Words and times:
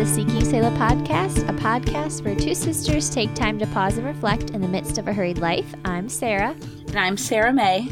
the 0.00 0.06
Seeking 0.06 0.42
Selah 0.42 0.70
podcast, 0.78 1.46
a 1.46 1.52
podcast 1.52 2.24
where 2.24 2.34
two 2.34 2.54
sisters 2.54 3.10
take 3.10 3.34
time 3.34 3.58
to 3.58 3.66
pause 3.66 3.98
and 3.98 4.06
reflect 4.06 4.48
in 4.52 4.62
the 4.62 4.66
midst 4.68 4.96
of 4.96 5.06
a 5.06 5.12
hurried 5.12 5.36
life. 5.36 5.74
I'm 5.84 6.08
Sarah. 6.08 6.56
And 6.88 6.96
I'm 6.98 7.18
Sarah 7.18 7.52
May. 7.52 7.86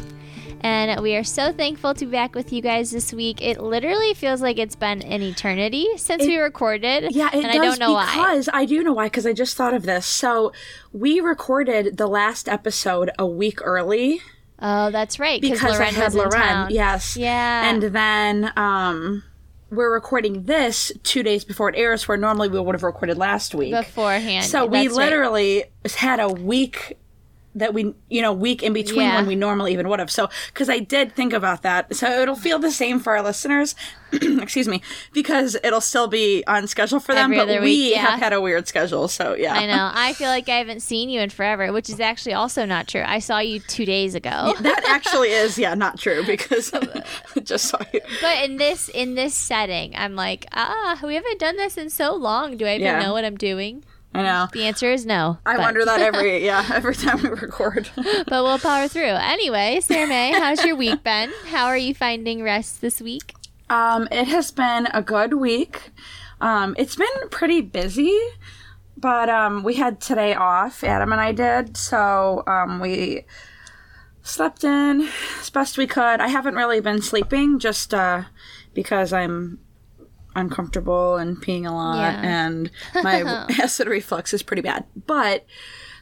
And 0.61 1.03
we 1.03 1.15
are 1.15 1.23
so 1.23 1.53
thankful 1.53 1.93
to 1.93 2.05
be 2.07 2.11
back 2.11 2.33
with 2.33 2.51
you 2.51 2.63
guys 2.63 2.89
this 2.89 3.13
week. 3.13 3.43
It 3.43 3.61
literally 3.61 4.15
feels 4.15 4.41
like 4.41 4.57
it's 4.57 4.75
been 4.75 5.03
an 5.03 5.21
eternity 5.21 5.85
since 5.97 6.23
It- 6.23 6.27
we 6.29 6.37
recorded. 6.37 7.11
Yeah, 7.13 7.27
it 7.27 7.43
and 7.43 7.43
does 7.43 7.55
I 7.55 7.57
don't 7.63 7.79
know 7.79 7.93
why. 7.93 8.05
because 8.07 8.49
I 8.51 8.65
do 8.65 8.83
know 8.83 8.93
why 8.93 9.05
because 9.05 9.27
I 9.27 9.33
just 9.33 9.55
thought 9.55 9.75
of 9.75 9.83
this. 9.83 10.07
So 10.07 10.51
we 10.91 11.19
recorded 11.19 11.97
the 11.97 12.07
last 12.07 12.49
episode 12.49 13.11
a 13.19 13.27
week 13.27 13.59
early 13.63 14.19
Oh, 14.59 14.89
that's 14.89 15.19
right. 15.19 15.39
because 15.39 15.61
Loren 15.61 15.81
I 15.81 15.91
had 15.91 16.13
Loren. 16.15 16.67
Yes. 16.71 17.15
Yeah. 17.15 17.69
And 17.69 17.83
then 17.83 18.51
um 18.57 19.23
we're 19.71 19.91
recording 19.93 20.43
this 20.43 20.91
two 21.03 21.23
days 21.23 21.43
before 21.43 21.69
it 21.69 21.75
airs, 21.77 22.07
where 22.07 22.17
normally 22.17 22.49
we 22.49 22.59
would 22.59 22.75
have 22.75 22.83
recorded 22.83 23.17
last 23.17 23.53
week. 23.53 23.73
beforehand. 23.73 24.45
so 24.45 24.65
we 24.65 24.87
That's 24.87 24.97
right. 24.97 25.05
literally 25.05 25.63
had 25.95 26.19
a 26.19 26.29
week 26.29 26.97
that 27.55 27.73
we 27.73 27.93
you 28.09 28.21
know 28.21 28.31
week 28.31 28.61
in 28.61 28.73
between 28.73 29.01
Yeah. 29.01 29.15
when 29.15 29.25
we 29.25 29.35
normally 29.35 29.73
even 29.73 29.89
would 29.89 29.99
have 29.99 30.11
so 30.11 30.29
because 30.53 30.69
i 30.69 30.77
did 30.79 31.15
think 31.15 31.33
about 31.33 31.63
that 31.63 31.95
so 31.95 32.07
it'll 32.21 32.35
feel 32.35 32.59
the 32.59 32.71
same 32.71 32.99
for 32.99 33.17
our 33.17 33.23
listeners 33.23 33.73
excuse 34.11 34.67
me 34.67 34.81
because 35.13 35.55
it'll 35.63 35.81
still 35.81 36.07
be 36.07 36.43
on 36.47 36.67
schedule 36.67 36.99
for 36.99 37.13
them 37.15 37.31
Every 37.33 37.37
but 37.37 37.47
we 37.47 37.59
week, 37.59 37.93
yeah. 37.95 38.01
have 38.07 38.19
had 38.19 38.33
a 38.33 38.41
weird 38.41 38.67
schedule 38.67 39.07
so 39.07 39.33
yeah 39.35 39.53
I 39.55 39.65
know. 39.65 39.89
I 39.93 40.13
feel 40.13 40.29
like 40.37 40.47
I 40.49 40.57
haven't 40.57 40.79
seen 40.81 41.09
you 41.09 41.21
in 41.21 41.29
forever, 41.29 41.71
which 41.73 41.89
is 41.89 41.99
actually 41.99 42.33
also 42.33 42.65
not 42.65 42.87
true. 42.87 43.03
I 43.05 43.19
saw 43.19 43.39
you 43.39 43.59
two 43.59 43.85
days 43.85 44.15
ago. 44.15 44.53
that 44.61 44.83
actually 44.87 45.29
is 45.43 45.57
yeah 45.59 45.73
not 45.75 45.99
true 45.99 46.23
because 46.25 46.71
I 46.73 47.03
just 47.43 47.65
saw 47.65 47.79
you 47.93 48.01
But 48.21 48.43
in 48.45 48.57
this 48.57 48.89
in 48.89 49.15
this 49.15 49.33
setting, 49.35 49.95
I'm 49.95 50.15
like, 50.15 50.45
ah, 50.53 50.99
we 51.03 51.15
haven't 51.15 51.39
done 51.39 51.57
this 51.57 51.77
in 51.77 51.89
so 51.89 52.13
long. 52.15 52.57
Do 52.57 52.65
I 52.65 52.75
even 52.75 52.81
Yeah. 52.81 52.99
know 53.01 53.13
what 53.13 53.25
I'm 53.25 53.37
doing? 53.37 53.83
I 54.13 54.23
know 54.23 54.47
The 54.51 54.63
answer 54.63 54.91
is 54.91 55.05
no. 55.05 55.37
i 55.45 55.55
but, 55.55 55.61
wonder 55.61 55.85
that 55.85 56.01
every 56.01 56.45
yeah 56.51 56.67
every 56.73 56.95
time 56.95 57.21
we 57.21 57.29
record 57.29 57.89
but 57.95 58.43
we'll 58.43 58.59
power 58.59 58.87
through. 58.87 59.03
Anyway, 59.03 59.79
Sarah 59.81 60.07
May, 60.07 60.31
how's 60.31 60.63
your 60.65 60.75
week 60.75 61.03
been? 61.03 61.31
How 61.47 61.65
are 61.67 61.77
you 61.77 61.93
finding 61.93 62.41
rest 62.43 62.81
this 62.81 62.99
week? 63.01 63.33
Um, 63.69 64.07
it 64.11 64.27
has 64.27 64.51
been 64.51 64.87
a 64.93 65.01
good 65.01 65.33
week. 65.35 65.91
Um, 66.41 66.75
it's 66.77 66.95
been 66.95 67.29
pretty 67.29 67.61
busy, 67.61 68.17
but 68.97 69.29
um, 69.29 69.63
we 69.63 69.75
had 69.75 70.01
today 70.01 70.33
off. 70.33 70.83
Adam 70.83 71.11
and 71.11 71.21
I 71.21 71.31
did, 71.31 71.77
so 71.77 72.43
um, 72.47 72.79
we 72.79 73.25
slept 74.23 74.63
in 74.63 75.07
as 75.39 75.49
best 75.49 75.77
we 75.77 75.85
could. 75.87 76.19
I 76.19 76.27
haven't 76.29 76.55
really 76.55 76.79
been 76.79 77.01
sleeping 77.01 77.59
just 77.59 77.93
uh, 77.93 78.23
because 78.73 79.13
I'm 79.13 79.59
uncomfortable 80.35 81.17
and 81.17 81.37
peeing 81.37 81.67
a 81.67 81.71
lot, 81.73 81.97
Yeah. 81.97 82.21
and 82.23 82.71
my 82.95 83.21
acid 83.61 83.87
reflux 83.87 84.33
is 84.33 84.43
pretty 84.43 84.61
bad. 84.61 84.85
But 85.07 85.45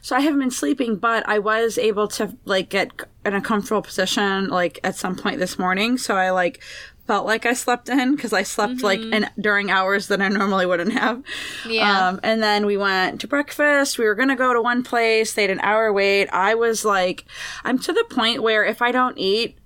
so 0.02 0.16
I 0.16 0.20
haven't 0.20 0.40
been 0.40 0.50
sleeping, 0.50 0.96
but 0.96 1.28
I 1.28 1.38
was 1.38 1.76
able 1.78 2.08
to 2.08 2.36
like 2.44 2.68
get 2.70 2.90
in 3.24 3.34
a 3.34 3.40
comfortable 3.40 3.82
position 3.82 4.48
like 4.48 4.78
at 4.84 4.94
some 4.96 5.16
point 5.16 5.38
this 5.38 5.58
morning. 5.58 5.98
So 5.98 6.16
I 6.16 6.30
like 6.30 6.62
felt 7.06 7.24
like 7.26 7.46
I 7.46 7.54
slept 7.54 7.88
in 7.88 8.14
because 8.16 8.34
I 8.34 8.42
slept 8.42 8.82
like 8.82 9.00
in 9.00 9.28
during 9.40 9.70
hours 9.70 10.08
that 10.08 10.20
I 10.20 10.28
normally 10.28 10.66
wouldn't 10.66 10.92
have. 10.92 11.22
Yeah. 11.66 12.08
Um, 12.08 12.20
and 12.22 12.42
then 12.42 12.66
we 12.66 12.76
went 12.76 13.22
to 13.22 13.26
breakfast. 13.26 13.98
We 13.98 14.04
were 14.04 14.14
gonna 14.14 14.36
go 14.36 14.52
to 14.52 14.60
one 14.60 14.82
place. 14.84 15.32
They 15.32 15.42
had 15.42 15.50
an 15.50 15.60
hour 15.60 15.90
wait. 15.92 16.28
I 16.32 16.54
was 16.54 16.84
like, 16.84 17.24
I'm 17.64 17.78
to 17.78 17.92
the 17.94 18.04
point 18.10 18.42
where 18.42 18.62
if 18.64 18.82
I 18.82 18.92
don't 18.92 19.16
eat 19.18 19.56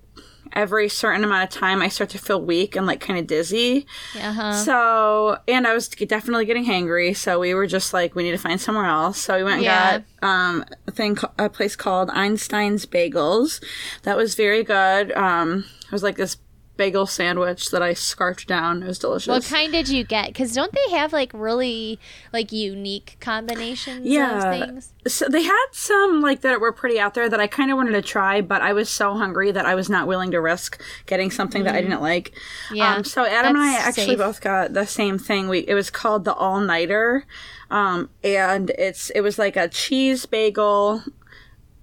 every 0.55 0.89
certain 0.89 1.25
amount 1.25 1.45
of 1.45 1.51
time, 1.51 1.83
I 1.83 1.89
start 1.89 2.11
to 2.11 2.19
feel 2.19 2.41
weak 2.41 2.77
and 2.77 2.87
like 2.87 3.01
kind 3.01 3.19
of 3.19 3.27
dizzy. 3.27 3.87
Uh-huh. 4.19 4.53
So, 4.53 5.39
and 5.49 5.67
I 5.67 5.75
was 5.75 5.89
definitely 5.89 6.45
getting 6.45 6.65
hangry. 6.67 7.17
So 7.17 7.39
we 7.39 7.55
were 7.55 7.67
just 7.67 7.93
like, 7.93 8.15
we 8.15 8.23
need 8.23 8.33
to 8.33 8.39
find 8.39 8.61
somewhere 8.61 8.87
else. 8.87 9.19
So 9.19 9.37
we 9.37 9.45
went 9.45 9.57
and 9.57 9.65
Yeah. 9.65 9.99
got 10.21 10.29
um, 10.29 10.65
a 10.87 10.91
thing, 10.91 11.17
a 11.39 11.49
place 11.49 11.77
called 11.77 12.11
Einstein's 12.11 12.87
Bagels. 12.87 13.63
That 14.03 14.17
was 14.17 14.35
very 14.35 14.63
good. 14.65 15.13
Um, 15.13 15.65
it 15.85 15.93
was 15.93 16.03
like 16.03 16.17
this 16.17 16.37
bagel 16.83 17.07
sandwich 17.07 17.71
that 17.71 17.81
I 17.81 17.95
scarfed 17.95 18.49
down. 18.49 18.83
It 18.83 18.87
was 18.89 18.99
delicious. 18.99 19.29
What 19.29 19.45
kind 19.45 19.71
did 19.73 19.89
you 19.89 20.03
get? 20.03 20.27
Because 20.27 20.53
don't 20.53 20.73
they 20.73 20.97
have 20.97 21.13
like 21.13 21.31
really 21.33 22.01
like 22.33 22.51
unique 22.51 23.17
combinations 23.21 24.05
Yeah. 24.05 24.51
things? 24.51 24.93
so 25.07 25.29
they 25.29 25.43
had 25.45 25.67
some 25.73 26.21
like 26.21 26.41
that 26.41 26.61
were 26.61 26.73
pretty 26.73 26.99
out 26.99 27.15
there 27.15 27.29
that 27.29 27.39
I 27.39 27.47
kind 27.47 27.71
of 27.71 27.77
wanted 27.77 27.93
to 27.93 28.03
try, 28.03 28.41
but 28.41 28.63
I 28.63 28.73
was 28.73 28.89
so 28.89 29.15
hungry 29.15 29.53
that 29.53 29.65
I 29.65 29.75
was 29.77 29.89
not 29.89 30.09
willing 30.09 30.33
to 30.33 30.41
risk 30.41 30.81
getting 31.07 31.31
something 31.31 31.63
that 31.65 31.75
I 31.77 31.81
didn't 31.83 32.01
like. 32.03 32.33
Mm. 32.71 32.77
Yeah, 32.77 32.95
Um, 32.97 33.05
so 33.05 33.25
Adam 33.25 33.55
and 33.55 33.65
I 33.65 33.75
actually 33.75 34.07
safe. 34.07 34.19
both 34.19 34.41
got 34.41 34.73
the 34.73 34.87
same 34.87 35.19
thing. 35.19 35.49
We 35.49 35.61
it 35.69 35.75
was 35.75 35.89
called 35.91 36.25
the 36.25 36.35
All 36.35 36.59
Nighter, 36.61 37.25
um, 37.71 38.11
and 38.25 38.71
it's 38.71 39.11
it 39.11 39.21
was 39.21 39.39
like 39.39 39.57
a 39.57 39.69
cheese 39.69 40.27
bagel 40.27 41.03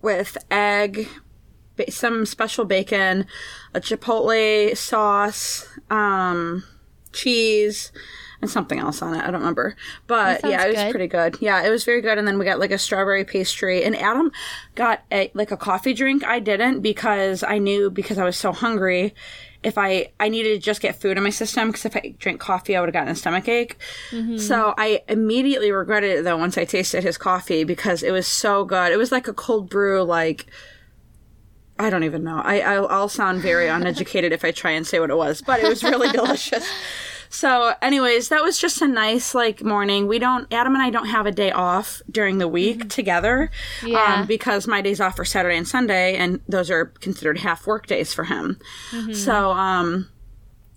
with 0.01 0.37
egg, 0.51 1.07
ba- 1.85 1.91
some 1.91 2.25
special 2.25 2.65
bacon, 2.65 3.25
a 3.73 3.79
chipotle 3.79 4.75
sauce, 4.75 5.67
um, 5.89 6.63
cheese, 7.11 7.91
and 8.41 8.49
something 8.49 8.79
else 8.79 9.01
on 9.01 9.15
it. 9.15 9.19
I 9.19 9.25
don't 9.25 9.41
remember, 9.41 9.75
but 10.07 10.41
yeah, 10.43 10.63
it 10.65 10.69
was 10.69 10.77
good. 10.77 10.91
pretty 10.91 11.07
good. 11.07 11.37
Yeah, 11.41 11.63
it 11.63 11.69
was 11.69 11.83
very 11.83 12.01
good. 12.01 12.17
And 12.17 12.27
then 12.27 12.37
we 12.37 12.45
got 12.45 12.59
like 12.59 12.71
a 12.71 12.77
strawberry 12.77 13.25
pastry, 13.25 13.83
and 13.83 13.95
Adam 13.95 14.31
got 14.75 15.03
a 15.11 15.31
like 15.33 15.51
a 15.51 15.57
coffee 15.57 15.93
drink. 15.93 16.23
I 16.25 16.39
didn't 16.39 16.81
because 16.81 17.43
I 17.43 17.57
knew 17.57 17.89
because 17.89 18.17
I 18.17 18.23
was 18.23 18.37
so 18.37 18.51
hungry. 18.51 19.13
If 19.61 19.77
I 19.77 20.11
I 20.19 20.29
needed 20.29 20.55
to 20.55 20.59
just 20.59 20.79
get 20.79 21.01
food 21.01 21.17
in 21.17 21.23
my 21.23 21.31
system 21.31 21.67
because 21.67 21.85
if 21.85 21.95
I 21.97 22.15
drank 22.17 22.39
coffee, 22.39 22.77
I 22.77 22.79
would 22.79 22.87
have 22.87 22.93
gotten 22.93 23.11
a 23.11 23.15
stomach 23.15 23.47
ache. 23.49 23.77
Mm-hmm. 24.11 24.37
So 24.37 24.73
I 24.77 25.03
immediately 25.09 25.71
regretted 25.71 26.19
it 26.19 26.23
though 26.23 26.37
once 26.37 26.57
I 26.57 26.63
tasted 26.63 27.03
his 27.03 27.17
coffee 27.17 27.65
because 27.65 28.03
it 28.03 28.11
was 28.11 28.25
so 28.25 28.63
good. 28.63 28.93
It 28.93 28.97
was 28.97 29.11
like 29.11 29.27
a 29.27 29.33
cold 29.33 29.69
brew, 29.69 30.01
like 30.03 30.45
I 31.79 31.89
don't 31.89 32.03
even 32.03 32.23
know. 32.23 32.41
I 32.43 32.59
I'll, 32.59 32.87
I'll 32.89 33.09
sound 33.09 33.41
very 33.41 33.67
uneducated 33.77 34.31
if 34.33 34.43
I 34.45 34.51
try 34.51 34.71
and 34.71 34.85
say 34.85 34.99
what 34.99 35.09
it 35.09 35.15
was, 35.17 35.41
but 35.41 35.59
it 35.61 35.67
was 35.67 35.83
really 35.83 36.09
delicious. 36.11 36.67
So, 37.31 37.75
anyways, 37.83 38.29
that 38.29 38.41
was 38.41 38.57
just 38.57 38.81
a 38.81 38.87
nice 38.87 39.35
like 39.35 39.63
morning. 39.63 40.07
We 40.07 40.17
don't 40.17 40.51
Adam 40.51 40.73
and 40.73 40.81
I 40.83 40.89
don't 40.89 41.05
have 41.05 41.25
a 41.27 41.31
day 41.31 41.51
off 41.51 42.01
during 42.09 42.39
the 42.39 42.47
week 42.47 42.89
together, 42.89 43.51
Yeah. 43.85 44.21
um, 44.21 44.25
because 44.27 44.65
my 44.67 44.81
days 44.81 44.99
off 44.99 45.19
are 45.19 45.25
Saturday 45.25 45.55
and 45.55 45.67
Sunday, 45.67 46.15
and 46.15 46.41
those 46.47 46.71
are 46.71 46.85
considered 46.85 47.37
half 47.39 47.67
work 47.67 47.85
days 47.87 48.13
for 48.15 48.23
him. 48.23 48.59
So, 49.13 49.51
um, 49.51 50.09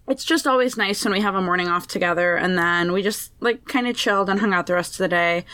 it's 0.09 0.25
just 0.25 0.47
always 0.47 0.77
nice 0.77 1.03
when 1.05 1.15
we 1.15 1.21
have 1.21 1.35
a 1.35 1.41
morning 1.41 1.69
off 1.69 1.87
together, 1.87 2.37
and 2.37 2.59
then 2.59 2.93
we 2.93 3.03
just 3.03 3.33
like 3.41 3.65
kind 3.65 3.87
of 3.89 3.97
chilled 3.97 4.29
and 4.29 4.39
hung 4.41 4.53
out 4.53 4.67
the 4.67 4.75
rest 4.75 4.93
of 4.93 4.99
the 4.99 5.09
day. 5.09 5.47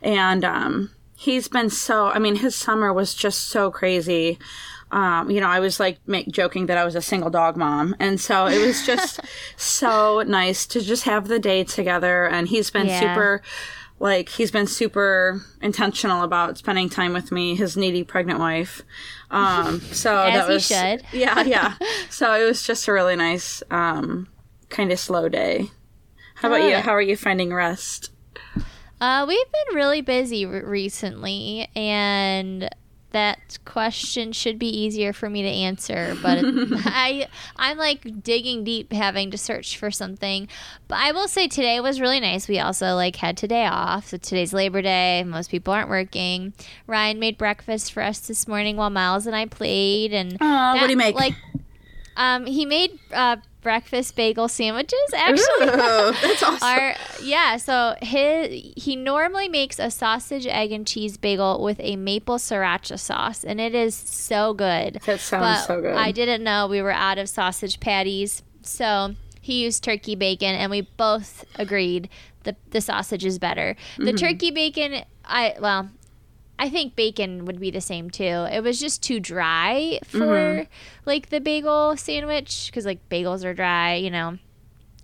And 0.00 0.44
um, 0.44 0.90
he's 1.16 1.48
been 1.48 1.70
so. 1.70 2.06
I 2.06 2.20
mean, 2.20 2.36
his 2.36 2.54
summer 2.54 2.92
was 2.92 3.14
just 3.14 3.48
so 3.48 3.72
crazy. 3.72 4.38
Um, 4.92 5.30
you 5.30 5.40
know, 5.40 5.48
I 5.48 5.58
was 5.60 5.80
like 5.80 5.98
make, 6.06 6.28
joking 6.28 6.66
that 6.66 6.78
I 6.78 6.84
was 6.84 6.94
a 6.94 7.02
single 7.02 7.30
dog 7.30 7.56
mom, 7.56 7.96
and 7.98 8.20
so 8.20 8.46
it 8.46 8.64
was 8.64 8.86
just 8.86 9.20
so 9.56 10.22
nice 10.26 10.64
to 10.66 10.80
just 10.80 11.04
have 11.04 11.26
the 11.28 11.38
day 11.38 11.64
together. 11.64 12.26
And 12.28 12.46
he's 12.48 12.70
been 12.70 12.86
Yeah. 12.86 13.00
super, 13.00 13.42
like 13.98 14.28
he's 14.28 14.50
been 14.52 14.66
super 14.68 15.40
intentional 15.60 16.22
about 16.22 16.58
spending 16.58 16.88
time 16.88 17.12
with 17.12 17.32
me, 17.32 17.56
his 17.56 17.76
needy 17.76 18.04
pregnant 18.04 18.38
wife. 18.38 18.82
Um, 19.30 19.80
so 19.80 20.16
As 20.24 20.34
that 20.34 20.46
he 20.48 20.54
was 20.54 20.66
should. 20.66 21.02
yeah, 21.12 21.42
yeah. 21.42 21.74
So 22.08 22.32
it 22.34 22.44
was 22.46 22.62
just 22.64 22.86
a 22.86 22.92
really 22.92 23.16
nice, 23.16 23.62
um, 23.72 24.28
kind 24.68 24.92
of 24.92 24.98
slow 25.00 25.28
day. 25.28 25.70
How 26.36 26.48
about 26.48 26.68
you? 26.68 26.76
How 26.76 26.92
are 26.92 27.02
you 27.02 27.16
finding 27.16 27.52
rest? 27.52 28.12
Uh, 29.00 29.24
we've 29.26 29.52
been 29.52 29.74
really 29.76 30.00
busy 30.00 30.46
re- 30.46 30.60
recently, 30.62 31.68
and 31.74 32.68
that 33.16 33.58
question 33.64 34.30
should 34.30 34.58
be 34.58 34.68
easier 34.68 35.14
for 35.14 35.30
me 35.30 35.40
to 35.40 35.48
answer. 35.48 36.14
But 36.20 36.40
I, 36.44 37.28
I'm 37.56 37.78
like 37.78 38.22
digging 38.22 38.62
deep, 38.62 38.92
having 38.92 39.30
to 39.30 39.38
search 39.38 39.78
for 39.78 39.90
something. 39.90 40.48
But 40.86 40.98
I 40.98 41.12
will 41.12 41.26
say 41.26 41.48
today 41.48 41.80
was 41.80 41.98
really 41.98 42.20
nice. 42.20 42.46
We 42.46 42.58
also 42.58 42.94
like 42.94 43.16
had 43.16 43.38
today 43.38 43.64
off, 43.64 44.08
so 44.08 44.18
today's 44.18 44.52
Labor 44.52 44.82
Day. 44.82 45.24
Most 45.26 45.50
people 45.50 45.72
aren't 45.72 45.88
working. 45.88 46.52
Ryan 46.86 47.18
made 47.18 47.38
breakfast 47.38 47.90
for 47.90 48.02
us 48.02 48.20
this 48.20 48.46
morning 48.46 48.76
while 48.76 48.90
Miles 48.90 49.26
and 49.26 49.34
I 49.34 49.46
played, 49.46 50.12
and 50.12 50.36
Aw, 50.38 50.74
what 50.74 50.84
do 50.84 50.90
you 50.90 50.98
make? 50.98 51.14
Like, 51.14 51.36
um, 52.16 52.46
he 52.46 52.64
made 52.66 52.98
uh, 53.12 53.36
breakfast 53.62 54.16
bagel 54.16 54.48
sandwiches. 54.48 54.98
Actually, 55.14 55.44
Ooh, 55.68 56.12
that's 56.22 56.42
awesome. 56.42 56.58
our 56.68 56.94
yeah, 57.22 57.56
so 57.56 57.94
his 58.02 58.72
he 58.76 58.96
normally 58.96 59.48
makes 59.48 59.78
a 59.78 59.90
sausage, 59.90 60.46
egg, 60.46 60.72
and 60.72 60.86
cheese 60.86 61.16
bagel 61.16 61.62
with 61.62 61.78
a 61.80 61.96
maple 61.96 62.36
sriracha 62.38 62.98
sauce, 62.98 63.44
and 63.44 63.60
it 63.60 63.74
is 63.74 63.94
so 63.94 64.54
good. 64.54 65.00
that 65.06 65.20
sounds 65.20 65.42
But 65.42 65.66
so 65.66 65.80
good. 65.80 65.94
I 65.94 66.12
didn't 66.12 66.42
know 66.44 66.66
we 66.66 66.82
were 66.82 66.92
out 66.92 67.18
of 67.18 67.28
sausage 67.28 67.80
patties, 67.80 68.42
so 68.62 69.14
he 69.40 69.62
used 69.64 69.84
turkey 69.84 70.14
bacon, 70.14 70.54
and 70.54 70.70
we 70.70 70.80
both 70.82 71.44
agreed 71.56 72.08
the 72.44 72.56
the 72.70 72.80
sausage 72.80 73.24
is 73.24 73.38
better. 73.38 73.76
The 73.98 74.04
Mm-hmm. 74.12 74.16
turkey 74.16 74.50
bacon, 74.52 75.04
I 75.24 75.54
well. 75.60 75.90
I 76.58 76.70
think 76.70 76.96
bacon 76.96 77.44
would 77.44 77.60
be 77.60 77.70
the 77.70 77.80
same 77.80 78.08
too. 78.10 78.46
It 78.50 78.62
was 78.62 78.80
just 78.80 79.02
too 79.02 79.20
dry 79.20 79.98
for 80.06 80.18
Mm-hmm. 80.26 80.70
like 81.04 81.28
the 81.28 81.40
bagel 81.40 81.96
sandwich 81.96 82.66
because 82.70 82.86
like 82.86 83.06
bagels 83.10 83.44
are 83.44 83.52
dry, 83.54 83.94
you 83.96 84.10
know. 84.10 84.38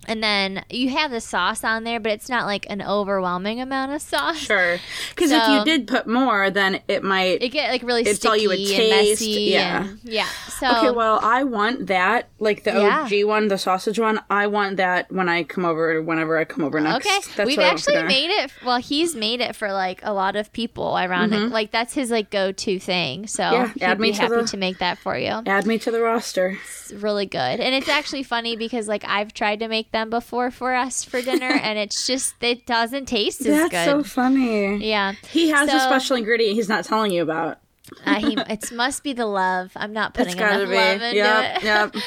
And 0.07 0.23
then 0.23 0.63
you 0.69 0.89
have 0.89 1.11
the 1.11 1.21
sauce 1.21 1.63
on 1.63 1.83
there, 1.83 1.99
but 1.99 2.11
it's 2.11 2.29
not 2.29 2.45
like 2.45 2.65
an 2.69 2.81
overwhelming 2.81 3.59
amount 3.61 3.91
of 3.91 4.01
sauce. 4.01 4.37
Sure. 4.37 4.77
Because 5.15 5.31
if 5.31 5.47
you 5.47 5.63
did 5.65 5.87
put 5.87 6.07
more, 6.07 6.49
then 6.49 6.81
it 6.87 7.03
might. 7.03 7.41
It 7.41 7.49
get 7.49 7.69
like 7.71 7.83
really 7.83 8.01
It's 8.01 8.19
sticky 8.19 8.27
all 8.29 8.35
you 8.37 8.49
would 8.49 8.59
and 8.59 8.67
taste, 8.67 9.21
messy. 9.21 9.31
yeah. 9.51 9.83
and- 9.85 9.99
yeah. 10.03 10.27
So 10.59 10.67
Okay, 10.69 10.91
well, 10.91 11.19
I 11.21 11.43
want 11.43 11.87
that, 11.87 12.29
like 12.39 12.63
the 12.63 12.71
Yeah. 12.71 13.03
OG 13.03 13.23
one, 13.25 13.47
the 13.47 13.57
sausage 13.57 13.99
one. 13.99 14.21
I 14.29 14.47
want 14.47 14.77
that 14.77 15.11
when 15.11 15.29
I 15.29 15.43
come 15.43 15.65
over, 15.65 16.01
whenever 16.01 16.37
I 16.37 16.45
come 16.45 16.63
over 16.63 16.79
next. 16.79 17.05
Okay, 17.05 17.19
That's 17.35 17.47
we've 17.47 17.57
what 17.57 17.65
I 17.65 17.69
want 17.69 17.81
for 17.81 17.91
actually 17.91 18.07
made 18.07 18.29
it. 18.31 18.51
Well, 18.65 18.77
he's 18.77 19.15
made 19.15 19.39
it 19.41 19.55
for 19.55 19.71
like 19.71 19.99
a 20.03 20.13
lot 20.13 20.35
of 20.35 20.51
people 20.51 20.97
around. 20.97 21.33
it. 21.33 21.49
Like 21.49 21.71
that's 21.71 21.93
his 21.93 22.09
like 22.11 22.29
go-to 22.29 22.79
thing. 22.79 23.27
So 23.27 23.43
Mm-hmm. 23.43 23.77
Yeah, 23.79 23.91
add 23.91 23.99
me 23.99 24.09
be 24.11 24.15
to 24.15 24.21
happy 24.21 24.35
the- 24.35 24.43
to 24.47 24.57
make 24.57 24.77
that 24.79 24.97
for 24.97 25.17
you. 25.17 25.41
Add 25.45 25.65
me 25.65 25.77
to 25.79 25.91
the 25.91 26.01
roster. 26.01 26.57
It's 26.63 26.91
really 26.93 27.25
good, 27.25 27.59
and 27.59 27.73
it's 27.75 27.87
actually 27.89 28.23
funny 28.23 28.55
because 28.55 28.87
like 28.87 29.03
I've 29.07 29.33
tried 29.33 29.59
to 29.59 29.67
make 29.67 29.91
them 29.93 30.09
before 30.09 30.51
for 30.51 30.73
us 30.75 31.05
for 31.05 31.21
dinner, 31.21 31.45
and 31.63 31.79
it's 31.79 32.05
just 32.05 32.35
it 32.43 32.65
doesn't 32.65 33.05
taste 33.05 33.39
as 33.41 33.47
That's 33.47 33.63
good. 33.63 33.71
That's 33.71 33.89
so 33.91 34.03
funny. 34.03 34.85
yeah, 34.85 35.13
He 35.29 35.49
has 35.51 35.69
a 35.71 35.79
special 35.79 36.17
ingredient 36.17 36.55
he's 36.55 36.67
not 36.67 36.83
telling 36.83 37.11
you 37.13 37.21
about. 37.23 37.59
uh, 38.05 38.15
he, 38.15 38.33
it 38.49 38.71
must 38.73 39.03
be 39.03 39.13
the 39.13 39.25
love. 39.25 39.71
I'm 39.77 39.93
not 39.93 40.13
putting 40.13 40.35
gotta 40.37 40.63
enough 40.63 40.69
be. 40.69 40.75
love 40.75 41.01
into 41.01 41.15
Yep, 41.15 41.57
it. 41.57 41.63
yep. 41.63 41.95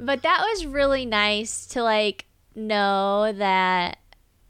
But 0.00 0.22
that 0.22 0.44
was 0.52 0.66
really 0.66 1.06
nice 1.06 1.66
to 1.68 1.82
like 1.82 2.24
know 2.54 3.32
that 3.32 3.98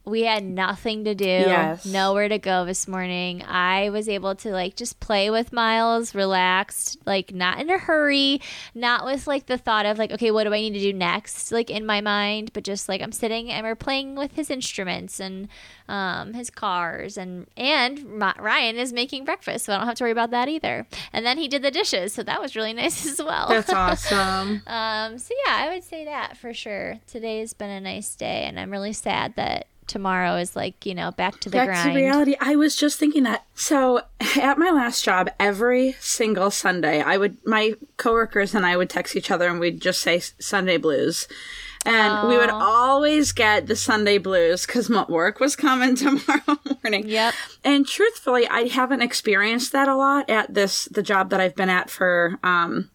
we 0.09 0.23
had 0.23 0.43
nothing 0.45 1.05
to 1.05 1.15
do, 1.15 1.25
Yes. 1.25 1.85
nowhere 1.87 2.29
to 2.29 2.39
go 2.39 2.65
this 2.65 2.89
morning. 2.89 3.43
I 3.47 3.91
was 3.91 4.09
able 4.09 4.35
to 4.37 4.51
like 4.51 4.77
just 4.77 5.01
play 5.01 5.31
with 5.31 5.53
Miles, 5.53 6.15
relaxed, 6.15 6.99
like 7.07 7.33
not 7.35 7.61
in 7.61 7.71
a 7.71 7.79
hurry, 7.79 8.41
not 8.75 9.05
with 9.05 9.27
like 9.27 9.47
the 9.47 9.59
thought 9.59 9.87
of 9.87 9.99
like, 9.99 10.11
okay, 10.13 10.31
what 10.31 10.45
do 10.45 10.53
I 10.55 10.61
need 10.61 10.75
to 10.75 10.81
do 10.81 10.93
next, 10.93 11.53
like 11.53 11.71
in 11.71 11.85
my 11.87 12.01
mind, 12.01 12.53
but 12.53 12.65
just 12.65 12.89
like 12.89 13.01
I'm 13.03 13.13
sitting 13.13 13.51
and 13.51 13.65
we're 13.67 13.75
playing 13.75 14.15
with 14.17 14.33
his 14.33 14.51
instruments 14.51 15.21
and 15.21 15.49
um, 15.89 16.35
his 16.35 16.51
cars, 16.51 17.17
and 17.17 17.47
and 17.57 18.21
Ryan 18.21 18.77
is 18.77 18.93
making 18.93 19.25
breakfast, 19.25 19.65
so 19.65 19.73
I 19.73 19.79
don't 19.79 19.87
have 19.87 19.97
to 19.97 20.05
worry 20.05 20.11
about 20.11 20.31
that 20.33 20.49
either. 20.49 20.87
And 21.15 21.25
then 21.25 21.39
he 21.39 21.49
did 21.49 21.63
the 21.63 21.71
dishes, 21.71 22.13
so 22.13 22.23
that 22.25 22.41
was 22.43 22.55
really 22.55 22.73
nice 22.75 23.07
as 23.07 23.23
well. 23.23 23.49
That's 23.49 23.73
awesome. 23.73 24.63
Um, 24.67 25.19
so 25.19 25.35
yeah, 25.47 25.55
I 25.57 25.73
would 25.73 25.83
say 25.85 26.05
that 26.05 26.37
for 26.37 26.53
sure. 26.53 26.99
Today's 27.07 27.53
been 27.55 27.71
a 27.71 27.81
nice 27.81 28.15
day, 28.15 28.45
and 28.45 28.61
I'm 28.61 28.71
really 28.71 28.93
sad 28.93 29.35
that 29.37 29.67
tomorrow 29.89 30.37
is 30.37 30.55
like 30.55 30.87
you 30.87 30.95
know 30.95 31.11
back 31.13 31.41
to 31.41 31.51
the 31.51 31.57
Back 31.57 31.69
grind. 31.69 31.91
to 31.91 31.97
reality. 31.97 32.37
I 32.41 32.57
was 32.57 32.77
just 32.77 32.99
thinking 32.99 33.25
that. 33.25 33.45
So 33.55 34.03
at 34.37 34.59
my 34.59 34.71
last 34.71 35.05
job, 35.05 35.31
every 35.41 35.97
single 36.01 36.51
Sunday, 36.51 37.01
I 37.01 37.17
would 37.17 37.39
my 37.45 37.75
coworkers 37.97 38.55
and 38.55 38.65
I 38.65 38.77
would 38.77 38.91
text 38.91 39.17
each 39.17 39.31
other 39.31 39.49
and 39.49 39.59
we'd 39.59 39.81
just 39.81 40.01
say 40.01 40.21
Sunday 40.21 40.77
blues. 40.77 41.27
And 41.85 42.29
we 42.29 42.37
would 42.37 42.51
always 42.51 43.33
get 43.33 43.67
the 43.67 43.77
Sunday 43.77 44.19
blues 44.19 44.67
because 44.67 44.91
work 45.09 45.41
was 45.41 45.57
coming 45.57 45.95
tomorrow 45.97 46.59
morning. 46.83 47.09
Yep. 47.09 47.35
And 47.65 47.87
truthfully, 47.87 48.47
I 48.49 48.63
haven't 48.63 49.01
experienced 49.01 49.73
that 49.73 49.89
a 49.89 49.97
lot 49.97 50.29
at 50.29 50.53
this 50.53 50.85
the 50.87 51.03
job 51.03 51.31
that 51.31 51.41
I've 51.41 51.55
been 51.55 51.71
at 51.71 51.89
for 51.89 52.39
um 52.43 52.91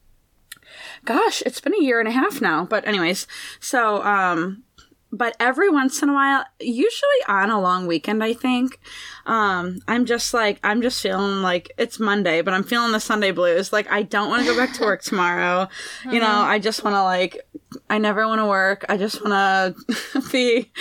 gosh, 1.06 1.42
it's 1.46 1.60
been 1.60 1.74
a 1.74 1.82
year 1.82 2.00
and 2.00 2.08
a 2.08 2.12
half 2.12 2.42
now. 2.42 2.66
But 2.66 2.88
anyways, 2.88 3.26
so 3.60 4.04
um 4.04 4.64
but 5.14 5.38
every 5.40 5.70
once 5.70 6.02
in 6.02 6.10
a 6.10 6.14
while, 6.14 6.44
usually 6.60 7.10
on 7.28 7.52
a 7.52 7.62
long 7.62 7.86
weekend, 7.86 8.24
I 8.24 8.34
think, 8.34 8.80
um, 9.28 9.80
I'm 9.88 10.06
just 10.06 10.34
like, 10.34 10.60
I'm 10.64 10.82
just 10.82 11.00
feeling 11.02 11.44
like 11.44 11.72
it's 11.78 12.00
Monday, 12.00 12.42
but 12.42 12.56
I'm 12.56 12.64
feeling 12.64 12.92
the 12.92 13.00
Sunday 13.00 13.30
blues. 13.30 13.72
Like, 13.72 13.90
I 13.92 14.02
don't 14.02 14.30
want 14.30 14.42
to 14.42 14.52
go 14.52 14.58
back 14.58 14.74
to 14.74 14.82
work 14.82 15.04
tomorrow. 15.04 15.70
You 16.12 16.20
know, 16.20 16.28
I 16.28 16.60
just 16.60 16.84
want 16.84 16.96
to, 16.96 17.04
like, 17.04 17.48
I 17.90 17.98
never 17.98 18.28
want 18.28 18.40
to 18.40 18.46
work. 18.46 18.86
I 18.90 18.98
just 18.98 19.24
want 19.24 19.76
to 20.14 20.22
be 20.32 20.72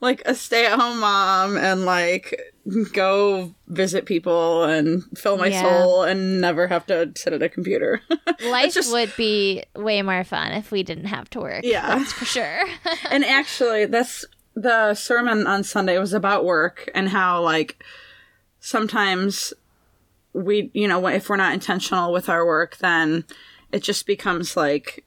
like 0.00 0.22
a 0.24 0.34
stay 0.34 0.66
at 0.66 0.78
home 0.78 1.00
mom 1.00 1.56
and, 1.56 1.84
like, 1.84 2.54
go 2.92 3.54
visit 3.66 4.04
people 4.06 4.64
and 4.64 5.02
fill 5.16 5.36
my 5.38 5.46
Yeah. 5.48 5.62
soul 5.62 6.02
and 6.02 6.40
never 6.40 6.66
have 6.68 6.84
to 6.86 7.12
sit 7.16 7.32
at 7.32 7.42
a 7.42 7.48
computer. 7.48 8.00
Life 8.44 8.74
just- 8.74 8.92
would 8.92 9.12
be 9.16 9.62
way 9.74 10.02
more 10.02 10.24
fun 10.24 10.52
if 10.52 10.70
we 10.70 10.82
didn't 10.82 11.06
have 11.06 11.30
to 11.30 11.40
work. 11.40 11.60
Yeah. 11.64 11.98
that's 11.98 12.12
for 12.12 12.24
sure. 12.24 12.60
and 13.10 13.24
actually 13.24 13.86
that's 13.86 14.24
the 14.54 14.92
sermon 14.94 15.46
on 15.46 15.62
sunday 15.62 15.98
was 15.98 16.12
about 16.12 16.44
work 16.44 16.90
and 16.92 17.08
how 17.10 17.40
like 17.40 17.80
sometimes 18.58 19.52
we 20.32 20.68
you 20.74 20.88
know 20.88 21.06
if 21.06 21.28
we're 21.28 21.36
not 21.36 21.54
intentional 21.54 22.12
with 22.12 22.28
our 22.28 22.44
work 22.44 22.76
then 22.78 23.24
it 23.70 23.84
just 23.84 24.04
becomes 24.04 24.56
like 24.56 25.04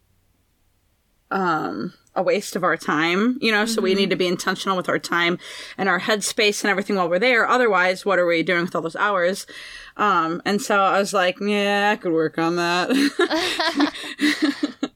um 1.31 1.93
a 2.15 2.21
waste 2.21 2.57
of 2.57 2.63
our 2.63 2.75
time 2.75 3.37
you 3.41 3.51
know 3.51 3.65
so 3.65 3.81
we 3.81 3.93
need 3.95 4.09
to 4.09 4.17
be 4.17 4.27
intentional 4.27 4.75
with 4.75 4.89
our 4.89 4.99
time 4.99 5.37
and 5.77 5.87
our 5.87 5.99
headspace 5.99 6.61
and 6.63 6.69
everything 6.69 6.97
while 6.97 7.07
we're 7.09 7.19
there 7.19 7.47
otherwise 7.47 8.05
what 8.05 8.19
are 8.19 8.25
we 8.27 8.43
doing 8.43 8.63
with 8.63 8.75
all 8.75 8.81
those 8.81 8.97
hours 8.97 9.47
um 9.95 10.41
and 10.45 10.61
so 10.61 10.81
i 10.81 10.99
was 10.99 11.13
like 11.13 11.39
yeah 11.39 11.91
i 11.93 11.95
could 11.95 12.11
work 12.11 12.37
on 12.37 12.57
that 12.57 12.89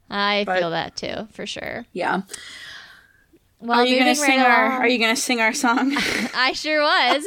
I 0.09 0.43
But- 0.45 0.59
feel 0.59 0.69
that 0.71 0.95
too, 0.95 1.27
for 1.31 1.45
sure. 1.45 1.85
yeah 1.93 2.21
Well, 3.59 3.79
are 3.79 3.85
you 3.85 3.99
gonna 3.99 4.15
sing 4.15 4.39
right 4.39 4.47
our 4.47 4.65
along- 4.67 4.81
are 4.81 4.87
you 4.87 4.99
gonna 4.99 5.15
sing 5.15 5.41
our 5.41 5.53
song 5.53 5.93
I 6.35 6.53
sure 6.53 6.81
was. 6.81 7.25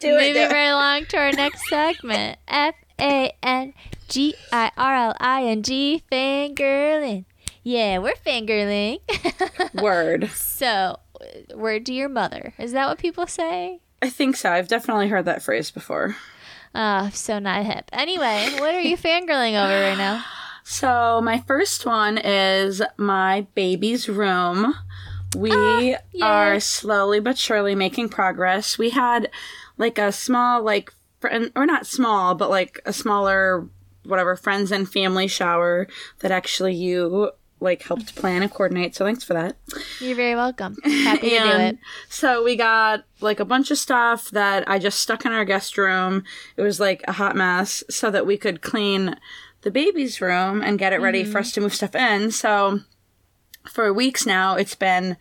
Do 0.00 0.16
it, 0.16 0.34
Moving 0.34 0.50
right 0.50 0.68
along 0.68 1.06
to 1.06 1.16
our 1.18 1.32
next 1.32 1.68
segment. 1.68 2.38
F 2.48 2.74
A 3.00 3.32
N 3.42 3.74
G 4.08 4.34
I 4.52 4.70
R 4.76 4.94
L 4.94 5.14
I 5.20 5.44
N 5.44 5.62
G 5.62 6.02
fangirling. 6.10 7.24
Yeah, 7.68 7.98
we're 7.98 8.14
fangirling. 8.14 9.00
word 9.82 10.30
so, 10.30 11.00
word 11.54 11.84
to 11.84 11.92
your 11.92 12.08
mother. 12.08 12.54
Is 12.56 12.72
that 12.72 12.88
what 12.88 12.96
people 12.96 13.26
say? 13.26 13.80
I 14.00 14.08
think 14.08 14.36
so. 14.36 14.50
I've 14.50 14.68
definitely 14.68 15.08
heard 15.08 15.26
that 15.26 15.42
phrase 15.42 15.70
before. 15.70 16.16
Uh, 16.74 17.10
so 17.10 17.38
not 17.38 17.66
hip. 17.66 17.90
Anyway, 17.92 18.54
what 18.58 18.74
are 18.74 18.80
you 18.80 18.96
fangirling 18.96 19.62
over 19.62 19.82
right 19.82 19.98
now? 19.98 20.24
So, 20.64 21.20
my 21.22 21.40
first 21.40 21.84
one 21.84 22.16
is 22.16 22.80
my 22.96 23.46
baby's 23.54 24.08
room. 24.08 24.74
We 25.36 25.50
yay. 25.50 25.98
are 26.22 26.60
slowly 26.60 27.20
but 27.20 27.36
surely 27.36 27.74
making 27.74 28.08
progress. 28.08 28.78
We 28.78 28.90
had 28.90 29.30
like 29.76 29.98
a 29.98 30.10
small, 30.10 30.62
like, 30.62 30.90
friend, 31.20 31.52
or 31.54 31.66
not 31.66 31.86
small, 31.86 32.34
but 32.34 32.48
like 32.48 32.80
a 32.86 32.94
smaller, 32.94 33.68
whatever, 34.06 34.36
friends 34.36 34.72
and 34.72 34.90
family 34.90 35.28
shower 35.28 35.86
that 36.20 36.30
actually 36.30 36.74
you 36.74 37.32
like 37.60 37.82
helped 37.82 38.14
plan 38.14 38.42
and 38.42 38.50
coordinate. 38.50 38.94
So, 38.94 39.04
thanks 39.04 39.24
for 39.24 39.34
that. 39.34 39.56
You're 40.00 40.16
very 40.16 40.34
welcome. 40.34 40.76
Happy 40.84 41.30
to 41.30 41.38
do 41.38 41.44
it. 41.50 41.78
So 42.08 42.44
we 42.44 42.56
got 42.56 43.04
like 43.20 43.40
a 43.40 43.44
bunch 43.44 43.70
of 43.70 43.78
stuff 43.78 44.30
that 44.30 44.68
I 44.68 44.78
just 44.78 45.00
stuck 45.00 45.24
in 45.24 45.32
our 45.32 45.44
guest 45.44 45.76
room. 45.78 46.24
It 46.56 46.62
was 46.62 46.80
like 46.80 47.02
a 47.08 47.12
hot 47.12 47.36
mess 47.36 47.82
so 47.90 48.10
that 48.10 48.26
we 48.26 48.36
could 48.36 48.62
clean 48.62 49.16
the 49.62 49.70
baby's 49.70 50.20
room 50.20 50.62
and 50.62 50.78
get 50.78 50.92
it 50.92 51.00
ready 51.00 51.22
mm-hmm. 51.22 51.32
for 51.32 51.38
us 51.38 51.52
to 51.52 51.60
move 51.60 51.74
stuff 51.74 51.94
in. 51.94 52.30
So 52.30 52.80
for 53.68 53.92
weeks 53.92 54.26
now, 54.26 54.54
it's 54.54 54.74
been 54.74 55.16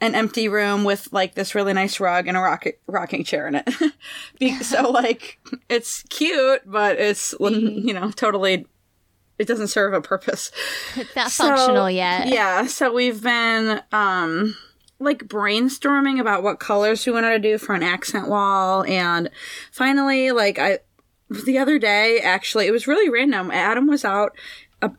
an 0.00 0.14
empty 0.14 0.48
room 0.48 0.84
with 0.84 1.08
like 1.12 1.34
this 1.34 1.54
really 1.54 1.72
nice 1.72 2.00
rug 2.00 2.28
and 2.28 2.36
a 2.36 2.40
rocket, 2.40 2.80
rocking 2.86 3.24
chair 3.24 3.48
in 3.48 3.54
it. 3.56 3.68
Be- 4.38 4.62
so 4.62 4.90
like 4.90 5.38
it's 5.68 6.02
cute, 6.04 6.62
but 6.66 6.98
it's 6.98 7.34
you 7.40 7.94
know 7.94 8.10
totally 8.10 8.66
it 9.38 9.46
doesn't 9.46 9.68
serve 9.68 9.92
a 9.92 10.00
purpose. 10.00 10.50
It's 10.96 11.14
not 11.16 11.30
So, 11.30 11.48
functional 11.48 11.90
yet. 11.90 12.28
Yeah, 12.28 12.66
so 12.66 12.92
we've 12.92 13.22
been 13.22 13.82
um 13.92 14.56
like 14.98 15.24
brainstorming 15.24 16.18
about 16.20 16.42
what 16.42 16.58
colors 16.58 17.04
we 17.04 17.12
wanted 17.12 17.30
to 17.30 17.38
do 17.38 17.58
for 17.58 17.74
an 17.74 17.82
accent 17.82 18.28
wall 18.28 18.82
and 18.84 19.28
finally 19.70 20.30
like 20.30 20.58
I 20.58 20.78
the 21.44 21.58
other 21.58 21.78
day 21.78 22.18
actually 22.20 22.66
it 22.66 22.70
was 22.70 22.86
really 22.86 23.10
random. 23.10 23.50
Adam 23.50 23.86
was 23.86 24.04
out 24.06 24.32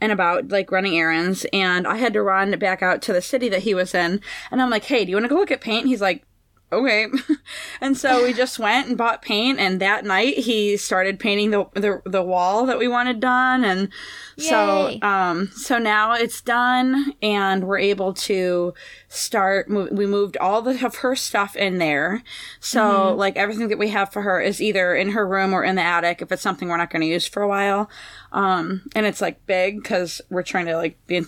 and 0.02 0.12
about 0.12 0.50
like 0.50 0.72
running 0.72 0.98
errands 0.98 1.46
and 1.54 1.88
I 1.88 1.98
had 1.98 2.14
to 2.14 2.22
run 2.22 2.58
back 2.60 2.84
out 2.84 3.02
to 3.04 3.14
the 3.14 3.22
city 3.22 3.50
that 3.50 3.62
he 3.64 3.74
was 3.74 3.96
in 3.96 4.22
and 4.52 4.62
I'm 4.62 4.70
like, 4.70 4.84
"Hey, 4.86 5.04
do 5.06 5.10
you 5.12 5.16
want 5.16 5.26
to 5.26 5.30
go 5.30 5.36
look 5.36 5.52
at 5.52 5.62
paint?" 5.62 5.88
He's 5.88 6.02
like, 6.02 6.24
okay. 6.72 7.08
and 7.82 7.98
so 7.98 8.24
we 8.24 8.34
just 8.34 8.60
went 8.60 8.88
and 8.88 8.98
bought 8.98 9.22
paint 9.22 9.60
and 9.60 9.80
that 9.80 10.04
night 10.06 10.38
he 10.40 10.76
started 10.78 11.20
painting 11.20 11.52
the 11.52 11.66
the, 11.74 12.02
the 12.06 12.22
wall 12.24 12.66
that 12.66 12.78
we 12.78 12.88
wanted 12.88 13.20
done 13.20 13.64
and 13.64 13.90
so 14.38 14.98
um 15.02 15.48
so 15.56 15.78
now 15.78 16.14
it's 16.14 16.42
done 16.42 17.14
and 17.22 17.64
we're 17.66 17.78
able 17.80 18.14
to 18.14 18.74
start 19.08 19.68
we 19.70 20.06
moved 20.06 20.36
all 20.38 20.62
the, 20.62 20.86
of 20.86 20.98
her 20.98 21.16
stuff 21.16 21.56
in 21.56 21.78
there. 21.78 22.22
So 22.60 23.16
like 23.16 23.38
everything 23.38 23.70
that 23.70 23.80
we 23.80 23.90
have 23.90 24.12
for 24.12 24.22
her 24.22 24.42
is 24.42 24.62
either 24.62 24.94
in 24.96 25.12
her 25.12 25.28
room 25.28 25.54
or 25.54 25.64
in 25.64 25.76
the 25.76 25.82
attic 25.82 26.22
if 26.22 26.32
it's 26.32 26.42
something 26.42 26.68
we're 26.68 26.78
not 26.78 26.90
going 26.90 27.02
to 27.02 27.08
use 27.08 27.26
for 27.26 27.42
a 27.42 27.48
while. 27.48 27.90
Um 28.32 28.84
and 28.96 29.06
it's 29.06 29.22
like 29.22 29.46
big 29.46 29.84
cuz 29.84 30.22
we're 30.30 30.44
trying 30.44 30.66
to 30.66 30.76
like 30.76 30.98
be 31.08 31.24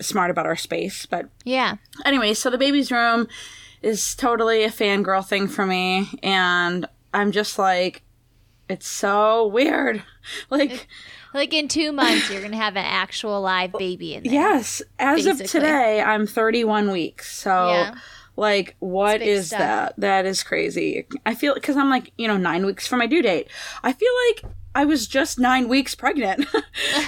smart 0.00 0.30
about 0.30 0.44
our 0.46 0.56
space, 0.56 1.06
but 1.06 1.28
Yeah. 1.44 1.76
anyway, 2.04 2.34
so 2.34 2.50
the 2.50 2.58
baby's 2.58 2.90
room 2.92 3.28
is 3.82 4.14
totally 4.14 4.64
a 4.64 4.70
fangirl 4.70 5.26
thing 5.26 5.48
for 5.48 5.66
me, 5.66 6.08
and 6.22 6.86
I'm 7.12 7.32
just 7.32 7.58
like, 7.58 8.02
it's 8.68 8.86
so 8.86 9.46
weird. 9.46 10.02
Like 10.50 10.88
like 11.36 11.54
in 11.54 11.68
two 11.68 11.92
months, 11.92 12.28
you're 12.30 12.42
gonna 12.42 12.56
have 12.56 12.74
an 12.76 12.84
actual 12.84 13.40
live 13.40 13.72
baby 13.74 14.14
in 14.14 14.24
there. 14.24 14.32
Yes, 14.32 14.82
as 14.98 15.24
basically. 15.24 15.44
of 15.44 15.50
today, 15.50 16.02
I'm 16.02 16.26
31 16.26 16.90
weeks. 16.90 17.32
So, 17.32 17.68
yeah. 17.68 17.94
like, 18.34 18.74
what 18.80 19.22
is 19.22 19.48
stuff. 19.48 19.58
that? 19.60 19.94
That 19.98 20.26
is 20.26 20.42
crazy. 20.42 21.06
I 21.24 21.36
feel 21.36 21.54
because 21.54 21.76
I'm 21.76 21.90
like, 21.90 22.10
you 22.18 22.26
know, 22.26 22.36
nine 22.36 22.66
weeks 22.66 22.88
from 22.88 22.98
my 22.98 23.06
due 23.06 23.22
date. 23.22 23.48
I 23.84 23.92
feel 23.92 24.10
like 24.28 24.52
I 24.76 24.84
was 24.84 25.06
just 25.06 25.38
nine 25.38 25.68
weeks 25.68 25.94
pregnant. 25.94 26.46
so. 26.50 26.60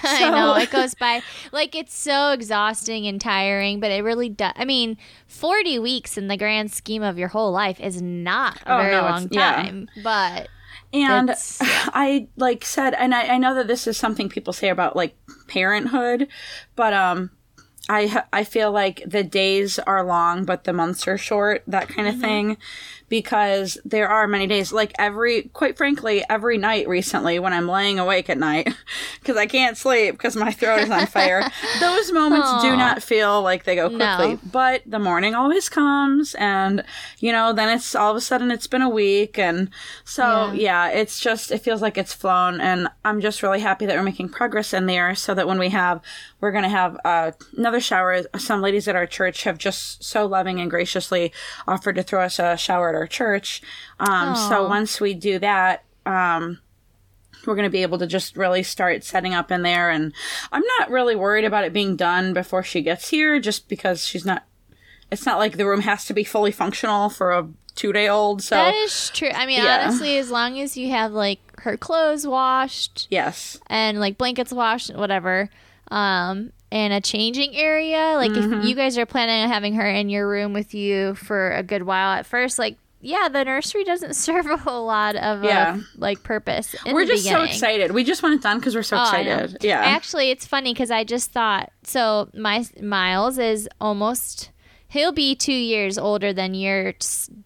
I 0.03 0.31
know 0.31 0.55
it 0.57 0.71
goes 0.71 0.95
by 0.95 1.21
like 1.53 1.75
it's 1.75 1.95
so 1.95 2.33
exhausting 2.33 3.07
and 3.07 3.21
tiring, 3.21 3.79
but 3.79 3.91
it 3.91 4.03
really 4.03 4.31
does. 4.31 4.55
I 4.57 4.65
mean, 4.65 4.97
40 5.27 5.79
weeks 5.79 6.17
in 6.17 6.29
the 6.29 6.39
grand 6.39 6.73
scheme 6.73 7.03
of 7.03 7.19
your 7.19 7.29
whole 7.29 7.53
life 7.53 7.79
is 7.79 8.01
not 8.01 8.57
a 8.63 8.75
oh, 8.75 8.79
very 8.79 8.93
no, 8.93 9.03
long 9.03 9.29
time, 9.29 9.89
yeah. 9.95 10.03
but 10.03 10.49
and 10.95 11.31
I 11.61 12.29
like 12.37 12.65
said, 12.65 12.95
and 12.95 13.15
I, 13.15 13.35
I 13.35 13.39
know 13.39 13.55
that 13.55 13.67
this 13.67 13.87
is 13.87 13.99
something 13.99 14.31
people 14.31 14.55
say 14.55 14.71
about 14.71 14.97
like 14.97 15.15
parenthood, 15.47 16.27
but 16.75 16.95
um, 16.95 17.31
I 17.91 18.25
I 18.33 18.45
feel 18.45 18.73
like 18.73 19.03
the 19.07 19.23
days 19.23 19.79
are 19.81 20.05
long, 20.05 20.47
but 20.47 20.65
the 20.65 20.73
months 20.73 21.07
are 21.07 21.19
short. 21.19 21.65
That 21.67 21.91
kind 21.91 22.09
of 22.09 22.15
mm-hmm. 22.15 22.23
thing 22.23 22.57
because 23.09 23.79
there 23.85 24.09
are 24.09 24.27
many 24.27 24.47
days, 24.47 24.73
like 24.73 24.93
every, 24.99 25.43
quite 25.55 25.77
frankly, 25.77 26.25
every 26.29 26.59
night 26.59 26.88
recently 26.88 27.38
when 27.38 27.53
I'm 27.53 27.69
laying 27.69 27.99
awake 27.99 28.29
at 28.29 28.38
night 28.38 28.69
because 29.21 29.37
I 29.37 29.47
can't 29.47 29.77
sleep 29.77 30.15
because 30.15 30.37
my 30.37 30.53
throat 30.53 30.81
is 30.81 30.91
on 30.91 31.07
fire, 31.07 31.43
those 31.81 32.12
moments 32.12 32.49
Aww. 32.49 32.62
do 32.62 32.77
not 32.77 33.03
feel 33.03 33.43
like 33.43 33.65
they 33.65 33.77
go 33.77 33.88
quickly. 33.88 34.35
No. 34.35 34.41
But 34.50 34.83
the 34.87 34.99
morning 34.99 35.35
always 35.35 35.69
comes, 35.69 36.35
and, 36.35 36.85
you 37.19 37.33
know, 37.33 37.53
then 37.53 37.75
it's 37.75 37.95
all 37.95 38.11
of 38.11 38.17
a 38.17 38.21
sudden 38.21 38.50
it's 38.50 38.67
been 38.67 38.83
a 38.83 38.88
week. 38.88 39.38
And 39.38 39.71
so, 40.05 40.53
yeah, 40.53 40.88
yeah 40.88 40.88
it's 40.88 41.21
just, 41.21 41.50
it 41.50 41.59
feels 41.59 41.83
like 41.83 41.97
it's 41.97 42.12
flown. 42.12 42.61
And 42.61 42.88
I'm 43.05 43.21
just 43.21 43.43
really 43.43 43.61
happy 43.61 43.87
that 43.87 43.97
we're 43.97 44.03
making 44.03 44.29
progress 44.31 44.73
in 44.73 44.87
there 44.87 45.15
so 45.15 45.35
that 45.35 45.47
when 45.47 45.59
we 45.59 45.71
have, 45.71 46.03
we're 46.41 46.53
going 46.53 46.65
to 46.65 46.69
have 46.69 46.99
uh, 47.05 47.33
another 47.57 47.81
shower. 47.81 48.23
Some 48.37 48.61
ladies 48.61 48.87
at 48.87 48.97
our 48.97 49.07
church 49.07 49.45
have 49.45 49.59
just 49.59 50.05
so 50.05 50.27
loving 50.27 50.61
and 50.61 50.71
graciously 50.71 51.33
offered 51.67 51.97
to 51.97 52.03
throw 52.03 52.23
us 52.23 52.38
a 52.38 52.57
shower 52.57 52.91
at 52.91 52.95
our 52.99 53.07
church. 53.07 53.62
Um, 54.00 54.37
so 54.37 54.69
once 54.69 55.00
we 55.00 55.14
do 55.14 55.38
that, 55.38 55.85
um, 56.05 56.59
we're 57.47 57.55
going 57.55 57.64
to 57.64 57.71
be 57.71 57.83
able 57.83 57.99
to 57.99 58.07
just 58.07 58.37
really 58.37 58.62
start 58.62 59.05
setting 59.05 59.35
up 59.35 59.50
in 59.50 59.62
there. 59.62 59.90
And 59.90 60.12
I'm 60.52 60.64
not 60.78 60.90
really 60.90 61.17
worried 61.17 61.45
about 61.45 61.64
it 61.64 61.73
being 61.73 61.97
done 61.97 62.33
before 62.35 62.62
she 62.62 62.83
gets 62.83 63.09
here, 63.09 63.40
just 63.40 63.69
because 63.69 64.05
she's 64.05 64.25
not. 64.25 64.45
It's 65.11 65.25
not 65.25 65.38
like 65.38 65.57
the 65.57 65.67
room 65.67 65.81
has 65.81 66.05
to 66.07 66.12
be 66.12 66.23
fully 66.23 66.52
functional 66.52 67.09
for 67.09 67.33
a 67.33 67.49
two 67.75 67.93
day 67.93 68.09
old. 68.09 68.43
So 68.43 68.57
that 68.57 68.75
is 68.75 69.11
true. 69.11 69.31
I 69.35 69.47
mean, 69.47 69.62
yeah. 69.62 69.85
honestly, 69.85 70.19
as 70.19 70.31
long 70.31 70.59
as 70.59 70.76
you 70.76 70.90
have 70.90 71.12
like 71.12 71.40
her 71.61 71.76
clothes 71.78 72.26
washed, 72.26 73.07
yes, 73.11 73.59
and 73.69 74.00
like 74.00 74.19
blankets 74.19 74.52
washed, 74.52 74.95
whatever, 74.95 75.49
um, 75.90 76.52
and 76.71 76.93
a 76.93 77.00
changing 77.00 77.57
area. 77.57 78.14
Like 78.17 78.33
mm-hmm. 78.33 78.55
if 78.55 78.64
you 78.67 78.75
guys 78.75 78.99
are 78.99 79.07
planning 79.07 79.45
on 79.45 79.49
having 79.49 79.75
her 79.75 79.88
in 79.88 80.11
your 80.11 80.28
room 80.28 80.52
with 80.52 80.75
you 80.75 81.14
for 81.14 81.52
a 81.52 81.62
good 81.62 81.85
while 81.85 82.19
at 82.19 82.26
first, 82.26 82.59
like 82.59 82.76
yeah, 83.00 83.28
the 83.28 83.45
nursery 83.45 83.85
doesn't 83.85 84.14
serve 84.26 84.47
a 84.47 84.57
whole 84.57 84.87
lot 84.87 85.17
of 85.17 85.45
uh, 85.45 85.47
yeah. 85.47 85.76
Uh, 85.76 85.81
like 85.97 86.23
purpose. 86.23 86.75
we're 86.87 87.05
just 87.05 87.25
beginning. 87.25 87.47
so 87.47 87.52
excited. 87.52 87.93
We 87.93 88.05
just 88.05 88.23
want 88.23 88.35
it 88.35 88.43
done 88.43 88.59
because 88.59 88.75
we're 88.75 88.83
so 88.83 88.99
oh, 88.99 89.02
excited. 89.02 89.59
Yeah. 89.61 89.81
Actually, 89.81 90.31
it's 90.31 90.47
funny 90.47 90.73
because 90.73 90.90
I 90.90 91.05
just 91.05 91.31
thought 91.31 91.73
so. 91.83 92.28
My 92.35 92.64
Miles 92.81 93.38
is 93.38 93.69
almost 93.81 94.50
he'll 94.88 95.12
be 95.12 95.35
two 95.35 95.52
years 95.52 95.99
older 95.99 96.33
than 96.33 96.54
your 96.54 96.95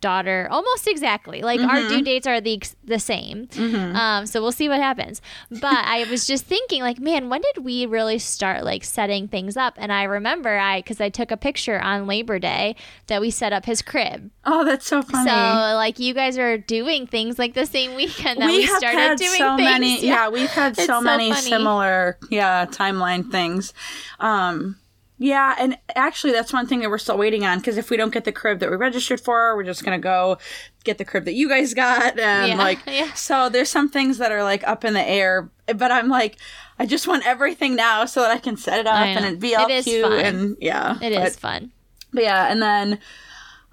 daughter, 0.00 0.49
almost 0.50 0.87
exactly. 0.87 1.42
Like 1.42 1.61
mm-hmm. 1.61 1.70
our 1.70 1.88
due 1.88 2.02
dates 2.02 2.26
are 2.26 2.40
the 2.40 2.62
the 2.84 2.99
same. 2.99 3.49
Mm-hmm. 3.49 3.96
Um, 3.96 4.26
so 4.26 4.40
we'll 4.40 4.52
see 4.52 4.68
what 4.68 4.78
happens. 4.80 5.20
But 5.50 5.84
I 5.84 6.06
was 6.08 6.26
just 6.26 6.44
thinking, 6.44 6.82
like, 6.82 6.99
man, 6.99 7.28
when 7.28 7.42
did 7.54 7.64
we 7.64 7.87
really 7.87 8.18
start 8.18 8.64
like 8.64 8.84
setting 8.84 9.28
things 9.28 9.56
up? 9.56 9.75
And 9.76 9.92
I 9.92 10.04
remember 10.04 10.56
I 10.56 10.80
because 10.80 11.00
I 11.00 11.08
took 11.08 11.30
a 11.30 11.37
picture 11.37 11.80
on 11.80 12.06
Labor 12.06 12.38
Day 12.38 12.76
that 13.08 13.20
we 13.20 13.30
set 13.30 13.52
up 13.52 13.64
his 13.64 13.82
crib. 13.82 14.30
Oh, 14.44 14.64
that's 14.64 14.87
so 14.87 15.02
funny. 15.02 15.28
So 15.28 15.37
like 15.37 15.99
you 15.99 16.14
guys 16.14 16.38
are 16.38 16.58
doing 16.58 17.06
things 17.06 17.38
like 17.38 17.54
the 17.54 17.66
same 17.66 17.94
weekend 17.94 18.40
that 18.40 18.50
we, 18.50 18.58
we 18.58 18.66
started 18.66 19.18
doing 19.18 19.38
so 19.38 19.56
things. 19.56 19.70
Many, 19.70 20.06
yeah. 20.06 20.26
yeah 20.26 20.28
we've 20.30 20.50
had 20.50 20.76
so, 20.76 20.87
so 20.87 21.00
many 21.00 21.30
funny. 21.30 21.49
similar 21.49 22.18
yeah 22.30 22.66
timeline 22.66 23.30
things. 23.30 23.75
Um, 24.20 24.76
yeah, 25.23 25.55
and 25.57 25.79
actually, 25.95 26.33
that's 26.33 26.52
one 26.52 26.67
thing 26.67 26.81
that 26.81 26.91
we're 26.91 26.99
still 26.99 27.17
waiting 27.17 27.45
on 27.45 27.59
because 27.59 27.76
if 27.76 27.91
we 27.91 27.97
don't 27.97 28.12
get 28.12 28.25
the 28.25 28.33
crib 28.33 28.59
that 28.59 28.69
we 28.69 28.76
registered 28.76 29.21
for, 29.21 29.55
we're 29.55 29.62
just 29.62 29.85
gonna 29.85 30.00
go 30.00 30.38
get 30.83 30.99
the 30.99 31.05
crib 31.05 31.26
that 31.26 31.35
you 31.35 31.49
guys 31.49 31.75
got, 31.75 32.19
and 32.19 32.49
yeah, 32.49 32.57
like, 32.57 32.81
yeah. 32.88 33.12
so 33.12 33.49
there's 33.49 33.69
some 33.69 33.88
things 33.88 34.19
that 34.19 34.33
are 34.33 34.43
like 34.43 34.67
up 34.67 34.85
in 34.85 34.95
the 34.95 35.09
air. 35.09 35.49
But 35.67 35.93
I'm 35.93 36.09
like, 36.09 36.38
I 36.76 36.87
just 36.87 37.07
want 37.07 37.25
everything 37.25 37.76
now 37.76 38.05
so 38.05 38.21
that 38.23 38.33
I 38.33 38.38
can 38.38 38.57
set 38.57 38.81
it 38.81 38.87
up 38.88 38.97
and 38.97 39.25
it 39.25 39.38
be 39.38 39.55
all 39.55 39.71
it 39.71 39.85
cute, 39.85 40.02
fun. 40.02 40.12
and 40.12 40.57
yeah, 40.61 40.99
it 41.00 41.14
but, 41.14 41.29
is 41.29 41.37
fun. 41.37 41.71
But 42.12 42.25
yeah, 42.25 42.50
and 42.50 42.61
then 42.61 42.99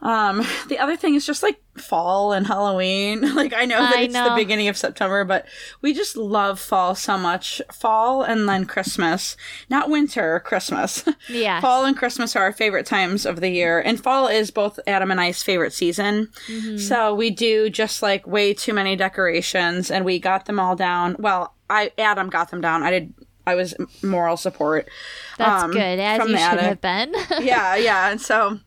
um, 0.01 0.46
the 0.68 0.79
other 0.79 0.96
thing 0.96 1.15
is 1.15 1.25
just 1.25 1.44
like 1.44 1.62
fall 1.77 2.34
and 2.34 2.46
Halloween. 2.48 3.27
Like 3.39 3.53
I 3.53 3.63
know 3.65 3.79
that 3.79 3.96
I 3.96 4.01
it's 4.01 4.13
know. 4.13 4.29
the 4.29 4.36
beginning 4.36 4.68
of 4.68 4.75
September, 4.75 5.24
but 5.24 5.46
we 5.82 5.94
just 5.94 6.18
love 6.18 6.60
fall 6.60 6.94
so 6.94 7.18
much. 7.18 7.62
Fall 7.72 8.22
and 8.24 8.50
then 8.50 8.65
Christmas. 8.65 9.38
Not 9.70 9.89
winter, 9.89 10.41
Christmas. 10.41 11.06
Yeah. 11.29 11.62
fall 11.62 11.86
and 11.86 11.96
Christmas 11.96 12.36
are 12.36 12.44
our 12.44 12.51
favorite 12.51 12.86
times 12.86 13.25
of 13.25 13.39
the 13.39 13.50
year. 13.50 13.79
And 13.79 14.01
fall 14.01 14.27
is 14.27 14.51
both 14.51 14.79
Adam 14.88 15.12
and 15.12 15.22
I's 15.22 15.41
favorite 15.41 15.72
season. 15.72 16.29
Mm-hmm. 16.48 16.77
So 16.77 17.13
we 17.15 17.29
do 17.29 17.70
just 17.70 18.01
like 18.01 18.27
way 18.27 18.53
too 18.53 18.74
many 18.74 18.96
decorations 18.96 19.89
and 19.89 20.03
we 20.03 20.20
got 20.20 20.46
them 20.46 20.60
all 20.60 20.75
down. 20.75 21.15
Well, 21.20 21.53
I 21.70 21.91
Adam 21.98 22.29
got 22.29 22.51
them 22.51 22.62
down. 22.62 22.84
I 22.84 22.91
did 22.91 23.13
I 23.48 23.56
was 23.56 23.74
moral 24.03 24.38
support. 24.38 24.89
That's 25.38 25.63
um, 25.63 25.72
good, 25.72 26.00
as 26.00 26.20
you 26.20 26.27
should 26.27 26.38
attic. 26.38 26.62
have 26.62 26.82
been. 26.82 27.13
yeah, 27.46 27.75
yeah. 27.75 28.10
And 28.10 28.22
so 28.22 28.60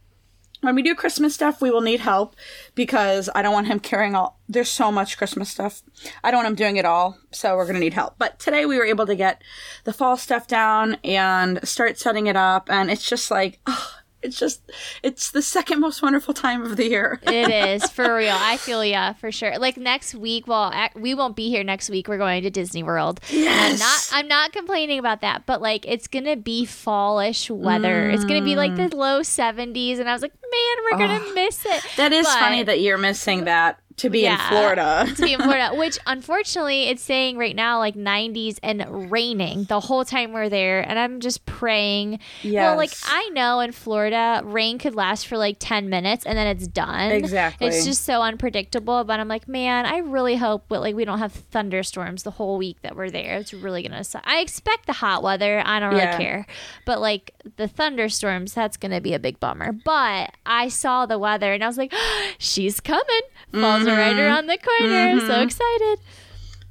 when 0.63 0.77
we 0.77 0.83
do 0.83 0.95
Christmas 0.95 1.35
stuff, 1.35 1.61
we 1.61 1.71
will 1.71 1.81
need 1.81 2.01
help 2.01 2.35
because 2.75 3.29
I 3.35 3.43
don't 3.43 3.53
want 3.53 3.67
him 3.67 3.81
carrying 3.81 4.15
all. 4.15 4.41
There's 4.49 4.71
so 4.71 4.91
much 4.91 5.19
Christmas 5.19 5.51
stuff. 5.51 5.83
I 6.25 6.31
don't 6.31 6.39
want 6.39 6.49
him 6.49 6.55
doing 6.55 6.77
it 6.77 6.85
all, 6.85 7.19
so 7.31 7.57
we're 7.57 7.67
gonna 7.67 7.81
need 7.81 7.95
help. 7.95 8.15
But 8.17 8.39
today 8.39 8.65
we 8.65 8.79
were 8.79 8.85
able 8.85 9.07
to 9.07 9.17
get 9.17 9.43
the 9.85 9.93
fall 9.93 10.17
stuff 10.17 10.47
down 10.47 10.99
and 11.05 11.67
start 11.69 11.99
setting 11.99 12.29
it 12.29 12.37
up, 12.37 12.71
and 12.71 12.91
it's 12.91 13.09
just 13.09 13.31
like, 13.31 13.59
oh, 13.67 13.97
it's 14.23 14.39
just 14.39 14.63
it's 15.03 15.31
the 15.31 15.43
second 15.43 15.81
most 15.81 16.03
wonderful 16.03 16.35
time 16.35 16.63
of 16.63 16.77
the 16.77 16.89
year. 16.89 17.21
it 17.23 17.51
is 17.51 17.91
for 17.91 18.15
real. 18.17 18.37
I 18.39 18.57
feel 18.57 18.85
yeah 18.85 19.13
for 19.15 19.33
sure. 19.33 19.59
Like 19.59 19.77
next 19.77 20.15
week, 20.15 20.47
well, 20.47 20.73
we 20.95 21.15
won't 21.15 21.37
be 21.37 21.49
here 21.49 21.65
next 21.65 21.91
week. 21.91 22.09
We're 22.09 22.19
going 22.19 22.43
to 22.43 22.51
Disney 22.51 22.83
World. 22.83 23.21
Yes. 23.29 23.73
I'm 23.73 23.79
not. 23.79 24.19
I'm 24.23 24.29
not 24.29 24.53
complaining 24.53 24.99
about 24.99 25.21
that, 25.23 25.47
but 25.47 25.61
like 25.61 25.87
it's 25.87 26.07
gonna 26.07 26.37
be 26.37 26.65
fallish 26.65 27.51
weather. 27.51 28.11
Mm. 28.11 28.15
It's 28.15 28.25
gonna 28.25 28.43
be 28.43 28.57
like 28.57 28.77
the 28.77 28.89
mm. 28.89 28.95
low 28.95 29.21
70s, 29.21 29.99
and 29.99 30.09
I 30.09 30.13
was 30.13 30.23
like, 30.23 30.33
man, 30.35 30.85
we're 30.85 30.99
gonna 30.99 31.25
oh, 31.25 31.35
miss 31.35 31.65
it. 31.67 31.85
That 31.97 32.13
is 32.13 32.27
but, 32.27 32.39
funny 32.39 32.63
that 32.63 32.81
you're 32.81 32.99
missing 32.99 33.45
that 33.45 33.81
to 33.97 34.11
be 34.11 34.21
yeah, 34.21 34.43
in 34.43 34.49
Florida. 34.49 35.13
to 35.17 35.23
be 35.23 35.33
in 35.33 35.41
Florida, 35.41 35.71
which 35.77 35.99
unfortunately 36.07 36.85
it's 36.85 37.03
saying 37.03 37.37
right 37.37 37.55
now 37.55 37.79
like 37.79 37.95
90s 37.95 38.59
and 38.63 39.11
raining 39.11 39.65
the 39.65 39.81
whole 39.81 40.05
time 40.05 40.33
we're 40.33 40.49
there. 40.49 40.81
And 40.89 40.99
I'm 40.99 41.21
just 41.21 41.45
praying. 41.47 42.21
Yes. 42.43 42.63
Well, 42.63 42.77
like 42.77 42.93
I 43.07 43.29
know 43.31 43.61
in 43.61 43.73
Florida, 43.73 44.43
rain 44.45 44.79
could 44.79 44.95
last 44.95 45.27
for 45.27 45.37
like 45.37 45.57
10 45.59 45.89
minutes 45.89 46.27
and 46.27 46.37
then 46.37 46.47
it's 46.47 46.67
done. 46.67 47.13
Exactly. 47.13 47.69
It's 47.69 47.85
just 47.85 48.05
so 48.05 48.23
unpredictable. 48.23 49.05
But 49.05 49.21
I'm 49.21 49.29
like, 49.29 49.49
man, 49.49 49.87
I 49.87 49.99
really 49.99 50.37
hope 50.37 50.65
like 50.71 50.95
we 50.95 51.05
don't 51.05 51.19
have 51.19 51.33
thunderstorms 51.33 52.23
the 52.23 52.31
whole 52.33 52.59
week 52.59 52.81
that 52.83 52.97
we're 52.97 53.11
there. 53.11 53.39
It's 53.39 53.53
really 53.53 53.83
gonna 53.83 54.05
suck. 54.05 54.23
I 54.27 54.41
expect 54.41 54.87
the 54.87 54.93
hot 54.93 55.23
weather. 55.23 55.63
I 55.65 55.81
don't 55.81 55.97
yeah. 55.97 56.07
really 56.07 56.25
care. 56.25 56.47
But 56.85 57.01
like 57.01 57.35
the 57.57 57.69
thunderstorms, 57.69 58.55
that's 58.55 58.77
gonna 58.77 59.01
be 59.01 59.15
a 59.15 59.19
big 59.19 59.41
bummer. 59.41 59.73
But 59.73 60.35
I 60.47 60.69
saw 60.69 61.07
the 61.07 61.19
weather 61.19 61.53
and 61.53 61.63
I 61.63 61.67
was 61.67 61.79
like, 61.79 61.93
she's 62.39 62.81
coming. 62.81 63.23
Falls 63.53 63.82
mm-hmm. 63.87 63.99
right 63.99 64.19
around 64.19 64.47
the 64.47 64.59
corner. 64.59 65.17
Mm-hmm. 65.17 65.27
So 65.27 65.41
excited. 65.41 65.99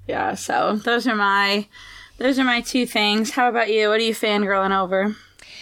Yeah, 0.07 0.35
so 0.35 0.75
those 0.75 1.07
are 1.07 1.15
my 1.15 1.67
those 2.17 2.37
are 2.39 2.43
my 2.43 2.61
two 2.61 2.85
things. 2.85 3.31
How 3.31 3.49
about 3.49 3.71
you? 3.71 3.89
What 3.89 3.99
are 3.99 4.03
you 4.03 4.13
fangirling 4.13 4.77
over? 4.77 5.15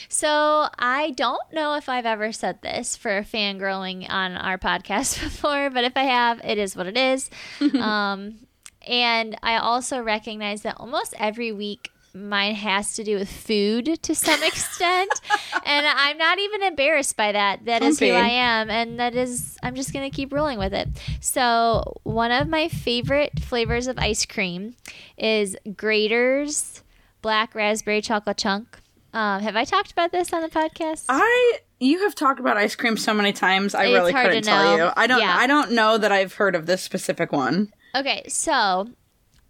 So 0.10 0.68
I 0.80 1.12
don't 1.12 1.54
know 1.54 1.76
if 1.76 1.88
I've 1.88 2.08
ever 2.08 2.32
said 2.32 2.62
this 2.64 2.98
for 2.98 3.22
fangirling 3.22 4.10
on 4.10 4.36
our 4.36 4.58
podcast 4.58 5.24
before, 5.24 5.70
but 5.70 5.84
if 5.84 5.94
I 5.96 6.04
have, 6.04 6.42
it 6.44 6.58
is 6.58 6.76
what 6.76 6.88
it 6.88 6.98
is. 6.98 7.30
um, 7.76 8.40
and 8.88 9.38
I 9.44 9.58
also 9.58 10.02
recognize 10.02 10.64
that 10.64 10.78
almost 10.78 11.14
every 11.20 11.52
week 11.52 11.92
mine 12.14 12.56
has 12.56 12.96
to 12.96 13.04
do 13.04 13.18
with 13.18 13.32
food 13.32 14.02
to 14.04 14.16
some 14.16 14.42
extent. 14.44 15.12
and 15.66 15.86
I'm 15.86 16.18
not 16.18 16.40
even 16.40 16.64
embarrassed 16.64 17.16
by 17.16 17.32
that. 17.32 17.66
That 17.66 17.82
is 17.82 18.00
who 18.00 18.08
I 18.08 18.28
am. 18.28 18.70
And 18.70 19.00
that 19.00 19.16
is, 19.16 19.58
I'm 19.64 19.76
just 19.76 19.94
going 19.94 20.10
to 20.10 20.16
keep 20.16 20.34
rolling 20.34 20.60
with 20.60 20.74
it. 20.74 20.88
So, 21.20 22.00
one 22.04 22.32
of 22.32 22.48
my 22.48 22.68
favorite 22.68 23.40
flavors 23.40 23.88
of 23.88 23.98
ice 23.98 24.26
cream 24.26 24.76
is 25.18 25.56
Graeter's 25.68 26.84
Black 27.22 27.56
Raspberry 27.56 28.02
Chocolate 28.02 28.38
Chunk. 28.38 28.80
Um, 29.14 29.42
have 29.42 29.56
I 29.56 29.66
talked 29.66 29.92
about 29.92 30.12
this 30.12 30.34
on 30.34 30.42
the 30.42 30.50
podcast? 30.50 31.06
I 31.10 31.60
you 31.80 32.04
have 32.04 32.14
talked 32.14 32.40
about 32.40 32.58
ice 32.58 32.76
cream 32.76 32.98
so 32.98 33.14
many 33.14 33.34
times. 33.34 33.74
I 33.74 33.86
it's 33.86 33.94
really 33.94 34.14
couldn't 34.14 34.44
tell 34.44 34.78
you. 34.78 34.92
I 34.96 35.08
don't. 35.08 35.20
Yeah. 35.20 35.36
I 35.36 35.48
don't 35.48 35.72
know 35.72 35.98
that 35.98 36.12
I've 36.12 36.34
heard 36.36 36.56
of 36.56 36.66
this 36.66 36.82
specific 36.82 37.32
one. 37.32 37.72
Okay, 37.96 38.24
so 38.28 38.88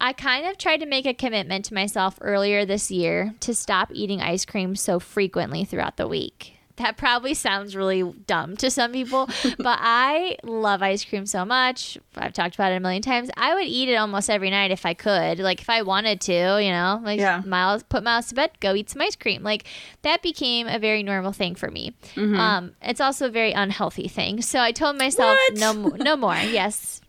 I 0.00 0.12
kind 0.14 0.46
of 0.46 0.56
tried 0.56 0.78
to 0.80 0.86
make 0.86 1.06
a 1.06 1.12
commitment 1.14 1.64
to 1.66 1.74
myself 1.74 2.18
earlier 2.20 2.64
this 2.64 2.90
year 2.90 3.34
to 3.40 3.54
stop 3.54 3.90
eating 3.92 4.20
ice 4.22 4.44
cream 4.44 4.74
so 4.76 4.98
frequently 4.98 5.64
throughout 5.64 5.96
the 5.98 6.08
week. 6.08 6.54
That 6.76 6.96
probably 6.96 7.34
sounds 7.34 7.76
really 7.76 8.02
dumb 8.26 8.56
to 8.56 8.70
some 8.70 8.92
people, 8.92 9.26
but 9.58 9.78
I 9.82 10.38
love 10.42 10.80
ice 10.82 11.04
cream 11.04 11.26
so 11.26 11.44
much. 11.44 11.98
I've 12.16 12.32
talked 12.32 12.54
about 12.54 12.72
it 12.72 12.76
a 12.76 12.80
million 12.80 13.02
times. 13.02 13.28
I 13.36 13.54
would 13.54 13.66
eat 13.66 13.90
it 13.90 13.96
almost 13.96 14.30
every 14.30 14.48
night 14.48 14.70
if 14.70 14.86
I 14.86 14.94
could. 14.94 15.40
Like 15.40 15.60
if 15.60 15.68
I 15.68 15.82
wanted 15.82 16.22
to, 16.22 16.32
you 16.32 16.70
know, 16.70 16.98
like 17.04 17.20
Yeah. 17.20 17.42
Miles 17.44 17.82
put 17.82 18.02
Miles 18.02 18.28
to 18.28 18.34
bed, 18.34 18.52
go 18.60 18.74
eat 18.74 18.88
some 18.88 19.02
ice 19.02 19.14
cream. 19.14 19.42
Like 19.42 19.64
that 20.00 20.22
became 20.22 20.66
a 20.68 20.78
very 20.78 21.02
normal 21.02 21.32
thing 21.32 21.54
for 21.54 21.70
me. 21.70 21.92
Um, 22.16 22.72
it's 22.80 23.02
also 23.02 23.26
a 23.26 23.30
very 23.30 23.52
unhealthy 23.52 24.08
thing. 24.08 24.40
So 24.40 24.60
I 24.60 24.72
told 24.72 24.96
myself 24.96 25.36
What? 25.50 25.58
no 25.58 25.72
no 26.02 26.16
more. 26.16 26.36
Yes. 26.36 27.02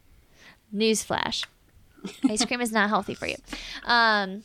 Newsflash. 0.75 1.45
Ice 2.29 2.45
cream 2.45 2.61
is 2.61 2.71
not 2.71 2.89
healthy 2.89 3.13
for 3.13 3.27
you. 3.27 3.35
Um, 3.85 4.43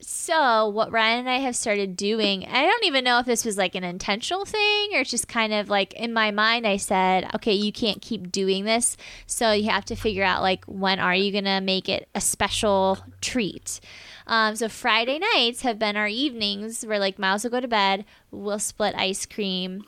so 0.00 0.68
what 0.68 0.92
Ryan 0.92 1.20
and 1.20 1.28
I 1.28 1.38
have 1.38 1.56
started 1.56 1.96
doing, 1.96 2.44
I 2.46 2.62
don't 2.62 2.84
even 2.84 3.02
know 3.02 3.18
if 3.18 3.26
this 3.26 3.44
was 3.44 3.56
like 3.56 3.74
an 3.74 3.84
intentional 3.84 4.44
thing 4.44 4.90
or 4.92 5.00
it's 5.00 5.10
just 5.10 5.26
kind 5.26 5.52
of 5.52 5.68
like 5.68 5.94
in 5.94 6.12
my 6.12 6.30
mind 6.30 6.66
I 6.66 6.76
said, 6.76 7.28
okay, 7.34 7.54
you 7.54 7.72
can't 7.72 8.02
keep 8.02 8.30
doing 8.30 8.64
this. 8.64 8.96
So 9.26 9.52
you 9.52 9.70
have 9.70 9.84
to 9.86 9.96
figure 9.96 10.22
out 10.22 10.42
like 10.42 10.64
when 10.66 11.00
are 11.00 11.14
you 11.14 11.32
gonna 11.32 11.60
make 11.60 11.88
it 11.88 12.08
a 12.14 12.20
special 12.20 12.98
treat. 13.20 13.80
Um, 14.26 14.54
so 14.56 14.68
Friday 14.68 15.18
nights 15.18 15.62
have 15.62 15.78
been 15.78 15.96
our 15.96 16.08
evenings 16.08 16.84
where 16.84 16.98
like 16.98 17.18
Miles 17.18 17.44
will 17.44 17.50
go 17.50 17.60
to 17.60 17.68
bed, 17.68 18.04
we'll 18.30 18.58
split 18.58 18.94
ice 18.96 19.24
cream. 19.26 19.84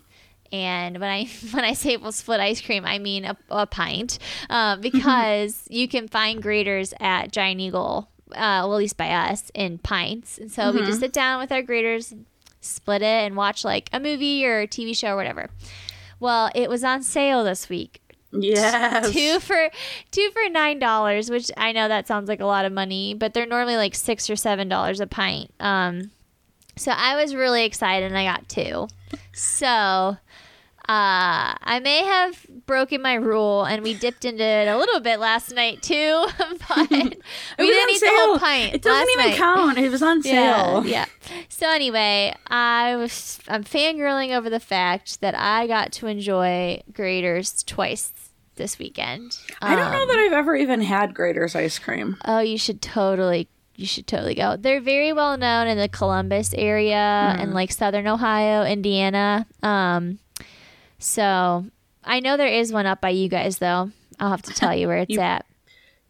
And 0.52 0.99
when 0.99 1.11
I 1.11 1.25
when 1.50 1.64
I 1.64 1.73
say 1.73 1.97
we'll 1.97 2.12
split 2.12 2.40
ice 2.40 2.61
cream, 2.61 2.85
I 2.85 2.99
mean 2.99 3.25
a, 3.25 3.37
a 3.50 3.67
pint, 3.67 4.19
uh, 4.50 4.76
because 4.76 5.64
you 5.71 5.88
can 5.88 6.09
find 6.09 6.43
Graeter's 6.43 6.95
at 7.00 7.33
Giant 7.33 7.61
Eagle, 7.61 8.09
uh, 8.33 8.64
well 8.64 8.75
at 8.75 8.78
least 8.78 8.97
by 8.97 9.11
us 9.11 9.50
in 9.55 9.78
pints. 9.78 10.38
And 10.38 10.50
so 10.50 10.73
we 10.73 10.81
just 10.85 11.00
sit 11.00 11.12
down 11.12 11.40
with 11.40 11.52
our 11.52 11.62
Graeter's, 11.62 12.14
split 12.61 13.02
it, 13.02 13.05
and 13.05 13.37
watch 13.37 13.64
like 13.64 13.88
a 13.93 14.00
movie 14.00 14.47
or 14.47 14.61
a 14.61 14.67
TV 14.67 14.97
show 14.97 15.12
or 15.12 15.17
whatever. 15.17 15.50
Well, 16.21 16.50
it 16.55 16.69
was 16.69 16.83
on 16.83 17.02
sale 17.02 17.45
this 17.45 17.69
week. 17.69 18.00
Yes. 18.33 19.11
Two 19.12 19.40
for 19.40 19.71
two 20.11 20.31
for 20.33 20.50
nine 20.50 20.78
dollars, 20.78 21.31
which 21.31 21.50
I 21.57 21.73
know 21.73 21.88
that 21.88 22.07
sounds 22.07 22.28
like 22.28 22.40
a 22.40 22.47
lot 22.47 22.64
of 22.64 22.73
money, 22.73 23.14
but 23.14 23.33
they're 23.33 23.47
normally 23.47 23.76
like 23.76 23.95
six 23.95 24.28
or 24.28 24.37
seven 24.37 24.69
dollars 24.69 25.00
a 25.00 25.07
pint. 25.07 25.50
Um, 25.61 26.11
so 26.76 26.93
I 26.93 27.21
was 27.21 27.35
really 27.35 27.64
excited 27.64 28.07
and 28.07 28.19
I 28.19 28.25
got 28.25 28.49
two. 28.49 28.88
So 29.33 30.17
uh, 30.88 31.52
I 31.62 31.80
may 31.83 32.02
have 32.02 32.47
broken 32.66 33.02
my 33.02 33.14
rule 33.14 33.64
and 33.64 33.83
we 33.83 33.92
dipped 33.95 34.25
into 34.25 34.42
it 34.42 34.68
a 34.68 34.78
little 34.78 35.00
bit 35.00 35.21
last 35.21 35.52
night 35.54 35.83
too, 35.83 36.25
but 36.38 36.90
we 36.90 36.97
didn't 36.99 37.90
eat 37.90 38.00
the 38.00 38.09
whole 38.11 38.38
pint. 38.38 38.75
It 38.75 38.83
doesn't 38.83 39.11
even 39.12 39.26
night. 39.30 39.37
count. 39.37 39.76
It 39.78 39.90
was 39.90 40.02
on 40.02 40.23
sale. 40.23 40.85
yeah. 40.87 41.04
So 41.50 41.68
anyway, 41.68 42.35
I 42.47 42.97
was 42.97 43.38
I'm 43.49 43.64
fangirling 43.64 44.35
over 44.37 44.49
the 44.49 44.61
fact 44.61 45.21
that 45.21 45.35
I 45.35 45.66
got 45.66 45.92
to 45.92 46.07
enjoy 46.07 46.83
Graeter's 46.90 47.62
twice 47.64 48.12
this 48.57 48.78
weekend. 48.78 49.37
I 49.61 49.76
don't 49.76 49.92
know 49.92 50.02
Um, 50.02 50.09
that 50.09 50.18
I've 50.18 50.33
ever 50.33 50.57
even 50.57 50.80
had 50.80 51.12
Graeter's 51.14 51.54
ice 51.54 51.78
cream. 51.78 52.16
Oh, 52.25 52.40
you 52.40 52.57
should 52.57 52.80
totally 52.80 53.49
you 53.76 53.87
should 53.87 54.07
totally 54.09 54.35
go. 54.35 54.57
They're 54.57 54.80
very 54.80 55.12
well 55.12 55.37
known 55.37 55.68
in 55.68 55.78
the 55.78 55.88
Columbus 55.88 56.52
area 56.54 56.97
Mm. 57.37 57.42
and 57.42 57.54
like 57.54 57.71
southern 57.73 58.07
Ohio, 58.09 58.64
Indiana. 58.64 59.47
Um 59.62 60.18
so 60.99 61.67
I 62.05 62.21
know 62.21 62.37
there 62.37 62.47
is 62.49 62.73
one 62.73 62.87
up 62.87 63.00
by 63.00 63.11
you 63.11 63.28
guys 63.28 63.59
though. 63.59 63.90
I'll 64.21 64.31
have 64.31 64.43
to 64.43 64.55
tell 64.55 64.75
you 64.75 64.88
where 64.88 64.99
it's 65.05 65.11
You- 65.12 65.21
at. 65.21 65.45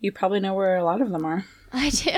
You 0.01 0.13
probably 0.13 0.39
know 0.39 0.55
where 0.55 0.77
a 0.77 0.85
lot 0.85 1.01
of 1.01 1.11
them 1.11 1.25
are. 1.25 1.45
I 1.73 1.91
do. 1.91 2.13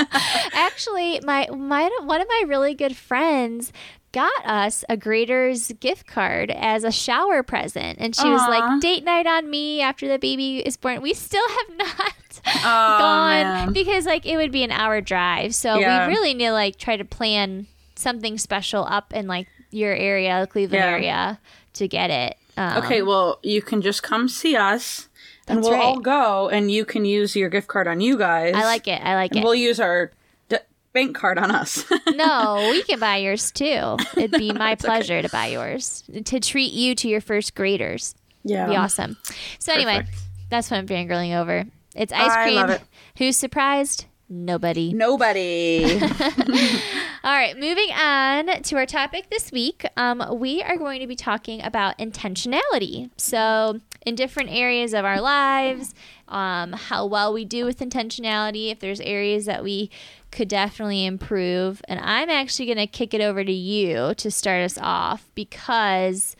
Actually, 0.52 1.20
my 1.22 1.46
my 1.54 1.88
one 2.04 2.20
of 2.20 2.28
my 2.28 2.44
really 2.48 2.74
good 2.74 2.96
friends 2.96 3.72
got 4.12 4.32
us 4.46 4.84
a 4.88 4.96
Graeter's 4.96 5.70
gift 5.80 6.06
card 6.06 6.50
as 6.50 6.82
a 6.82 6.90
shower 6.90 7.42
present, 7.42 7.98
and 8.00 8.16
she 8.16 8.28
was 8.28 8.40
like, 8.48 8.80
"Date 8.80 9.04
night 9.04 9.26
on 9.26 9.48
me 9.50 9.80
after 9.80 10.08
the 10.08 10.18
baby 10.18 10.58
is 10.58 10.76
born." 10.76 11.02
We 11.02 11.12
still 11.14 11.46
have 11.48 11.76
not 11.76 12.40
Oh, 12.46 12.98
gone 12.98 13.42
man. 13.42 13.72
because 13.72 14.06
like 14.06 14.24
it 14.26 14.36
would 14.38 14.50
be 14.50 14.64
an 14.64 14.72
hour 14.72 15.00
drive, 15.00 15.54
so 15.54 15.78
Yeah. 15.78 16.08
we 16.08 16.14
really 16.14 16.34
need 16.34 16.46
to 16.46 16.52
like 16.52 16.76
try 16.78 16.96
to 16.96 17.04
plan 17.04 17.66
something 17.96 18.38
special 18.38 18.84
up 18.84 19.12
in 19.12 19.26
like 19.26 19.46
your 19.70 19.92
area, 19.94 20.40
the 20.40 20.46
Cleveland 20.46 20.82
Yeah. 20.82 20.90
area, 20.90 21.40
to 21.76 21.88
get 21.88 22.10
it. 22.10 22.36
Um, 22.56 22.84
Okay, 22.84 23.02
well, 23.02 23.38
you 23.42 23.62
can 23.62 23.82
just 23.82 24.02
come 24.02 24.28
see 24.28 24.56
us, 24.56 25.08
and 25.48 25.60
we'll 25.62 25.74
all 25.74 26.00
go, 26.00 26.48
and 26.48 26.70
you 26.70 26.84
can 26.84 27.04
use 27.04 27.36
your 27.36 27.48
gift 27.48 27.68
card 27.68 27.86
on 27.88 28.00
you 28.00 28.16
guys. 28.18 28.54
I 28.54 28.64
like 28.64 28.88
it. 28.88 29.00
I 29.02 29.14
like 29.14 29.32
And 29.32 29.40
it. 29.40 29.44
we'll 29.44 29.54
use 29.54 29.78
our 29.78 30.10
d- 30.48 30.56
bank 30.92 31.14
card 31.16 31.38
on 31.38 31.50
us. 31.50 31.84
No, 32.14 32.68
we 32.70 32.82
can 32.84 32.98
buy 32.98 33.18
yours 33.18 33.50
too. 33.50 33.96
It'd 34.16 34.30
be 34.32 34.52
my 34.52 34.74
pleasure 34.86 35.20
to 35.20 35.28
buy 35.28 35.48
yours 35.48 36.02
to 36.24 36.40
treat 36.40 36.72
you 36.72 36.94
to 36.94 37.08
your 37.08 37.20
first 37.20 37.54
Graeter's. 37.54 38.14
yeah. 38.42 38.66
Be 38.66 38.74
awesome. 38.76 39.18
So 39.58 39.72
anyway, 39.74 40.06
that's 40.48 40.70
what 40.70 40.78
I'm 40.78 40.86
fangirling 40.86 41.36
over. 41.38 41.64
It's 41.94 42.12
ice 42.12 42.30
I 42.30 42.42
cream. 42.44 42.54
love 42.56 42.70
it. 42.70 42.80
Who's 43.18 43.36
surprised? 43.36 44.06
Nobody. 44.28 44.92
Nobody. 44.92 46.00
All 47.24 47.32
right, 47.32 47.54
moving 47.54 47.90
on 47.92 48.62
to 48.62 48.76
our 48.76 48.86
topic 48.86 49.30
this 49.30 49.52
week. 49.52 49.86
Um, 49.96 50.38
we 50.38 50.62
are 50.62 50.76
going 50.76 51.00
to 51.00 51.06
be 51.06 51.14
talking 51.14 51.62
about 51.62 51.96
intentionality. 51.98 53.10
So, 53.16 53.80
in 54.04 54.14
different 54.16 54.50
areas 54.50 54.94
of 54.94 55.04
our 55.04 55.20
lives, 55.20 55.94
um, 56.28 56.72
how 56.72 57.06
well 57.06 57.32
we 57.32 57.44
do 57.44 57.64
with 57.64 57.78
intentionality, 57.78 58.70
if 58.70 58.80
there's 58.80 59.00
areas 59.00 59.46
that 59.46 59.62
we 59.62 59.90
could 60.32 60.48
definitely 60.48 61.06
improve. 61.06 61.80
And 61.88 62.00
I'm 62.00 62.28
actually 62.28 62.66
going 62.66 62.78
to 62.78 62.86
kick 62.86 63.14
it 63.14 63.20
over 63.20 63.44
to 63.44 63.52
you 63.52 64.14
to 64.14 64.30
start 64.30 64.62
us 64.62 64.78
off 64.78 65.28
because 65.34 66.36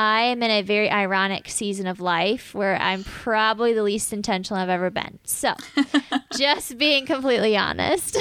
I 0.00 0.22
am 0.22 0.42
in 0.42 0.50
a 0.50 0.62
very 0.62 0.88
ironic 0.88 1.50
season 1.50 1.86
of 1.86 2.00
life 2.00 2.54
where 2.54 2.74
I'm 2.76 3.04
probably 3.04 3.74
the 3.74 3.82
least 3.82 4.14
intentional 4.14 4.58
I've 4.58 4.70
ever 4.70 4.88
been. 4.88 5.18
So, 5.24 5.54
just 6.38 6.78
being 6.78 7.04
completely 7.04 7.54
honest. 7.54 8.16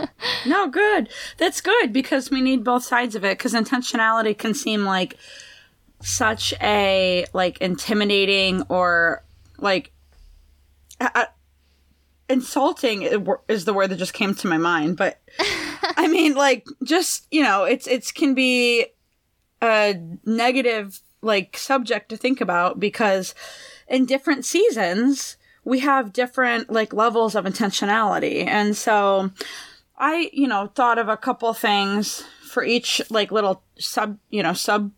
no, 0.46 0.68
good. 0.68 1.10
That's 1.36 1.60
good 1.60 1.92
because 1.92 2.30
we 2.30 2.40
need 2.40 2.64
both 2.64 2.82
sides 2.82 3.14
of 3.14 3.26
it 3.26 3.36
because 3.36 3.52
intentionality 3.52 4.38
can 4.38 4.54
seem 4.54 4.86
like 4.86 5.18
such 6.00 6.54
a 6.62 7.26
like 7.34 7.58
intimidating 7.58 8.62
or 8.70 9.22
like 9.58 9.92
uh, 10.98 11.26
insulting 12.30 13.02
is 13.48 13.66
the 13.66 13.74
word 13.74 13.88
that 13.88 13.96
just 13.96 14.14
came 14.14 14.34
to 14.34 14.46
my 14.46 14.58
mind 14.58 14.96
but 14.96 15.20
i 15.96 16.06
mean 16.12 16.34
like 16.34 16.64
just 16.84 17.26
you 17.32 17.42
know 17.42 17.64
it's 17.64 17.88
it's 17.88 18.12
can 18.12 18.34
be 18.34 18.86
a 19.60 19.94
negative 20.24 21.00
like 21.22 21.56
subject 21.56 22.08
to 22.08 22.16
think 22.16 22.40
about 22.40 22.78
because 22.78 23.34
in 23.88 24.04
different 24.06 24.44
seasons 24.44 25.36
we 25.64 25.80
have 25.80 26.12
different 26.12 26.70
like 26.70 26.92
levels 26.92 27.34
of 27.34 27.44
intentionality 27.44 28.46
and 28.46 28.76
so 28.76 29.30
i 29.98 30.30
you 30.32 30.46
know 30.46 30.66
thought 30.74 30.98
of 30.98 31.08
a 31.08 31.16
couple 31.16 31.52
things 31.52 32.22
for 32.42 32.62
each 32.64 33.02
like 33.10 33.32
little 33.32 33.62
sub 33.78 34.16
you 34.30 34.42
know 34.42 34.52
sub 34.52 34.90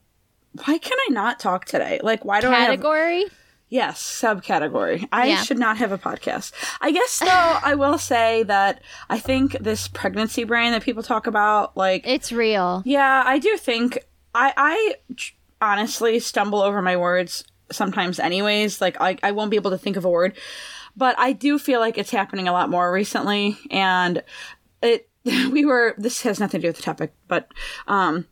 why 0.64 0.76
can 0.78 0.98
i 1.08 1.12
not 1.12 1.40
talk 1.40 1.64
today 1.64 1.98
like 2.02 2.24
why 2.24 2.40
do 2.40 2.48
i 2.48 2.54
have 2.54 2.66
Category? 2.70 3.24
Yes, 3.72 4.02
subcategory. 4.02 5.08
I 5.12 5.28
Yeah. 5.28 5.42
should 5.44 5.56
not 5.60 5.76
have 5.78 5.92
a 5.92 5.96
podcast. 5.96 6.50
I 6.80 6.90
guess 6.90 7.20
though 7.20 7.28
I 7.62 7.76
will 7.76 7.98
say 7.98 8.42
that 8.42 8.82
I 9.08 9.20
think 9.20 9.52
this 9.60 9.86
pregnancy 9.86 10.42
brain 10.42 10.72
that 10.72 10.82
people 10.82 11.04
talk 11.04 11.28
about, 11.28 11.76
like, 11.76 12.02
It's 12.04 12.32
real. 12.32 12.82
yeah, 12.84 13.22
I 13.24 13.38
do 13.38 13.56
think 13.56 13.98
I 14.34 14.52
I 14.56 14.94
honestly 15.60 16.18
stumble 16.20 16.60
over 16.62 16.80
my 16.82 16.96
words 16.96 17.44
sometimes, 17.70 18.18
anyways. 18.18 18.80
Like, 18.80 18.96
I 19.00 19.16
I 19.22 19.32
won't 19.32 19.50
be 19.50 19.56
able 19.56 19.70
to 19.70 19.78
think 19.78 19.96
of 19.96 20.04
a 20.04 20.10
word, 20.10 20.36
but 20.96 21.18
I 21.18 21.32
do 21.32 21.58
feel 21.58 21.80
like 21.80 21.98
it's 21.98 22.10
happening 22.10 22.48
a 22.48 22.52
lot 22.52 22.70
more 22.70 22.92
recently, 22.92 23.56
and 23.70 24.22
it 24.82 25.08
we 25.24 25.64
were 25.64 25.94
this 25.98 26.22
has 26.22 26.40
nothing 26.40 26.60
to 26.60 26.66
do 26.66 26.68
with 26.68 26.76
the 26.76 26.82
topic, 26.82 27.12
but 27.28 27.52
um 27.86 28.26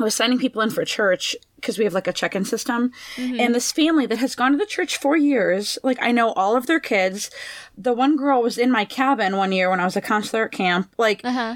I 0.00 0.04
was 0.04 0.14
signing 0.16 0.38
people 0.38 0.62
in 0.62 0.70
for 0.70 0.84
church 0.84 1.36
because 1.56 1.78
we 1.78 1.84
have 1.84 1.94
like 1.94 2.08
a 2.08 2.12
check-in 2.12 2.44
system, 2.44 2.90
and 3.38 3.54
this 3.54 3.70
family 3.70 4.06
that 4.06 4.18
has 4.18 4.34
gone 4.34 4.50
to 4.52 4.58
the 4.58 4.66
church 4.66 4.96
for 4.96 5.16
years, 5.16 5.78
like 5.84 5.98
I 6.02 6.10
know 6.10 6.32
all 6.32 6.56
of 6.56 6.66
their 6.66 6.80
kids. 6.80 7.30
The 7.76 7.92
one 7.92 8.16
girl 8.16 8.42
was 8.42 8.58
in 8.58 8.72
my 8.72 8.84
cabin 8.84 9.36
one 9.36 9.52
year 9.52 9.70
when 9.70 9.78
I 9.78 9.84
was 9.84 9.94
a 9.96 10.00
counselor 10.00 10.46
at 10.46 10.52
camp. 10.52 10.92
Like 10.98 11.20
Uh 11.24 11.32
huh. 11.32 11.54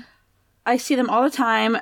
I 0.64 0.76
see 0.76 0.94
them 0.94 1.10
all 1.10 1.22
the 1.22 1.30
time. 1.30 1.78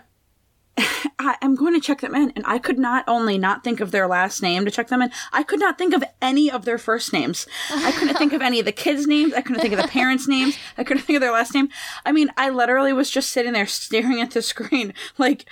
I, 0.77 1.37
I'm 1.41 1.55
going 1.55 1.75
to 1.75 1.81
check 1.81 2.01
them 2.01 2.15
in, 2.15 2.31
and 2.37 2.45
I 2.47 2.59
could 2.59 2.79
not 2.79 3.05
only 3.07 3.39
not 3.39 3.63
think 3.65 3.81
of 3.81 3.91
their 3.91 4.07
last 4.07 4.43
name 4.43 4.65
to 4.65 4.71
check 4.71 4.89
them 4.89 5.01
in, 5.03 5.11
I 5.33 5.43
could 5.43 5.61
not 5.61 5.79
think 5.79 5.95
of 5.95 6.03
any 6.21 6.51
of 6.51 6.65
their 6.65 6.79
first 6.79 7.13
names. 7.13 7.47
I 7.71 7.93
couldn't 7.93 8.17
think 8.17 8.33
of 8.33 8.43
any 8.43 8.59
of 8.59 8.67
the 8.67 8.73
kids' 8.73 9.07
names. 9.07 9.33
I 9.35 9.41
couldn't 9.41 9.63
think 9.63 9.75
of 9.75 9.81
the 9.81 9.89
parents' 9.89 10.27
names. 10.29 10.57
I 10.77 10.85
couldn't 10.85 11.05
think 11.05 11.17
of 11.17 11.21
their 11.21 11.33
last 11.33 11.55
name. 11.55 11.69
I 12.05 12.13
mean, 12.13 12.31
I 12.37 12.51
literally 12.51 12.93
was 12.93 13.11
just 13.11 13.31
sitting 13.31 13.53
there 13.53 13.67
staring 13.67 14.21
at 14.21 14.33
the 14.33 14.43
screen, 14.43 14.93
like, 15.19 15.47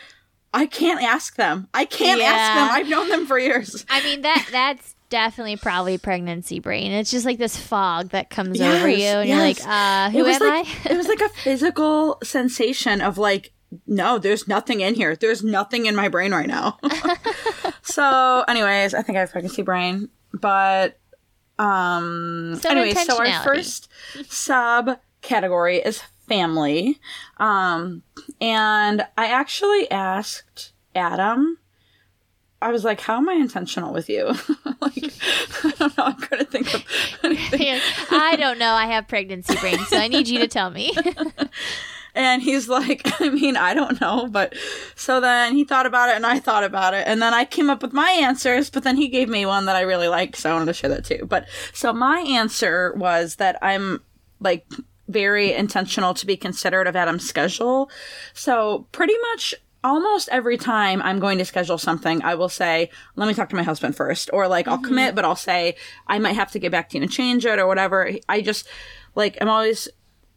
I 0.55 0.67
can't 0.67 1.03
ask 1.03 1.37
them. 1.37 1.69
I 1.73 1.85
can't 1.87 2.21
ask 2.21 2.59
them. 2.59 2.69
I've 2.79 2.89
known 2.89 3.09
them 3.09 3.27
for 3.27 3.39
years. 3.39 3.87
I 3.89 4.03
mean 4.03 4.21
that 4.21 4.47
that's 4.53 4.95
definitely 5.09 5.57
probably 5.57 5.97
pregnancy 5.97 6.59
brain. 6.59 6.93
It's 6.93 7.11
just 7.11 7.25
like 7.25 7.39
this 7.39 7.57
fog 7.57 8.11
that 8.11 8.29
comes 8.29 8.59
Yes, 8.59 8.77
over 8.79 8.89
you, 8.89 9.07
and 9.07 9.29
you're 9.31 9.39
like, 9.39 9.59
yes. 9.59 9.67
uh, 9.67 10.11
it 10.11 10.19
who 10.19 10.25
was 10.25 10.37
am 10.43 10.49
like 10.49 10.67
I? 10.87 10.91
it 10.93 10.97
was 10.99 11.09
like 11.09 11.21
a 11.23 11.29
physical 11.31 12.19
sensation 12.23 13.01
of 13.01 13.17
like 13.17 13.53
no 13.87 14.19
there's 14.19 14.47
nothing 14.49 14.81
in 14.81 14.95
here 14.95 15.17
there's 15.17 15.43
nothing 15.43 15.87
in 15.87 15.95
my 15.95 16.09
brain 16.09 16.33
right 16.33 16.49
now 16.49 16.79
so 17.83 18.45
anyways 18.49 18.95
i 18.95 19.03
think 19.03 19.17
i 19.17 19.21
have 19.21 19.31
pregnancy 19.31 19.63
brain 19.63 20.09
but 20.33 20.99
um 21.59 22.59
So 22.61 22.71
anyway 22.71 22.95
so 22.95 23.19
our 23.19 23.43
first 23.43 23.89
sub 24.29 24.99
category 25.21 25.79
is 25.79 26.03
family 26.29 26.99
um 27.39 28.03
and 28.41 29.07
i 29.17 29.27
actually 29.27 29.91
asked 29.91 30.73
adam 30.95 31.59
I 32.63 32.71
was 32.71 32.85
like, 32.85 33.01
"How 33.01 33.17
am 33.17 33.29
I 33.29 33.33
intentional 33.33 33.93
with 33.93 34.09
you?" 34.09 34.27
like, 34.81 35.13
I 35.65 35.73
don't 35.79 35.99
know. 35.99 36.05
I 36.05 36.13
couldn't 36.13 36.51
think 36.51 36.73
of 36.73 36.85
anything. 37.25 37.81
I 38.13 38.37
don't 38.37 38.57
know. 38.57 38.73
I 38.73 38.87
have 38.87 39.09
pregnancy 39.09 39.57
brain, 39.57 39.79
so 39.87 39.97
I 39.97 40.07
need 40.07 40.29
you 40.29 40.39
to 40.39 40.47
tell 40.47 40.71
me. 40.71 40.97
And 42.15 42.43
he's 42.43 42.69
like, 42.69 43.03
I 43.21 43.31
mean, 43.31 43.57
I 43.57 43.75
don't 43.75 44.01
know. 44.01 44.29
But 44.29 44.55
so 44.95 45.21
then 45.21 45.55
he 45.55 45.65
thought 45.65 45.87
about 45.87 46.11
it 46.11 46.17
and 46.17 46.27
I 46.27 46.39
thought 46.39 46.65
about 46.65 46.95
it. 46.95 47.07
And 47.07 47.21
then 47.23 47.35
I 47.35 47.45
came 47.45 47.71
up 47.71 47.83
with 47.83 47.93
my 47.93 48.11
answers, 48.23 48.71
but 48.71 48.85
then 48.85 48.97
he 48.97 49.09
gave 49.09 49.29
me 49.29 49.47
one 49.47 49.67
that 49.67 49.77
I 49.77 49.83
really 49.83 50.09
liked. 50.09 50.37
So 50.37 50.51
I 50.51 50.53
wanted 50.53 50.67
to 50.67 50.75
share 50.75 50.91
that 50.91 51.05
too. 51.05 51.27
But 51.27 51.49
so 51.73 51.93
my 51.93 52.21
answer 52.21 52.93
was 52.97 53.37
that 53.37 53.59
I'm 53.63 54.03
like 54.41 54.67
very 55.09 55.53
intentional 55.53 56.15
to 56.15 56.27
be 56.27 56.37
considerate 56.37 56.87
of 56.87 56.97
Adam's 56.97 57.29
schedule. 57.29 57.91
So 58.35 58.87
pretty 58.93 59.15
much 59.33 59.55
almost 59.85 60.29
every 60.31 60.57
time 60.57 61.03
I'm 61.03 61.19
going 61.19 61.39
to 61.39 61.45
schedule 61.45 61.79
something, 61.79 62.23
I 62.23 62.35
will 62.35 62.49
say, 62.49 62.91
let 63.17 63.27
me 63.27 63.35
talk 63.35 63.49
to 63.51 63.57
my 63.57 63.63
husband 63.63 63.97
first. 63.97 64.31
Or 64.33 64.49
like, 64.49 64.69
I'll 64.69 64.77
mm-hmm. 64.77 64.87
commit, 64.87 65.15
but 65.15 65.25
I'll 65.25 65.37
say, 65.37 65.77
I 66.07 66.19
might 66.19 66.37
have 66.37 66.53
to 66.53 66.59
get 66.59 66.73
back 66.73 66.91
to 66.91 66.97
you 66.97 67.03
and 67.03 67.11
change 67.11 67.45
it 67.45 67.59
or 67.59 67.67
whatever. 67.67 68.11
I 68.29 68.41
just 68.41 68.69
like, 69.15 69.37
I'm 69.41 69.49
always 69.49 69.89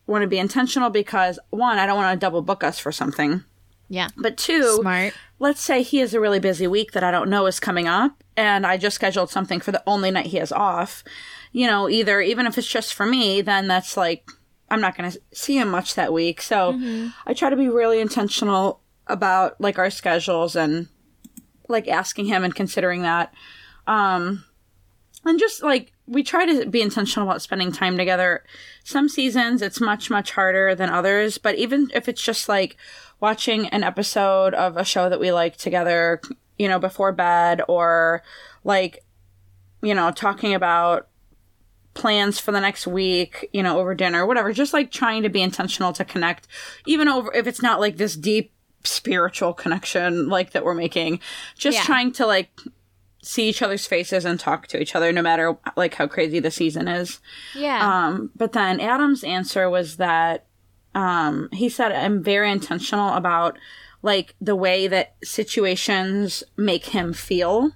want 0.07 0.21
to 0.21 0.27
be 0.27 0.37
intentional 0.39 0.89
because 0.89 1.39
one, 1.49 1.77
I 1.77 1.85
don't 1.85 1.97
want 1.97 2.13
to 2.19 2.23
double 2.23 2.41
book 2.41 2.63
us 2.63 2.77
for 2.79 2.91
something. 2.91 3.43
yeah, 3.89 4.09
But 4.17 4.37
two, 4.37 4.77
smart. 4.81 5.13
let's 5.39 5.61
say 5.61 5.81
he 5.81 5.97
has 5.99 6.13
a 6.13 6.19
really 6.19 6.39
busy 6.39 6.67
week 6.67 6.91
that 6.91 7.03
I 7.03 7.11
don't 7.11 7.29
know 7.29 7.45
is 7.47 7.59
coming 7.59 7.87
up 7.87 8.23
and 8.37 8.65
I 8.65 8.77
just 8.77 8.95
scheduled 8.95 9.29
something 9.29 9.59
for 9.59 9.71
the 9.71 9.83
only 9.87 10.11
night 10.11 10.27
he 10.27 10.37
has 10.37 10.51
off. 10.51 11.03
You 11.51 11.67
know, 11.67 11.89
either 11.89 12.19
even 12.21 12.45
if 12.47 12.57
it's 12.57 12.67
just 12.67 12.93
for 12.93 13.05
me, 13.05 13.41
then 13.41 13.67
that's 13.67 13.95
like 13.97 14.29
I'm 14.69 14.81
not 14.81 14.97
going 14.97 15.09
to 15.11 15.21
see 15.33 15.57
him 15.57 15.69
much 15.69 15.95
that 15.95 16.11
week. 16.11 16.41
So 16.41 16.77
I 17.25 17.33
try 17.33 17.49
to 17.49 17.55
be 17.55 17.69
really 17.69 17.99
intentional 18.01 18.81
about 19.07 19.59
like 19.61 19.77
our 19.79 19.89
schedules 19.91 20.55
and 20.55 20.87
like 21.69 21.87
asking 21.87 22.25
him 22.25 22.43
and 22.43 22.53
considering 22.53 23.03
that. 23.03 23.33
Um 23.87 24.43
and 25.23 25.39
just 25.39 25.63
like 25.63 25.91
we 26.07 26.23
try 26.23 26.45
to 26.45 26.65
be 26.67 26.81
intentional 26.81 27.27
about 27.27 27.41
spending 27.41 27.71
time 27.71 27.97
together. 27.97 28.43
Some 28.83 29.09
seasons 29.09 29.61
it's 29.61 29.81
much 29.81 30.09
much 30.09 30.31
harder 30.31 30.75
than 30.75 30.89
others, 30.89 31.37
but 31.37 31.55
even 31.55 31.89
if 31.93 32.07
it's 32.07 32.21
just 32.21 32.47
like 32.47 32.77
watching 33.19 33.67
an 33.69 33.83
episode 33.83 34.53
of 34.53 34.77
a 34.77 34.83
show 34.85 35.09
that 35.09 35.19
we 35.19 35.31
like 35.31 35.57
together, 35.57 36.21
you 36.59 36.67
know, 36.67 36.79
before 36.79 37.11
bed 37.11 37.61
or 37.67 38.21
like 38.63 39.03
you 39.81 39.93
know, 39.93 40.09
talking 40.11 40.53
about 40.55 41.07
plans 41.93 42.39
for 42.39 42.51
the 42.51 42.59
next 42.59 42.85
week, 42.87 43.47
you 43.53 43.63
know, 43.63 43.79
over 43.79 43.93
dinner, 43.95 44.25
whatever, 44.25 44.51
just 44.51 44.73
like 44.73 44.91
trying 44.91 45.23
to 45.23 45.29
be 45.29 45.41
intentional 45.41 45.93
to 45.93 46.03
connect 46.05 46.47
even 46.85 47.07
over 47.07 47.33
if 47.33 47.47
it's 47.47 47.61
not 47.61 47.79
like 47.79 47.97
this 47.97 48.15
deep 48.15 48.51
spiritual 48.83 49.53
connection 49.53 50.27
like 50.29 50.51
that 50.51 50.63
we're 50.63 50.73
making, 50.75 51.19
just 51.57 51.77
Yeah. 51.77 51.83
trying 51.83 52.11
to 52.13 52.25
like 52.27 52.49
see 53.25 53.49
each 53.49 53.61
other's 53.61 53.87
faces 53.87 54.25
and 54.25 54.39
talk 54.39 54.67
to 54.67 54.79
each 54.79 54.95
other 54.95 55.11
no 55.11 55.21
matter 55.21 55.57
like 55.75 55.95
how 55.95 56.07
crazy 56.07 56.39
the 56.39 56.51
season 56.51 56.87
is. 56.87 57.19
Yeah. 57.55 58.07
Um, 58.07 58.31
but 58.35 58.53
then 58.53 58.79
Adam's 58.79 59.23
answer 59.23 59.69
was 59.69 59.97
that 59.97 60.45
um, 60.93 61.49
he 61.51 61.69
said, 61.69 61.91
I'm 61.91 62.23
very 62.23 62.51
intentional 62.51 63.13
about 63.13 63.57
like 64.01 64.35
the 64.39 64.55
way 64.55 64.87
that 64.87 65.15
situations 65.23 66.43
make 66.55 66.85
him 66.87 67.11
feel. 67.11 67.71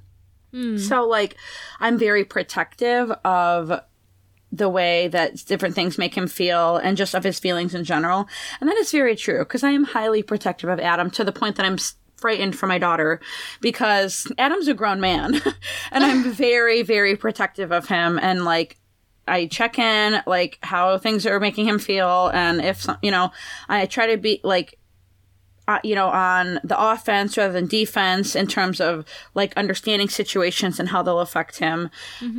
So, 0.77 1.07
like, 1.07 1.35
I'm 1.79 1.97
very 1.99 2.25
protective 2.25 3.11
of 3.23 3.81
the 4.51 4.69
way 4.69 5.07
that 5.09 5.45
different 5.45 5.75
things 5.75 5.97
make 5.97 6.15
him 6.15 6.27
feel 6.27 6.77
and 6.77 6.97
just 6.97 7.13
of 7.13 7.23
his 7.23 7.39
feelings 7.39 7.75
in 7.75 7.83
general. 7.83 8.27
And 8.59 8.67
that 8.67 8.77
is 8.77 8.91
very 8.91 9.15
true 9.15 9.39
because 9.39 9.63
I 9.63 9.71
am 9.71 9.83
highly 9.83 10.23
protective 10.23 10.69
of 10.69 10.79
Adam 10.79 11.11
to 11.11 11.23
the 11.23 11.31
point 11.31 11.55
that 11.57 11.65
I'm 11.65 11.77
frightened 12.19 12.57
for 12.57 12.67
my 12.67 12.77
daughter 12.77 13.19
because 13.61 14.31
Adam's 14.37 14.67
a 14.67 14.73
grown 14.73 14.99
man 14.99 15.35
and 15.91 16.03
I'm 16.03 16.31
very, 16.31 16.81
very 16.83 17.15
protective 17.15 17.71
of 17.71 17.87
him. 17.87 18.19
And 18.21 18.45
like, 18.45 18.77
I 19.27 19.45
check 19.45 19.77
in, 19.77 20.21
like, 20.25 20.57
how 20.63 20.97
things 20.97 21.25
are 21.27 21.39
making 21.39 21.67
him 21.67 21.77
feel. 21.77 22.31
And 22.33 22.61
if, 22.61 22.87
you 23.03 23.11
know, 23.11 23.31
I 23.67 23.85
try 23.85 24.07
to 24.07 24.17
be 24.17 24.41
like, 24.43 24.79
uh, 25.67 25.79
you 25.83 25.93
know, 25.93 26.07
on 26.07 26.59
the 26.63 26.75
offense 26.79 27.37
rather 27.37 27.53
than 27.53 27.67
defense 27.67 28.35
in 28.35 28.47
terms 28.47 28.81
of 28.81 29.05
like 29.35 29.55
understanding 29.55 30.09
situations 30.09 30.79
and 30.79 30.89
how 30.89 31.03
they'll 31.03 31.19
affect 31.19 31.59
him. 31.59 31.91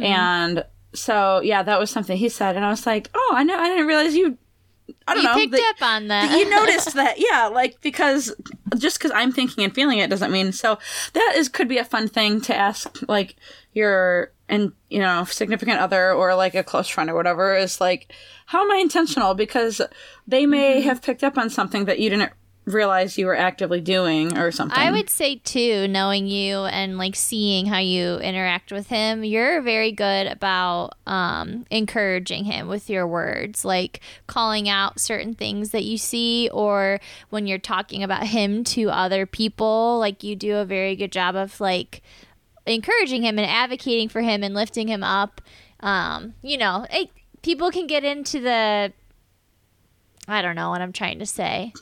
And 0.03 0.65
so, 0.95 1.41
yeah, 1.41 1.63
that 1.63 1.79
was 1.79 1.91
something 1.91 2.17
he 2.17 2.29
said, 2.29 2.57
and 2.57 2.65
I 2.65 2.71
was 2.71 2.87
like, 2.87 3.09
oh, 3.15 3.33
I 3.37 3.45
know, 3.45 3.57
I 3.57 3.69
didn't 3.69 3.87
realize 3.87 4.17
you. 4.17 4.37
I 5.07 5.15
don't 5.15 5.23
you 5.23 5.29
know. 5.29 5.35
picked 5.35 5.53
that- 5.53 5.75
up 5.77 5.83
on 5.83 6.09
that. 6.09 6.39
you 6.39 6.49
noticed 6.49 6.95
that, 6.95 7.17
yeah, 7.19 7.49
like 7.49 7.81
because 7.81 8.35
just 8.77 8.99
because 8.99 9.13
I'm 9.15 9.33
thinking 9.33 9.65
and 9.65 9.75
feeling 9.75 9.99
it 9.99 10.11
doesn't 10.11 10.31
mean 10.31 10.53
so. 10.53 10.79
That 11.13 11.35
is 11.37 11.49
could 11.49 11.69
be 11.69 11.79
a 11.79 11.85
fun 11.85 12.09
thing 12.09 12.41
to 12.43 12.55
ask, 12.55 12.99
like 13.09 13.37
your 13.73 14.33
and 14.49 14.73
you 14.89 14.99
know 14.99 15.25
significant 15.25 15.79
other 15.79 16.13
or 16.13 16.35
like 16.35 16.55
a 16.55 16.65
close 16.65 16.89
friend 16.89 17.09
or 17.09 17.15
whatever 17.15 17.57
is 17.57 17.81
like, 17.81 18.13
how 18.47 18.63
am 18.63 18.71
I 18.73 18.77
intentional? 18.77 19.35
Because 19.35 19.81
they 20.27 20.47
may 20.47 20.79
mm-hmm. 20.79 20.89
have 20.89 21.03
picked 21.03 21.25
up 21.25 21.39
on 21.39 21.51
something 21.51 21.85
that 21.87 22.01
you 22.01 22.11
didn't 22.11 22.33
realize 22.71 23.19
you 23.19 23.27
were 23.27 23.37
actively 23.37 23.81
doing 23.81 24.37
or 24.39 24.51
something. 24.51 24.79
I 24.79 24.91
would 24.91 25.11
say 25.11 25.37
too, 25.37 25.89
knowing 25.89 26.27
you 26.27 26.65
and 26.65 26.99
like 26.99 27.17
seeing 27.17 27.67
how 27.67 27.79
you 27.79 28.17
interact 28.17 28.73
with 28.73 28.89
him, 28.89 29.25
you're 29.25 29.61
very 29.61 29.93
good 29.93 30.27
about 30.27 30.95
um, 31.07 31.67
encouraging 31.71 32.45
him 32.45 32.69
with 32.69 32.89
your 32.89 33.07
words, 33.07 33.65
like 33.65 34.01
calling 34.27 34.69
out 34.69 35.01
certain 35.01 35.35
things 35.35 35.71
that 35.71 35.85
you 35.85 35.99
see, 35.99 36.49
or 36.53 37.01
when 37.31 37.47
you're 37.47 37.59
talking 37.59 38.03
about 38.03 38.27
him 38.27 38.65
to 38.65 38.91
other 38.91 39.27
people, 39.27 39.99
like 39.99 40.23
you 40.23 40.37
do 40.37 40.57
a 40.57 40.65
very 40.65 40.97
good 40.97 41.13
job 41.13 41.37
of 41.37 41.61
like 41.61 42.03
encouraging 42.67 43.23
him 43.23 43.39
and 43.39 43.49
advocating 43.51 44.09
for 44.09 44.21
him 44.21 44.43
and 44.43 44.55
lifting 44.55 44.89
him 44.89 45.03
up. 45.03 45.41
Um, 45.81 46.35
you 46.43 46.59
know, 46.59 46.87
it, 46.91 47.11
people 47.43 47.71
can 47.71 47.87
get 47.87 48.05
into 48.05 48.41
the 48.41 48.93
I 50.29 50.43
don't 50.43 50.55
know 50.55 50.71
what 50.71 50.81
I'm 50.81 50.93
trying 50.93 51.19
to 51.19 51.27
say. 51.27 51.73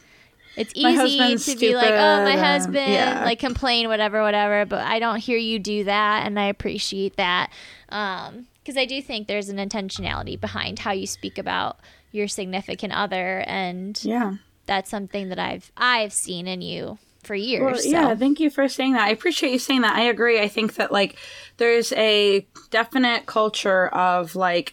It's 0.57 0.73
easy 0.75 1.53
to 1.53 1.59
be 1.59 1.75
like, 1.75 1.91
"Oh, 1.91 2.25
my 2.25 2.31
stupid," 2.31 2.31
and- 2.31 2.41
husband," 2.41 2.93
yeah. 2.93 3.25
like 3.25 3.39
complain, 3.39 3.89
whatever, 3.89 4.23
whatever. 4.23 4.65
But 4.67 4.85
I 4.85 4.99
don't 4.99 5.19
hear 5.19 5.39
you 5.39 5.59
do 5.59 5.85
that, 5.85 6.27
and 6.27 6.39
I 6.39 6.47
appreciate 6.47 7.17
that 7.17 7.51
um, 7.91 8.47
because 8.63 8.77
I 8.77 8.85
do 8.85 9.01
think 9.01 9.29
there's 9.29 9.49
an 9.49 9.57
intentionality 9.57 10.41
behind 10.41 10.81
how 10.81 10.93
you 10.93 11.07
speak 11.07 11.39
about 11.39 11.79
your 12.11 12.29
significant 12.29 12.93
other, 12.93 13.45
and 13.47 14.03
yeah. 14.05 14.35
that's 14.67 14.91
something 14.91 15.29
that 15.29 15.39
I've 15.39 15.71
I've 15.77 16.13
seen 16.13 16.47
in 16.47 16.63
you 16.63 16.99
for 17.23 17.35
years. 17.35 17.63
Well, 17.63 17.77
so. 17.77 17.89
yeah, 17.89 18.15
thank 18.15 18.41
you 18.41 18.51
for 18.51 18.69
saying 18.69 18.95
that. 18.95 19.03
I 19.03 19.11
appreciate 19.11 19.53
you 19.53 19.59
saying 19.59 19.83
that. 19.83 19.95
I 19.95 20.03
agree. 20.03 20.41
I 20.41 20.49
think 20.49 20.75
that 20.75 20.91
like 20.91 21.17
there's 21.59 21.93
a 21.93 22.47
definite 22.71 23.27
culture 23.27 23.89
of 23.89 24.35
like 24.35 24.73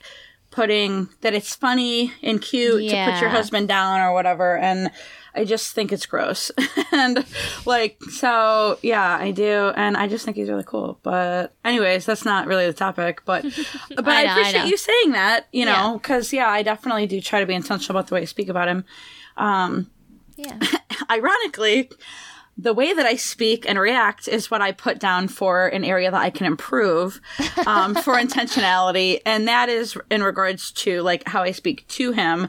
putting 0.51 1.09
that 1.21 1.33
it's 1.33 1.53
funny 1.53 2.13
and 2.23 2.41
cute 2.41 2.89
to 2.89 3.11
put 3.11 3.19
your 3.19 3.29
husband 3.29 3.67
down 3.67 3.99
or 3.99 4.13
whatever 4.13 4.57
and 4.57 4.89
I 5.35 5.45
just 5.45 5.73
think 5.73 5.91
it's 5.91 6.05
gross. 6.05 6.51
and 6.91 7.25
like 7.65 8.01
so 8.09 8.79
yeah, 8.81 9.17
I 9.17 9.31
do 9.31 9.71
and 9.75 9.97
I 9.97 10.07
just 10.07 10.25
think 10.25 10.37
he's 10.37 10.49
really 10.49 10.63
cool. 10.63 10.99
But 11.03 11.53
anyways, 11.63 12.05
that's 12.05 12.25
not 12.25 12.47
really 12.47 12.65
the 12.65 12.73
topic, 12.73 13.21
but 13.25 13.43
but 13.95 14.07
I, 14.07 14.21
I 14.21 14.23
know, 14.23 14.29
I 14.29 14.33
appreciate 14.33 14.59
know. 14.59 14.65
you 14.65 14.77
saying 14.77 15.11
that, 15.11 15.47
you 15.51 15.65
know, 15.65 15.99
cuz 16.01 16.33
yeah, 16.33 16.49
I 16.49 16.63
definitely 16.63 17.07
do 17.07 17.21
try 17.21 17.39
to 17.39 17.45
be 17.45 17.53
intentional 17.53 17.97
about 17.97 18.07
the 18.07 18.15
way 18.15 18.21
I 18.21 18.25
speak 18.25 18.49
about 18.49 18.67
him. 18.67 18.85
yeah. 20.37 20.59
ironically, 21.09 21.89
the 22.57 22.73
way 22.73 22.93
that 22.93 23.05
I 23.05 23.15
speak 23.15 23.67
and 23.67 23.77
react 23.77 24.27
is 24.27 24.49
what 24.49 24.61
I 24.61 24.71
put 24.71 24.99
down 24.99 25.27
for 25.27 25.67
an 25.67 25.83
area 25.83 26.09
that 26.09 26.21
I 26.21 26.29
can 26.29 26.45
improve 26.45 27.19
um, 27.65 27.95
for 27.95 28.15
intentionality. 28.15 29.19
And 29.25 29.47
that 29.47 29.67
is 29.67 29.97
in 30.09 30.23
regards 30.23 30.71
to 30.71 31.01
like 31.01 31.27
how 31.27 31.43
I 31.43 31.51
speak 31.51 31.85
to 31.89 32.11
him. 32.13 32.47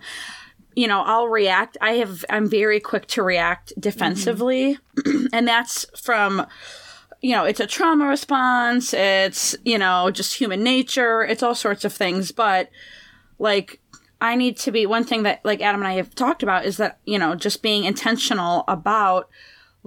You 0.76 0.86
know, 0.86 1.02
I'll 1.02 1.26
react. 1.26 1.76
I 1.80 1.94
have, 1.94 2.24
I'm 2.30 2.48
very 2.48 2.78
quick 2.78 3.08
to 3.08 3.22
react 3.22 3.72
defensively. 3.80 4.78
Mm-hmm. 4.96 5.26
and 5.32 5.48
that's 5.48 5.86
from, 6.00 6.46
you 7.20 7.32
know, 7.32 7.44
it's 7.44 7.60
a 7.60 7.66
trauma 7.66 8.06
response. 8.06 8.94
It's, 8.94 9.56
you 9.64 9.78
know, 9.78 10.10
just 10.10 10.34
human 10.34 10.62
nature. 10.62 11.22
It's 11.24 11.42
all 11.42 11.54
sorts 11.54 11.84
of 11.84 11.92
things. 11.92 12.30
But 12.30 12.70
like, 13.38 13.80
I 14.20 14.36
need 14.36 14.56
to 14.58 14.70
be 14.70 14.86
one 14.86 15.04
thing 15.04 15.24
that 15.24 15.44
like 15.44 15.60
Adam 15.60 15.80
and 15.80 15.88
I 15.88 15.94
have 15.94 16.14
talked 16.14 16.42
about 16.42 16.64
is 16.64 16.76
that, 16.76 16.98
you 17.04 17.18
know, 17.18 17.34
just 17.34 17.62
being 17.62 17.84
intentional 17.84 18.64
about 18.68 19.28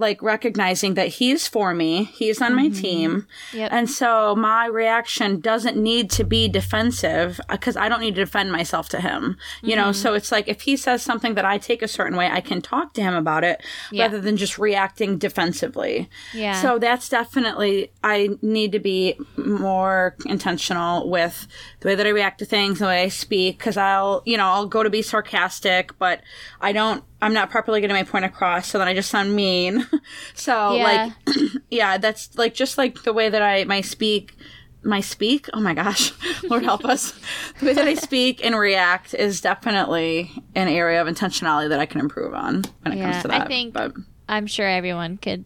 like 0.00 0.22
recognizing 0.22 0.94
that 0.94 1.08
he's 1.08 1.46
for 1.46 1.74
me, 1.74 2.04
he's 2.04 2.40
on 2.42 2.54
my 2.54 2.66
mm-hmm. 2.66 2.80
team. 2.80 3.26
Yep. 3.52 3.72
And 3.72 3.88
so 3.88 4.34
my 4.34 4.66
reaction 4.66 5.40
doesn't 5.40 5.76
need 5.76 6.10
to 6.12 6.24
be 6.24 6.48
defensive 6.48 7.40
uh, 7.48 7.52
because 7.52 7.76
I 7.76 7.88
don't 7.88 8.00
need 8.00 8.14
to 8.16 8.24
defend 8.24 8.50
myself 8.50 8.88
to 8.90 9.00
him. 9.00 9.36
You 9.62 9.76
know, 9.76 9.90
mm-hmm. 9.90 9.92
so 9.92 10.14
it's 10.14 10.32
like 10.32 10.48
if 10.48 10.62
he 10.62 10.76
says 10.76 11.02
something 11.02 11.34
that 11.34 11.44
I 11.44 11.58
take 11.58 11.82
a 11.82 11.88
certain 11.88 12.16
way, 12.16 12.28
I 12.28 12.40
can 12.40 12.60
talk 12.62 12.94
to 12.94 13.02
him 13.02 13.14
about 13.14 13.44
it 13.44 13.62
Yeah. 13.92 14.04
rather 14.04 14.20
than 14.20 14.36
just 14.36 14.58
reacting 14.58 15.18
defensively. 15.18 16.08
Yeah. 16.34 16.60
So 16.60 16.78
that's 16.78 17.08
definitely, 17.08 17.92
I 18.02 18.30
need 18.42 18.72
to 18.72 18.80
be 18.80 19.18
more 19.36 20.16
intentional 20.24 21.08
with 21.10 21.46
the 21.80 21.88
way 21.88 21.94
that 21.94 22.06
I 22.06 22.10
react 22.10 22.38
to 22.38 22.46
things, 22.46 22.78
the 22.78 22.86
way 22.86 23.02
I 23.02 23.08
speak, 23.08 23.58
because 23.58 23.76
I'll, 23.76 24.22
you 24.24 24.36
know, 24.36 24.46
I'll 24.46 24.66
go 24.66 24.82
to 24.82 24.90
be 24.90 25.02
sarcastic, 25.02 25.98
but 25.98 26.22
I 26.60 26.72
don't, 26.72 27.04
I'm 27.22 27.32
not 27.34 27.50
properly 27.50 27.80
getting 27.80 27.94
my 27.96 28.02
point 28.02 28.24
across, 28.24 28.66
so 28.68 28.78
then 28.78 28.88
I 28.88 28.94
just 28.94 29.10
sound 29.10 29.34
mean. 29.36 29.86
so, 30.34 30.74
Yeah. 30.76 31.12
like, 31.26 31.36
yeah, 31.70 31.98
that's 31.98 32.36
like 32.38 32.54
just 32.54 32.78
like 32.78 33.02
the 33.02 33.12
way 33.12 33.28
that 33.28 33.42
I, 33.42 33.64
my 33.64 33.80
speak, 33.82 34.34
my 34.82 35.00
speak, 35.00 35.48
oh 35.52 35.60
my 35.60 35.74
gosh, 35.74 36.12
Lord 36.48 36.62
help 36.62 36.84
us. 36.86 37.12
The 37.58 37.66
way 37.66 37.72
that 37.74 37.86
I 37.86 37.94
speak 37.94 38.44
and 38.44 38.58
react 38.58 39.12
is 39.12 39.40
definitely 39.42 40.32
an 40.54 40.68
area 40.68 41.02
of 41.02 41.08
intentionality 41.08 41.68
that 41.68 41.78
I 41.80 41.86
can 41.86 42.00
improve 42.00 42.32
on 42.32 42.64
when 42.82 42.94
it 42.94 42.98
Yeah, 42.98 43.10
comes 43.12 43.22
to 43.22 43.28
that. 43.28 43.42
I 43.42 43.46
think- 43.46 43.74
but 43.74 43.92
I'm 44.28 44.46
sure 44.46 44.66
everyone 44.66 45.16
could. 45.18 45.44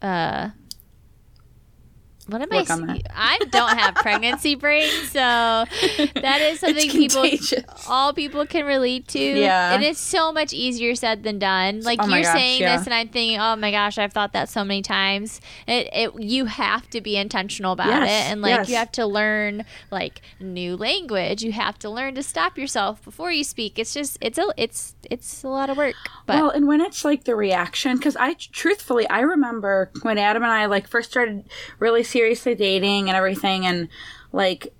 uh 0.00 0.50
what 2.28 2.40
am 2.40 2.50
Work 2.50 2.70
I? 2.70 3.00
I 3.14 3.38
don't 3.50 3.76
have 3.76 3.94
pregnancy 3.96 4.54
brain, 4.62 4.90
so 5.06 5.18
that 5.18 6.38
is 6.40 6.60
something 6.60 6.88
people, 6.90 7.24
all 7.88 8.12
people 8.12 8.46
can 8.46 8.64
relate 8.64 9.08
to. 9.08 9.18
Yeah. 9.18 9.74
and 9.74 9.82
it's 9.82 9.98
so 9.98 10.32
much 10.32 10.52
easier 10.52 10.94
said 10.94 11.22
than 11.24 11.38
done. 11.38 11.80
Like 11.80 11.98
Oh 12.02 12.06
you're 12.06 12.22
gosh, 12.22 12.32
saying 12.32 12.60
yeah. 12.60 12.76
this, 12.76 12.86
and 12.86 12.94
I'm 12.94 13.08
thinking, 13.08 13.40
oh 13.40 13.56
my 13.56 13.70
gosh, 13.70 13.98
I've 13.98 14.12
thought 14.12 14.32
that 14.34 14.48
so 14.48 14.64
many 14.64 14.82
times. 14.82 15.40
It, 15.66 15.88
it 15.92 16.20
you 16.20 16.44
have 16.46 16.88
to 16.90 17.00
be 17.00 17.16
intentional 17.16 17.72
about 17.72 17.88
Yes, 17.88 18.02
it, 18.08 18.32
and 18.32 18.42
like 18.42 18.50
yes. 18.50 18.68
you 18.68 18.76
have 18.76 18.92
to 18.92 19.06
learn 19.06 19.64
like 19.90 20.20
new 20.40 20.76
language. 20.76 21.42
You 21.42 21.52
have 21.52 21.78
to 21.80 21.90
learn 21.90 22.14
to 22.14 22.22
stop 22.22 22.56
yourself 22.56 23.02
before 23.04 23.32
you 23.32 23.44
speak. 23.44 23.78
It's 23.78 23.92
just 23.92 24.18
it's 24.20 24.38
a 24.38 24.46
it's 24.56 24.94
it's 25.10 25.42
a 25.42 25.48
lot 25.48 25.70
of 25.70 25.76
work. 25.76 25.94
But 26.26 26.36
well, 26.36 26.50
and 26.50 26.66
when 26.68 26.80
it's 26.80 27.04
like 27.04 27.24
the 27.24 27.34
reaction, 27.34 27.96
because 27.96 28.16
I 28.16 28.34
truthfully, 28.34 29.08
I 29.08 29.20
remember 29.20 29.90
when 30.02 30.18
Adam 30.18 30.42
and 30.42 30.52
I 30.52 30.66
like 30.66 30.86
first 30.86 31.10
started 31.10 31.44
really 31.78 32.04
seriously 32.22 32.54
dating 32.54 33.08
and 33.08 33.16
everything, 33.16 33.66
and 33.66 33.88
like 34.30 34.72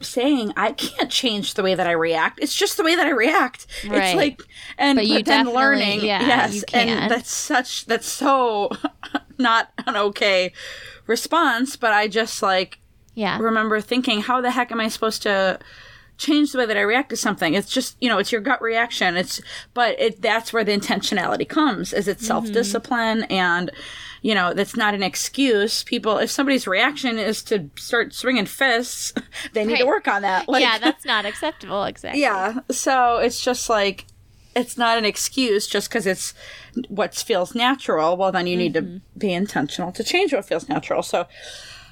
saying 0.00 0.52
I 0.56 0.72
can't 0.72 1.10
change 1.10 1.54
the 1.54 1.62
way 1.62 1.74
that 1.74 1.86
I 1.86 1.92
react. 1.92 2.38
It's 2.40 2.54
just 2.54 2.78
the 2.78 2.84
way 2.84 2.96
that 2.96 3.06
I 3.06 3.10
react. 3.10 3.66
Right. 3.86 4.02
It's 4.02 4.16
like 4.16 4.42
and 4.78 4.96
But 4.96 5.08
but, 5.08 5.24
then 5.26 5.46
learning, 5.50 6.00
yeah, 6.00 6.22
yes, 6.22 6.64
and 6.72 7.10
that's 7.10 7.30
such 7.30 7.84
that's 7.84 8.08
so 8.08 8.70
not 9.38 9.72
an 9.86 9.96
okay 9.96 10.54
response. 11.06 11.76
But 11.76 11.92
I 11.92 12.08
just 12.08 12.42
like 12.42 12.78
yeah, 13.14 13.38
remember 13.38 13.82
thinking, 13.82 14.22
how 14.22 14.40
the 14.40 14.52
heck 14.52 14.72
am 14.72 14.80
I 14.80 14.88
supposed 14.88 15.22
to 15.24 15.58
change 16.16 16.52
the 16.52 16.58
way 16.58 16.66
that 16.66 16.78
I 16.78 16.80
react 16.82 17.10
to 17.10 17.16
something? 17.16 17.52
It's 17.52 17.70
just, 17.70 17.98
you 18.00 18.08
know, 18.08 18.16
it's 18.16 18.32
your 18.32 18.40
gut 18.40 18.62
reaction. 18.62 19.18
It's, 19.18 19.42
but 19.74 20.00
it, 20.00 20.22
that's 20.22 20.50
where 20.50 20.64
the 20.64 20.72
intentionality 20.72 21.46
comes 21.46 21.92
is 21.92 22.08
it's 22.08 22.26
self 22.26 22.50
discipline 22.52 23.24
and, 23.24 23.70
you 24.22 24.34
know, 24.34 24.54
that's 24.54 24.76
not 24.76 24.94
an 24.94 25.02
excuse. 25.02 25.82
People, 25.84 26.16
if 26.18 26.30
somebody's 26.30 26.66
reaction 26.66 27.18
is 27.18 27.42
to 27.44 27.68
start 27.76 28.14
swinging 28.14 28.46
fists, 28.46 29.12
they 29.52 29.64
need 29.64 29.78
to 29.78 29.84
work 29.84 30.08
on 30.08 30.22
that. 30.22 30.48
Like, 30.48 30.62
yeah, 30.62 30.78
that's 30.78 31.04
not 31.14 31.24
acceptable. 31.26 31.84
Exactly. 31.84 32.20
yeah. 32.22 32.60
So 32.70 33.18
it's 33.18 33.42
just 33.44 33.68
like, 33.68 34.06
it's 34.54 34.76
not 34.78 34.96
an 34.98 35.04
excuse 35.04 35.66
just 35.66 35.88
because 35.88 36.06
it's 36.06 36.34
what 36.88 37.14
feels 37.14 37.54
natural. 37.54 38.16
Well, 38.16 38.30
then 38.32 38.46
you 38.46 38.56
need 38.56 38.74
Mm-hmm. 38.74 38.96
to 38.96 39.00
be 39.18 39.32
intentional 39.32 39.92
to 39.92 40.04
change 40.04 40.32
what 40.32 40.44
feels 40.44 40.68
natural. 40.68 41.02
So, 41.02 41.26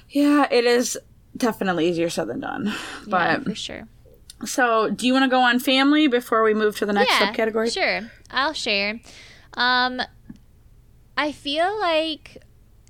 yeah, 0.09 0.47
it 0.51 0.63
is 0.65 0.97
definitely 1.35 1.89
easier 1.89 2.09
said 2.09 2.27
than 2.27 2.39
done. 2.39 2.65
Yeah, 2.67 2.73
But 3.07 3.43
for 3.45 3.55
sure. 3.55 3.87
so, 4.45 4.89
do 4.89 5.07
you 5.07 5.13
want 5.13 5.23
to 5.25 5.29
go 5.29 5.41
on 5.41 5.59
family 5.59 6.07
before 6.07 6.43
we 6.43 6.53
move 6.53 6.77
to 6.77 6.85
the 6.85 6.93
next 6.93 7.11
yeah, 7.19 7.33
subcategory? 7.33 7.73
Sure, 7.73 8.09
I'll 8.29 8.53
share. 8.53 8.99
Um, 9.55 10.01
I 11.17 11.31
feel 11.31 11.79
like 11.79 12.37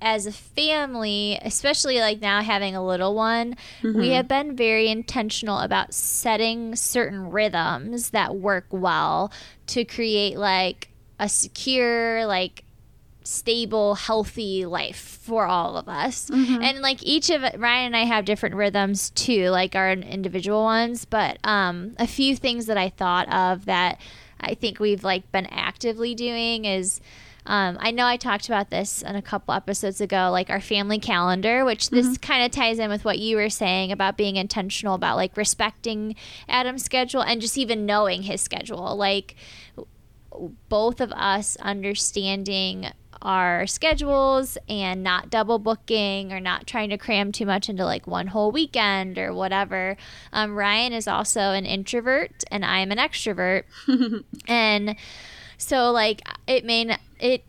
as 0.00 0.26
a 0.26 0.32
family, 0.32 1.38
especially 1.42 1.98
like 2.00 2.20
now 2.20 2.42
having 2.42 2.74
a 2.74 2.84
little 2.84 3.14
one, 3.14 3.56
Mm-hmm. 3.82 3.98
we 4.00 4.10
have 4.10 4.26
been 4.28 4.56
very 4.56 4.88
intentional 4.88 5.58
about 5.58 5.94
setting 5.94 6.74
certain 6.76 7.30
rhythms 7.30 8.10
that 8.10 8.34
work 8.36 8.66
well 8.70 9.32
to 9.68 9.84
create 9.84 10.36
like 10.36 10.88
a 11.20 11.28
secure, 11.28 12.26
like 12.26 12.64
stable, 13.24 13.94
healthy 13.94 14.66
life 14.66 14.96
for 15.22 15.46
all 15.46 15.76
of 15.76 15.88
us. 15.88 16.28
And 16.30 16.80
like 16.80 17.00
each 17.04 17.30
of 17.30 17.42
Ryan 17.42 17.86
and 17.86 17.96
I 17.96 18.04
have 18.04 18.24
different 18.24 18.56
rhythms 18.56 19.10
too, 19.10 19.50
like 19.50 19.76
our 19.76 19.92
individual 19.92 20.64
ones, 20.64 21.04
but 21.04 21.38
um 21.44 21.94
a 21.98 22.08
few 22.08 22.34
things 22.34 22.66
that 22.66 22.76
I 22.76 22.88
thought 22.88 23.32
of 23.32 23.66
that 23.66 24.00
I 24.40 24.54
think 24.54 24.80
we've 24.80 25.04
like 25.04 25.30
been 25.30 25.46
actively 25.46 26.16
doing 26.16 26.64
is 26.64 27.00
um, 27.44 27.76
I 27.80 27.90
know 27.90 28.06
I 28.06 28.16
talked 28.16 28.46
about 28.46 28.70
this 28.70 29.02
in 29.02 29.16
a 29.16 29.22
couple 29.22 29.52
episodes 29.54 30.00
ago, 30.00 30.28
like 30.30 30.48
our 30.48 30.60
family 30.60 30.98
calendar, 30.98 31.64
which 31.64 31.90
this 31.90 32.16
kind 32.18 32.44
of 32.44 32.52
ties 32.52 32.78
in 32.78 32.88
with 32.88 33.04
what 33.04 33.18
you 33.18 33.36
were 33.36 33.50
saying 33.50 33.90
about 33.90 34.16
being 34.16 34.36
intentional 34.36 34.94
about 34.94 35.16
like 35.16 35.36
respecting 35.36 36.14
Adam's 36.48 36.84
schedule 36.84 37.22
and 37.22 37.40
just 37.40 37.58
even 37.58 37.84
knowing 37.84 38.22
his 38.22 38.40
schedule. 38.40 38.96
Like 38.96 39.34
both 40.68 41.00
of 41.00 41.12
us 41.12 41.56
understanding 41.56 42.86
our 43.20 43.66
schedules 43.66 44.58
and 44.68 45.02
not 45.02 45.30
double 45.30 45.58
booking 45.58 46.32
or 46.32 46.40
not 46.40 46.66
trying 46.66 46.90
to 46.90 46.98
cram 46.98 47.30
too 47.30 47.46
much 47.46 47.68
into 47.68 47.84
like 47.84 48.06
one 48.06 48.28
whole 48.28 48.50
weekend 48.50 49.18
or 49.18 49.32
whatever. 49.32 49.96
Um, 50.32 50.54
Ryan 50.54 50.92
is 50.92 51.06
also 51.08 51.40
an 51.40 51.64
introvert 51.64 52.44
and 52.50 52.64
I'm 52.64 52.90
an 52.90 52.98
extrovert. 52.98 53.64
and 54.48 54.96
so, 55.62 55.92
like, 55.92 56.22
it 56.48 56.64
may 56.64 56.84
not, 56.84 56.98
it, 57.22 57.44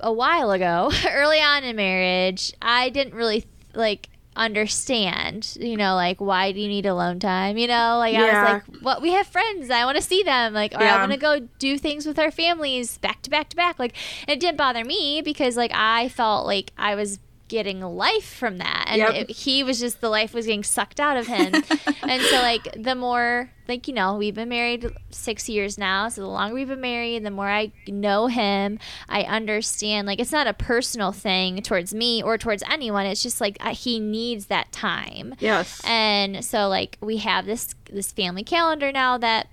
a 0.00 0.12
while 0.12 0.50
ago, 0.50 0.90
early 1.08 1.40
on 1.40 1.64
in 1.64 1.76
marriage, 1.76 2.52
I 2.60 2.90
didn't 2.90 3.14
really 3.14 3.44
like 3.74 4.08
understand, 4.36 5.56
you 5.60 5.76
know, 5.76 5.94
like 5.94 6.20
why 6.20 6.50
do 6.50 6.60
you 6.60 6.68
need 6.68 6.86
alone 6.86 7.20
time? 7.20 7.56
You 7.56 7.68
know, 7.68 7.98
like 7.98 8.14
I 8.14 8.42
was 8.42 8.52
like, 8.72 8.82
well, 8.82 9.00
we 9.00 9.12
have 9.12 9.26
friends. 9.26 9.70
I 9.70 9.84
want 9.84 9.96
to 9.96 10.02
see 10.02 10.22
them. 10.22 10.54
Like, 10.54 10.74
or 10.74 10.82
I 10.82 10.98
want 10.98 11.12
to 11.12 11.18
go 11.18 11.40
do 11.58 11.78
things 11.78 12.06
with 12.06 12.18
our 12.18 12.30
families 12.30 12.98
back 12.98 13.22
to 13.22 13.30
back 13.30 13.50
to 13.50 13.56
back. 13.56 13.78
Like, 13.78 13.94
it 14.26 14.40
didn't 14.40 14.56
bother 14.58 14.84
me 14.84 15.22
because 15.22 15.56
like 15.56 15.72
I 15.74 16.08
felt 16.08 16.46
like 16.46 16.72
I 16.76 16.94
was 16.94 17.18
getting 17.54 17.80
life 17.80 18.24
from 18.34 18.58
that 18.58 18.86
and 18.88 18.98
Yep. 18.98 19.14
it, 19.14 19.30
he 19.30 19.62
was 19.62 19.78
just 19.78 20.00
the 20.00 20.08
life 20.08 20.34
was 20.34 20.44
getting 20.46 20.64
sucked 20.64 20.98
out 20.98 21.16
of 21.16 21.28
him 21.28 21.54
and 22.02 22.20
so 22.22 22.36
like 22.42 22.66
the 22.82 22.96
more 22.96 23.48
like 23.68 23.86
you 23.86 23.94
know 23.94 24.16
we've 24.16 24.34
been 24.34 24.48
married 24.48 24.90
six 25.10 25.48
years 25.48 25.78
now 25.78 26.08
so 26.08 26.20
the 26.20 26.26
longer 26.26 26.52
we've 26.52 26.66
been 26.66 26.80
married 26.80 27.24
the 27.24 27.30
more 27.30 27.48
i 27.48 27.70
know 27.86 28.26
him 28.26 28.76
i 29.08 29.22
understand 29.22 30.04
like 30.08 30.18
it's 30.18 30.32
not 30.32 30.48
a 30.48 30.52
personal 30.52 31.12
thing 31.12 31.62
towards 31.62 31.94
me 31.94 32.20
or 32.24 32.36
towards 32.36 32.64
anyone 32.68 33.06
it's 33.06 33.22
just 33.22 33.40
like 33.40 33.56
uh, 33.60 33.72
he 33.72 34.00
needs 34.00 34.46
that 34.46 34.72
time 34.72 35.32
Yes. 35.38 35.80
and 35.84 36.44
so 36.44 36.66
like 36.68 36.98
we 37.00 37.18
have 37.18 37.46
this 37.46 37.72
this 37.92 38.10
family 38.10 38.42
calendar 38.42 38.90
now 38.90 39.16
that 39.18 39.46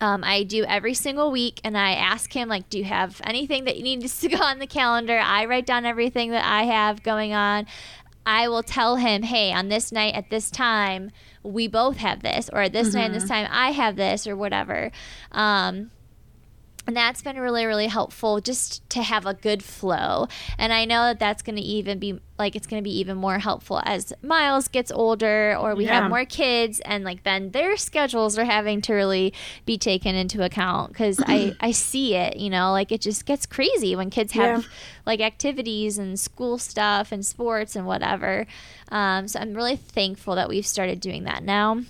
um, 0.00 0.22
I 0.24 0.42
do 0.42 0.64
every 0.64 0.94
single 0.94 1.30
week, 1.30 1.60
and 1.64 1.76
I 1.76 1.92
ask 1.92 2.32
him 2.32 2.48
like, 2.48 2.68
"Do 2.68 2.78
you 2.78 2.84
have 2.84 3.20
anything 3.24 3.64
that 3.64 3.78
needs 3.78 4.20
to 4.20 4.28
go 4.28 4.38
on 4.38 4.58
the 4.58 4.66
calendar?" 4.66 5.18
I 5.18 5.44
write 5.46 5.66
down 5.66 5.84
everything 5.84 6.30
that 6.30 6.44
I 6.44 6.64
have 6.64 7.02
going 7.02 7.32
on. 7.32 7.66
I 8.24 8.48
will 8.48 8.62
tell 8.62 8.96
him, 8.96 9.22
"Hey, 9.22 9.52
on 9.52 9.68
this 9.68 9.92
night 9.92 10.14
at 10.14 10.30
this 10.30 10.50
time, 10.50 11.12
we 11.42 11.68
both 11.68 11.98
have 11.98 12.22
this, 12.22 12.50
or 12.52 12.62
at 12.62 12.72
this 12.72 12.92
night 12.92 13.06
at 13.06 13.12
this 13.12 13.28
time, 13.28 13.48
I 13.50 13.70
have 13.70 13.96
this, 13.96 14.26
or 14.26 14.36
whatever." 14.36 14.90
Um, 15.32 15.90
and 16.86 16.96
that's 16.96 17.22
been 17.22 17.38
really 17.38 17.66
really 17.66 17.88
helpful 17.88 18.40
just 18.40 18.88
to 18.90 19.02
have 19.02 19.26
a 19.26 19.34
good 19.34 19.62
flow 19.62 20.28
and 20.58 20.72
i 20.72 20.84
know 20.84 21.02
that 21.04 21.18
that's 21.18 21.42
going 21.42 21.56
to 21.56 21.62
even 21.62 21.98
be 21.98 22.18
like 22.38 22.54
it's 22.54 22.66
going 22.66 22.80
to 22.80 22.84
be 22.84 22.96
even 22.98 23.16
more 23.16 23.38
helpful 23.38 23.80
as 23.84 24.12
miles 24.22 24.68
gets 24.68 24.90
older 24.92 25.56
or 25.58 25.74
we 25.74 25.84
Yeah. 25.86 26.00
have 26.02 26.10
more 26.10 26.24
kids 26.24 26.80
and 26.80 27.02
like 27.04 27.22
then 27.24 27.50
their 27.52 27.76
schedules 27.76 28.38
are 28.38 28.44
having 28.44 28.80
to 28.82 28.92
really 28.94 29.32
be 29.64 29.78
taken 29.78 30.14
into 30.14 30.44
account 30.44 30.92
because 30.92 31.20
i 31.26 31.54
i 31.60 31.70
see 31.72 32.14
it 32.14 32.36
you 32.36 32.50
know 32.50 32.72
like 32.72 32.92
it 32.92 33.00
just 33.00 33.26
gets 33.26 33.46
crazy 33.46 33.96
when 33.96 34.10
kids 34.10 34.32
have 34.32 34.62
Yeah. 34.62 34.68
like 35.06 35.20
activities 35.20 35.98
and 35.98 36.20
school 36.20 36.58
stuff 36.58 37.10
and 37.10 37.24
sports 37.24 37.74
and 37.74 37.86
whatever 37.86 38.46
um, 38.92 39.26
so 39.28 39.40
i'm 39.40 39.54
really 39.54 39.76
thankful 39.76 40.34
that 40.36 40.48
we've 40.48 40.66
started 40.66 41.00
doing 41.00 41.24
that 41.24 41.42
now 41.42 41.80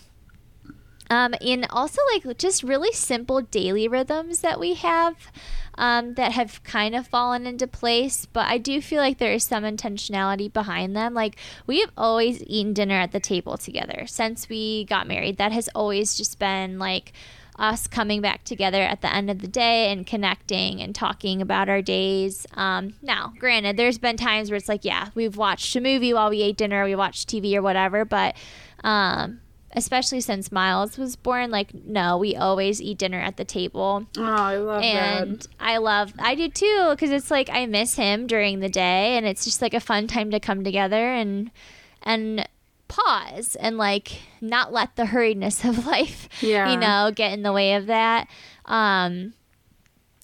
um, 1.11 1.35
and 1.41 1.67
also 1.71 2.01
like 2.13 2.39
just 2.39 2.63
really 2.63 2.93
simple 2.93 3.41
daily 3.41 3.89
rhythms 3.89 4.41
that 4.41 4.59
we 4.59 4.75
have 4.75 5.31
um, 5.79 6.15
that 6.15 6.33
have 6.33 6.63
kind 6.65 6.95
of 6.95 7.07
fallen 7.07 7.47
into 7.47 7.67
place 7.67 8.27
but 8.27 8.47
i 8.47 8.59
do 8.59 8.81
feel 8.81 9.01
like 9.01 9.19
there 9.19 9.33
is 9.33 9.45
some 9.45 9.65
intentionality 9.65 10.53
behind 10.53 10.97
them 10.97 11.15
like 11.15 11.37
we 11.67 11.81
have 11.81 11.91
always 11.97 12.43
eaten 12.47 12.73
dinner 12.73 12.97
at 12.97 13.13
the 13.13 13.21
table 13.21 13.57
together 13.57 14.05
since 14.07 14.49
we 14.49 14.85
got 14.85 15.07
married 15.07 15.37
that 15.37 15.53
has 15.53 15.69
always 15.75 16.15
just 16.15 16.39
been 16.39 16.79
like 16.79 17.13
us 17.59 17.87
coming 17.87 18.21
back 18.21 18.45
together 18.45 18.83
at 18.83 19.01
the 19.01 19.15
end 19.15 19.31
of 19.31 19.41
the 19.41 19.49
day 19.49 19.91
and 19.91 20.07
connecting 20.07 20.81
and 20.81 20.95
talking 20.95 21.41
about 21.41 21.69
our 21.69 21.83
days. 21.83 22.47
Um, 22.55 22.95
now, 23.03 23.33
granted, 23.39 23.77
there's 23.77 23.99
been 23.99 24.17
times 24.17 24.51
where 24.51 24.57
it's 24.57 24.69
like, 24.69 24.85
yeah, 24.85 25.09
we've 25.15 25.37
watched 25.37 25.75
a 25.77 25.81
movie 25.81 26.13
while 26.13 26.31
we 26.31 26.43
ate 26.43 26.57
dinner, 26.57 26.85
we 26.85 26.95
watched 26.95 27.29
TV 27.29 27.55
or 27.55 27.63
whatever, 27.63 28.05
but 28.05 28.37
um, 28.85 29.41
especially 29.77 30.21
since 30.23 30.51
Miles 30.51 30.97
was 30.99 31.15
born, 31.17 31.51
like, 31.51 31.73
no, 31.75 32.17
we 32.17 32.35
always 32.35 32.81
eat 32.81 32.99
dinner 32.99 33.21
at 33.21 33.37
the 33.37 33.45
table. 33.45 34.07
Oh, 34.17 34.23
I 34.25 34.57
love 34.57 34.83
And 34.83 35.41
that. 35.43 35.47
I 35.61 35.77
love, 35.77 36.13
I 36.19 36.35
do 36.35 36.49
too, 36.49 36.89
because 36.91 37.11
it's 37.11 37.31
like 37.31 37.51
I 37.51 37.67
miss 37.67 37.95
him 37.95 38.27
during 38.27 38.61
the 38.61 38.69
day, 38.71 39.17
and 39.17 39.27
it's 39.27 39.45
just 39.45 39.61
like 39.63 39.75
a 39.75 39.81
fun 39.81 40.07
time 40.07 40.31
to 40.31 40.41
come 40.41 40.65
together 40.65 41.13
and 41.13 41.51
and 42.03 42.49
pause 42.89 43.57
and 43.57 43.77
like 43.79 44.21
not 44.41 44.73
let 44.73 44.95
the 44.97 45.05
hurriedness 45.05 45.69
of 45.69 45.87
life, 45.95 46.29
Yeah. 46.41 46.71
you 46.73 46.79
know, 46.79 47.13
get 47.15 47.33
in 47.33 47.43
the 47.43 47.53
way 47.53 47.75
of 47.75 47.87
that. 47.87 48.29
Um, 48.65 49.35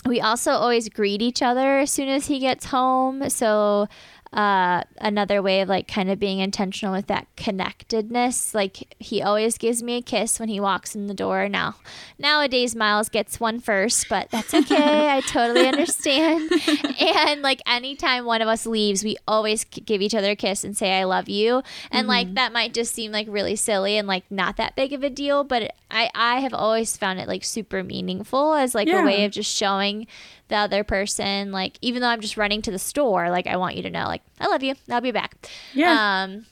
we 0.06 0.20
also 0.20 0.52
always 0.52 0.88
greet 0.88 1.22
each 1.22 1.42
other 1.42 1.78
as 1.80 1.90
soon 1.90 2.08
as 2.08 2.26
he 2.26 2.38
gets 2.38 2.66
home, 2.66 3.28
so 3.30 3.88
uh, 4.32 4.82
another 4.98 5.42
way 5.42 5.60
of 5.60 5.68
like 5.68 5.86
kind 5.86 6.10
of 6.10 6.18
being 6.18 6.38
intentional 6.38 6.94
with 6.94 7.06
that 7.08 7.26
connectedness. 7.36 8.54
Like 8.54 8.94
he 8.98 9.20
always 9.20 9.58
gives 9.58 9.82
me 9.82 9.96
a 9.96 10.02
kiss 10.02 10.40
when 10.40 10.48
he 10.48 10.58
walks 10.58 10.94
in 10.94 11.06
the 11.06 11.14
door. 11.14 11.48
Now, 11.48 11.76
nowadays 12.18 12.74
Miles 12.74 13.10
gets 13.10 13.38
one 13.38 13.60
first, 13.60 14.08
but 14.08 14.30
that's 14.30 14.54
okay. 14.54 15.10
I 15.10 15.20
totally 15.20 15.68
understand. 15.68 16.50
and 17.00 17.42
like 17.42 17.60
anytime 17.66 18.24
one 18.24 18.40
of 18.40 18.48
us 18.48 18.64
leaves, 18.64 19.04
we 19.04 19.16
always 19.28 19.64
give 19.64 20.00
each 20.00 20.14
other 20.14 20.30
a 20.30 20.36
kiss 20.36 20.64
and 20.64 20.76
say 20.76 20.98
I 20.98 21.04
love 21.04 21.28
you. 21.28 21.62
And 21.90 22.08
like 22.08 22.34
that 22.34 22.52
might 22.52 22.72
just 22.72 22.94
seem 22.94 23.12
like 23.12 23.26
really 23.28 23.56
silly 23.56 23.98
and 23.98 24.08
like 24.08 24.24
not 24.30 24.56
that 24.56 24.76
big 24.76 24.94
of 24.94 25.02
a 25.02 25.10
deal, 25.10 25.44
but 25.44 25.62
it, 25.62 25.74
I 25.92 26.10
I 26.14 26.40
have 26.40 26.54
always 26.54 26.96
found 26.96 27.20
it 27.20 27.28
like 27.28 27.44
super 27.44 27.84
meaningful 27.84 28.54
as 28.54 28.74
like 28.74 28.88
Yeah. 28.88 29.02
a 29.02 29.06
way 29.06 29.24
of 29.24 29.32
just 29.32 29.54
showing 29.54 30.06
the 30.48 30.56
other 30.56 30.82
person 30.82 31.52
like 31.52 31.78
even 31.82 32.02
though 32.02 32.08
I'm 32.08 32.20
just 32.20 32.36
running 32.36 32.62
to 32.62 32.70
the 32.70 32.78
store, 32.78 33.30
like 33.30 33.46
I 33.46 33.56
want 33.56 33.76
you 33.76 33.82
to 33.84 33.90
know 33.90 34.04
like 34.06 34.22
I 34.40 34.46
love 34.48 34.62
you. 34.62 34.74
I'll 34.90 35.00
be 35.00 35.12
back. 35.12 35.48
Yeah. 35.74 36.22
Um 36.24 36.46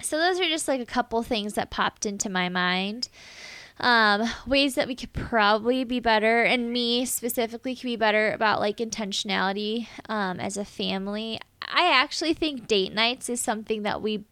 so 0.00 0.18
those 0.18 0.40
are 0.40 0.48
just 0.48 0.66
like 0.66 0.80
a 0.80 0.86
couple 0.86 1.22
things 1.22 1.54
that 1.54 1.70
popped 1.70 2.04
into 2.04 2.28
my 2.28 2.48
mind. 2.48 3.08
Um, 3.80 4.28
ways 4.46 4.74
that 4.74 4.86
we 4.86 4.94
could 4.94 5.12
probably 5.12 5.82
be 5.84 5.98
better, 5.98 6.42
and 6.42 6.72
me 6.72 7.04
specifically 7.06 7.74
could 7.74 7.84
be 7.84 7.96
better 7.96 8.30
about 8.32 8.60
like 8.60 8.76
intentionality 8.76 9.86
um, 10.08 10.38
as 10.40 10.56
a 10.56 10.64
family. 10.64 11.40
I 11.62 11.90
actually 11.92 12.34
think 12.34 12.66
date 12.68 12.92
nights 12.92 13.28
is 13.28 13.40
something 13.40 13.82
that 13.82 14.02
we 14.02 14.24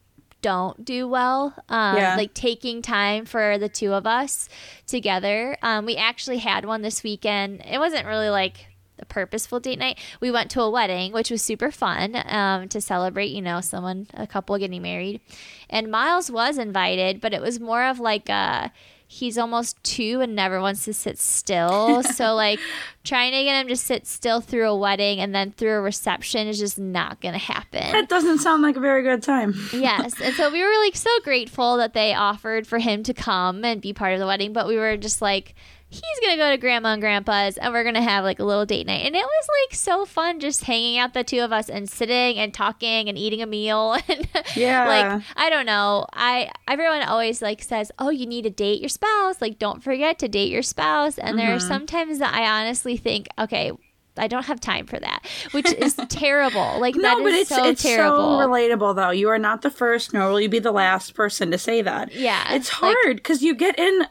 don't 0.43 0.85
do 0.85 1.07
well. 1.09 1.55
Um, 1.69 1.97
Yeah. 1.97 2.17
Like 2.17 2.35
taking 2.35 2.83
time 2.83 3.25
for 3.25 3.59
the 3.59 3.69
two 3.69 3.93
of 3.93 4.07
us 4.07 4.49
together. 4.87 5.57
Um, 5.63 5.87
we 5.87 5.97
actually 5.97 6.39
had 6.39 6.65
one 6.65 6.83
this 6.83 7.03
weekend. 7.03 7.63
It 7.65 7.79
wasn't 7.79 8.07
really 8.07 8.31
like 8.31 8.67
a 8.99 9.05
purposeful 9.07 9.61
date 9.61 9.79
night. 9.79 9.99
We 10.21 10.31
went 10.31 10.51
to 10.53 10.63
a 10.63 10.71
wedding, 10.71 11.13
which 11.13 11.31
was 11.31 11.43
super 11.43 11.71
fun 11.71 12.17
um, 12.27 12.69
to 12.69 12.81
celebrate, 12.81 13.31
you 13.31 13.43
know, 13.43 13.61
someone, 13.61 14.07
a 14.15 14.27
couple 14.27 14.57
getting 14.59 14.83
married. 14.83 15.21
And 15.69 15.91
Miles 15.91 16.31
was 16.31 16.59
invited, 16.59 17.21
but 17.21 17.33
it 17.33 17.41
was 17.41 17.59
more 17.61 17.85
of 17.85 17.99
like 17.99 18.29
a, 18.29 18.71
he's 19.13 19.37
almost 19.37 19.77
two 19.83 20.21
and 20.21 20.37
never 20.37 20.61
wants 20.61 20.85
to 20.85 20.95
sit 20.95 21.19
still. 21.19 22.01
so, 22.05 22.33
like, 22.37 22.61
trying 23.03 23.33
to 23.33 23.43
get 23.43 23.61
him 23.61 23.67
to 23.67 23.75
sit 23.77 24.07
still 24.07 24.41
through 24.41 24.69
a 24.71 24.77
wedding 24.77 25.19
and 25.19 25.35
then 25.35 25.51
through 25.51 25.73
a 25.73 25.81
reception 25.81 26.47
is 26.47 26.61
just 26.61 26.79
not 26.79 27.21
going 27.21 27.33
to 27.33 27.39
happen 27.41 27.91
That 27.91 28.09
doesn't 28.09 28.39
sound 28.39 28.63
like 28.63 28.77
a 28.77 28.81
very 28.81 29.03
good 29.03 29.21
time. 29.21 29.53
yes. 29.73 30.21
And 30.21 30.33
so 30.37 30.49
we 30.53 30.63
were 30.63 30.79
like 30.85 30.95
so 30.95 31.11
grateful 31.25 31.77
that 31.79 31.93
they 31.93 32.15
offered 32.15 32.69
for 32.69 32.79
him 32.79 33.03
to 33.03 33.13
come 33.13 33.65
and 33.65 33.81
be 33.81 33.93
part 33.93 34.13
of 34.15 34.21
the 34.21 34.27
wedding, 34.27 34.53
but 34.53 34.69
we 34.69 34.77
were 34.77 34.97
just 34.97 35.21
like, 35.21 35.57
he's 35.91 36.21
going 36.21 36.33
to 36.33 36.37
go 36.37 36.51
to 36.51 36.57
grandma 36.57 36.93
and 36.93 37.03
grandpa's 37.03 37.59
and 37.59 37.73
we're 37.75 37.83
going 37.83 37.97
to 37.97 38.01
have 38.03 38.23
like 38.25 38.39
a 38.39 38.45
little 38.45 38.65
date 38.65 38.87
night. 38.87 39.05
And 39.05 39.15
it 39.17 39.25
was 39.25 39.49
like 39.69 39.77
so 39.77 40.05
fun 40.07 40.39
just 40.39 40.65
hanging 40.65 40.99
out 40.99 41.15
the 41.15 41.25
two 41.25 41.41
of 41.41 41.53
us 41.53 41.69
and 41.69 41.91
sitting 41.91 42.39
and 42.39 42.55
talking 42.55 43.09
and 43.09 43.19
eating 43.19 43.43
a 43.43 43.47
meal. 43.47 43.97
And 44.09 44.29
Yeah. 44.55 44.87
like, 44.87 45.23
I 45.37 45.51
don't 45.51 45.67
know. 45.67 46.07
I, 46.13 46.51
everyone 46.69 47.03
always 47.03 47.43
like 47.43 47.63
says, 47.63 47.91
oh, 47.99 48.11
you 48.11 48.25
need 48.27 48.43
to 48.43 48.51
date 48.51 48.81
your 48.81 48.89
spouse. 48.89 49.41
Like, 49.43 49.59
don't 49.59 49.83
forget 49.83 50.19
to 50.21 50.29
date 50.29 50.51
your 50.51 50.63
spouse. 50.63 51.19
And 51.19 51.39
there 51.39 51.53
are 51.53 51.57
Mm-hmm. 51.59 51.67
sometimes 51.69 52.19
that 52.21 52.33
I 52.35 52.61
honestly 52.61 52.97
think, 52.97 53.27
okay, 53.39 53.73
I 54.17 54.27
don't 54.29 54.45
have 54.47 54.61
time 54.61 54.87
for 54.87 54.99
that, 55.01 55.27
which 55.53 55.73
is 55.73 55.95
terrible. 56.09 56.79
Like 56.81 56.95
No, 56.95 57.03
that 57.03 57.19
but 57.23 57.33
it's 57.33 57.49
so 57.49 57.65
it's 57.65 57.83
terrible. 57.83 58.39
so 58.41 58.47
relatable 58.49 58.95
though. 58.97 59.11
You 59.11 59.29
are 59.31 59.39
not 59.39 59.63
the 59.63 59.71
first, 59.71 60.13
nor 60.13 60.31
will 60.31 60.41
you 60.41 60.49
be 60.49 60.59
the 60.59 60.73
last 60.73 61.15
person 61.15 61.51
to 61.51 61.59
say 61.59 61.83
that. 61.83 62.13
Yeah, 62.13 62.55
it's 62.55 62.69
hard 62.69 63.17
because 63.17 63.43
you 63.43 63.55
get 63.55 63.79
in 63.79 64.03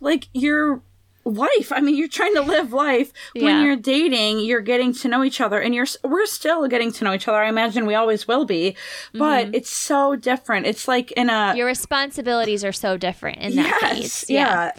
like 0.00 0.28
your 0.32 0.82
life. 1.24 1.72
I 1.72 1.80
mean, 1.80 1.96
you're 1.96 2.08
trying 2.08 2.34
to 2.34 2.42
live 2.42 2.72
life 2.72 3.12
Yeah. 3.34 3.44
when 3.44 3.64
you're 3.64 3.76
dating. 3.76 4.40
You're 4.40 4.60
getting 4.60 4.92
to 4.94 5.08
know 5.08 5.24
each 5.24 5.40
other, 5.40 5.60
and 5.60 5.74
you're 5.74 5.86
we're 6.02 6.26
still 6.26 6.66
getting 6.68 6.92
to 6.92 7.04
know 7.04 7.12
each 7.14 7.26
other. 7.28 7.38
I 7.38 7.48
imagine 7.48 7.86
we 7.86 7.94
always 7.94 8.28
will 8.28 8.44
be, 8.44 8.76
but 9.12 9.46
Mm-hmm. 9.46 9.54
it's 9.54 9.70
so 9.70 10.16
different. 10.16 10.66
It's 10.66 10.86
like 10.88 11.12
in 11.12 11.30
a 11.30 11.54
your 11.56 11.66
responsibilities 11.66 12.64
are 12.64 12.72
so 12.72 12.96
different 12.96 13.38
in 13.38 13.56
that 13.56 13.78
yes, 13.82 13.92
case. 13.94 14.30
yeah. 14.30 14.72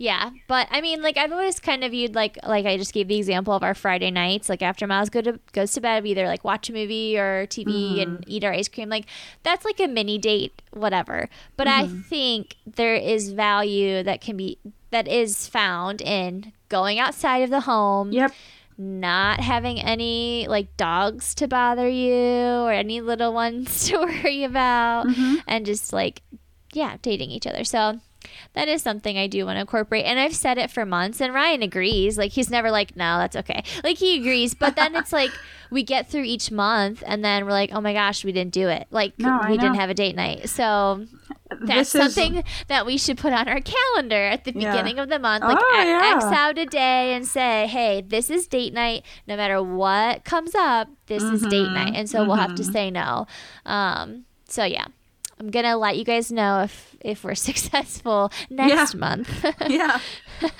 Yeah. 0.00 0.30
But 0.46 0.68
I 0.70 0.80
mean, 0.80 1.02
like 1.02 1.16
I've 1.16 1.32
always 1.32 1.58
kind 1.58 1.82
of 1.82 1.90
viewed 1.90 2.14
like 2.14 2.38
like 2.46 2.66
I 2.66 2.76
just 2.76 2.94
gave 2.94 3.08
the 3.08 3.16
example 3.16 3.52
of 3.52 3.64
our 3.64 3.74
Friday 3.74 4.12
nights. 4.12 4.48
Like 4.48 4.62
after 4.62 4.86
Miles 4.86 5.10
go 5.10 5.20
to 5.22 5.40
goes 5.52 5.72
to 5.72 5.80
bed, 5.80 6.04
we 6.04 6.10
either 6.10 6.26
like 6.28 6.44
watch 6.44 6.70
a 6.70 6.72
movie 6.72 7.18
or 7.18 7.48
TV 7.48 8.00
and 8.00 8.22
eat 8.28 8.44
our 8.44 8.52
ice 8.52 8.68
cream. 8.68 8.90
Like 8.90 9.06
that's 9.42 9.64
like 9.64 9.80
a 9.80 9.88
mini 9.88 10.16
date, 10.16 10.62
whatever. 10.70 11.28
But 11.56 11.66
I 11.66 11.88
think 11.88 12.54
there 12.64 12.94
is 12.94 13.30
value 13.32 14.04
that 14.04 14.20
can 14.20 14.36
be 14.36 14.58
that 14.90 15.08
is 15.08 15.46
found 15.46 16.00
in 16.00 16.52
going 16.68 16.98
outside 16.98 17.38
of 17.38 17.50
the 17.50 17.60
home 17.60 18.12
Yep. 18.12 18.32
not 18.76 19.40
having 19.40 19.80
any 19.80 20.46
like 20.48 20.76
dogs 20.76 21.34
to 21.36 21.48
bother 21.48 21.88
you 21.88 22.12
or 22.12 22.72
any 22.72 23.00
little 23.00 23.32
ones 23.32 23.86
to 23.88 23.98
worry 23.98 24.44
about 24.44 25.06
mm-hmm. 25.06 25.36
and 25.46 25.66
just 25.66 25.92
like 25.92 26.22
yeah 26.72 26.96
dating 27.02 27.30
each 27.30 27.46
other 27.46 27.64
so 27.64 28.00
that 28.54 28.68
is 28.68 28.82
something 28.82 29.16
I 29.18 29.26
do 29.26 29.44
want 29.46 29.56
to 29.56 29.60
incorporate. 29.60 30.04
And 30.04 30.18
I've 30.18 30.34
said 30.34 30.58
it 30.58 30.70
for 30.70 30.84
months, 30.86 31.20
and 31.20 31.32
Ryan 31.34 31.62
agrees. 31.62 32.16
Like, 32.18 32.32
he's 32.32 32.50
never 32.50 32.70
like, 32.70 32.96
no, 32.96 33.18
that's 33.18 33.36
okay. 33.36 33.62
Like, 33.84 33.98
he 33.98 34.18
agrees. 34.18 34.54
But 34.54 34.76
then 34.76 34.94
it's 34.96 35.12
like, 35.12 35.30
we 35.70 35.82
get 35.82 36.08
through 36.10 36.22
each 36.24 36.50
month, 36.50 37.02
and 37.06 37.24
then 37.24 37.44
we're 37.44 37.52
like, 37.52 37.70
oh 37.72 37.80
my 37.80 37.92
gosh, 37.92 38.24
we 38.24 38.32
didn't 38.32 38.52
do 38.54 38.68
it. 38.68 38.86
Like, 38.90 39.18
No, 39.18 39.40
we 39.48 39.56
didn't 39.58 39.74
have 39.76 39.90
a 39.90 39.94
date 39.94 40.16
night. 40.16 40.48
So 40.48 41.06
that's 41.50 41.92
This 41.92 41.94
is- 41.94 42.14
something 42.14 42.44
that 42.68 42.86
we 42.86 42.96
should 42.98 43.18
put 43.18 43.32
on 43.32 43.48
our 43.48 43.60
calendar 43.60 44.16
at 44.26 44.44
the 44.44 44.52
Yeah. 44.54 44.70
beginning 44.72 44.98
of 44.98 45.08
the 45.08 45.18
month. 45.18 45.44
Like, 45.44 45.58
Oh, 45.60 45.80
a- 45.80 45.84
yeah. 45.84 46.12
X 46.16 46.24
out 46.24 46.56
a 46.58 46.66
day 46.66 47.14
and 47.14 47.26
say, 47.26 47.66
hey, 47.66 48.02
this 48.06 48.30
is 48.30 48.46
date 48.46 48.72
night. 48.72 49.04
No 49.26 49.36
matter 49.36 49.62
what 49.62 50.24
comes 50.24 50.54
up, 50.54 50.88
this 51.06 51.22
is 51.22 51.40
Mm-hmm. 51.42 51.48
date 51.50 51.70
night. 51.70 51.92
And 51.94 52.08
so 52.08 52.24
we'll 52.24 52.36
have 52.36 52.54
to 52.54 52.64
say 52.64 52.90
no. 52.90 53.26
Um, 53.66 54.24
so, 54.48 54.64
yeah. 54.64 54.86
I'm 55.40 55.50
gonna 55.50 55.76
let 55.76 55.96
you 55.96 56.04
guys 56.04 56.30
know 56.32 56.62
if 56.62 56.96
if 57.00 57.24
we're 57.24 57.34
successful 57.50 58.32
next 58.50 58.94
Yeah. 58.94 59.00
month. 59.00 59.44
yeah. 59.68 60.00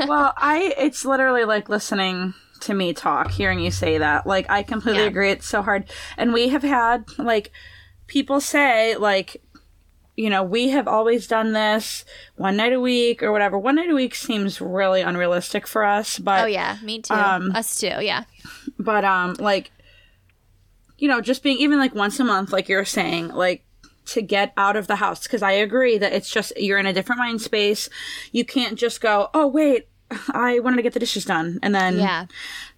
Well, 0.07 0.33
I 0.37 0.75
it's 0.79 1.05
literally 1.05 1.45
like 1.45 1.69
listening 1.69 2.35
to 2.61 2.75
me 2.75 2.93
talk, 2.93 3.31
hearing 3.31 3.61
you 3.61 3.71
say 3.71 3.99
that. 3.99 4.27
Like 4.27 4.49
I 4.51 4.63
completely 4.63 5.03
Yeah. 5.03 5.09
agree. 5.09 5.31
It's 5.31 5.47
so 5.49 5.63
hard. 5.63 5.91
And 6.17 6.33
we 6.33 6.49
have 6.49 6.63
had 6.63 7.05
like 7.19 7.51
people 8.07 8.41
say 8.41 8.97
like 8.97 9.43
you 10.17 10.29
know, 10.29 10.43
we 10.43 10.71
have 10.71 10.89
always 10.89 11.29
done 11.29 11.53
this 11.53 12.05
one 12.35 12.57
night 12.57 12.73
a 12.73 12.81
week 12.81 13.23
or 13.23 13.31
whatever. 13.31 13.57
One 13.57 13.77
night 13.77 13.89
a 13.89 13.95
week 13.95 14.17
seems 14.17 14.61
really 14.61 15.01
unrealistic 15.01 15.65
for 15.69 15.85
us, 15.85 16.19
but 16.19 16.43
oh 16.43 16.47
yeah, 16.47 16.77
me 16.83 17.01
too. 17.01 17.15
Um, 17.15 17.53
Us 17.55 17.79
too. 17.79 17.87
Yeah. 18.01 18.25
but 18.81 19.05
um 19.05 19.35
like 19.39 19.71
you 20.99 21.07
know 21.09 21.21
just 21.21 21.45
being 21.45 21.59
even 21.59 21.79
like 21.79 21.95
once 21.95 22.19
a 22.19 22.25
month 22.25 22.53
like 22.53 22.69
you're 22.69 22.85
saying 22.85 23.29
like 23.29 23.63
to 24.09 24.23
get 24.23 24.53
out 24.57 24.77
of 24.77 24.87
the 24.87 24.97
house 24.97 25.23
because 25.23 25.43
i 25.43 25.53
agree 25.53 25.99
that 25.99 26.13
it's 26.13 26.31
just 26.31 26.53
you're 26.57 26.79
in 26.79 26.87
a 26.87 26.93
different 26.93 27.19
mind 27.19 27.41
space 27.41 27.89
you 28.33 28.45
can't 28.45 28.79
just 28.79 29.01
go 29.01 29.29
oh 29.35 29.47
wait 29.47 29.89
i 30.33 30.59
wanted 30.61 30.77
to 30.77 30.83
get 30.83 30.95
the 30.95 30.99
dishes 31.01 31.25
done 31.27 31.59
and 31.63 31.75
then 31.75 31.99
Yeah. 31.99 32.25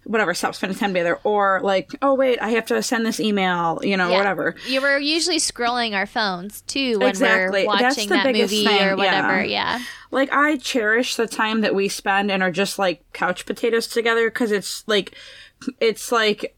whatever 0.03 0.33
stop 0.33 0.53
spending 0.53 0.77
time 0.77 0.93
together 0.93 1.17
or 1.23 1.61
like 1.63 1.89
oh 2.01 2.13
wait 2.13 2.41
i 2.41 2.49
have 2.49 2.65
to 2.65 2.83
send 2.83 3.05
this 3.05 3.21
email 3.21 3.79
you 3.83 3.95
know 3.95 4.09
Yeah. 4.09 4.17
whatever 4.17 4.55
You 4.67 4.81
were 4.81 4.97
usually 4.97 5.37
scrolling 5.37 5.93
our 5.95 6.05
phones 6.05 6.59
too 6.63 6.99
when 6.99 7.07
Exactly. 7.09 7.65
we're 7.65 7.77
That's 7.77 7.95
watching 7.95 8.09
the 8.09 8.15
that 8.15 8.25
movie 8.35 8.65
thing, 8.65 8.81
or 8.83 8.97
whatever. 8.97 9.43
yeah. 9.45 9.77
Yeah. 9.77 9.83
like 10.11 10.29
i 10.33 10.57
cherish 10.57 11.15
the 11.15 11.25
time 11.27 11.61
that 11.61 11.73
we 11.73 11.87
spend 11.87 12.29
and 12.31 12.43
are 12.43 12.51
just 12.51 12.77
like 12.77 13.01
couch 13.13 13.45
potatoes 13.45 13.87
together 13.87 14.29
because 14.29 14.51
it's 14.51 14.83
like 14.87 15.15
it's 15.79 16.11
like 16.11 16.57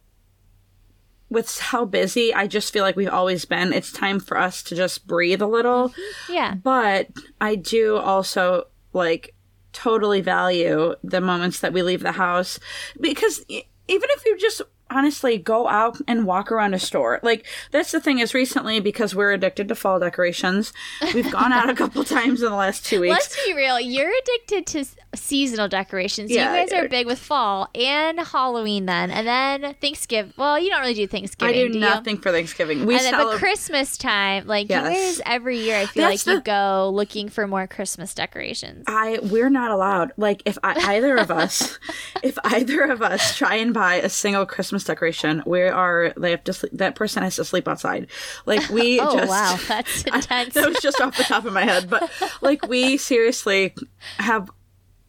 with 1.33 1.59
how 1.59 1.83
busy 1.83 2.33
i 2.33 2.47
just 2.47 2.71
feel 2.71 2.83
like 2.83 2.95
we've 2.95 3.09
always 3.09 3.43
been 3.45 3.73
it's 3.73 3.91
time 3.91 4.19
for 4.19 4.37
us 4.37 4.63
to 4.63 4.75
just 4.75 5.05
breathe 5.07 5.41
a 5.41 5.47
little 5.47 5.93
Yeah. 6.29 6.53
but 6.55 7.07
i 7.41 7.55
do 7.55 7.97
also 7.97 8.67
like 8.93 9.35
totally 9.73 10.21
value 10.21 10.95
the 11.03 11.19
moments 11.19 11.59
that 11.59 11.73
we 11.73 11.81
leave 11.81 12.01
the 12.03 12.11
house 12.13 12.59
because 13.01 13.43
even 13.49 13.65
if 13.89 14.25
you 14.25 14.37
just 14.37 14.61
honestly 14.89 15.39
go 15.39 15.67
out 15.67 15.97
and 16.07 16.27
walk 16.27 16.51
around 16.51 16.75
a 16.75 16.79
store 16.79 17.19
like 17.23 17.47
that's 17.71 17.91
the 17.91 17.99
thing 17.99 18.19
is 18.19 18.35
recently 18.35 18.79
because 18.79 19.15
we're 19.15 19.31
addicted 19.31 19.67
to 19.67 19.73
fall 19.73 19.97
decorations 19.99 20.71
we've 21.15 21.31
gone 21.31 21.51
out 21.51 21.67
a 21.69 21.73
couple 21.81 22.03
times 22.03 22.43
in 22.43 22.49
the 22.51 22.55
last 22.55 22.85
two 22.85 23.01
weeks 23.01 23.11
Let's 23.13 23.45
be 23.47 23.53
real. 23.55 23.79
You're 23.79 24.11
addicted 24.21 24.67
to 24.67 24.85
seasonal 25.15 25.67
decorations. 25.67 26.31
Yeah, 26.31 26.53
you 26.53 26.69
guys 26.69 26.73
are 26.77 26.87
big 26.87 27.05
with 27.05 27.19
fall 27.19 27.69
and 27.75 28.19
Halloween 28.19 28.85
then. 28.85 29.11
And 29.11 29.27
then 29.27 29.75
Thanksgiving. 29.81 30.33
Well, 30.37 30.59
you 30.59 30.69
don't 30.69 30.81
really 30.81 30.93
do 30.93 31.03
I 31.03 31.07
Thanksgiving. 31.07 31.53
do 31.55 31.67
do 31.69 31.73
you? 31.75 31.79
nothing 31.79 32.17
for 32.17 32.31
Thanksgiving. 32.31 32.85
We 32.85 32.95
And 32.95 33.03
then, 33.05 33.13
but. 33.13 33.37
Christmas 33.37 33.97
time, 33.97 34.47
like 34.47 34.69
Yes. 34.69 34.83
you 34.83 34.89
guys, 34.93 35.21
every 35.25 35.59
year 35.59 35.77
I 35.77 35.85
feel 35.85 36.07
That's 36.09 36.25
like 36.27 36.35
you 36.35 36.41
go 36.41 36.91
looking 36.93 37.29
for 37.29 37.47
more 37.47 37.67
Christmas 37.67 38.13
decorations. 38.13 38.83
I 38.87 39.19
we're 39.23 39.49
not 39.49 39.71
allowed. 39.71 40.11
Like 40.17 40.41
if 40.45 40.57
I, 40.63 40.73
either 40.95 41.15
of 41.17 41.31
us, 41.31 41.77
if 42.23 42.37
either 42.43 42.83
of 42.83 43.01
us 43.01 43.35
try 43.37 43.55
and 43.55 43.73
buy 43.73 43.95
a 43.95 44.09
single 44.09 44.45
Christmas 44.45 44.83
decoration, 44.83 45.43
we 45.45 45.61
are 45.61 46.13
they 46.17 46.31
have 46.31 46.43
to 46.45 46.53
sleep, 46.53 46.71
that 46.75 46.95
person 46.95 47.23
has 47.23 47.35
to 47.37 47.45
sleep 47.45 47.67
outside. 47.67 48.07
Like 48.45 48.67
we 48.69 48.99
Oh 49.03 49.17
just 49.17 49.29
wow, 49.29 49.57
that's 49.67 50.03
intense. 50.03 50.53
that 50.55 50.67
was 50.67 50.77
just 50.81 50.99
off 51.01 51.17
the 51.17 51.23
top 51.23 51.45
of 51.45 51.53
my 51.53 51.63
head, 51.63 51.89
but 51.89 52.09
like 52.41 52.67
we 52.67 52.97
seriously 52.97 53.73
have 54.17 54.49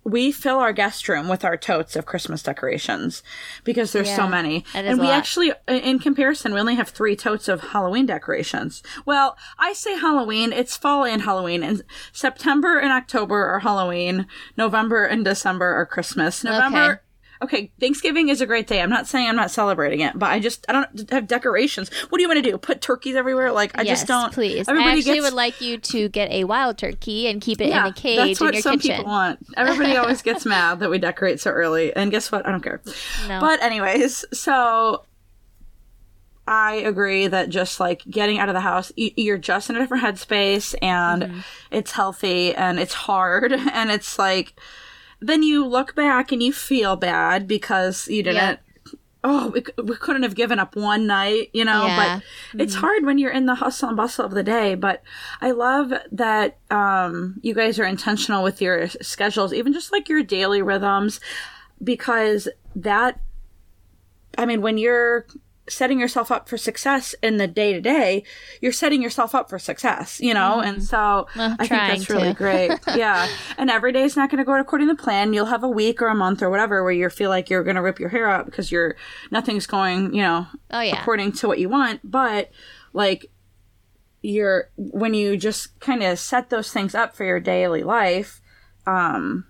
we 0.05 0.31
fill 0.31 0.59
our 0.59 0.73
guest 0.73 1.09
room 1.09 1.29
with 1.29 1.45
our 1.45 1.57
totes 1.57 1.97
of 1.97 2.05
Christmas 2.05 2.43
decorations 2.43 3.23
because 3.65 3.93
there's 3.93 4.15
so 4.15 4.29
many. 4.29 4.65
And 4.75 4.99
we 4.99 5.07
lot. 5.07 5.15
actually 5.15 5.53
in 5.67 5.99
comparison 5.99 6.53
we 6.53 6.61
only 6.61 6.75
have 6.75 6.91
3 6.91 7.17
totes 7.17 7.49
of 7.49 7.61
Halloween 7.61 8.07
decorations. 8.07 8.83
Well, 9.07 9.37
I 9.59 9.73
say 9.73 9.99
Halloween, 9.99 10.53
it's 10.53 10.77
fall 10.77 11.05
and 11.05 11.23
Halloween. 11.23 11.63
And 11.63 11.83
September 12.13 12.79
and 12.79 12.93
October 12.93 13.47
are 13.47 13.61
Halloween, 13.61 14.27
November 14.57 15.05
and 15.05 15.25
December 15.25 15.75
are 15.75 15.87
Christmas. 15.87 16.45
November 16.45 16.85
Okay, 16.85 17.01
Thanksgiving 17.80 18.28
is 18.28 18.41
a 18.41 18.47
great 18.47 18.66
day. 18.66 18.80
I'm 18.80 18.91
not 18.91 19.07
saying 19.07 19.28
I'm 19.28 19.37
not 19.37 19.51
celebrating 19.51 20.01
it, 20.01 20.18
but 20.18 20.30
I 20.30 20.41
just 20.41 20.64
I 20.68 20.72
don't 20.72 21.11
have 21.11 21.26
decorations. 21.26 21.91
What 22.09 22.18
do 22.18 22.22
you 22.22 22.28
want 22.28 22.43
to 22.43 22.51
do? 22.51 22.57
Put 22.59 22.80
turkeys 22.80 23.16
everywhere? 23.16 23.53
Like 23.53 23.76
I 23.78 23.82
yes, 23.82 24.01
just 24.01 24.07
don't. 24.07 24.32
please. 24.32 24.68
I 24.68 24.72
Everybody 24.72 24.99
actually 25.01 25.14
gets 25.14 25.24
would 25.26 25.32
like 25.35 25.61
you 25.61 25.78
to 25.78 26.09
get 26.09 26.30
a 26.30 26.45
wild 26.45 26.78
turkey 26.78 27.26
and 27.28 27.41
keep 27.43 27.61
it 27.61 27.68
in 27.70 27.76
a 27.76 27.93
cage 27.93 28.16
that's 28.39 28.41
what 28.41 28.49
in 28.49 28.55
your 28.55 28.62
some 28.62 28.78
kitchen. 28.78 28.97
people 28.99 29.11
want. 29.11 29.39
Everybody 29.57 29.97
always 29.97 30.22
gets 30.22 30.47
mad 30.47 30.80
that 30.80 30.91
we 30.91 30.99
decorate 30.99 31.41
so 31.41 31.51
early, 31.51 31.95
and 31.95 32.11
guess 32.11 32.30
what? 32.32 32.47
I 32.47 32.51
don't 32.51 32.62
care. 32.62 32.80
No. 33.28 33.41
But 33.41 33.62
anyways, 33.62 34.24
so 34.32 35.05
I 36.47 36.74
agree 36.74 37.26
that 37.26 37.49
just 37.49 37.80
like 37.80 38.03
getting 38.09 38.39
out 38.39 38.49
of 38.51 38.55
the 38.55 38.61
house, 38.61 38.93
you're 38.97 39.39
just 39.39 39.70
in 39.70 39.76
a 39.76 39.78
different 39.78 40.05
headspace, 40.05 40.74
and 40.82 41.22
Mm-hmm. 41.22 41.41
it's 41.70 41.91
healthy, 41.93 42.55
and 42.55 42.78
it's 42.78 42.93
hard, 42.95 43.53
and 43.72 43.91
it's 43.91 44.18
like 44.18 44.53
then 45.21 45.43
you 45.43 45.67
look 45.67 45.95
back 45.95 46.33
and 46.33 46.43
you 46.43 46.53
feel 46.53 46.97
bad 46.97 47.47
because 47.49 48.09
you 48.09 48.23
didn't. 48.23 48.37
Yeah. 48.37 48.57
Oh, 49.27 49.49
we, 49.49 49.65
we 49.83 49.97
couldn't 49.97 50.23
have 50.23 50.35
given 50.35 50.59
up 50.59 50.77
one 50.77 51.07
night, 51.07 51.49
you 51.55 51.65
know. 51.65 51.87
Yeah. 51.87 52.21
But 52.53 52.61
it's 52.61 52.75
hard 52.75 53.07
when 53.07 53.17
you're 53.17 53.31
in 53.31 53.47
the 53.47 53.55
hustle 53.55 53.89
and 53.89 53.97
bustle 53.97 54.27
of 54.27 54.33
the 54.33 54.43
day. 54.43 54.75
But 54.75 55.03
I 55.41 55.53
love 55.53 55.95
that 56.12 56.59
um, 56.71 57.41
you 57.41 57.55
guys 57.55 57.79
are 57.79 57.87
intentional 57.87 58.43
with 58.43 58.61
your 58.61 58.89
schedules, 58.89 59.55
even 59.55 59.73
just 59.73 59.93
like 59.93 60.11
your 60.11 60.23
daily 60.23 60.61
rhythms, 60.61 61.21
because 61.83 62.49
that, 62.77 63.19
I 64.37 64.45
mean, 64.45 64.61
when 64.61 64.77
you're 64.77 65.27
setting 65.69 65.99
yourself 65.99 66.31
up 66.31 66.49
for 66.49 66.59
success 66.59 67.15
in 67.23 67.39
the 67.39 67.47
day 67.47 67.73
to 67.73 67.81
day, 67.81 68.23
you're 68.61 68.73
setting 68.73 69.03
yourself 69.03 69.35
up 69.35 69.49
for 69.49 69.59
success, 69.59 70.21
you 70.21 70.35
know? 70.35 70.61
And 70.61 70.85
so 70.85 71.27
Well, 71.37 71.57
I 71.59 71.67
think 71.67 71.81
that's 71.81 72.11
really 72.11 72.35
great. 72.35 72.73
Yeah. 72.95 73.29
And 73.57 73.71
every 73.71 73.93
day 73.93 74.03
is 74.03 74.17
not 74.17 74.31
going 74.31 74.39
to 74.39 74.45
go 74.45 74.55
according 74.59 74.89
to 74.89 74.95
plan. 74.95 75.33
You'll 75.33 75.47
have 75.47 75.65
a 75.65 75.69
week 75.69 76.03
or 76.03 76.09
a 76.09 76.15
month 76.15 76.43
or 76.43 76.51
whatever 76.51 76.83
where 76.83 76.93
you 76.93 77.09
feel 77.09 77.31
like 77.31 77.49
you're 77.49 77.65
going 77.65 77.77
to 77.77 77.83
rip 77.83 77.99
your 77.99 78.11
hair 78.11 78.29
out 78.29 78.45
because 78.47 78.71
you're, 78.71 78.97
nothing's 79.31 79.67
going, 79.67 80.15
you 80.15 80.23
know, 80.23 80.47
Oh 80.71 80.81
yeah. 80.81 81.01
according 81.01 81.33
to 81.33 81.49
what 81.49 81.59
you 81.59 81.69
want. 81.69 82.01
But 82.05 82.51
like, 82.93 83.31
you're, 84.23 84.71
when 84.77 85.15
you 85.15 85.37
just 85.37 85.79
kind 85.81 86.03
of 86.03 86.19
set 86.19 86.51
those 86.51 86.73
things 86.73 86.95
up 86.95 87.15
for 87.15 87.25
your 87.25 87.41
daily 87.41 87.83
life, 87.83 88.41
um, 88.87 89.47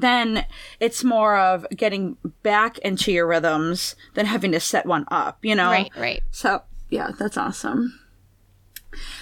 then 0.00 0.46
it's 0.80 1.02
more 1.02 1.36
of 1.36 1.66
getting 1.74 2.16
back 2.42 2.78
into 2.78 3.12
your 3.12 3.26
rhythms 3.26 3.96
than 4.14 4.26
having 4.26 4.52
to 4.52 4.60
set 4.60 4.86
one 4.86 5.04
up, 5.08 5.44
you 5.44 5.54
know? 5.54 5.70
Right, 5.70 5.90
right. 5.96 6.22
So, 6.30 6.62
yeah, 6.88 7.10
that's 7.18 7.36
awesome. 7.36 8.00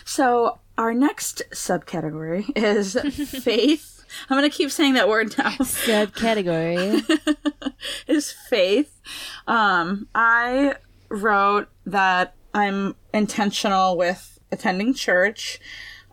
So, 0.04 0.60
our 0.78 0.92
next 0.92 1.42
subcategory 1.52 2.50
is 2.56 2.94
faith. 3.42 4.04
I'm 4.28 4.38
going 4.38 4.48
to 4.48 4.56
keep 4.56 4.70
saying 4.70 4.94
that 4.94 5.08
word 5.08 5.36
now. 5.36 5.50
Subcategory. 5.50 7.02
is 8.06 8.32
faith. 8.32 9.00
Um, 9.46 10.08
I 10.14 10.76
wrote 11.08 11.68
that 11.86 12.34
I'm 12.54 12.94
intentional 13.12 13.96
with 13.96 14.38
attending 14.52 14.94
church. 14.94 15.58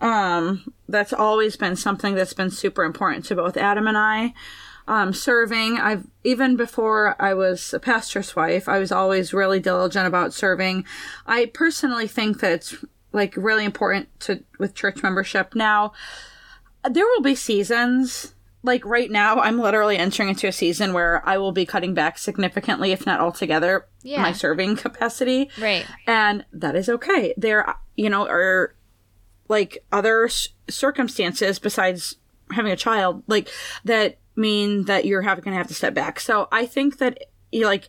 Um, 0.00 0.73
that's 0.88 1.12
always 1.12 1.56
been 1.56 1.76
something 1.76 2.14
that's 2.14 2.34
been 2.34 2.50
super 2.50 2.84
important 2.84 3.24
to 3.26 3.34
both 3.34 3.56
Adam 3.56 3.86
and 3.86 3.96
I. 3.98 4.34
Um, 4.86 5.14
serving, 5.14 5.78
I've 5.78 6.04
even 6.24 6.56
before 6.56 7.16
I 7.18 7.32
was 7.32 7.72
a 7.72 7.80
pastor's 7.80 8.36
wife, 8.36 8.68
I 8.68 8.78
was 8.78 8.92
always 8.92 9.32
really 9.32 9.58
diligent 9.58 10.06
about 10.06 10.34
serving. 10.34 10.84
I 11.26 11.46
personally 11.46 12.06
think 12.06 12.40
that 12.40 12.52
it's 12.52 12.76
like 13.12 13.34
really 13.36 13.64
important 13.64 14.08
to 14.20 14.44
with 14.58 14.74
church 14.74 15.02
membership. 15.02 15.54
Now, 15.54 15.92
there 16.88 17.06
will 17.06 17.22
be 17.22 17.34
seasons 17.34 18.34
like 18.62 18.84
right 18.86 19.10
now 19.10 19.40
i'm 19.40 19.58
literally 19.58 19.96
entering 19.98 20.30
into 20.30 20.46
a 20.48 20.52
season 20.52 20.92
where 20.94 21.26
i 21.28 21.36
will 21.36 21.52
be 21.52 21.66
cutting 21.66 21.92
back 21.94 22.16
significantly 22.18 22.92
if 22.92 23.04
not 23.06 23.20
altogether 23.20 23.86
Yeah. 24.02 24.22
my 24.22 24.32
serving 24.32 24.76
capacity 24.76 25.50
right. 25.60 25.84
and 26.06 26.44
that 26.52 26.74
is 26.74 26.88
okay 26.88 27.34
there 27.36 27.74
you 27.96 28.08
know 28.10 28.26
are 28.26 28.74
like 29.48 29.84
other 29.92 30.26
s- 30.26 30.48
circumstances 30.68 31.58
besides 31.58 32.16
having 32.50 32.72
a 32.72 32.76
child 32.76 33.22
like 33.26 33.48
that 33.84 34.18
mean 34.36 34.84
that 34.84 35.04
you're 35.04 35.22
having 35.22 35.44
gonna 35.44 35.56
have 35.56 35.68
to 35.68 35.74
step 35.74 35.94
back. 35.94 36.20
So 36.20 36.48
i 36.50 36.66
think 36.66 36.98
that 36.98 37.24
you 37.52 37.66
like 37.66 37.88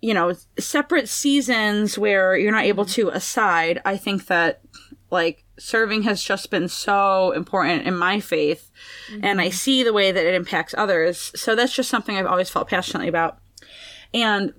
you 0.00 0.12
know 0.12 0.34
separate 0.58 1.08
seasons 1.08 1.96
where 1.96 2.36
you're 2.36 2.52
not 2.52 2.64
able 2.64 2.84
to 2.84 3.08
aside 3.08 3.80
i 3.84 3.96
think 3.96 4.26
that 4.26 4.60
like 5.10 5.44
serving 5.58 6.02
has 6.02 6.22
just 6.22 6.50
been 6.50 6.68
so 6.68 7.30
important 7.32 7.86
in 7.86 7.96
my 7.96 8.20
faith 8.20 8.70
and 9.22 9.40
i 9.40 9.46
mm-hmm. 9.46 9.54
see 9.54 9.82
the 9.82 9.92
way 9.92 10.12
that 10.12 10.26
it 10.26 10.34
impacts 10.34 10.74
others. 10.76 11.32
So 11.34 11.54
that's 11.54 11.74
just 11.74 11.88
something 11.88 12.16
i've 12.16 12.26
always 12.26 12.50
felt 12.50 12.68
passionately 12.68 13.08
about. 13.08 13.38
And 14.12 14.52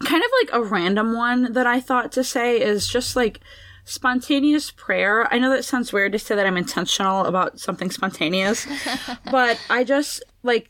kind 0.00 0.22
of 0.22 0.30
like 0.42 0.50
a 0.52 0.62
random 0.62 1.14
one 1.14 1.52
that 1.52 1.66
i 1.66 1.80
thought 1.80 2.10
to 2.12 2.24
say 2.24 2.60
is 2.60 2.88
just 2.88 3.14
like 3.14 3.40
spontaneous 3.84 4.70
prayer. 4.70 5.32
I 5.32 5.38
know 5.38 5.50
that 5.50 5.64
sounds 5.64 5.92
weird 5.92 6.12
to 6.12 6.18
say 6.18 6.34
that 6.34 6.46
i'm 6.46 6.56
intentional 6.56 7.26
about 7.26 7.60
something 7.60 7.90
spontaneous 7.90 8.66
but 9.30 9.60
i 9.68 9.84
just 9.84 10.22
like 10.42 10.68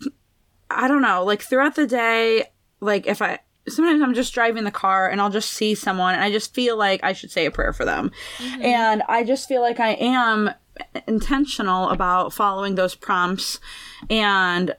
I 0.71 0.89
don't 0.89 1.03
know, 1.03 1.25
like 1.25 1.43
throughout 1.43 1.77
the 1.77 1.87
day, 1.87 2.45
like 2.81 3.07
if 3.07 3.23
I 3.23 3.41
sometimes 3.69 4.03
I'm 4.03 4.15
just 4.15 4.35
driving 4.35 4.65
the 4.65 4.71
car 4.71 5.09
and 5.09 5.21
I'll 5.21 5.31
just 5.31 5.53
see 5.53 5.75
someone 5.75 6.15
and 6.15 6.23
I 6.23 6.31
just 6.31 6.53
feel 6.53 6.77
like 6.77 7.03
I 7.03 7.15
should 7.15 7.31
say 7.31 7.47
a 7.47 7.51
prayer 7.51 7.73
for 7.73 7.85
them. 7.85 8.11
Mm-hmm. 8.39 8.63
And 8.63 9.03
I 9.09 9.25
just 9.25 9.49
feel 9.49 9.63
like 9.63 9.81
I 9.81 9.91
am 9.95 10.51
intentional 11.07 11.89
about 11.89 12.33
following 12.33 12.75
those 12.75 12.95
prompts. 12.95 13.61
And 14.11 14.75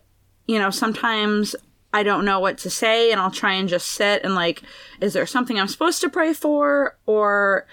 you 0.48 0.60
know, 0.60 0.70
sometimes 0.70 1.56
I 1.94 2.04
don't 2.04 2.26
know 2.26 2.40
what 2.40 2.58
to 2.60 2.70
say 2.70 3.12
and 3.12 3.20
I'll 3.20 3.32
try 3.32 3.54
and 3.54 3.70
just 3.70 3.88
sit 3.88 4.24
and 4.24 4.36
like 4.36 4.62
is 5.02 5.14
there 5.14 5.26
something 5.26 5.60
I'm 5.60 5.68
supposed 5.68 6.02
to 6.02 6.10
pray 6.10 6.34
for? 6.34 6.98
Or 7.06 7.66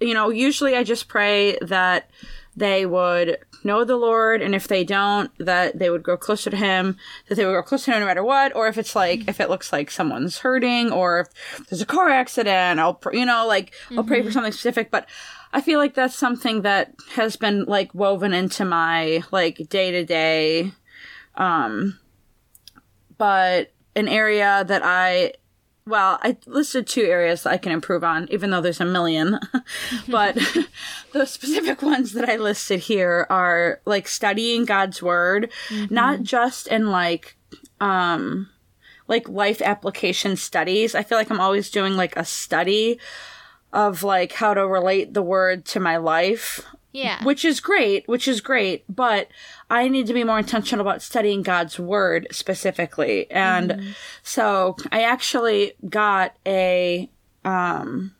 you 0.00 0.14
know, 0.14 0.30
usually 0.30 0.74
I 0.76 0.84
just 0.84 1.08
pray 1.08 1.58
that 1.60 2.10
they 2.56 2.84
would 2.86 3.38
know 3.62 3.84
the 3.84 3.96
Lord, 3.96 4.42
and 4.42 4.54
if 4.54 4.66
they 4.68 4.84
don't, 4.84 5.30
that 5.38 5.78
they 5.78 5.90
would 5.90 6.02
grow 6.02 6.16
closer 6.16 6.50
to 6.50 6.56
Him, 6.56 6.96
that 7.28 7.34
they 7.34 7.44
would 7.44 7.52
grow 7.52 7.62
closer 7.62 7.86
to 7.86 7.92
Him 7.92 8.00
no 8.00 8.06
matter 8.06 8.24
what, 8.24 8.54
or 8.56 8.68
if 8.68 8.78
it's 8.78 8.96
like, 8.96 9.28
if 9.28 9.40
it 9.40 9.50
looks 9.50 9.72
like 9.72 9.90
someone's 9.90 10.38
hurting, 10.38 10.90
or 10.90 11.20
if 11.20 11.66
there's 11.68 11.82
a 11.82 11.86
car 11.86 12.08
accident, 12.08 12.80
I'll, 12.80 12.94
pr- 12.94 13.14
you 13.14 13.26
know, 13.26 13.46
like, 13.46 13.74
I'll 13.96 14.04
pray 14.04 14.22
for 14.22 14.30
something 14.30 14.52
specific, 14.52 14.90
but 14.90 15.08
I 15.52 15.60
feel 15.60 15.78
like 15.78 15.94
that's 15.94 16.16
something 16.16 16.62
that 16.62 16.94
has 17.12 17.36
been, 17.36 17.64
like, 17.64 17.94
woven 17.94 18.32
into 18.32 18.64
my, 18.64 19.22
like, 19.30 19.68
day 19.68 19.90
to 19.90 20.04
day, 20.04 20.72
um, 21.34 21.98
but 23.18 23.72
an 23.94 24.08
area 24.08 24.64
that 24.66 24.82
I 24.84 25.34
well, 25.86 26.18
I 26.22 26.36
listed 26.46 26.86
two 26.86 27.02
areas 27.02 27.42
that 27.42 27.52
I 27.52 27.58
can 27.58 27.72
improve 27.72 28.04
on, 28.04 28.28
even 28.30 28.50
though 28.50 28.60
there's 28.60 28.80
a 28.80 28.84
million. 28.84 29.38
but 30.08 30.36
the 31.12 31.26
specific 31.26 31.82
ones 31.82 32.12
that 32.12 32.28
I 32.28 32.36
listed 32.36 32.80
here 32.80 33.26
are 33.30 33.80
like 33.84 34.08
studying 34.08 34.64
God's 34.64 35.02
word, 35.02 35.50
not 35.90 36.22
just 36.22 36.66
in 36.66 36.90
like 36.90 37.36
um 37.80 38.48
like 39.08 39.28
life 39.28 39.60
application 39.60 40.36
studies. 40.36 40.94
I 40.94 41.02
feel 41.02 41.18
like 41.18 41.30
I'm 41.30 41.40
always 41.40 41.70
doing 41.70 41.96
like 41.96 42.16
a 42.16 42.24
study 42.24 43.00
of 43.72 44.02
like 44.02 44.32
how 44.32 44.54
to 44.54 44.66
relate 44.66 45.14
the 45.14 45.22
word 45.22 45.64
to 45.64 45.80
my 45.80 45.96
life 45.96 46.64
Yeah. 46.92 47.22
which 47.24 47.44
is 47.44 47.60
great, 47.60 48.08
which 48.08 48.26
is 48.26 48.40
great, 48.40 48.84
but 48.88 49.28
I 49.68 49.88
need 49.88 50.06
to 50.08 50.14
be 50.14 50.24
more 50.24 50.38
intentional 50.38 50.86
about 50.86 51.02
studying 51.02 51.42
God's 51.42 51.78
word 51.78 52.26
specifically. 52.32 53.30
And 53.30 53.94
so 54.22 54.76
I 54.90 55.02
actually 55.02 55.74
got 55.88 56.34
a 56.46 57.08
um 57.44 58.14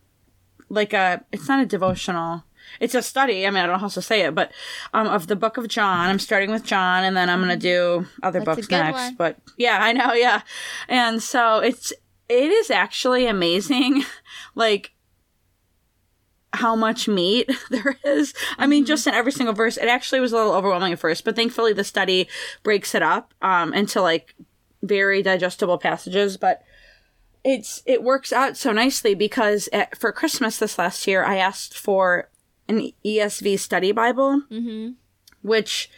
like 0.68 0.92
a 0.92 1.24
it's 1.32 1.48
not 1.48 1.62
a 1.62 1.66
devotional. 1.66 2.44
it's 2.78 2.94
a 2.94 3.02
study. 3.02 3.46
I 3.46 3.50
mean, 3.50 3.58
I 3.58 3.66
don't 3.66 3.74
know 3.74 3.80
how 3.80 3.88
to 3.88 4.02
say 4.02 4.22
it, 4.22 4.34
but 4.34 4.52
um, 4.94 5.08
of 5.08 5.26
the 5.26 5.36
book 5.36 5.56
of 5.56 5.66
John. 5.66 6.08
I'm 6.08 6.20
starting 6.20 6.50
with 6.50 6.64
John, 6.64 7.02
and 7.02 7.16
then 7.16 7.28
I'm 7.28 7.40
going 7.40 7.50
to 7.50 7.56
do 7.56 8.06
other 8.22 8.38
That's 8.40 8.56
books 8.56 8.70
next. 8.70 8.94
one. 8.94 9.14
But 9.16 9.38
yeah, 9.56 9.78
I 9.82 9.92
know, 9.92 10.12
yeah. 10.12 10.42
And 10.88 11.20
so 11.22 11.58
it's 11.58 11.92
it 12.28 12.50
is 12.50 12.70
actually 12.70 13.26
amazing, 13.26 14.04
like 14.54 14.92
how 16.52 16.74
much 16.74 17.06
meat 17.08 17.50
there 17.70 17.96
is. 18.04 18.34
I 18.58 18.62
Mm-hmm. 18.62 18.70
mean, 18.70 18.84
just 18.86 19.06
in 19.06 19.14
every 19.14 19.32
single 19.32 19.54
verse, 19.54 19.76
it 19.76 19.86
actually 19.88 20.20
was 20.20 20.32
a 20.32 20.36
little 20.36 20.52
overwhelming 20.52 20.92
at 20.92 20.98
first, 20.98 21.24
but 21.24 21.36
thankfully 21.36 21.72
the 21.72 21.84
study 21.84 22.28
breaks 22.62 22.94
it 22.94 23.02
up 23.02 23.32
um, 23.42 23.72
into 23.72 24.00
like 24.00 24.34
very 24.82 25.22
digestible 25.22 25.78
passages. 25.78 26.36
But 26.36 26.62
it's 27.44 27.82
it 27.86 28.02
works 28.02 28.32
out 28.32 28.56
so 28.56 28.72
nicely 28.72 29.14
because 29.14 29.68
at, 29.72 29.96
for 29.98 30.12
Christmas 30.12 30.58
this 30.58 30.78
last 30.78 31.06
year, 31.06 31.24
I 31.24 31.36
asked 31.36 31.76
for 31.78 32.28
an 32.68 32.90
ESV 33.04 33.58
study 33.58 33.92
Bible, 33.92 34.42
Mm-hmm. 34.50 34.90
which 35.42 35.90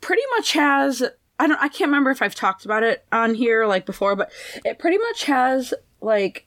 pretty 0.00 0.22
much 0.36 0.52
has. 0.52 1.02
I 1.38 1.46
don't. 1.46 1.60
I 1.60 1.68
can't 1.68 1.88
remember 1.88 2.10
if 2.10 2.22
I've 2.22 2.34
talked 2.34 2.64
about 2.64 2.82
it 2.82 3.04
on 3.12 3.34
here 3.34 3.66
like 3.66 3.84
before, 3.84 4.16
but 4.16 4.30
it 4.64 4.78
pretty 4.78 4.98
much 4.98 5.24
has 5.24 5.74
like 6.00 6.46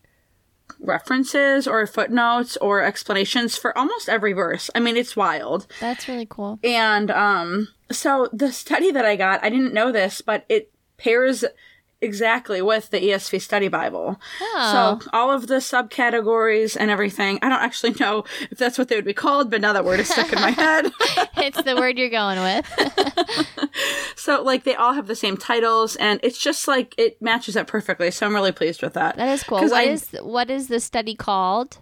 references 0.80 1.68
or 1.68 1.86
footnotes 1.86 2.58
or 2.58 2.84
explanations 2.84 3.58
for 3.58 3.78
almost 3.78 4.10
every 4.10 4.34
verse. 4.34 4.70
I 4.74 4.80
mean, 4.80 4.98
it's 4.98 5.16
wild. 5.16 5.68
That's 5.80 6.08
really 6.08 6.28
cool. 6.28 6.60
And 6.64 7.12
um 7.12 7.68
so 7.92 8.30
the 8.32 8.52
study 8.52 8.92
that 8.92 9.06
I 9.06 9.16
got, 9.16 9.44
I 9.44 9.50
didn't 9.50 9.74
know 9.74 9.92
this, 9.92 10.22
but 10.22 10.46
it 10.50 10.72
pairs 10.98 11.44
exactly 12.02 12.62
with 12.62 12.90
the 12.92 13.00
ESV 13.00 13.42
study 13.42 13.68
Bible. 13.68 14.20
Oh. 14.42 15.00
So 15.02 15.10
all 15.12 15.32
of 15.32 15.48
the 15.48 15.56
subcategories 15.56 16.78
and 16.80 16.90
everything, 16.90 17.40
I 17.42 17.50
don't 17.50 17.62
actually 17.62 17.94
know 18.00 18.24
if 18.50 18.58
that's 18.58 18.78
what 18.78 18.88
they 18.88 18.96
would 18.96 19.06
be 19.06 19.14
called, 19.14 19.52
but 19.52 19.62
now 19.62 19.74
that 19.74 19.86
word 19.86 20.00
is 20.00 20.10
stuck 20.10 20.32
in 20.32 20.40
my 20.40 20.52
head. 20.52 20.86
it's 21.38 21.62
the 21.64 21.76
word 21.76 21.98
you're 21.98 22.10
going 22.10 22.40
with. 22.40 23.70
so 24.16 24.42
like 24.44 24.64
they 24.64 24.76
all 24.76 24.94
have 24.94 25.08
the 25.08 25.16
same 25.16 25.38
titles 25.38 25.96
and 25.98 26.20
it's 26.24 26.38
just 26.40 26.68
like 26.68 26.96
it 26.98 27.22
matches 27.22 27.56
up 27.58 27.68
perfectly. 27.68 28.12
So 28.12 28.26
I'm 28.26 28.34
really 28.34 28.52
pleased 28.52 28.82
with 28.82 28.94
that. 28.94 29.18
That 29.18 29.30
is 29.34 29.44
cool. 29.44 29.60
What 29.62 29.74
I- 29.74 29.84
is 29.84 30.10
what 30.22 30.50
is 30.50 30.68
the 30.68 30.80
study 30.80 31.16
called? 31.16 31.80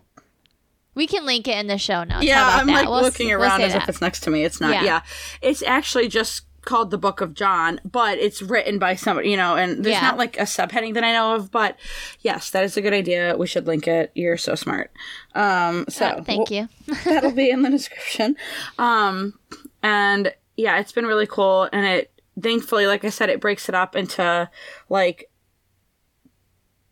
We 0.96 1.06
can 1.06 1.28
link 1.28 1.48
it 1.48 1.56
in 1.60 1.68
the 1.68 1.78
show 1.78 2.04
notes. 2.04 2.26
Yeah, 2.26 2.44
I'm 2.44 2.66
that? 2.66 2.74
like 2.74 2.88
We'll 2.88 2.98
s- 2.98 3.04
looking 3.04 3.28
we'll 3.28 3.44
around 3.44 3.60
say 3.60 3.68
as 3.68 3.76
if 3.76 3.88
it's 3.88 4.02
next 4.02 4.22
to 4.22 4.32
me. 4.32 4.44
It's 4.44 4.60
not. 4.60 4.72
Yeah. 4.72 4.84
Yeah. 4.84 5.02
It's 5.44 5.62
actually 5.62 6.08
just 6.08 6.47
called 6.68 6.92
the 6.92 6.98
Book 6.98 7.22
of 7.22 7.34
John, 7.34 7.80
but 7.84 8.18
it's 8.20 8.42
written 8.42 8.78
by 8.78 8.94
somebody, 8.96 9.32
you 9.32 9.38
know, 9.38 9.56
and 9.56 9.84
there's 9.84 9.96
Yeah. 9.96 10.02
not 10.02 10.18
like 10.18 10.38
a 10.38 10.42
subheading 10.44 10.94
that 10.96 11.04
I 11.04 11.14
know 11.14 11.34
of, 11.36 11.50
but 11.50 11.78
yes, 12.20 12.50
that 12.52 12.64
is 12.64 12.76
a 12.78 12.82
good 12.82 12.94
idea. 12.94 13.36
We 13.38 13.48
should 13.48 13.66
link 13.66 13.88
it. 13.88 14.12
You're 14.14 14.38
so 14.38 14.54
smart. 14.54 14.92
Um 15.34 15.86
so 15.90 16.18
Oh, 16.20 16.24
thank 16.24 16.50
we'll- 16.50 16.60
you. 16.60 16.70
that'll 17.06 17.32
be 17.32 17.50
in 17.50 17.62
the 17.64 17.70
description. 17.70 18.36
Um 18.78 19.40
and 19.82 20.34
yeah, 20.58 20.78
it's 20.80 20.92
been 20.92 21.06
really 21.08 21.26
cool 21.28 21.70
and 21.72 21.86
it 21.86 22.12
thankfully 22.40 22.86
like 22.86 23.04
I 23.06 23.10
said 23.10 23.30
it 23.30 23.40
breaks 23.42 23.70
it 23.70 23.74
up 23.76 23.96
into 23.96 24.50
like 24.90 25.32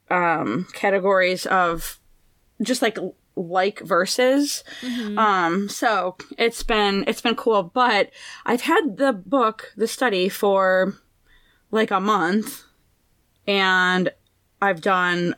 um 0.09 0.67
categories 0.73 1.45
of 1.47 1.99
just 2.61 2.82
like 2.82 2.97
like 3.36 3.79
verses 3.81 4.63
um 5.17 5.67
so 5.67 6.15
it's 6.38 6.63
been 6.63 7.03
it's 7.07 7.19
been 7.21 7.36
cool 7.36 7.63
but 7.63 8.09
i've 8.45 8.61
had 8.61 8.95
the 8.97 9.11
book 9.11 9.73
the 9.75 9.88
study 9.88 10.29
for 10.29 10.93
like 11.71 11.91
a 11.91 11.99
month 11.99 12.63
and 13.47 14.09
i've 14.61 14.81
done 14.81 15.36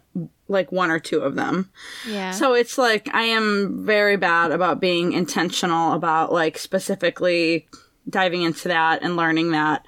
like 0.47 0.71
one 0.71 0.91
or 0.91 0.99
two 0.99 1.19
of 1.19 1.35
them 1.35 1.69
Yeah. 2.07 2.31
so 2.31 2.53
it's 2.53 2.77
like 2.77 3.09
I 3.13 3.23
am 3.23 3.83
very 3.85 4.15
bad 4.15 4.51
about 4.51 4.79
being 4.79 5.11
intentional 5.13 5.93
about 5.93 6.31
like 6.31 6.57
specifically 6.57 7.67
diving 8.09 8.43
into 8.43 8.69
that 8.69 9.03
and 9.03 9.17
learning 9.17 9.51
that. 9.51 9.85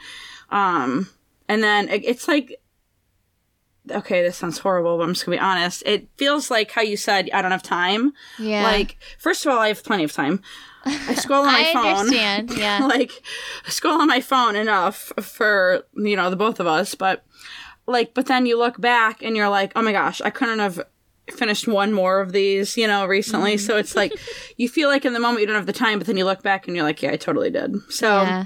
Um 0.50 1.08
and 1.48 1.64
then 1.64 1.88
it- 1.88 2.04
it's 2.04 2.28
like 2.28 2.60
okay, 3.92 4.22
this 4.22 4.38
sounds 4.38 4.58
horrible, 4.60 4.98
but 4.98 5.04
I'm 5.04 5.14
just 5.14 5.26
to 5.26 5.32
be 5.32 5.40
honest. 5.40 5.84
It 5.86 6.08
feels 6.18 6.50
like 6.52 6.72
how 6.72 6.82
you 6.82 6.98
said 6.98 7.30
I 7.34 7.42
don't 7.42 7.52
have 7.52 7.64
time. 7.64 8.14
yeah. 8.38 8.64
Like 8.64 8.98
first 9.18 9.46
of 9.46 9.52
all, 9.52 9.60
I 9.60 9.70
have 9.70 9.84
plenty 9.84 10.04
of 10.04 10.12
time. 10.14 10.42
I 10.86 11.14
scroll 11.16 11.42
on 11.46 11.52
my 11.52 11.72
phone. 11.74 11.86
I 11.86 11.94
phone. 11.94 12.00
understand. 12.00 12.52
Yeah. 12.58 12.86
like 12.86 13.12
I 13.66 13.70
scroll 13.70 14.00
on 14.02 14.08
my 14.08 14.22
phone 14.22 14.56
enough 14.56 15.12
for 15.22 15.84
you 15.96 16.16
know 16.16 16.30
the 16.30 16.36
both 16.38 16.60
of 16.60 16.68
us 16.68 16.96
but 16.96 17.26
like 17.86 18.14
but 18.14 18.28
then 18.28 18.46
you 18.46 18.58
look 18.58 18.80
back 18.80 19.22
and 19.22 19.36
you're 19.36 19.50
like 19.50 19.72
oh 19.76 19.82
my 19.82 19.92
gosh 19.92 20.22
i 20.22 20.30
couldn't 20.30 20.60
have 20.60 20.80
finished 21.32 21.68
one 21.68 21.92
more 21.92 22.22
of 22.22 22.32
these 22.32 22.78
you 22.78 22.88
know 22.88 23.06
recently 23.06 23.56
Mm-hmm. 23.56 23.66
so 23.66 23.78
it's 23.78 23.96
like 23.96 24.14
you 24.58 24.70
feel 24.70 24.90
like 24.90 25.06
in 25.06 25.14
the 25.14 25.20
moment 25.20 25.42
you 25.42 25.48
don't 25.48 25.56
have 25.56 25.66
the 25.66 25.74
time 25.74 25.98
but 26.00 26.08
then 26.08 26.16
you 26.16 26.24
look 26.26 26.42
back 26.44 26.68
and 26.68 26.76
you're 26.78 26.86
like 26.86 27.02
yeah 27.02 27.12
i 27.12 27.18
totally 27.18 27.50
did 27.50 27.76
so 27.90 28.22
yeah. 28.22 28.46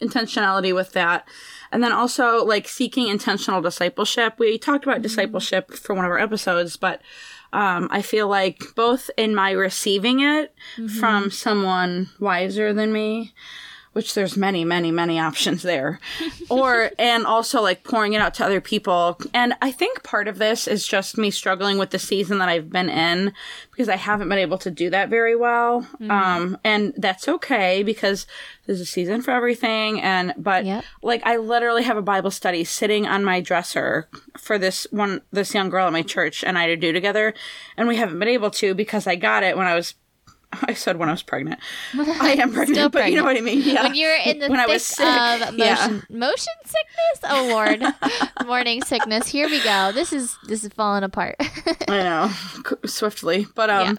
intentionality 0.00 0.74
with 0.74 0.92
that 0.92 1.26
and 1.72 1.82
then 1.82 1.90
also 1.92 2.44
like 2.44 2.68
seeking 2.68 3.08
intentional 3.08 3.60
discipleship 3.62 4.34
we 4.38 4.58
talked 4.58 4.82
Mm-hmm. 4.84 4.90
about 4.90 5.02
discipleship 5.02 5.72
for 5.72 5.94
one 5.94 6.04
of 6.04 6.10
our 6.10 6.18
episodes 6.18 6.76
but 6.76 7.00
um, 7.52 7.88
i 7.90 8.00
feel 8.02 8.28
like 8.28 8.62
both 8.76 9.10
in 9.16 9.34
my 9.34 9.50
receiving 9.50 10.20
it 10.20 10.54
Mm-hmm. 10.76 10.88
from 11.00 11.30
someone 11.30 12.10
wiser 12.20 12.72
than 12.72 12.92
me 12.92 13.32
which 13.92 14.14
there's 14.14 14.36
many 14.36 14.64
many 14.64 14.90
many 14.90 15.18
options 15.18 15.62
there. 15.62 16.00
Or 16.48 16.90
and 16.98 17.26
also 17.26 17.60
like 17.60 17.84
pouring 17.84 18.14
it 18.14 18.20
out 18.20 18.34
to 18.34 18.44
other 18.44 18.60
people. 18.60 19.18
And 19.34 19.54
i 19.60 19.70
think 19.70 20.02
part 20.02 20.28
of 20.28 20.38
this 20.38 20.66
is 20.66 20.86
just 20.86 21.18
me 21.18 21.30
struggling 21.30 21.78
with 21.78 21.90
the 21.90 21.98
season 21.98 22.38
that 22.38 22.48
i've 22.48 22.70
been 22.70 22.88
in 22.88 23.32
because 23.70 23.88
i 23.88 23.96
haven't 23.96 24.28
been 24.28 24.38
able 24.38 24.58
to 24.58 24.70
do 24.70 24.90
that 24.90 25.08
very 25.08 25.36
well. 25.36 25.86
Um 26.08 26.58
and 26.64 26.94
that's 26.96 27.28
okay 27.28 27.82
because 27.82 28.26
there's 28.66 28.80
a 28.80 28.86
season 28.86 29.22
for 29.22 29.32
everything. 29.32 30.00
And 30.00 30.34
but 30.36 30.64
Yep. 30.64 30.84
like 31.02 31.22
i 31.24 31.36
literally 31.36 31.82
have 31.82 31.96
a 31.96 32.02
bible 32.02 32.30
study 32.30 32.64
sitting 32.64 33.06
on 33.06 33.24
my 33.24 33.40
dresser 33.40 34.08
for 34.38 34.58
this 34.58 34.86
one 34.90 35.20
this 35.32 35.54
young 35.54 35.68
girl 35.70 35.86
at 35.86 35.92
my 35.92 36.02
church 36.02 36.42
and 36.44 36.56
i 36.58 36.66
to 36.66 36.76
do 36.76 36.92
together. 36.92 37.34
And 37.76 37.88
we 37.88 37.96
haven't 37.96 38.18
been 38.18 38.28
able 38.28 38.50
to 38.52 38.74
because 38.74 39.06
i 39.06 39.16
got 39.16 39.42
it 39.42 39.56
when 39.56 39.66
i 39.66 39.74
was 39.74 39.94
I 40.64 40.74
said 40.74 40.96
when 40.96 41.08
I 41.08 41.12
was 41.12 41.22
pregnant. 41.22 41.60
I 41.94 42.36
am 42.38 42.52
pregnant, 42.52 42.76
Still 42.76 42.88
but 42.90 43.10
you 43.10 43.16
know 43.16 43.24
what. 43.24 43.36
I 43.36 43.40
mean. 43.40 43.62
Yeah. 43.62 43.84
When 43.84 43.94
you're 43.94 44.16
in 44.24 44.38
the 44.40 44.48
when 44.48 44.60
I 44.60 44.66
was 44.66 44.84
sick. 44.84 45.04
of 45.06 45.54
Yeah. 45.56 45.74
motion, 45.74 46.02
motion 46.10 46.54
sickness, 46.64 47.30
oh 47.30 47.48
Lord, 47.50 48.46
morning 48.46 48.82
sickness. 48.82 49.28
Here 49.28 49.48
we 49.48 49.62
go. 49.62 49.92
This 49.92 50.12
is 50.12 50.36
this 50.46 50.64
is 50.64 50.72
falling 50.72 51.04
apart. 51.04 51.36
I 51.88 52.02
know 52.02 52.30
swiftly, 52.86 53.46
but 53.54 53.70
um, 53.70 53.98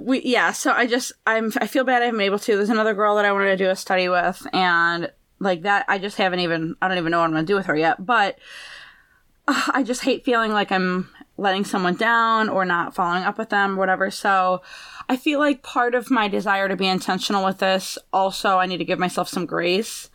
we 0.00 0.20
yeah. 0.22 0.52
So 0.52 0.72
I 0.72 0.86
just 0.86 1.12
I'm 1.26 1.52
I 1.60 1.66
feel 1.66 1.84
bad 1.84 2.02
I 2.02 2.06
haven't 2.06 2.18
been 2.18 2.26
able 2.26 2.38
to. 2.40 2.56
There's 2.56 2.70
another 2.70 2.94
girl 2.94 3.16
that 3.16 3.24
I 3.24 3.32
wanted 3.32 3.56
to 3.56 3.56
do 3.64 3.70
a 3.70 3.76
study 3.76 4.08
with, 4.08 4.46
and 4.52 5.10
like 5.40 5.62
that 5.62 5.84
I 5.88 5.98
just 5.98 6.16
haven't 6.18 6.40
even 6.40 6.76
I 6.82 6.88
don't 6.88 6.98
even 6.98 7.10
know 7.10 7.18
what 7.18 7.24
I'm 7.26 7.30
gonna 7.32 7.44
do 7.46 7.54
with 7.56 7.66
her 7.66 7.76
yet. 7.76 8.04
But 8.04 8.38
uh, 9.46 9.70
I 9.72 9.82
just 9.82 10.02
hate 10.02 10.24
feeling 10.24 10.52
like 10.52 10.70
I'm 10.72 11.08
letting 11.38 11.64
someone 11.64 11.94
down 11.94 12.48
or 12.48 12.64
not 12.64 12.94
following 12.94 13.22
up 13.22 13.38
with 13.38 13.48
them, 13.48 13.76
whatever. 13.76 14.10
So 14.10 14.60
I 15.08 15.16
feel 15.16 15.38
like 15.38 15.62
part 15.62 15.94
of 15.94 16.10
my 16.10 16.28
desire 16.28 16.68
to 16.68 16.76
be 16.76 16.86
intentional 16.86 17.44
with 17.44 17.58
this 17.58 17.96
also 18.12 18.58
I 18.58 18.66
need 18.66 18.78
to 18.78 18.84
give 18.84 18.98
myself 18.98 19.28
some 19.28 19.46
grace. 19.46 20.10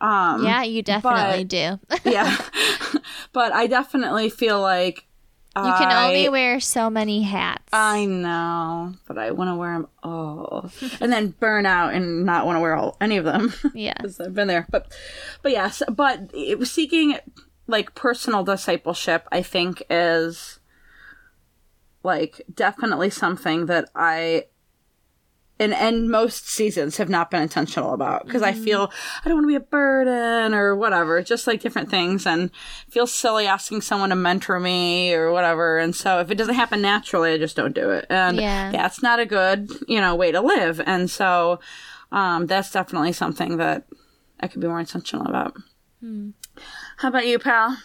Um, 0.00 0.44
yeah, 0.44 0.62
you 0.62 0.82
definitely 0.82 1.44
do. 1.44 1.78
yeah, 2.04 2.36
but 3.32 3.52
I 3.52 3.66
definitely 3.66 4.28
feel 4.28 4.60
like 4.60 5.06
You 5.56 5.62
can 5.62 5.90
only 5.90 6.26
I- 6.26 6.30
wear 6.30 6.60
so 6.60 6.90
many 6.90 7.22
hats. 7.22 7.62
I 7.72 8.04
know, 8.04 8.92
but 9.08 9.16
I 9.16 9.30
want 9.30 9.48
to 9.48 9.54
wear 9.54 9.72
them 9.72 9.88
all, 10.02 10.70
and 11.00 11.10
then 11.10 11.28
burn 11.40 11.64
out 11.64 11.94
and 11.94 12.26
not 12.26 12.44
want 12.44 12.56
to 12.56 12.60
wear 12.60 12.74
all 12.76 12.98
any 13.00 13.16
of 13.16 13.24
them. 13.24 13.54
yeah. 13.72 13.94
I've 14.02 14.34
been 14.34 14.48
there, 14.48 14.66
but 14.70 14.92
but 15.42 15.52
yes, 15.52 15.82
but 15.90 16.30
it 16.34 16.58
was 16.58 16.70
seeking 16.70 17.16
like 17.66 17.94
personal 17.94 18.44
discipleship. 18.44 19.26
I 19.32 19.42
think 19.42 19.82
is 19.90 20.60
like 22.02 22.42
definitely 22.52 23.10
something 23.10 23.66
that 23.66 23.88
I. 23.94 24.46
And, 25.58 25.72
and 25.72 26.10
most 26.10 26.50
seasons 26.50 26.98
have 26.98 27.08
not 27.08 27.30
been 27.30 27.40
intentional 27.40 27.94
about 27.94 28.26
because 28.26 28.42
I 28.42 28.52
feel 28.52 28.92
I 29.24 29.28
don't 29.28 29.38
want 29.38 29.44
to 29.44 29.48
be 29.48 29.54
a 29.54 29.60
burden 29.60 30.52
or 30.52 30.76
whatever, 30.76 31.22
just 31.22 31.46
like 31.46 31.62
different 31.62 31.88
things, 31.88 32.26
and 32.26 32.50
feel 32.90 33.06
silly 33.06 33.46
asking 33.46 33.80
someone 33.80 34.10
to 34.10 34.16
mentor 34.16 34.60
me 34.60 35.14
or 35.14 35.32
whatever. 35.32 35.78
And 35.78 35.96
so 35.96 36.20
if 36.20 36.30
it 36.30 36.34
doesn't 36.34 36.56
happen 36.56 36.82
naturally, 36.82 37.32
I 37.32 37.38
just 37.38 37.56
don't 37.56 37.74
do 37.74 37.88
it, 37.88 38.04
and 38.10 38.36
Yeah. 38.36 38.70
that's 38.70 39.02
not 39.02 39.18
a 39.18 39.24
good 39.24 39.70
you 39.88 39.98
know 39.98 40.14
way 40.14 40.30
to 40.30 40.42
live. 40.42 40.78
And 40.84 41.10
so 41.10 41.58
um, 42.12 42.44
that's 42.44 42.70
definitely 42.70 43.12
something 43.14 43.56
that 43.56 43.86
I 44.38 44.48
could 44.48 44.60
be 44.60 44.68
more 44.68 44.80
intentional 44.80 45.26
about. 45.26 45.56
How 46.96 47.08
about 47.08 47.26
you, 47.26 47.38
pal? 47.38 47.78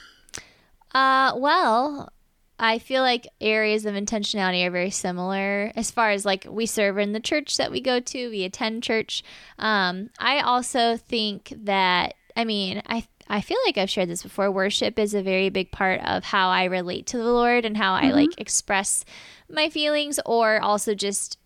Uh, 0.94 1.34
well, 1.36 2.12
I 2.58 2.80
feel 2.80 3.02
like 3.02 3.28
areas 3.42 3.86
of 3.86 3.96
intentionality 3.96 4.66
are 4.66 4.72
very 4.72 4.90
similar 4.90 5.72
as 5.76 5.92
far 5.92 6.12
as 6.12 6.26
like 6.26 6.46
we 6.50 6.66
serve 6.66 6.98
in 6.98 7.12
the 7.12 7.20
church 7.20 7.58
that 7.58 7.72
we 7.72 7.82
go 7.82 8.00
to, 8.00 8.30
we 8.30 8.44
attend 8.44 8.84
church. 8.84 9.24
Um, 9.58 10.12
I 10.20 10.42
also 10.42 10.96
think 10.96 11.54
that 11.64 12.14
I 12.36 12.46
mean, 12.46 12.82
I 12.86 13.06
I 13.28 13.42
feel 13.42 13.58
like 13.66 13.78
I've 13.78 13.90
shared 13.90 14.10
this 14.10 14.24
before. 14.24 14.52
Worship 14.52 15.00
is 15.00 15.14
a 15.14 15.22
very 15.22 15.50
big 15.50 15.72
part 15.72 16.02
of 16.02 16.24
how 16.24 16.50
I 16.50 16.66
relate 16.66 17.08
to 17.08 17.18
the 17.18 17.32
Lord 17.32 17.66
and 17.66 17.76
how 17.76 17.94
I 17.94 18.12
like 18.12 18.40
express 18.40 19.06
my 19.50 19.70
feelings 19.70 20.20
or 20.26 20.60
also 20.62 20.94
just 20.94 21.38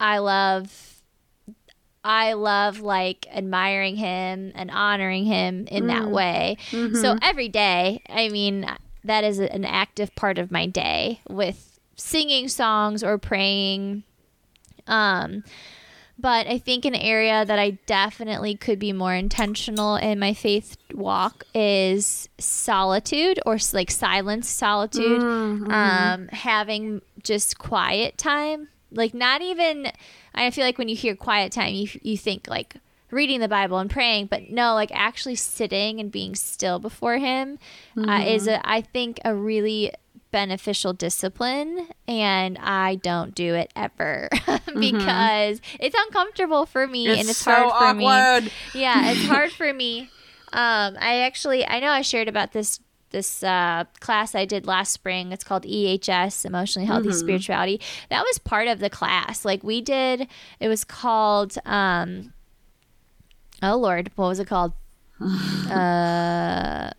I 0.00 0.18
love 0.18 0.93
I 2.04 2.34
love 2.34 2.80
like 2.80 3.26
admiring 3.34 3.96
him 3.96 4.52
and 4.54 4.70
honoring 4.70 5.24
him 5.24 5.66
in 5.68 5.86
that 5.86 6.10
way. 6.10 6.58
So 6.70 7.16
every 7.22 7.48
day, 7.48 8.02
I 8.08 8.28
mean, 8.28 8.66
that 9.04 9.24
is 9.24 9.38
an 9.38 9.64
active 9.64 10.14
part 10.14 10.38
of 10.38 10.50
my 10.50 10.66
day 10.66 11.20
with 11.28 11.80
singing 11.96 12.48
songs 12.48 13.02
or 13.02 13.16
praying. 13.18 14.02
Um, 14.86 15.44
but 16.18 16.46
I 16.46 16.58
think 16.58 16.84
an 16.84 16.94
area 16.94 17.44
that 17.44 17.58
I 17.58 17.70
definitely 17.86 18.54
could 18.54 18.78
be 18.78 18.92
more 18.92 19.14
intentional 19.14 19.96
in 19.96 20.18
my 20.18 20.32
faith 20.34 20.76
walk 20.92 21.44
is 21.54 22.28
solitude 22.38 23.40
or 23.44 23.58
like 23.72 23.90
silence 23.90 24.48
solitude. 24.48 25.20
Um, 25.72 26.28
having 26.28 27.00
just 27.22 27.58
quiet 27.58 28.16
time. 28.18 28.68
Like 28.92 29.12
not 29.12 29.42
even 29.42 29.90
I 30.34 30.50
feel 30.50 30.64
like 30.64 30.78
when 30.78 30.88
you 30.88 30.96
hear 30.96 31.14
quiet 31.14 31.52
time 31.52 31.74
you 31.74 31.88
you 32.02 32.16
think 32.16 32.48
like 32.48 32.76
reading 33.10 33.40
the 33.40 33.48
Bible 33.48 33.78
and 33.78 33.88
praying, 33.90 34.26
but 34.26 34.50
no, 34.50 34.74
like 34.74 34.90
actually 34.92 35.36
sitting 35.36 36.00
and 36.00 36.10
being 36.10 36.34
still 36.34 36.78
before 36.78 37.18
him 37.18 37.58
uh, 37.96 38.24
is 38.26 38.48
a, 38.48 38.68
I 38.68 38.80
think 38.80 39.20
a 39.24 39.34
really 39.34 39.92
beneficial 40.32 40.92
discipline 40.92 41.86
and 42.08 42.58
I 42.58 42.96
don't 42.96 43.36
do 43.36 43.54
it 43.54 43.72
ever 43.76 44.28
because 44.80 45.60
it's 45.78 45.94
uncomfortable 45.96 46.66
for 46.66 46.88
me 46.88 47.06
and 47.20 47.28
it's 47.28 47.38
so 47.38 47.52
hard 47.52 47.94
for 47.94 47.98
me. 47.98 48.04
Yeah, 48.74 49.10
it's 49.12 49.26
hard 49.26 49.52
for 49.60 49.72
me. 49.72 50.10
Um, 50.52 50.96
I 51.00 51.20
actually 51.20 51.64
I 51.66 51.78
know 51.80 51.90
I 51.90 52.02
shared 52.02 52.28
about 52.28 52.50
this 52.52 52.80
this 53.14 53.42
uh, 53.42 53.84
class 54.00 54.34
I 54.34 54.44
did 54.44 54.66
last 54.66 54.92
spring. 54.92 55.32
It's 55.32 55.44
called 55.44 55.62
EHS, 55.62 56.44
Emotionally 56.44 56.86
Healthy 56.86 57.12
Spirituality. 57.12 57.80
That 58.10 58.22
was 58.22 58.38
part 58.38 58.68
of 58.68 58.80
the 58.80 58.90
class. 58.90 59.44
Like 59.44 59.62
we 59.62 59.80
did, 59.80 60.28
it 60.60 60.68
was 60.68 60.84
called. 60.84 61.56
Um, 61.64 62.34
oh 63.62 63.76
Lord, 63.76 64.10
what 64.16 64.26
was 64.26 64.40
it 64.40 64.48
called? 64.48 64.72
uh, 65.70 66.90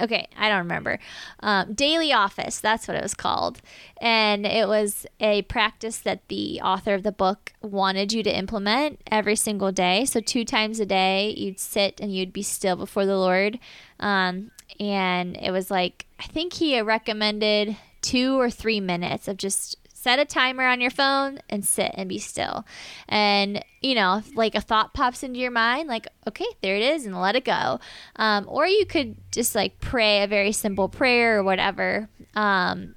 okay, 0.00 0.26
I 0.36 0.48
don't 0.48 0.58
remember. 0.58 0.98
Um, 1.38 1.72
Daily 1.72 2.12
Office, 2.12 2.58
that's 2.58 2.88
what 2.88 2.96
it 2.96 3.02
was 3.02 3.14
called. 3.14 3.62
And 4.00 4.44
it 4.44 4.66
was 4.66 5.06
a 5.20 5.42
practice 5.42 5.98
that 5.98 6.26
the 6.28 6.60
author 6.62 6.94
of 6.94 7.04
the 7.04 7.12
book 7.12 7.52
wanted 7.62 8.12
you 8.12 8.24
to 8.24 8.36
implement 8.36 9.00
every 9.08 9.36
single 9.36 9.70
day. 9.70 10.04
So, 10.04 10.20
two 10.20 10.44
times 10.44 10.80
a 10.80 10.86
day, 10.86 11.32
you'd 11.36 11.60
sit 11.60 12.00
and 12.00 12.12
you'd 12.12 12.32
be 12.32 12.42
still 12.42 12.74
before 12.74 13.06
the 13.06 13.16
Lord. 13.16 13.60
Um, 14.00 14.50
and 14.80 15.36
it 15.36 15.50
was 15.50 15.70
like, 15.70 16.06
I 16.18 16.24
think 16.24 16.54
he 16.54 16.80
recommended 16.80 17.76
two 18.02 18.38
or 18.38 18.50
three 18.50 18.80
minutes 18.80 19.28
of 19.28 19.36
just 19.36 19.76
set 20.04 20.18
a 20.18 20.24
timer 20.26 20.66
on 20.66 20.82
your 20.82 20.90
phone 20.90 21.38
and 21.48 21.64
sit 21.64 21.90
and 21.94 22.08
be 22.08 22.18
still. 22.18 22.66
And, 23.08 23.64
you 23.80 23.94
know, 23.94 24.18
if 24.18 24.36
like 24.36 24.54
a 24.54 24.60
thought 24.60 24.92
pops 24.92 25.22
into 25.22 25.40
your 25.40 25.50
mind, 25.50 25.88
like, 25.88 26.06
okay, 26.26 26.46
there 26.60 26.76
it 26.76 26.82
is, 26.82 27.06
and 27.06 27.18
let 27.18 27.36
it 27.36 27.44
go. 27.44 27.80
Um, 28.16 28.44
or 28.46 28.66
you 28.66 28.84
could 28.84 29.16
just 29.32 29.54
like 29.54 29.80
pray 29.80 30.22
a 30.22 30.26
very 30.26 30.52
simple 30.52 30.90
prayer 30.90 31.38
or 31.38 31.42
whatever. 31.42 32.10
Um, 32.34 32.94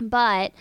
but 0.00 0.52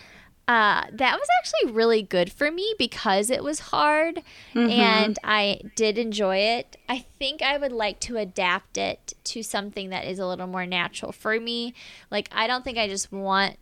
uh, 0.52 0.84
that 0.92 1.18
was 1.18 1.28
actually 1.40 1.72
really 1.72 2.04
good 2.04 2.30
for 2.30 2.52
me 2.52 2.76
because 2.78 3.30
it 3.30 3.42
was 3.42 3.60
hard 3.60 4.22
and 4.54 5.18
I 5.24 5.62
did 5.78 5.98
enjoy 5.98 6.40
it. 6.40 6.76
I 6.90 7.06
think 7.18 7.42
I 7.42 7.58
would 7.58 7.72
like 7.72 8.02
to 8.02 8.18
adapt 8.18 8.78
it 8.78 9.14
to 9.24 9.44
something 9.44 9.92
that 9.92 10.04
is 10.04 10.20
a 10.20 10.28
little 10.28 10.48
more 10.48 10.66
natural 10.66 11.14
for 11.14 11.40
me. 11.40 11.74
Like, 12.10 12.28
I 12.34 12.48
don't 12.48 12.66
think 12.66 12.78
I 12.78 12.90
just 12.90 13.14
want 13.14 13.56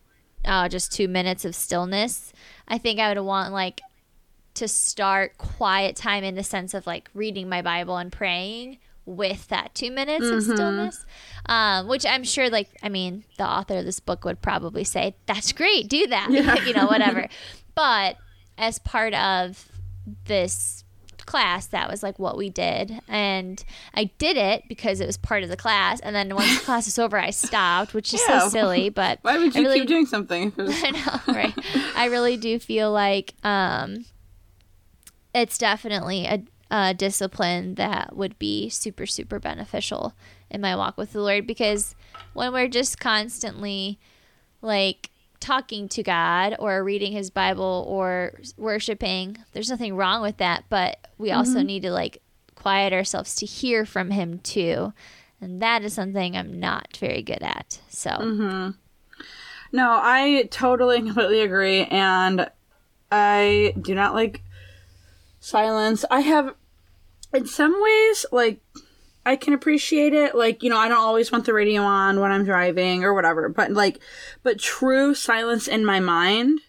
uh, 0.43 0.67
just 0.67 0.91
two 0.91 1.07
minutes 1.07 1.45
of 1.45 1.53
stillness. 1.53 2.33
I 2.67 2.79
think 2.79 2.99
I 2.99 3.13
would 3.13 3.21
want 3.21 3.53
like 3.53 3.81
to 4.55 4.67
start 4.67 5.37
quiet 5.37 5.95
time 5.95 6.23
in 6.23 6.33
the 6.33 6.43
sense 6.43 6.73
of 6.73 6.87
like 6.87 7.11
reading 7.13 7.47
my 7.47 7.61
Bible 7.61 7.97
and 7.97 8.11
praying 8.11 8.79
with 9.09 9.47
that 9.49 9.73
two 9.75 9.91
minutes 9.91 10.25
of 10.27 10.43
stillness. 10.43 11.05
Um, 11.47 11.87
which 11.87 12.05
I'm 12.05 12.23
sure, 12.23 12.49
like, 12.49 12.69
I 12.83 12.89
mean, 12.89 13.23
the 13.37 13.45
author 13.49 13.77
of 13.79 13.85
this 13.85 13.99
book 13.99 14.23
would 14.23 14.41
probably 14.41 14.83
say, 14.83 15.15
that's 15.25 15.51
great, 15.51 15.89
do 15.89 16.05
that, 16.07 16.29
you 16.67 16.73
know, 16.73 16.85
whatever. 16.85 17.27
but 17.75 18.17
as 18.57 18.77
part 18.79 19.13
of 19.15 19.67
this 20.25 20.83
class, 21.25 21.67
that 21.67 21.89
was 21.89 22.03
like 22.03 22.19
what 22.19 22.37
we 22.37 22.49
did. 22.49 22.99
And 23.07 23.63
I 23.95 24.05
did 24.17 24.35
it 24.37 24.63
because 24.69 24.99
it 24.99 25.05
was 25.07 25.17
part 25.17 25.41
of 25.43 25.49
the 25.49 25.57
class. 25.57 25.99
And 26.01 26.15
then 26.15 26.35
once 26.35 26.59
the 26.59 26.65
class 26.65 26.85
was 26.85 26.99
over, 26.99 27.17
I 27.17 27.29
stopped, 27.31 27.93
which 27.93 28.13
is 28.13 28.21
Yeah. 28.27 28.39
so 28.39 28.49
silly, 28.49 28.89
but 28.89 29.19
Why 29.23 29.37
would 29.37 29.55
you 29.55 29.61
really- 29.63 29.79
keep 29.79 29.87
doing 29.87 30.05
something? 30.05 30.47
if 30.49 30.59
it 30.59 30.63
was- 30.63 30.83
I 30.83 30.89
know, 30.91 31.33
right? 31.33 31.53
I 31.95 32.05
really 32.05 32.37
do 32.37 32.59
feel 32.59 32.91
like 32.91 33.33
um, 33.43 34.05
it's 35.33 35.57
definitely 35.57 36.25
a, 36.25 36.43
a 36.71 36.93
discipline 36.93 37.75
that 37.75 38.15
would 38.15 38.37
be 38.39 38.69
super, 38.69 39.05
super 39.05 39.39
beneficial 39.39 40.13
in 40.49 40.61
my 40.61 40.75
walk 40.75 40.97
with 40.97 41.13
the 41.13 41.21
Lord 41.21 41.47
because 41.47 41.95
when 42.33 42.53
we're 42.53 42.67
just 42.67 42.99
constantly 42.99 43.99
like 44.61 45.09
talking 45.39 45.87
to 45.89 46.03
God 46.03 46.55
or 46.59 46.83
reading 46.83 47.11
His 47.11 47.29
Bible 47.29 47.85
or 47.87 48.33
worshiping, 48.57 49.37
there's 49.53 49.69
nothing 49.69 49.95
wrong 49.95 50.21
with 50.21 50.37
that, 50.37 50.65
but 50.69 51.07
we 51.17 51.31
also 51.31 51.61
need 51.63 51.81
to 51.83 51.91
like 51.91 52.21
quiet 52.55 52.93
ourselves 52.93 53.35
to 53.35 53.45
hear 53.45 53.85
from 53.85 54.11
Him 54.11 54.39
too. 54.39 54.93
And 55.41 55.61
that 55.61 55.83
is 55.83 55.93
something 55.93 56.35
I'm 56.35 56.59
not 56.59 56.97
very 56.97 57.21
good 57.21 57.41
at. 57.41 57.79
So, 57.89 58.11
Mm-hmm. 58.11 58.71
No, 59.71 59.99
I 60.01 60.47
totally 60.49 60.97
and 60.97 61.05
completely 61.05 61.41
agree, 61.41 61.85
and 61.85 62.49
I 63.11 63.75
do 63.79 63.93
not 63.93 64.15
like 64.15 64.41
silence. 65.39 66.05
I 66.09 66.21
have, 66.21 66.55
in 67.33 67.45
some 67.45 67.75
ways, 67.81 68.25
like 68.31 68.61
I 69.25 69.35
can 69.35 69.53
appreciate 69.53 70.13
it. 70.13 70.35
Like 70.35 70.63
you 70.63 70.69
know, 70.69 70.77
I 70.77 70.87
don't 70.87 70.97
always 70.97 71.31
want 71.31 71.45
the 71.45 71.53
radio 71.53 71.81
on 71.81 72.19
when 72.19 72.31
I'm 72.31 72.45
driving 72.45 73.03
or 73.03 73.13
whatever, 73.13 73.49
but 73.49 73.71
like, 73.71 73.99
but 74.43 74.59
true 74.59 75.13
silence 75.13 75.67
in 75.67 75.85
my 75.85 75.99
mind. 75.99 76.59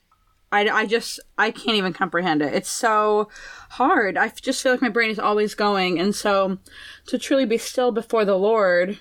I, 0.53 0.69
I 0.69 0.87
just 0.87 1.21
I 1.39 1.53
can't 1.53 1.77
even 1.77 1.93
comprehend 1.93 2.43
it. 2.43 2.53
It's 2.55 2.69
so 2.69 3.29
hard. 3.71 4.17
I 4.17 4.29
just 4.29 4.63
feel 4.63 4.73
like 4.73 4.83
my 4.83 4.89
brain 4.89 5.11
is 5.11 5.19
always 5.19 5.55
going, 5.55 6.01
and 6.01 6.15
so 6.15 6.59
to 7.07 7.19
truly 7.19 7.47
be 7.47 7.59
still 7.59 7.93
before 7.93 8.25
the 8.25 8.37
Lord 8.37 8.99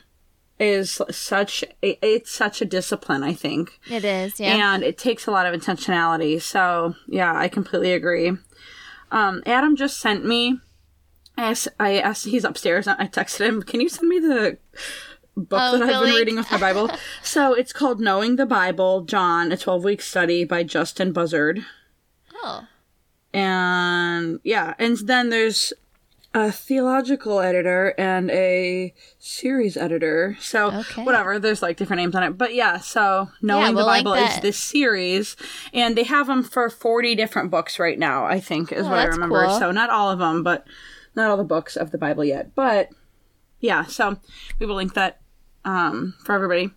is 0.59 1.01
such 1.09 1.63
a, 1.81 2.05
it's 2.05 2.31
such 2.31 2.61
a 2.61 2.65
discipline. 2.65 3.23
I 3.23 3.33
think 3.33 3.79
it 3.89 4.05
is, 4.05 4.39
yeah. 4.39 4.73
and 4.73 4.83
it 4.83 4.97
takes 4.97 5.25
a 5.25 5.31
lot 5.31 5.47
of 5.47 5.59
intentionality. 5.59 6.39
So 6.39 6.95
yeah, 7.07 7.35
I 7.35 7.47
completely 7.47 7.93
agree. 7.93 8.33
Um, 9.11 9.41
Adam 9.45 9.75
just 9.75 9.99
sent 9.99 10.23
me. 10.25 10.59
I 11.39 11.49
asked, 11.51 11.67
I 11.79 11.99
asked. 11.99 12.25
He's 12.25 12.43
upstairs. 12.43 12.87
I 12.87 13.07
texted 13.07 13.45
him. 13.47 13.61
Can 13.63 13.81
you 13.81 13.89
send 13.89 14.07
me 14.09 14.19
the 14.19 14.57
book 15.37 15.59
Oh, 15.61 15.77
that 15.79 15.89
I've 15.89 16.03
been 16.03 16.13
reading 16.15 16.35
with 16.35 16.51
my 16.51 16.57
Bible? 16.59 16.89
so 17.23 17.53
it's 17.53 17.71
called 17.73 17.99
"Knowing 18.01 18.35
the 18.35 18.45
Bible." 18.45 19.01
John, 19.05 19.51
a 19.51 19.57
twelve 19.57 19.83
week 19.83 20.01
study 20.01 20.43
by 20.43 20.63
Justin 20.63 21.11
Buzzard. 21.13 21.65
oh. 22.43 22.67
And 23.33 24.39
yeah, 24.43 24.73
and 24.79 24.97
then 24.97 25.29
there's 25.29 25.71
a 26.33 26.51
theological 26.51 27.39
editor 27.39 27.93
and 27.97 28.29
a 28.31 28.93
series 29.17 29.77
editor. 29.77 30.35
So 30.39 30.71
Okay. 30.71 31.03
whatever, 31.03 31.39
there's 31.39 31.61
like 31.61 31.77
different 31.77 32.01
names 32.01 32.15
on 32.15 32.23
it. 32.23 32.37
But 32.37 32.53
yeah, 32.53 32.77
so 32.79 33.29
knowing 33.41 33.75
we'll 33.75 33.85
the 33.85 33.89
Bible 33.91 34.13
is 34.13 34.39
this 34.41 34.57
series, 34.57 35.35
and 35.73 35.95
they 35.95 36.03
have 36.03 36.27
them 36.27 36.43
for 36.43 36.69
40 36.69 37.15
different 37.15 37.49
books 37.51 37.77
right 37.79 37.97
now. 37.99 38.25
I 38.25 38.39
think 38.39 38.71
is 38.71 38.85
Oh, 38.87 38.89
what 38.89 38.99
I 38.99 39.05
remember. 39.05 39.45
cool. 39.45 39.59
So 39.59 39.71
not 39.71 39.89
all 39.89 40.09
of 40.11 40.19
them, 40.19 40.43
but 40.43 40.65
not 41.19 41.29
all 41.29 41.37
the 41.37 41.43
books 41.43 41.75
of 41.75 41.91
the 41.91 41.97
Bible 41.97 42.23
yet. 42.23 42.55
But 42.55 42.89
yeah, 43.59 43.85
so 43.85 44.17
we 44.59 44.65
will 44.65 44.75
link 44.75 44.93
that 44.93 45.21
um, 45.65 46.15
for 46.23 46.33
everybody. 46.33 46.71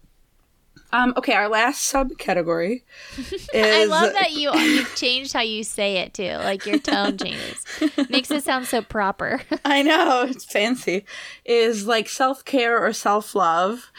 Um, 0.95 1.15
okay, 1.17 1.33
our 1.33 1.49
last 1.49 1.91
subcategory 1.91 2.83
is 3.19 3.49
I 3.55 3.85
love 3.87 4.13
that 4.13 4.33
you 4.33 4.55
you've 4.55 4.95
changed 4.95 5.33
how 5.33 5.41
you 5.41 5.65
say 5.65 5.99
it 5.99 6.13
too. 6.13 6.33
Like 6.33 6.67
your 6.67 6.79
tone 6.79 7.17
changes. 7.17 7.65
Makes 8.11 8.31
it 8.31 8.45
sound 8.45 8.67
so 8.67 8.83
proper. 8.83 9.41
I 9.65 9.83
know 9.83 10.27
it's 10.29 10.45
fancy. 10.45 11.07
Is 11.47 11.87
like 11.87 12.11
self 12.11 12.45
care 12.45 12.85
or 12.85 12.93
self 12.93 13.35
love. 13.35 13.91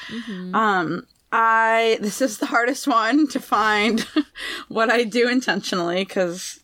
Um, 0.53 1.07
I 1.31 1.97
this 1.99 2.21
is 2.21 2.37
the 2.37 2.45
hardest 2.45 2.87
one 2.87 3.27
to 3.29 3.39
find 3.39 4.01
what 4.67 4.91
I 4.91 5.03
do 5.03 5.27
intentionally 5.27 6.05
because 6.05 6.62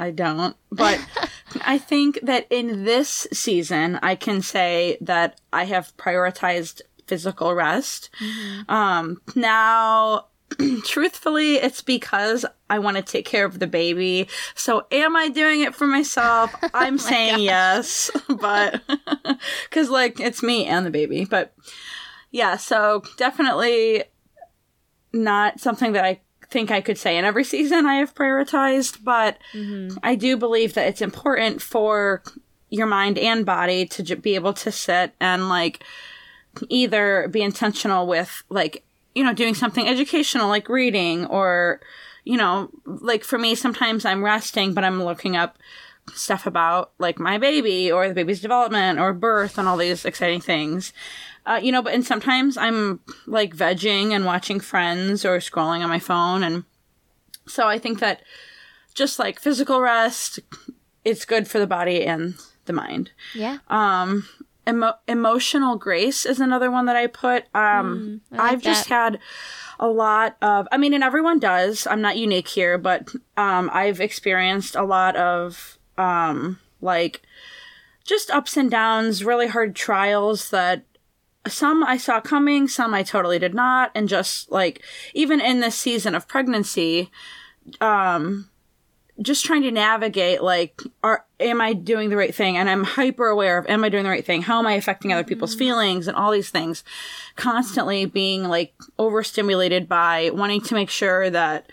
I 0.00 0.10
don't. 0.10 0.56
But 0.72 0.98
I 1.60 1.78
think 1.78 2.18
that 2.22 2.46
in 2.50 2.84
this 2.84 3.28
season, 3.32 4.00
I 4.02 4.14
can 4.14 4.40
say 4.40 4.96
that 5.02 5.40
I 5.52 5.64
have 5.64 5.96
prioritized 5.96 6.80
physical 7.06 7.54
rest. 7.54 8.10
Um, 8.68 9.20
now. 9.36 10.26
Truthfully, 10.84 11.58
it's 11.58 11.80
because 11.80 12.44
I 12.68 12.80
want 12.80 12.96
to 12.96 13.04
take 13.04 13.24
care 13.24 13.44
of 13.44 13.60
the 13.60 13.68
baby. 13.68 14.28
So, 14.56 14.84
am 14.90 15.14
I 15.14 15.28
doing 15.28 15.60
it 15.60 15.76
for 15.76 15.86
myself? 15.86 16.52
I'm 16.74 16.98
saying 16.98 17.38
yes, 17.38 18.10
but 18.28 18.82
because 19.68 19.90
like 19.90 20.18
it's 20.18 20.42
me 20.42 20.66
and 20.66 20.84
the 20.84 20.90
baby. 20.90 21.24
But 21.24 21.54
yeah, 22.32 22.56
so 22.56 23.04
definitely 23.16 24.02
not 25.12 25.60
something 25.60 25.92
that 25.92 26.04
I 26.04 26.20
think 26.50 26.70
I 26.70 26.80
could 26.80 26.98
say 26.98 27.16
in 27.16 27.24
every 27.24 27.44
season 27.44 27.86
I 27.86 27.96
have 27.96 28.14
prioritized, 28.14 29.02
but 29.02 29.38
mm-hmm. 29.52 29.96
I 30.02 30.14
do 30.14 30.36
believe 30.36 30.74
that 30.74 30.88
it's 30.88 31.02
important 31.02 31.62
for 31.62 32.22
your 32.70 32.86
mind 32.86 33.18
and 33.18 33.44
body 33.44 33.86
to 33.86 34.02
j- 34.02 34.14
be 34.14 34.34
able 34.34 34.52
to 34.54 34.72
sit 34.72 35.14
and 35.20 35.48
like 35.48 35.84
either 36.68 37.28
be 37.28 37.42
intentional 37.42 38.06
with 38.06 38.42
like 38.48 38.84
you 39.14 39.24
know 39.24 39.32
doing 39.32 39.54
something 39.54 39.86
educational 39.86 40.48
like 40.48 40.68
reading 40.68 41.26
or 41.26 41.80
you 42.24 42.36
know 42.36 42.70
like 42.84 43.24
for 43.24 43.38
me 43.38 43.54
sometimes 43.54 44.04
i'm 44.04 44.24
resting 44.24 44.74
but 44.74 44.84
i'm 44.84 45.02
looking 45.02 45.36
up 45.36 45.58
stuff 46.14 46.46
about 46.46 46.92
like 46.98 47.18
my 47.18 47.38
baby 47.38 47.90
or 47.90 48.08
the 48.08 48.14
baby's 48.14 48.40
development 48.40 48.98
or 48.98 49.12
birth 49.12 49.58
and 49.58 49.66
all 49.68 49.76
these 49.76 50.04
exciting 50.04 50.40
things 50.40 50.92
uh, 51.46 51.58
you 51.62 51.72
know 51.72 51.82
but 51.82 51.92
and 51.94 52.04
sometimes 52.04 52.56
i'm 52.56 53.00
like 53.26 53.54
vegging 53.54 54.12
and 54.12 54.24
watching 54.24 54.60
friends 54.60 55.24
or 55.24 55.38
scrolling 55.38 55.82
on 55.82 55.88
my 55.88 55.98
phone 55.98 56.42
and 56.42 56.64
so 57.46 57.66
i 57.68 57.78
think 57.78 57.98
that 58.00 58.22
just 58.94 59.18
like 59.18 59.38
physical 59.40 59.80
rest 59.80 60.40
it's 61.04 61.24
good 61.24 61.48
for 61.48 61.58
the 61.58 61.66
body 61.66 62.04
and 62.04 62.34
the 62.66 62.72
mind 62.72 63.10
Yeah. 63.34 63.58
um 63.68 64.26
emo- 64.68 64.98
emotional 65.08 65.76
grace 65.76 66.26
is 66.26 66.40
another 66.40 66.70
one 66.70 66.86
that 66.86 66.96
i 66.96 67.06
put 67.06 67.44
um 67.54 68.20
Mm, 68.32 68.38
I 68.38 68.42
like 68.42 68.52
i've 68.52 68.62
just 68.62 68.88
that. 68.88 68.94
had 68.94 69.18
a 69.78 69.88
lot 69.88 70.36
of 70.42 70.68
i 70.70 70.76
mean 70.76 70.92
and 70.92 71.02
everyone 71.02 71.38
does 71.38 71.86
i'm 71.86 72.02
not 72.02 72.18
unique 72.18 72.48
here 72.48 72.76
but 72.78 73.08
um 73.38 73.70
i've 73.72 74.00
experienced 74.00 74.76
a 74.76 74.82
lot 74.84 75.16
of 75.16 75.78
um 76.00 76.58
like 76.80 77.22
just 78.04 78.30
ups 78.30 78.56
and 78.56 78.70
downs 78.70 79.24
really 79.24 79.46
hard 79.46 79.76
trials 79.76 80.50
that 80.50 80.84
some 81.46 81.82
I 81.84 81.96
saw 81.96 82.20
coming, 82.20 82.68
some 82.68 82.92
I 82.92 83.02
totally 83.02 83.38
did 83.38 83.54
not, 83.54 83.90
and 83.94 84.08
just 84.08 84.50
like 84.50 84.82
even 85.14 85.40
in 85.40 85.60
this 85.60 85.74
season 85.74 86.14
of 86.14 86.28
pregnancy, 86.28 87.10
um, 87.80 88.50
just 89.22 89.44
trying 89.44 89.62
to 89.62 89.70
navigate 89.70 90.42
like, 90.42 90.82
are 91.02 91.24
am 91.38 91.60
I 91.60 91.72
doing 91.72 92.10
the 92.10 92.16
right 92.16 92.34
thing? 92.34 92.56
And 92.56 92.68
I'm 92.68 92.84
hyper 92.84 93.28
aware 93.28 93.58
of, 93.58 93.66
am 93.66 93.84
I 93.84 93.88
doing 93.88 94.04
the 94.04 94.10
right 94.10 94.24
thing? 94.24 94.42
How 94.42 94.58
am 94.58 94.66
I 94.66 94.72
affecting 94.72 95.12
other 95.12 95.24
people's 95.24 95.54
feelings 95.54 96.08
and 96.08 96.16
all 96.16 96.30
these 96.30 96.50
things? 96.50 96.84
Constantly 97.36 98.06
being 98.06 98.44
like 98.44 98.74
overstimulated 98.98 99.88
by 99.88 100.30
wanting 100.32 100.62
to 100.62 100.74
make 100.74 100.90
sure 100.90 101.30
that 101.30 101.70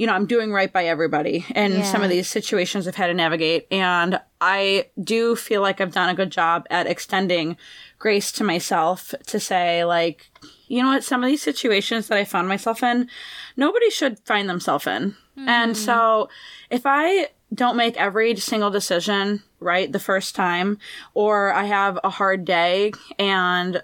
you 0.00 0.06
know, 0.06 0.14
I'm 0.14 0.24
doing 0.24 0.50
right 0.50 0.72
by 0.72 0.86
everybody 0.86 1.44
in 1.54 1.72
Yeah. 1.72 1.82
some 1.82 2.02
of 2.02 2.08
these 2.08 2.26
situations 2.26 2.88
I've 2.88 2.94
had 2.94 3.08
to 3.08 3.14
navigate. 3.14 3.66
And 3.70 4.18
I 4.40 4.86
do 5.04 5.36
feel 5.36 5.60
like 5.60 5.78
I've 5.78 5.92
done 5.92 6.08
a 6.08 6.14
good 6.14 6.30
job 6.30 6.66
at 6.70 6.86
extending 6.86 7.58
grace 7.98 8.32
to 8.32 8.42
myself 8.42 9.14
to 9.26 9.38
say, 9.38 9.84
like, 9.84 10.30
you 10.68 10.80
know 10.80 10.88
what, 10.88 11.04
some 11.04 11.22
of 11.22 11.28
these 11.28 11.42
situations 11.42 12.08
that 12.08 12.16
I 12.16 12.24
found 12.24 12.48
myself 12.48 12.82
in, 12.82 13.10
nobody 13.58 13.90
should 13.90 14.18
find 14.20 14.48
themselves 14.48 14.86
in. 14.86 15.16
And 15.36 15.72
mm-hmm. 15.72 15.84
so 15.84 16.30
if 16.70 16.86
I 16.86 17.28
don't 17.52 17.76
make 17.76 17.98
every 17.98 18.34
single 18.36 18.70
decision 18.70 19.42
right 19.58 19.92
the 19.92 19.98
first 19.98 20.34
time, 20.34 20.78
or 21.12 21.52
I 21.52 21.64
have 21.64 21.98
a 22.02 22.08
hard 22.08 22.46
day 22.46 22.92
and 23.18 23.82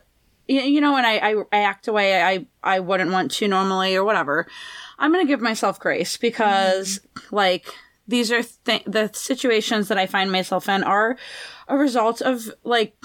you, 0.49 0.81
know, 0.81 0.93
when 0.93 1.05
I, 1.05 1.19
I, 1.19 1.35
I 1.53 1.59
act 1.63 1.89
away 1.89 2.23
I, 2.23 2.47
I 2.63 2.81
wouldn't 2.81 3.11
want 3.11 3.33
to 3.33 3.49
normally 3.49 3.97
or 3.97 4.05
whatever, 4.05 4.47
I'm 4.99 5.13
going 5.13 5.25
to 5.25 5.29
give 5.29 5.41
myself 5.41 5.79
grace 5.79 6.17
because, 6.17 7.01
like, 7.31 7.67
these 8.09 8.31
are 8.33 8.43
th- 8.43 8.85
the 8.85 9.11
situations 9.13 9.89
that 9.89 9.99
I 9.99 10.07
find 10.07 10.31
myself 10.31 10.69
in 10.69 10.85
are 10.85 11.17
a 11.69 11.77
result 11.77 12.21
of, 12.23 12.51
like, 12.65 12.97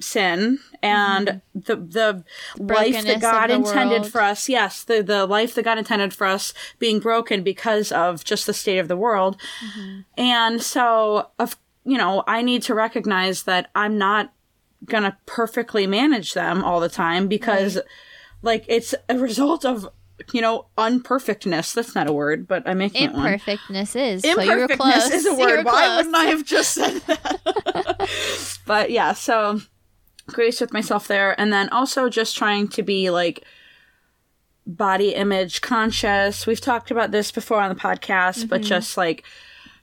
sin 0.00 0.60
and 0.80 1.40
the 1.54 1.74
the 1.74 2.24
life 2.56 3.04
that 3.04 3.20
God 3.20 3.50
intended 3.50 4.02
world. 4.02 4.12
for 4.12 4.20
us. 4.20 4.48
Yes, 4.48 4.84
the 4.84 5.02
the 5.02 5.26
life 5.26 5.54
that 5.54 5.64
God 5.64 5.78
intended 5.78 6.14
for 6.14 6.26
us 6.26 6.54
being 6.78 7.00
broken 7.00 7.42
because 7.42 7.90
of 7.90 8.24
just 8.24 8.46
the 8.46 8.54
state 8.54 8.78
of 8.78 8.88
the 8.88 8.96
world. 8.96 9.36
And 10.16 10.62
so 10.62 11.30
of 11.38 11.56
you 11.84 11.98
know, 11.98 12.22
I 12.26 12.42
need 12.42 12.62
to 12.64 12.74
recognize 12.74 13.44
that 13.44 13.70
I'm 13.74 13.98
not 13.98 14.32
going 14.84 15.04
to 15.04 15.16
perfectly 15.26 15.86
manage 15.86 16.34
them 16.34 16.62
all 16.62 16.80
the 16.80 16.88
time 16.88 17.26
because 17.26 17.80
like 18.42 18.64
it's 18.68 18.94
a 19.08 19.18
result 19.18 19.64
of 19.64 19.88
you 20.32 20.40
know 20.40 20.66
unperfectness. 20.76 21.72
That's 21.72 21.94
not 21.94 22.08
a 22.08 22.12
word 22.12 22.46
but 22.46 22.66
i'm 22.66 22.78
making 22.78 23.04
it 23.04 23.12
one. 23.12 23.26
Imperfectness 23.26 23.96
is. 23.96 24.22
So 24.22 24.40
imperfectness 24.40 24.78
close. 24.78 25.12
is 25.12 25.26
a 25.26 25.34
word. 25.34 25.64
why 25.64 25.84
close. 25.84 25.96
wouldn't 25.96 26.16
i 26.16 26.24
have 26.24 26.44
just 26.44 26.72
said 26.72 27.00
that? 27.06 28.08
But 28.66 28.90
yeah 28.90 29.12
so 29.12 29.60
grace 30.26 30.60
with 30.60 30.72
myself 30.72 31.08
there. 31.08 31.38
And 31.40 31.52
then 31.52 31.68
also 31.70 32.08
just 32.08 32.36
trying 32.36 32.68
to 32.68 32.82
be 32.82 33.10
like 33.10 33.44
body 34.66 35.14
image 35.14 35.62
conscious. 35.62 36.46
We've 36.46 36.60
talked 36.60 36.90
about 36.90 37.10
this 37.10 37.30
before 37.32 37.60
on 37.60 37.70
the 37.70 37.80
podcast 37.80 38.48
but 38.48 38.60
mm-hmm. 38.60 38.68
just 38.68 38.96
like 38.96 39.24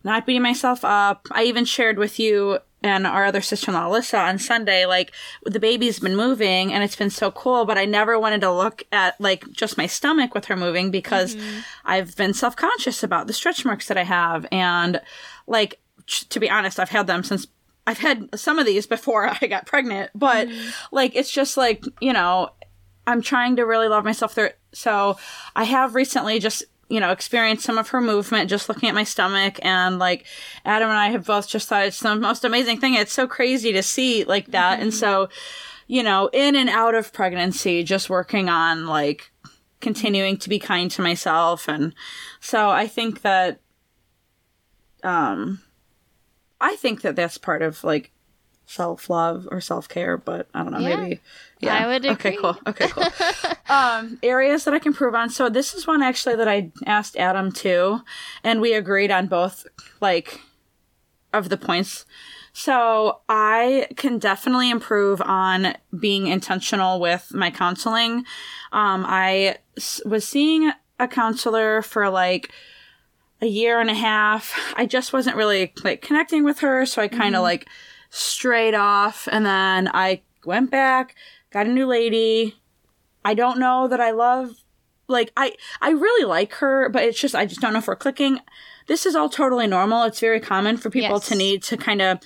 not 0.04 0.26
beating 0.26 0.44
myself 0.44 0.86
up. 0.86 1.28
I 1.32 1.44
even 1.46 1.66
shared 1.66 1.98
with 1.98 2.20
you 2.20 2.60
and 2.86 3.08
our 3.08 3.26
other 3.26 3.42
sister-in-law 3.42 3.90
alyssa 3.90 4.20
on 4.20 4.38
sunday 4.38 4.86
like 4.86 5.12
the 5.44 5.60
baby's 5.60 6.00
been 6.00 6.16
moving 6.16 6.72
and 6.72 6.84
it's 6.84 6.96
been 6.96 7.10
so 7.10 7.32
cool 7.32 7.66
but 7.66 7.78
i 7.78 7.84
never 7.84 8.20
wanted 8.20 8.40
to 8.40 8.52
look 8.52 8.84
at 8.92 9.20
like 9.20 9.50
just 9.52 9.78
my 9.78 9.88
stomach 9.88 10.34
with 10.34 10.46
her 10.46 10.56
moving 10.56 10.92
because 10.92 11.36
mm-hmm. 11.36 11.60
i've 11.84 12.16
been 12.16 12.34
self-conscious 12.34 13.04
about 13.04 13.28
the 13.28 13.34
stretch 13.34 13.66
marks 13.66 13.88
that 13.88 13.98
i 13.98 14.04
have. 14.04 14.46
And 14.52 15.02
like 15.48 15.80
t- 16.06 16.26
to 16.30 16.40
be 16.40 16.50
honest 16.50 16.80
i've 16.80 16.90
had 16.90 17.08
them 17.08 17.24
since 17.24 17.48
i've 17.88 17.98
had 17.98 18.30
some 18.40 18.60
of 18.60 18.66
these 18.66 18.86
before 18.86 19.28
i 19.42 19.48
got 19.48 19.66
pregnant 19.66 20.12
but 20.14 20.48
mm-hmm. 20.48 20.70
like 20.92 21.16
it's 21.16 21.32
just 21.32 21.58
like 21.58 21.84
you 22.00 22.14
know 22.14 22.52
I'm 23.08 23.22
trying 23.22 23.58
to 23.58 23.66
really 23.66 23.88
love 23.88 24.04
myself 24.04 24.34
through 24.34 24.46
it. 24.46 24.60
So 24.74 25.18
I 25.56 25.64
have 25.64 25.96
recently 25.96 26.40
just, 26.40 26.64
you 26.90 27.00
know, 27.00 27.12
experienced 27.12 27.66
some 27.66 27.78
of 27.80 27.90
her 27.90 28.00
movement 28.02 28.50
just 28.50 28.70
looking 28.70 28.88
at 28.88 28.94
my 28.96 29.04
stomach 29.04 29.60
and 29.64 29.98
like 29.98 30.26
Adam 30.66 30.90
and 30.90 30.98
I 30.98 31.10
have 31.10 31.26
both 31.26 31.48
just 31.48 31.68
thought 31.68 31.86
it's 31.86 32.00
the 32.00 32.16
most 32.16 32.46
amazing 32.46 32.80
thing. 32.80 32.94
It's 32.94 33.12
so 33.14 33.28
crazy 33.28 33.74
to 33.74 33.82
see 33.82 34.24
like 34.24 34.48
that. 34.52 34.80
And 34.80 34.94
so, 34.94 35.30
you 35.88 36.04
know, 36.04 36.30
in 36.32 36.56
and 36.56 36.70
out 36.70 36.94
of 36.94 37.12
pregnancy, 37.12 37.84
just 37.84 38.10
working 38.10 38.50
on 38.50 38.86
like 38.86 39.32
continuing 39.82 40.38
to 40.38 40.50
be 40.50 40.60
kind 40.60 40.92
to 40.92 41.02
myself. 41.02 41.68
And 41.68 41.94
so 42.40 42.70
I 42.70 42.88
think 42.88 43.22
that, 43.24 43.60
um, 45.04 45.62
I 46.62 46.76
think 46.76 47.02
that 47.02 47.16
that's 47.16 47.38
part 47.38 47.62
of 47.62 47.84
like 47.84 48.12
self 48.66 49.10
love 49.10 49.48
or 49.52 49.62
self 49.62 49.88
care, 49.90 50.18
but 50.18 50.48
I 50.54 50.64
don't 50.64 50.72
know, 50.72 50.80
Yeah. 50.80 50.96
maybe. 50.98 51.22
I 51.74 51.88
would 51.88 52.06
Okay, 52.06 52.36
cool. 52.38 52.58
Okay, 52.68 52.88
cool. 52.90 53.06
um, 53.70 54.20
areas 54.24 54.64
that 54.66 54.74
I 54.74 54.80
can 54.80 54.92
improve 54.92 55.16
on. 55.16 55.30
So 55.30 55.50
this 55.50 55.74
is 55.74 55.88
one 55.88 56.02
actually 56.02 56.36
that 56.36 56.48
I 56.48 56.72
asked 56.86 57.18
Adam 57.18 57.52
too, 57.52 58.02
and 58.44 58.62
we 58.62 58.74
agreed 58.74 59.12
on 59.12 59.28
both 59.28 59.66
like 60.02 60.42
of 61.34 61.50
the 61.50 61.58
points. 61.58 62.06
So 62.54 63.20
I 63.28 63.88
can 63.98 64.18
definitely 64.18 64.70
improve 64.70 65.22
on 65.22 65.76
being 66.00 66.28
intentional 66.28 67.02
with 67.02 67.34
my 67.34 67.52
counseling. 67.52 68.24
Um, 68.72 69.06
I 69.06 69.58
s- 69.76 70.02
was 70.06 70.26
seeing 70.26 70.72
a 70.98 71.08
counselor 71.08 71.82
for 71.82 72.10
like 72.10 72.52
a 73.42 73.46
year 73.48 73.82
and 73.82 73.90
a 73.90 73.94
half. 73.94 74.54
I 74.78 74.86
just 74.86 75.12
wasn't 75.12 75.36
really 75.36 75.74
like 75.84 76.02
connecting 76.02 76.46
with 76.46 76.60
her, 76.60 76.86
so 76.86 77.02
I 77.02 77.10
kind 77.10 77.36
of 77.36 77.42
like 77.44 77.68
strayed 78.10 78.74
off 78.74 79.28
and 79.30 79.46
then 79.46 79.90
I 79.94 80.22
went 80.46 80.72
back, 80.72 81.16
got 81.56 81.68
a 81.68 81.72
new 81.72 81.88
lady. 81.88 82.54
I 83.24 83.34
don't 83.34 83.58
know 83.60 83.88
that 83.88 84.02
I 84.02 84.12
love 84.12 84.52
like 85.08 85.32
I 85.38 85.54
I 85.82 85.92
really 85.92 86.26
like 86.26 86.54
her, 86.56 86.90
but 86.90 87.04
it's 87.04 87.20
just 87.20 87.34
I 87.34 87.46
just 87.46 87.62
don't 87.62 87.72
know 87.72 87.80
if 87.80 87.88
we're 87.88 87.96
clicking. 87.96 88.40
This 88.88 89.06
is 89.06 89.16
all 89.16 89.30
totally 89.30 89.66
normal. 89.66 90.04
It's 90.04 90.20
very 90.20 90.42
common 90.42 90.76
for 90.76 90.90
people 90.90 91.16
Yes. 91.16 91.30
to 91.30 91.36
need 91.36 91.64
to 91.64 91.78
kind 91.78 92.02
of 92.02 92.20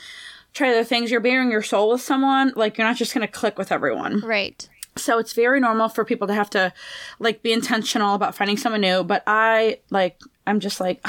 try 0.53 0.71
other 0.71 0.83
things. 0.83 1.11
You're 1.11 1.21
bearing 1.21 1.51
your 1.51 1.61
soul 1.61 1.91
with 1.91 2.01
someone, 2.01 2.53
like 2.55 2.77
you're 2.77 2.87
not 2.87 2.97
just 2.97 3.13
going 3.13 3.25
to 3.25 3.31
click 3.31 3.57
with 3.59 3.71
everyone. 3.71 4.21
Right. 4.21 4.67
So 4.97 5.19
it's 5.19 5.33
very 5.33 5.59
normal 5.59 5.89
for 5.89 6.03
people 6.03 6.27
to 6.27 6.33
have 6.33 6.49
to 6.49 6.73
like 7.19 7.43
be 7.43 7.53
intentional 7.53 8.15
about 8.15 8.33
finding 8.35 8.57
someone 8.57 8.81
new, 8.81 9.03
but 9.03 9.21
I 9.27 9.79
like 9.91 10.19
I'm 10.47 10.59
just 10.59 10.79
like 10.79 11.05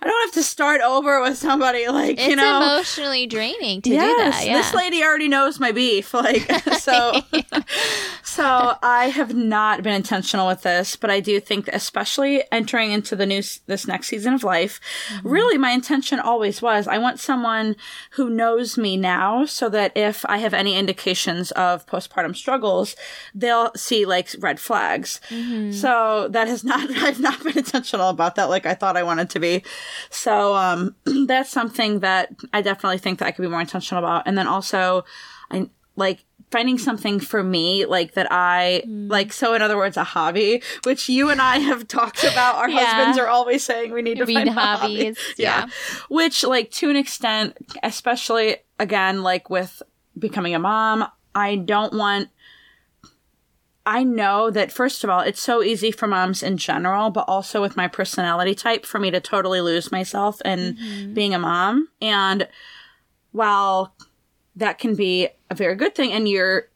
I 0.00 0.06
don't 0.06 0.26
have 0.28 0.34
to 0.34 0.42
start 0.42 0.80
over 0.80 1.20
with 1.22 1.36
somebody 1.38 1.88
like, 1.88 2.18
It's 2.18 2.26
you 2.28 2.36
know. 2.36 2.58
emotionally 2.62 3.26
draining 3.26 3.82
to 3.82 3.90
yes, 3.90 4.04
do 4.04 4.16
that. 4.44 4.46
Yeah. 4.46 4.56
this 4.58 4.74
lady 4.74 5.02
already 5.02 5.28
knows 5.28 5.58
my 5.58 5.72
beef. 5.72 6.14
Like 6.14 6.50
so 6.78 7.20
so 8.22 8.76
I 8.82 9.06
have 9.14 9.34
not 9.34 9.82
been 9.82 9.94
intentional 9.94 10.46
with 10.46 10.62
this, 10.62 10.96
but 10.96 11.10
I 11.10 11.20
do 11.20 11.40
think 11.40 11.68
especially 11.68 12.42
entering 12.52 12.92
into 12.92 13.16
the 13.16 13.26
new 13.26 13.42
this 13.66 13.86
next 13.86 14.08
season 14.08 14.34
of 14.34 14.44
life, 14.44 14.80
Mm-hmm. 15.08 15.28
really 15.28 15.58
my 15.58 15.70
intention 15.70 16.18
always 16.20 16.60
was 16.60 16.86
I 16.86 16.98
want 16.98 17.18
someone 17.20 17.76
who 18.12 18.28
knows 18.28 18.76
me 18.76 18.96
now 18.96 19.44
so 19.46 19.68
that 19.70 19.92
if 19.96 20.24
I 20.26 20.38
have 20.38 20.52
any 20.54 20.76
indications 20.76 21.50
of 21.52 21.86
postpartum 21.86 22.36
struggles, 22.36 22.94
they'll 23.34 23.72
see 23.74 24.04
like 24.04 24.28
red 24.38 24.60
flags. 24.60 25.20
Mm-hmm. 25.30 25.72
So 25.72 26.28
that 26.30 26.48
has 26.48 26.64
not 26.64 26.90
I've 26.96 27.20
not 27.20 27.42
been 27.42 27.58
intentional 27.58 28.08
about 28.08 28.34
that 28.36 28.48
like 28.50 28.66
I 28.66 28.74
thought 28.74 28.96
I 28.96 29.02
wanted 29.02 29.30
to 29.30 29.40
be. 29.40 29.62
So 30.10 30.54
um 30.56 30.94
that's 31.26 31.50
something 31.50 32.00
that 32.00 32.30
I 32.52 32.62
definitely 32.62 32.98
think 32.98 33.18
that 33.18 33.26
I 33.26 33.30
could 33.32 33.42
be 33.42 33.48
more 33.48 33.60
intentional 33.60 34.02
about. 34.04 34.22
And 34.26 34.36
then 34.38 34.46
also 34.46 35.04
I 35.50 35.68
like 35.96 36.24
finding 36.50 36.78
something 36.78 37.20
for 37.20 37.42
me 37.42 37.84
like 37.84 38.14
that 38.14 38.26
I 38.30 38.82
Mm. 38.86 39.10
like 39.10 39.32
so 39.34 39.52
in 39.54 39.60
other 39.60 39.76
words 39.76 39.96
a 39.98 40.04
hobby 40.04 40.62
which 40.84 41.08
you 41.08 41.28
and 41.30 41.42
I 41.42 41.58
have 41.58 41.86
talked 41.98 42.24
about 42.24 42.54
our 42.56 42.70
Yeah. 42.70 42.84
husbands 42.94 43.18
are 43.18 43.26
always 43.28 43.62
saying 43.64 43.92
we 43.92 44.00
need 44.02 44.18
to 44.18 44.24
We 44.24 44.34
find 44.34 44.48
a 44.48 44.52
hobby. 44.52 44.96
hobbies, 45.04 45.18
yeah. 45.36 45.66
which 46.08 46.44
like 46.44 46.70
to 46.72 46.88
an 46.88 46.96
extent 46.96 47.56
especially 47.82 48.56
again 48.78 49.22
like 49.22 49.50
with 49.50 49.82
becoming 50.18 50.54
a 50.54 50.58
mom 50.58 51.06
I 51.34 51.56
don't 51.56 51.92
want 51.92 52.28
I 53.90 54.02
know 54.04 54.50
that 54.50 54.70
first 54.70 55.02
of 55.02 55.08
all, 55.10 55.20
it's 55.20 55.40
so 55.40 55.62
easy 55.62 55.90
for 55.90 56.06
moms 56.06 56.42
in 56.42 56.58
general, 56.58 57.08
but 57.10 57.24
also 57.26 57.62
with 57.62 57.74
my 57.76 57.88
personality 57.88 58.54
type 58.54 58.84
for 58.84 58.98
me 58.98 59.10
to 59.10 59.20
totally 59.20 59.60
lose 59.62 59.90
myself 59.90 60.40
in 60.44 60.74
Mm-hmm. 60.76 61.14
being 61.14 61.34
a 61.34 61.38
mom. 61.38 61.88
And 62.02 62.48
while 63.32 63.94
that 64.56 64.78
can 64.78 64.94
be 64.94 65.28
a 65.50 65.54
very 65.54 65.74
good 65.74 65.94
thing 65.94 66.12
and 66.12 66.28
you're 66.28 66.68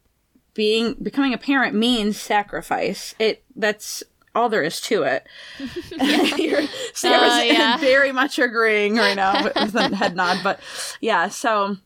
being 0.55 0.95
becoming 1.01 1.33
a 1.33 1.37
parent 1.37 1.75
means 1.75 2.19
sacrifice. 2.19 3.13
It 3.19 3.43
that's 3.55 4.03
all 4.35 4.49
there 4.49 4.63
is 4.63 4.81
to 4.81 5.03
it. 5.03 5.27
Sarah's 6.93 7.31
Oh, 7.33 7.41
yeah. 7.43 7.77
very 7.93 8.11
much 8.11 8.39
agreeing 8.39 8.95
right 8.95 9.15
now 9.15 9.43
with, 9.43 9.55
with 9.55 9.75
a 9.75 9.95
head 9.95 10.15
nod, 10.15 10.39
but 10.43 10.59
yeah. 11.01 11.27
So 11.29 11.77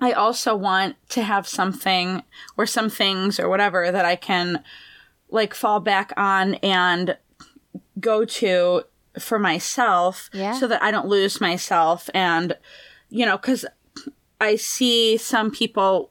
I 0.00 0.12
also 0.12 0.54
want 0.54 0.96
to 1.10 1.22
have 1.22 1.46
something 1.48 2.22
or 2.56 2.66
some 2.66 2.90
things 2.90 3.38
or 3.40 3.48
whatever 3.48 3.90
that 3.90 4.04
I 4.04 4.16
can 4.16 4.62
like 5.30 5.54
fall 5.54 5.80
back 5.80 6.12
on 6.16 6.54
and 6.56 7.16
go 8.00 8.24
to 8.24 8.82
for 9.18 9.38
myself 9.38 10.28
Yeah. 10.32 10.52
so 10.52 10.66
that 10.66 10.82
I 10.82 10.90
don't 10.90 11.06
lose 11.06 11.40
myself 11.40 12.10
and 12.12 12.56
you 13.08 13.24
know 13.24 13.38
cuz 13.38 13.64
I 14.40 14.56
see 14.56 15.16
some 15.16 15.50
people 15.50 16.10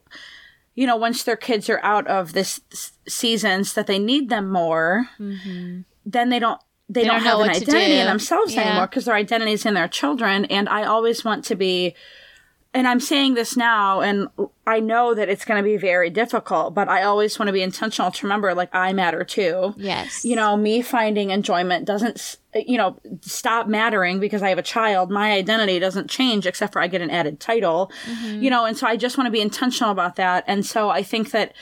you 0.74 0.86
know 0.86 0.96
once 0.96 1.22
their 1.22 1.36
kids 1.36 1.68
are 1.68 1.80
out 1.84 2.06
of 2.06 2.32
this 2.32 2.60
seasons 3.06 3.74
that 3.74 3.86
they 3.86 3.98
need 3.98 4.28
them 4.30 4.50
more 4.50 5.08
then 5.18 5.84
they 6.30 6.38
don't 6.38 6.60
they, 6.88 7.04
don't, 7.04 7.16
Mm-hmm. 7.20 7.24
don't 7.24 7.24
know 7.24 7.30
have 7.30 7.40
an 7.40 7.50
identity 7.62 7.94
in 8.00 8.06
themselves 8.06 8.54
Yeah. 8.54 8.62
anymore 8.62 8.86
because 8.86 9.04
their 9.04 9.14
identity 9.14 9.52
is 9.52 9.64
in 9.66 9.74
their 9.74 9.88
children 9.88 10.44
and 10.46 10.68
I 10.68 10.84
always 10.84 11.24
want 11.24 11.44
to 11.46 11.54
be 11.54 11.94
and 12.74 12.88
I'm 12.88 12.98
saying 12.98 13.34
this 13.34 13.56
now, 13.56 14.00
and 14.00 14.28
I 14.66 14.80
know 14.80 15.14
that 15.14 15.28
it's 15.28 15.44
going 15.44 15.62
to 15.62 15.64
be 15.64 15.76
very 15.76 16.10
difficult, 16.10 16.74
but 16.74 16.88
I 16.88 17.04
always 17.04 17.38
want 17.38 17.46
to 17.46 17.52
be 17.52 17.62
intentional 17.62 18.10
to 18.10 18.26
remember, 18.26 18.52
like, 18.52 18.74
I 18.74 18.92
matter 18.92 19.22
too. 19.22 19.74
Yes. 19.76 20.24
You 20.24 20.34
know, 20.34 20.56
me 20.56 20.82
finding 20.82 21.30
enjoyment 21.30 21.84
doesn't, 21.84 22.36
you 22.54 22.76
know, 22.76 22.98
stop 23.20 23.68
mattering 23.68 24.18
because 24.18 24.42
I 24.42 24.48
have 24.48 24.58
a 24.58 24.62
child. 24.62 25.10
My 25.10 25.32
identity 25.32 25.78
doesn't 25.78 26.10
change 26.10 26.46
except 26.46 26.72
for 26.72 26.82
I 26.82 26.88
get 26.88 27.00
an 27.00 27.10
added 27.10 27.38
title, 27.38 27.92
mm-hmm. 28.06 28.42
you 28.42 28.50
know, 28.50 28.64
and 28.64 28.76
so 28.76 28.88
I 28.88 28.96
just 28.96 29.16
want 29.16 29.28
to 29.28 29.32
be 29.32 29.40
intentional 29.40 29.92
about 29.92 30.16
that. 30.16 30.42
And 30.48 30.66
so 30.66 30.90
I 30.90 31.04
think 31.04 31.30
that 31.30 31.54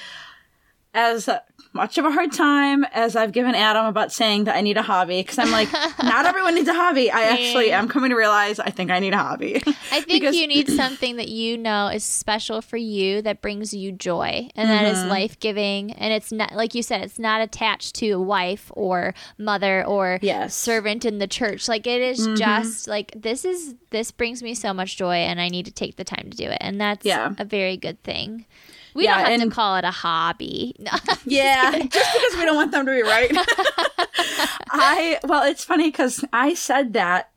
as 0.95 1.29
much 1.75 1.97
of 1.99 2.05
a 2.05 2.11
hard 2.11 2.33
time 2.33 2.85
as 2.93 3.17
I've 3.17 3.33
given 3.33 3.55
Adam 3.55 3.87
about 3.87 4.13
saying 4.13 4.45
that 4.45 4.57
I 4.57 4.61
need 4.61 4.77
a 4.77 4.83
hobby, 4.83 5.23
because 5.23 5.39
I'm 5.39 5.51
like, 5.51 5.73
not 6.03 6.27
everyone 6.27 6.55
needs 6.55 6.69
a 6.69 6.75
hobby. 6.75 7.11
I 7.11 7.23
actually 7.23 7.73
am 7.73 7.89
coming 7.89 8.11
to 8.11 8.17
realize 8.17 8.61
I 8.61 8.71
think 8.71 8.91
I 8.91 8.99
need 8.99 9.15
a 9.15 9.19
hobby. 9.19 9.57
I 9.67 10.03
think 10.03 10.09
Because- 10.09 10.37
you 10.37 10.47
need 10.47 10.69
something 10.77 11.17
that 11.17 11.29
you 11.29 11.57
know 11.57 11.89
is 11.89 12.05
special 12.05 12.61
for 12.61 12.77
you 12.77 13.23
that 13.23 13.41
brings 13.41 13.73
you 13.73 13.91
joy 13.93 14.49
and 14.55 14.69
that 14.69 14.83
Mm-hmm. 14.85 15.05
is 15.05 15.11
life 15.11 15.41
giving. 15.41 15.93
And 15.93 16.13
it's 16.13 16.31
not, 16.33 16.53
like 16.53 16.75
you 16.75 16.83
said, 16.83 17.03
it's 17.03 17.19
not 17.19 17.41
attached 17.41 17.95
to 17.97 18.11
a 18.11 18.21
wife 18.21 18.71
or 18.75 19.15
mother 19.39 19.85
or 19.87 20.19
Yes. 20.23 20.55
servant 20.55 21.05
in 21.05 21.19
the 21.19 21.27
church. 21.27 21.69
Like 21.69 21.87
it 21.87 22.01
is 22.03 22.21
Mm-hmm. 22.27 22.35
just 22.37 22.89
like, 22.89 23.13
this 23.17 23.45
is, 23.45 23.75
this 23.91 24.11
brings 24.11 24.43
me 24.43 24.55
so 24.55 24.75
much 24.75 24.97
joy 24.97 25.15
and 25.15 25.41
I 25.41 25.49
need 25.49 25.65
to 25.67 25.73
take 25.73 25.97
the 25.97 26.05
time 26.05 26.29
to 26.31 26.37
do 26.37 26.45
it. 26.51 26.59
And 26.61 26.81
that's 26.81 27.07
Yeah. 27.07 27.33
a 27.39 27.45
very 27.45 27.77
good 27.77 28.03
thing. 28.03 28.45
We 28.95 29.05
Yeah, 29.05 29.17
don't 29.19 29.27
have 29.31 29.37
to 29.39 29.43
and- 29.45 29.53
call 29.53 29.77
it 29.77 29.85
a 29.85 29.91
hobby. 29.91 30.75
Yeah, 31.25 31.71
just 31.79 32.13
because 32.15 32.37
we 32.37 32.45
don't 32.45 32.57
want 32.57 32.73
them 32.73 32.87
to 32.87 32.93
be 32.93 33.03
right. 33.03 33.31
I 34.71 35.19
well, 35.25 35.45
it's 35.45 35.65
funny 35.65 35.89
because 35.91 36.25
I 36.33 36.55
said 36.55 36.93
that, 36.95 37.31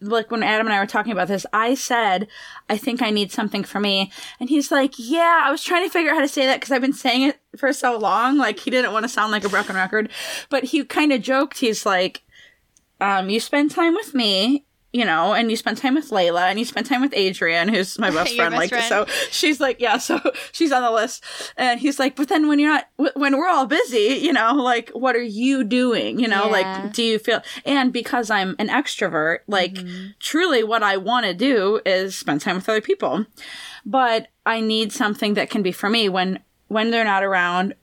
like 0.00 0.30
when 0.30 0.42
Adam 0.42 0.66
and 0.66 0.74
I 0.74 0.80
were 0.80 0.86
talking 0.86 1.12
about 1.12 1.28
this, 1.28 1.46
I 1.52 1.74
said 1.74 2.28
I 2.68 2.76
think 2.76 3.02
I 3.02 3.10
need 3.10 3.30
something 3.32 3.64
for 3.64 3.80
me, 3.80 4.10
and 4.40 4.48
he's 4.48 4.70
like, 4.70 4.94
"Yeah, 4.96 5.42
I 5.44 5.50
was 5.50 5.62
trying 5.62 5.84
to 5.86 5.90
figure 5.92 6.10
out 6.10 6.16
how 6.16 6.22
to 6.22 6.28
say 6.28 6.46
that 6.46 6.60
because 6.60 6.72
I've 6.72 6.80
been 6.82 6.92
saying 6.92 7.22
it 7.28 7.38
for 7.56 7.72
so 7.72 7.96
long. 7.98 8.36
Like 8.38 8.58
he 8.58 8.70
didn't 8.70 8.92
want 8.92 9.04
to 9.04 9.08
sound 9.08 9.32
like 9.32 9.44
a 9.44 9.48
broken 9.48 9.76
record, 9.76 10.10
but 10.50 10.64
he 10.64 10.84
kind 10.84 11.12
of 11.12 11.22
joked. 11.22 11.58
He's 11.58 11.86
like, 11.86 12.22
um, 13.00 13.28
you 13.30 13.40
spend 13.40 13.70
time 13.70 13.94
with 13.94 14.14
me." 14.14 14.64
You 14.96 15.04
know, 15.04 15.34
and 15.34 15.50
you 15.50 15.56
spend 15.58 15.76
time 15.76 15.94
with 15.94 16.08
Layla, 16.10 16.42
and 16.48 16.58
you 16.58 16.64
spend 16.64 16.86
time 16.86 17.02
with 17.02 17.12
Adrian, 17.14 17.68
who's 17.68 17.98
my 17.98 18.10
best 18.18 18.34
friend. 18.34 18.52
best 18.52 18.58
like, 18.60 18.68
friend. 18.70 18.84
so 18.86 19.04
she's 19.30 19.60
like, 19.60 19.78
yeah, 19.78 19.98
so 19.98 20.18
she's 20.52 20.72
on 20.72 20.80
the 20.82 20.90
list. 20.90 21.22
And 21.58 21.78
he's 21.78 21.98
like, 21.98 22.16
but 22.16 22.28
then 22.28 22.48
when 22.48 22.58
you're 22.58 22.72
not, 22.72 22.88
when 23.14 23.36
we're 23.36 23.48
all 23.48 23.66
busy, 23.66 24.18
you 24.22 24.32
know, 24.32 24.54
like, 24.54 24.88
what 24.90 25.14
are 25.14 25.22
you 25.42 25.64
doing? 25.64 26.18
You 26.18 26.28
know, 26.28 26.44
Yeah. 26.46 26.50
like, 26.82 26.92
do 26.94 27.02
you 27.02 27.18
feel, 27.18 27.42
and 27.66 27.92
because 27.92 28.30
I'm 28.30 28.56
an 28.58 28.68
extrovert, 28.68 29.40
like, 29.46 29.74
Mm-hmm. 29.74 30.06
truly 30.20 30.62
what 30.64 30.82
I 30.82 30.96
want 30.96 31.26
to 31.26 31.34
do 31.34 31.80
is 31.84 32.16
spend 32.16 32.40
time 32.40 32.56
with 32.56 32.68
other 32.68 32.80
people. 32.80 33.26
But 33.84 34.28
I 34.46 34.60
need 34.60 34.92
something 34.92 35.34
that 35.34 35.50
can 35.50 35.62
be 35.62 35.72
for 35.72 35.90
me 35.90 36.08
when, 36.08 36.38
when 36.68 36.90
they're 36.90 37.04
not 37.04 37.22
around, 37.22 37.74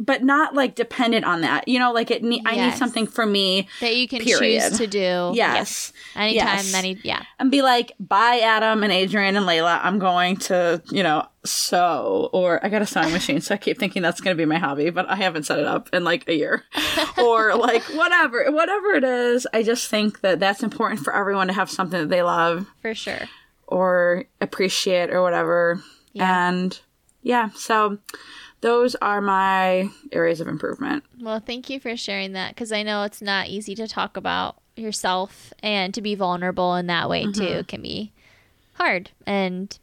but 0.00 0.22
not 0.22 0.54
like 0.54 0.74
dependent 0.74 1.24
on 1.24 1.40
that. 1.40 1.66
You 1.68 1.78
know, 1.78 1.92
like 1.92 2.10
it, 2.10 2.22
ne- 2.22 2.42
I 2.46 2.54
need 2.56 2.74
something 2.76 3.06
for 3.06 3.26
me. 3.26 3.68
that 3.80 3.96
you 3.96 4.06
can 4.08 4.20
Period. 4.24 4.68
choose 4.68 4.78
to 4.78 4.86
do. 4.86 5.32
Yes. 5.34 5.92
Yeah. 6.14 6.22
Anytime, 6.22 6.34
Yes. 6.56 6.74
any, 6.74 6.98
yeah. 7.02 7.22
and 7.38 7.50
be 7.50 7.62
like, 7.62 7.92
bye, 7.98 8.40
Adam 8.42 8.82
and 8.82 8.92
Adrian 8.92 9.36
and 9.36 9.46
Layla. 9.46 9.80
I'm 9.82 9.98
going 9.98 10.36
to, 10.36 10.82
you 10.90 11.02
know, 11.02 11.26
sew, 11.44 12.28
or 12.32 12.64
I 12.64 12.68
got 12.68 12.82
a 12.82 12.86
sewing 12.86 13.12
machine, 13.12 13.40
so 13.40 13.54
I 13.54 13.58
keep 13.58 13.78
thinking 13.78 14.02
that's 14.02 14.20
going 14.20 14.36
to 14.36 14.40
be 14.40 14.44
my 14.46 14.58
hobby, 14.58 14.90
but 14.90 15.08
I 15.08 15.16
haven't 15.16 15.44
set 15.44 15.58
it 15.58 15.66
up 15.66 15.88
in 15.92 16.04
like 16.04 16.28
a 16.28 16.34
year, 16.34 16.64
or 17.18 17.54
like 17.56 17.82
whatever, 17.94 18.50
whatever 18.50 18.92
it 18.92 19.04
is. 19.04 19.46
I 19.52 19.62
just 19.62 19.88
think 19.88 20.20
that 20.20 20.40
that's 20.40 20.62
important 20.62 21.00
for 21.00 21.14
everyone 21.14 21.46
to 21.48 21.52
have 21.52 21.70
something 21.70 22.00
that 22.00 22.08
they 22.08 22.22
love 22.22 22.66
For 22.82 22.94
sure. 22.94 23.20
or 23.66 24.24
appreciate 24.40 25.10
or 25.10 25.22
whatever. 25.22 25.82
Yeah. 26.12 26.48
And 26.48 26.78
yeah, 27.22 27.50
so 27.54 27.98
those 28.60 28.94
are 28.96 29.20
my 29.20 29.88
areas 30.12 30.40
of 30.40 30.48
improvement. 30.48 31.04
Well, 31.20 31.40
thank 31.40 31.70
you 31.70 31.78
for 31.80 31.96
sharing 31.96 32.32
that 32.32 32.54
because 32.54 32.72
I 32.72 32.82
know 32.82 33.02
it's 33.04 33.22
not 33.22 33.48
easy 33.48 33.74
to 33.76 33.86
talk 33.88 34.16
about 34.16 34.56
yourself 34.76 35.52
and 35.62 35.92
to 35.94 36.00
be 36.02 36.14
vulnerable 36.14 36.74
in 36.76 36.86
that 36.88 37.08
way 37.08 37.24
Mm-hmm. 37.24 37.40
too 37.40 37.64
can 37.64 37.82
be 37.82 38.12
hard. 38.74 39.10
And 39.26 39.76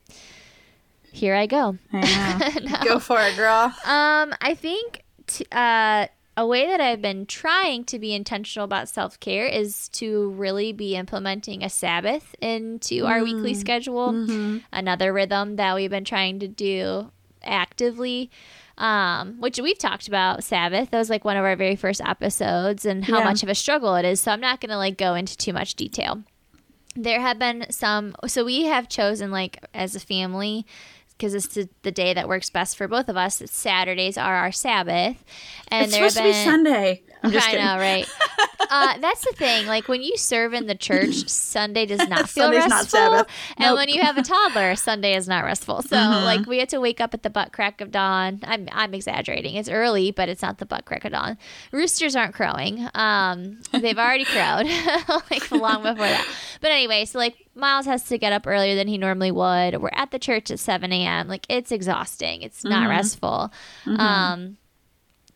here 1.12 1.36
I 1.36 1.46
go. 1.48 1.78
I 1.94 2.60
know. 2.64 2.80
Go 2.84 3.00
for 3.00 3.20
it, 3.22 3.36
girl. 3.36 3.74
Um, 3.86 4.34
I 4.42 4.54
think 4.58 5.04
t- 5.28 5.46
uh, 5.52 6.08
a 6.38 6.46
way 6.46 6.68
that 6.68 6.82
I've 6.82 7.02
been 7.02 7.26
trying 7.26 7.86
to 7.86 7.98
be 8.00 8.14
intentional 8.14 8.66
about 8.66 8.90
self 8.90 9.18
care 9.22 9.46
is 9.46 9.88
to 9.90 10.32
really 10.32 10.74
be 10.74 10.96
implementing 10.98 11.64
a 11.64 11.70
Sabbath 11.70 12.36
into 12.42 13.06
our 13.06 13.24
weekly 13.24 13.54
Mm. 13.54 13.58
schedule. 13.58 14.12
Mm-hmm. 14.12 14.58
Another 14.74 15.14
rhythm 15.14 15.56
that 15.56 15.76
we've 15.76 15.90
been 15.90 16.04
trying 16.04 16.40
to 16.40 16.48
do 16.50 17.12
actively. 17.44 18.30
Um, 18.78 19.40
which 19.40 19.58
we've 19.60 19.78
talked 19.78 20.08
about 20.10 20.44
Sabbath. 20.44 20.92
That 20.92 20.98
was 21.00 21.10
like 21.10 21.24
one 21.24 21.38
of 21.38 21.46
our 21.46 21.56
very 21.56 21.76
first 21.78 22.02
episodes 22.02 22.86
and 22.86 23.06
how 23.06 23.20
Yeah. 23.20 23.24
much 23.24 23.42
of 23.42 23.48
a 23.50 23.56
struggle 23.56 23.96
it 23.96 24.04
is. 24.04 24.20
So 24.20 24.32
I'm 24.32 24.42
not 24.42 24.60
going 24.60 24.70
to 24.72 24.78
like 24.78 24.98
go 24.98 25.16
into 25.16 25.38
too 25.38 25.54
much 25.54 25.76
detail 25.76 26.24
there 26.98 27.20
have 27.20 27.38
been 27.38 27.66
some 27.72 28.16
so 28.26 28.46
we 28.46 28.64
have 28.64 28.88
chosen 28.88 29.30
like 29.30 29.62
as 29.74 29.96
a 29.96 30.00
family 30.00 30.66
because 31.10 31.34
it's 31.34 31.48
the, 31.48 31.68
the 31.82 31.92
day 31.92 32.14
that 32.14 32.26
works 32.30 32.50
best 32.50 32.78
for 32.78 32.88
both 32.88 33.10
of 33.10 33.18
us 33.18 33.42
saturdays 33.48 34.18
are 34.18 34.36
our 34.36 34.52
sabbath 34.54 35.22
and 35.68 35.88
It's 35.88 35.94
supposed 35.94 36.16
to 36.16 36.24
be 36.24 36.32
Sunday. 36.32 37.04
I'm 37.26 37.32
just 37.32 37.48
I 37.48 37.52
kidding. 37.52 37.66
know, 37.66 37.78
right? 37.78 38.08
uh, 38.70 38.98
that's 39.00 39.22
the 39.26 39.34
thing. 39.36 39.68
Like 39.68 39.88
when 39.88 40.02
you 40.02 40.18
serve 40.18 40.54
in 40.54 40.68
the 40.68 40.76
church, 40.76 41.28
Sunday 41.28 41.86
does 41.86 42.08
not 42.10 42.30
feel 42.30 42.46
Sunday's 42.46 42.68
not 42.68 42.80
restful. 42.82 43.00
Sabbath. 43.00 43.28
And 43.58 43.60
Nope. 43.60 43.68
Mm-hmm. 43.68 43.76
when 43.78 43.90
you 43.90 44.02
have 44.02 44.18
a 44.18 44.22
toddler, 44.24 44.76
Sunday 44.76 45.16
is 45.16 45.28
not 45.28 45.44
restful. 45.44 45.82
So 45.82 45.96
like 45.96 46.46
we 46.48 46.60
had 46.60 46.70
to 46.70 46.80
wake 46.80 47.00
up 47.02 47.14
at 47.14 47.24
the 47.24 47.30
butt 47.30 47.52
crack 47.54 47.82
of 47.82 47.92
dawn. 47.92 48.40
I'm 48.44 48.68
I'm 48.72 48.94
exaggerating. 48.94 49.56
It's 49.56 49.70
early, 49.70 50.12
but 50.12 50.30
it's 50.30 50.42
not 50.42 50.58
the 50.58 50.66
butt 50.66 50.86
crack 50.86 51.06
of 51.06 51.12
dawn. 51.12 51.38
Roosters 51.72 52.16
aren't 52.16 52.34
crowing. 52.34 52.88
Um, 52.96 53.60
they've 53.72 53.98
already 54.00 54.26
crowed 54.36 54.66
like 55.32 55.52
long 55.52 55.84
before 55.84 56.08
that. 56.08 56.28
But 56.62 56.72
anyway, 56.72 57.06
so 57.06 57.20
like 57.20 57.36
Miles 57.56 57.86
has 57.86 58.04
to 58.06 58.18
get 58.18 58.34
up 58.34 58.46
earlier 58.48 58.76
than 58.76 58.88
he 58.88 58.98
normally 58.98 59.32
would. 59.32 59.82
We're 59.82 59.90
at 59.94 60.12
the 60.12 60.20
church 60.20 60.52
at 60.52 60.60
7 60.60 60.92
a.m. 60.92 61.28
Like 61.28 61.46
it's 61.50 61.72
exhausting. 61.72 62.42
It's 62.42 62.64
not 62.64 62.76
Mm-hmm. 62.86 62.90
restful. 62.90 63.54
Um, 63.86 64.58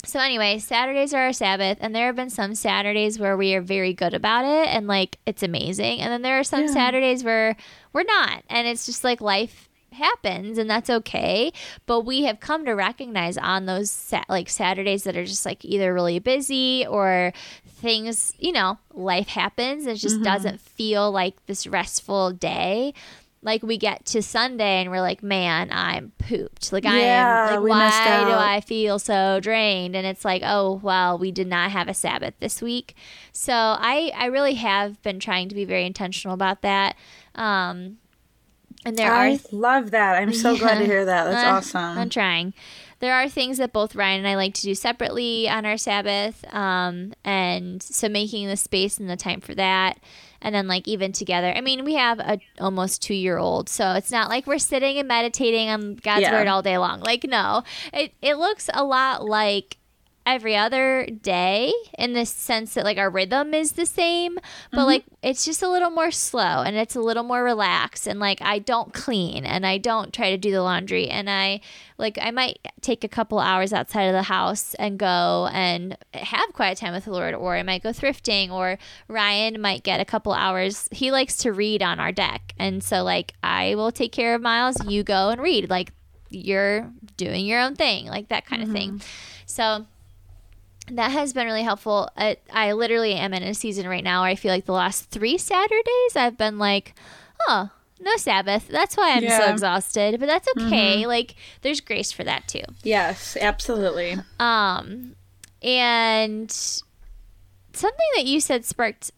so 0.06 0.20
anyway, 0.20 0.60
Saturdays 0.60 1.14
are 1.14 1.24
our 1.24 1.34
Sabbath, 1.34 1.78
and 1.82 1.94
there 1.94 2.08
have 2.08 2.16
been 2.16 2.30
some 2.30 2.56
Saturdays 2.56 3.20
where 3.20 3.36
we 3.36 3.54
are 3.54 3.62
very 3.62 3.94
good 3.94 4.14
about 4.14 4.46
it, 4.46 4.68
and 4.70 4.88
like 4.88 5.18
it's 5.26 5.44
amazing, 5.44 6.00
and 6.00 6.12
then 6.12 6.22
there 6.22 6.40
are 6.40 6.44
some 6.44 6.62
Yeah. 6.62 6.74
Saturdays 6.74 7.24
where 7.24 7.58
we're 7.92 8.04
not, 8.04 8.44
and 8.50 8.68
it's 8.68 8.86
just 8.86 9.04
like 9.04 9.20
life 9.20 9.68
happens, 9.92 10.58
and 10.58 10.70
that's 10.70 10.90
okay. 10.90 11.52
But 11.86 12.02
we 12.02 12.24
have 12.24 12.40
come 12.40 12.66
to 12.66 12.74
recognize 12.74 13.38
on 13.38 13.66
those 13.66 13.92
sa- 13.92 14.24
like 14.30 14.50
Saturdays 14.50 15.04
that 15.04 15.18
are 15.18 15.26
just 15.26 15.46
like 15.46 15.66
either 15.66 15.94
really 15.94 16.20
busy 16.20 16.86
or 16.88 17.34
things, 17.68 18.34
you 18.40 18.52
know, 18.52 18.78
life 18.94 19.28
happens. 19.28 19.86
It 19.86 19.96
just 19.96 20.16
mm-hmm. 20.16 20.24
doesn't 20.24 20.62
feel 20.62 21.12
like 21.12 21.46
this 21.46 21.68
restful 21.68 22.32
day 22.32 22.94
like 23.42 23.64
we 23.64 23.78
get 23.78 24.06
to 24.06 24.22
Sunday 24.22 24.82
and 24.82 24.92
we're 24.92 25.02
like, 25.02 25.24
man, 25.24 25.70
I'm 25.72 26.12
pooped. 26.18 26.74
Like 26.74 26.86
I 26.86 27.00
Yeah, 27.00 27.46
am. 27.46 27.62
Like 27.62 27.70
why 27.70 28.26
do. 28.26 28.32
I 28.32 28.62
feel 28.62 29.00
so 29.00 29.40
drained? 29.42 29.96
And 29.96 30.06
it's 30.06 30.26
like, 30.26 30.42
oh 30.46 30.80
well, 30.84 31.18
we 31.18 31.32
did 31.32 31.48
not 31.48 31.72
have 31.72 31.88
a 31.88 31.94
Sabbath 31.94 32.34
this 32.40 32.62
week. 32.62 32.96
So 33.32 33.54
I 33.54 34.12
I 34.16 34.26
really 34.26 34.56
have 34.56 35.02
been 35.04 35.20
trying 35.20 35.48
to 35.50 35.56
be 35.56 35.66
very 35.66 35.86
intentional 35.86 36.34
about 36.34 36.62
that. 36.64 36.96
Um, 37.36 37.98
and 38.86 38.98
there 38.98 39.12
are 39.12 39.26
I 39.26 39.40
love 39.52 39.92
that. 39.92 40.22
I'm 40.22 40.34
so 40.34 40.58
glad 40.58 40.80
to 40.80 40.86
hear 40.86 41.06
that. 41.06 41.24
That's 41.26 41.44
uh, 41.44 41.78
awesome. 41.78 41.98
I'm 41.98 42.10
trying. 42.10 42.54
There 43.00 43.14
are 43.14 43.30
things 43.30 43.58
that 43.60 43.72
both 43.72 43.96
Ryan 43.96 44.20
and 44.20 44.28
I 44.28 44.36
like 44.36 44.54
to 44.56 44.62
do 44.62 44.76
separately 44.76 45.48
on 45.48 45.66
our 45.66 45.78
Sabbath. 45.78 46.44
Um, 46.54 47.14
and 47.24 47.82
so 47.82 48.10
making 48.10 48.48
the 48.48 48.58
space 48.58 48.98
and 48.98 49.10
the 49.10 49.16
time 49.16 49.40
for 49.40 49.56
that. 49.56 50.00
And 50.42 50.56
then 50.56 50.68
like 50.68 50.88
even 50.88 51.12
together. 51.12 51.52
I 51.54 51.62
mean, 51.62 51.84
we 51.84 51.96
have 51.96 52.20
a 52.20 52.40
almost 52.60 53.02
two 53.02 53.14
year 53.14 53.38
old, 53.38 53.68
so 53.68 53.92
it's 53.94 54.12
not 54.12 54.30
like 54.30 54.48
we're 54.48 54.58
sitting 54.60 54.98
and 54.98 55.08
meditating 55.08 55.70
on 55.70 55.96
God's 55.96 56.22
Yeah. 56.22 56.32
word 56.32 56.48
all 56.48 56.62
day 56.62 56.78
long. 56.78 57.02
Like 57.02 57.24
no, 57.26 57.64
it 57.92 58.14
it 58.22 58.38
looks 58.38 58.70
a 58.74 58.84
lot 58.84 59.26
like 59.26 59.78
every 60.26 60.56
other 60.56 61.08
day 61.24 61.74
in 61.98 62.14
the 62.14 62.26
sense 62.26 62.76
that 62.76 62.84
like 62.84 62.98
our 62.98 63.10
rhythm 63.10 63.54
is 63.54 63.72
the 63.72 63.86
same 63.86 64.36
but 64.36 64.78
mm-hmm. 64.78 64.86
like 64.86 65.04
it's 65.24 65.44
just 65.44 65.64
a 65.64 65.70
little 65.70 65.90
more 65.90 66.12
slow 66.12 66.62
and 66.62 66.76
it's 66.76 66.96
a 66.96 67.00
little 67.00 67.24
more 67.24 67.44
relaxed 67.44 68.06
and 68.06 68.20
like 68.20 68.40
I 68.42 68.60
don't 68.60 68.94
clean 68.94 69.46
and 69.46 69.66
I 69.66 69.78
don't 69.80 70.14
try 70.14 70.30
to 70.30 70.38
do 70.38 70.52
the 70.52 70.62
laundry 70.62 71.10
and 71.10 71.30
I 71.30 71.62
like 71.98 72.20
I 72.22 72.32
might 72.32 72.60
take 72.82 73.04
a 73.04 73.08
couple 73.08 73.40
hours 73.40 73.74
outside 73.74 74.04
of 74.04 74.14
the 74.14 74.24
house 74.24 74.76
and 74.76 75.00
go 75.00 75.50
and 75.52 75.98
have 76.14 76.54
quiet 76.54 76.78
time 76.78 76.94
with 76.94 77.06
the 77.06 77.12
Lord 77.12 77.34
or 77.34 77.56
I 77.56 77.64
might 77.64 77.82
go 77.82 77.90
thrifting 77.90 78.52
or 78.52 78.78
Ryan 79.08 79.60
might 79.60 79.84
get 79.84 80.00
a 80.00 80.06
couple 80.06 80.34
hours. 80.34 80.88
He 80.92 81.12
likes 81.12 81.38
to 81.38 81.52
read 81.52 81.82
on 81.82 82.00
our 82.00 82.12
deck 82.12 82.54
and 82.60 82.84
so 82.84 83.04
like 83.04 83.34
I 83.42 83.76
will 83.76 83.92
take 83.92 84.12
care 84.12 84.36
of 84.36 84.42
Miles 84.42 84.78
you 84.86 85.04
go 85.04 85.30
and 85.30 85.42
read 85.42 85.70
like 85.70 85.92
you're 86.30 86.92
doing 87.18 87.46
your 87.46 87.60
own 87.60 87.76
thing 87.76 88.06
like 88.06 88.30
that 88.30 88.46
kind 88.46 88.62
of 88.62 88.70
thing 88.70 88.92
mm-hmm. 88.92 89.08
so 89.48 89.86
that 90.92 91.12
has 91.12 91.34
been 91.34 91.46
really 91.46 91.64
helpful. 91.64 92.10
I, 92.18 92.38
I 92.52 92.74
literally 92.74 93.14
am 93.14 93.34
in 93.34 93.44
a 93.44 93.54
season 93.54 93.88
right 93.88 94.04
now 94.04 94.22
where 94.22 94.30
I 94.30 94.36
feel 94.36 94.52
like 94.52 94.66
the 94.66 94.74
last 94.74 95.10
three 95.10 95.38
Saturdays 95.38 96.16
I've 96.16 96.38
been 96.38 96.58
like, 96.58 96.94
oh, 97.48 97.70
no 98.00 98.16
Sabbath. 98.18 98.68
That's 98.68 98.96
why 98.96 99.12
I'm 99.14 99.28
so 99.28 99.52
exhausted, 99.52 100.20
but 100.20 100.28
that's 100.28 100.48
okay. 100.58 101.06
Like, 101.06 101.36
there's 101.62 101.82
grace 101.82 102.12
for 102.12 102.24
that 102.24 102.48
too. 102.48 102.64
yes, 102.84 103.38
absolutely. 103.40 104.16
Um, 104.40 105.16
and 105.62 106.50
something 106.52 108.08
that 108.16 108.26
you 108.26 108.40
said 108.40 108.66
sparked, 108.66 109.12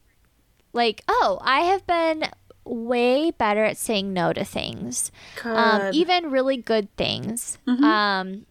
like, 0.72 1.02
oh, 1.08 1.38
I 1.42 1.60
have 1.60 1.86
been 1.86 2.24
way 2.64 3.30
better 3.30 3.64
at 3.64 3.76
saying 3.76 4.12
no 4.12 4.32
to 4.32 4.44
things 4.44 5.10
um, 5.44 5.90
even 5.92 6.30
really 6.30 6.56
good 6.56 6.94
things. 6.96 7.58
Um, 7.66 8.46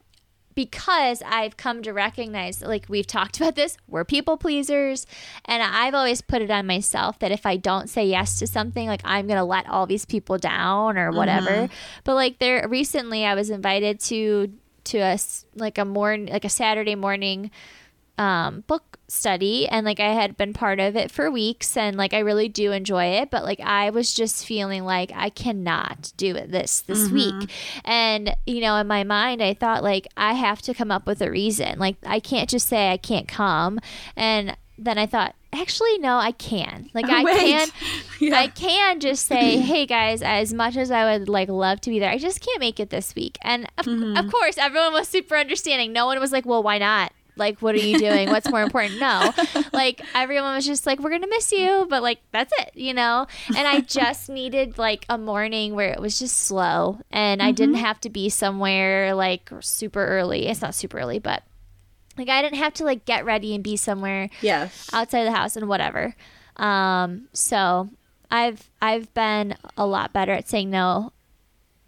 because 0.55 1.21
I've 1.25 1.57
come 1.57 1.81
to 1.83 1.93
recognize, 1.93 2.61
like 2.61 2.85
we've 2.87 3.07
talked 3.07 3.37
about 3.37 3.55
this, 3.55 3.77
we're 3.87 4.05
people 4.05 4.37
pleasers, 4.37 5.05
and 5.45 5.63
I've 5.63 5.93
always 5.93 6.21
put 6.21 6.41
it 6.41 6.51
on 6.51 6.67
myself 6.67 7.19
that 7.19 7.31
if 7.31 7.45
I 7.45 7.57
don't 7.57 7.89
say 7.89 8.05
yes 8.05 8.39
to 8.39 8.47
something, 8.47 8.87
like 8.87 9.01
I'm 9.03 9.27
gonna 9.27 9.45
let 9.45 9.67
all 9.69 9.85
these 9.85 10.05
people 10.05 10.37
down 10.37 10.97
or 10.97 11.11
whatever. 11.11 11.49
Mm-hmm. 11.49 11.73
But 12.03 12.15
like 12.15 12.39
there, 12.39 12.67
recently 12.67 13.25
I 13.25 13.35
was 13.35 13.49
invited 13.49 13.99
to 14.01 14.51
to 14.83 14.99
us 14.99 15.45
like 15.55 15.77
a 15.77 15.85
morning, 15.85 16.31
like 16.31 16.45
a 16.45 16.49
Saturday 16.49 16.95
morning 16.95 17.51
um, 18.21 18.63
book 18.67 18.99
study 19.07 19.67
and 19.67 19.83
like 19.83 19.99
I 19.99 20.13
had 20.13 20.37
been 20.37 20.53
part 20.53 20.79
of 20.79 20.95
it 20.95 21.09
for 21.09 21.31
weeks 21.31 21.75
and 21.75 21.97
like 21.97 22.13
I 22.13 22.19
really 22.19 22.47
do 22.47 22.71
enjoy 22.71 23.05
it 23.05 23.31
but 23.31 23.43
like 23.43 23.59
I 23.59 23.89
was 23.89 24.13
just 24.13 24.45
feeling 24.45 24.83
like 24.85 25.11
I 25.15 25.31
cannot 25.31 26.13
do 26.17 26.35
it 26.35 26.51
this 26.51 26.81
this 26.81 27.09
week 27.09 27.49
and 27.83 28.35
you 28.45 28.61
know 28.61 28.75
in 28.77 28.85
my 28.85 29.03
mind 29.03 29.41
I 29.41 29.55
thought 29.55 29.81
like 29.83 30.07
I 30.15 30.33
have 30.33 30.61
to 30.61 30.75
come 30.75 30.91
up 30.91 31.07
with 31.07 31.19
a 31.21 31.31
reason 31.31 31.79
like 31.79 31.95
I 32.05 32.19
can't 32.19 32.47
just 32.47 32.67
say 32.67 32.91
I 32.91 32.97
can't 32.97 33.27
come 33.27 33.79
and 34.15 34.55
then 34.77 34.99
I 34.99 35.07
thought 35.07 35.33
actually 35.51 35.97
no 35.97 36.17
I 36.17 36.31
can 36.31 36.89
like 36.93 37.05
I 37.09 37.23
Wait. 37.23 37.37
can 37.37 37.67
Yeah. 38.21 38.37
I 38.39 38.47
can 38.47 38.99
just 38.99 39.25
say, 39.25 39.57
"Hey 39.61 39.87
guys, 39.87 40.21
as 40.21 40.53
much 40.53 40.77
as 40.77 40.91
I 40.91 41.17
would 41.17 41.27
like 41.27 41.49
love 41.49 41.81
to 41.81 41.89
be 41.89 41.97
there, 41.97 42.11
I 42.11 42.19
just 42.19 42.39
can't 42.39 42.59
make 42.59 42.79
it 42.79 42.91
this 42.91 43.15
week." 43.15 43.39
And 43.41 43.67
of, 43.79 43.87
of 43.87 44.31
course, 44.31 44.59
everyone 44.59 44.93
was 44.93 45.07
super 45.07 45.35
understanding. 45.35 45.91
No 45.91 46.05
one 46.05 46.19
was 46.19 46.31
like, 46.31 46.45
"Well, 46.45 46.61
why 46.61 46.77
not?" 46.77 47.11
Like, 47.41 47.59
what 47.59 47.73
are 47.73 47.79
you 47.79 47.97
doing? 47.97 48.29
What's 48.29 48.47
more 48.49 48.61
important? 48.61 48.99
No. 48.99 49.33
Like, 49.73 50.01
everyone 50.13 50.55
was 50.55 50.65
just 50.65 50.85
like, 50.85 50.99
we're 50.99 51.09
going 51.09 51.21
to 51.21 51.29
miss 51.29 51.51
you, 51.51 51.87
but 51.89 52.03
like, 52.03 52.19
that's 52.31 52.53
it, 52.59 52.71
you 52.75 52.93
know? 52.93 53.25
And 53.47 53.67
I 53.67 53.79
just 53.99 54.29
needed 54.29 54.77
like 54.77 55.05
a 55.09 55.17
morning 55.17 55.75
where 55.75 55.89
it 55.89 55.99
was 55.99 56.19
just 56.19 56.37
slow 56.37 56.99
and 57.09 57.41
I 57.41 57.51
didn't 57.51 57.75
have 57.75 57.99
to 58.01 58.09
be 58.09 58.29
somewhere 58.29 59.15
like 59.15 59.49
super 59.61 60.05
early. 60.05 60.47
It's 60.47 60.61
not 60.61 60.75
super 60.75 60.99
early, 60.99 61.19
but 61.19 61.43
like, 62.17 62.29
I 62.29 62.41
didn't 62.41 62.57
have 62.59 62.73
to 62.75 62.83
like 62.83 63.05
get 63.05 63.25
ready 63.25 63.55
and 63.55 63.63
be 63.63 63.77
somewhere 63.77 64.29
yes. 64.41 64.89
outside 64.93 65.21
of 65.21 65.31
the 65.31 65.37
house 65.37 65.55
and 65.55 65.67
whatever. 65.67 66.15
Um, 66.57 67.29
so 67.33 67.89
I've 68.29 68.69
I've 68.81 69.13
been 69.13 69.55
a 69.77 69.85
lot 69.85 70.13
better 70.13 70.31
at 70.33 70.47
saying 70.47 70.69
no, 70.69 71.13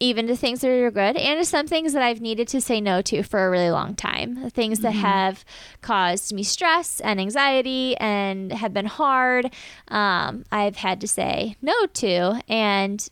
even 0.04 0.28
to 0.28 0.36
things 0.36 0.60
that 0.60 0.70
are 0.70 0.92
good, 0.92 1.16
and 1.16 1.40
to 1.40 1.46
some 1.46 1.66
things 1.66 1.94
that 1.94 2.04
I've 2.04 2.20
needed 2.20 2.50
to 2.50 2.60
say 2.60 2.82
no 2.82 3.02
to 3.04 3.24
for 3.24 3.48
a 3.48 3.50
really 3.50 3.72
long 3.72 3.96
time. 3.96 4.50
Things 4.50 4.80
that 4.80 4.92
have 4.92 5.46
caused 5.82 6.34
me 6.34 6.44
stress 6.44 7.00
and 7.00 7.22
anxiety 7.22 7.96
and 7.98 8.52
have 8.52 8.74
been 8.74 8.86
hard. 8.86 9.50
Um, 9.88 10.44
I've 10.52 10.76
had 10.76 11.00
to 11.02 11.08
say 11.08 11.56
no 11.62 11.86
to, 11.86 12.42
and 12.50 13.08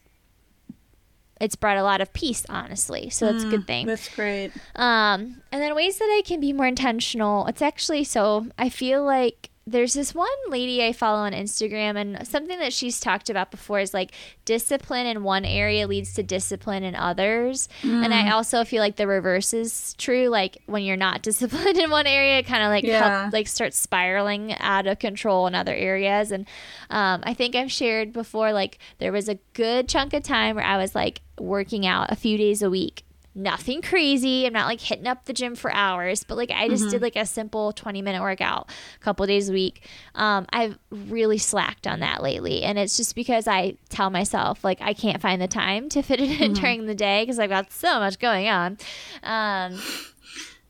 it's 1.40 1.56
brought 1.56 1.78
a 1.78 1.84
lot 1.84 2.02
of 2.02 2.12
peace, 2.12 2.46
honestly. 2.50 3.10
So 3.10 3.32
that's 3.32 3.46
a 3.46 3.50
good 3.50 3.66
thing. 3.66 3.88
That's 3.88 4.14
great. 4.14 4.52
Um, 4.76 5.42
and 5.52 5.62
then 5.62 5.74
ways 5.74 5.98
that 5.98 6.14
I 6.18 6.22
can 6.26 6.42
be 6.42 6.52
more 6.52 6.68
intentional. 6.68 7.48
It's 7.48 7.62
actually 7.62 8.04
so 8.04 8.48
I 8.58 8.68
feel 8.68 9.04
like 9.04 9.50
there's 9.68 9.94
this 9.94 10.16
one 10.16 10.28
lady 10.50 10.84
I 10.84 10.92
follow 10.92 11.20
on 11.20 11.34
Instagram, 11.34 11.96
and 11.96 12.28
something 12.28 12.58
that 12.60 12.74
she's 12.74 13.00
talked 13.00 13.30
about 13.30 13.52
before 13.52 13.80
is 13.80 13.94
like 13.94 14.12
discipline 14.44 15.06
in 15.06 15.24
one 15.24 15.46
area 15.46 15.88
leads 15.88 16.14
to 16.16 16.24
discipline 16.24 16.84
in 16.84 16.96
others. 16.96 17.70
And 17.84 18.12
I 18.14 18.32
also 18.32 18.64
feel 18.66 18.82
like 18.82 18.96
the 18.96 19.06
reverse 19.08 19.54
is 19.54 19.94
true. 20.00 20.28
Like 20.30 20.58
when 20.66 20.84
you're 20.84 20.98
not 20.98 21.22
disciplined 21.32 21.78
in 21.78 21.92
one 21.92 22.08
area, 22.08 22.40
it 22.40 22.48
kind 22.48 22.64
of 22.64 22.70
like 22.70 22.84
Yeah. 22.84 23.22
help, 23.22 23.34
like 23.34 23.48
starts 23.48 23.78
spiraling 23.78 24.54
out 24.58 24.88
of 24.88 24.98
control 25.00 25.46
in 25.46 25.54
other 25.54 25.74
areas. 25.76 26.32
And 26.32 26.48
um, 26.90 27.22
I 27.24 27.34
think 27.36 27.56
I've 27.56 27.72
shared 27.72 28.14
before, 28.14 28.54
like 28.54 28.80
there 28.98 29.12
was 29.12 29.30
a 29.30 29.36
good 29.54 29.88
chunk 29.88 30.14
of 30.14 30.24
time 30.24 30.56
where 30.56 30.66
I 30.66 30.78
was 30.78 30.96
like 30.96 31.22
working 31.40 31.86
out 31.86 32.12
a 32.12 32.16
few 32.16 32.38
days 32.38 32.62
a 32.64 32.70
week 32.70 33.04
nothing 33.34 33.82
crazy. 33.82 34.46
I'm 34.46 34.54
not 34.54 34.68
like 34.68 34.82
hitting 34.82 35.08
up 35.08 35.26
the 35.26 35.34
gym 35.34 35.56
for 35.56 35.72
hours, 35.74 36.24
but 36.24 36.38
like 36.38 36.52
I 36.52 36.68
just 36.68 36.90
did 36.90 37.02
like 37.02 37.16
a 37.16 37.26
simple 37.26 37.72
20 37.72 38.02
minute 38.02 38.22
workout 38.22 38.70
a 38.96 39.04
couple 39.04 39.26
days 39.26 39.50
a 39.50 39.54
week. 39.54 39.88
Um, 40.16 40.46
I've 40.52 40.78
really 40.92 41.38
slacked 41.38 41.88
on 41.88 42.02
that 42.02 42.22
lately. 42.22 42.64
And 42.64 42.78
it's 42.78 42.98
just 42.98 43.16
because 43.16 43.48
I 43.48 43.78
tell 43.90 44.10
myself 44.10 44.64
like 44.64 44.82
I 44.82 44.94
can't 44.94 45.22
find 45.22 45.42
the 45.42 45.48
time 45.48 45.90
to 45.90 46.02
fit 46.02 46.20
it 46.20 46.42
in 46.42 46.54
during 46.54 46.86
the 46.86 46.96
day 46.96 47.24
because 47.24 47.40
I've 47.40 47.50
got 47.50 47.72
so 47.72 48.00
much 48.00 48.20
going 48.20 48.48
on. 48.50 48.78
Um, 49.24 49.80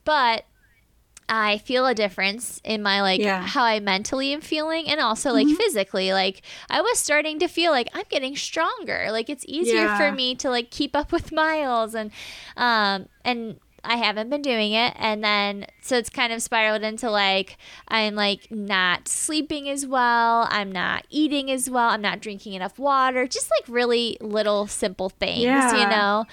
but 0.03 0.45
I 1.29 1.59
feel 1.59 1.85
a 1.87 1.95
difference 1.95 2.59
in 2.63 2.81
my 2.83 3.01
like 3.01 3.21
Yeah. 3.21 3.41
how 3.45 3.63
I 3.63 3.79
mentally 3.79 4.33
am 4.33 4.41
feeling 4.41 4.87
and 4.89 4.99
also 4.99 5.31
like 5.31 5.47
physically. 5.57 6.11
Like 6.13 6.41
I 6.69 6.81
was 6.81 6.99
starting 6.99 7.39
to 7.39 7.47
feel 7.47 7.71
like 7.71 7.87
I'm 7.93 8.03
getting 8.09 8.35
stronger. 8.35 9.07
Like 9.11 9.29
it's 9.29 9.45
easier 9.47 9.85
Yeah. 9.85 9.97
for 9.97 10.11
me 10.11 10.35
to 10.35 10.49
like 10.49 10.71
keep 10.71 10.95
up 10.95 11.11
with 11.11 11.31
miles 11.31 11.95
and 11.95 12.11
um 12.57 13.07
and 13.23 13.59
I 13.83 13.95
haven't 13.95 14.29
been 14.29 14.43
doing 14.43 14.73
it 14.73 14.93
and 14.99 15.23
then 15.23 15.65
so 15.81 15.97
it's 15.97 16.09
kind 16.09 16.31
of 16.31 16.41
spiraled 16.43 16.83
into 16.83 17.09
like 17.09 17.57
I'm 17.87 18.13
like 18.13 18.51
not 18.51 19.07
sleeping 19.07 19.69
as 19.69 19.87
well, 19.87 20.47
I'm 20.51 20.71
not 20.71 21.07
eating 21.09 21.49
as 21.49 21.67
well, 21.69 21.89
I'm 21.89 22.01
not 22.01 22.19
drinking 22.19 22.53
enough 22.53 22.77
water, 22.77 23.25
just 23.25 23.49
like 23.49 23.67
really 23.67 24.17
little 24.21 24.67
simple 24.67 25.09
things, 25.09 25.45
you 25.73 25.87
know 25.87 26.25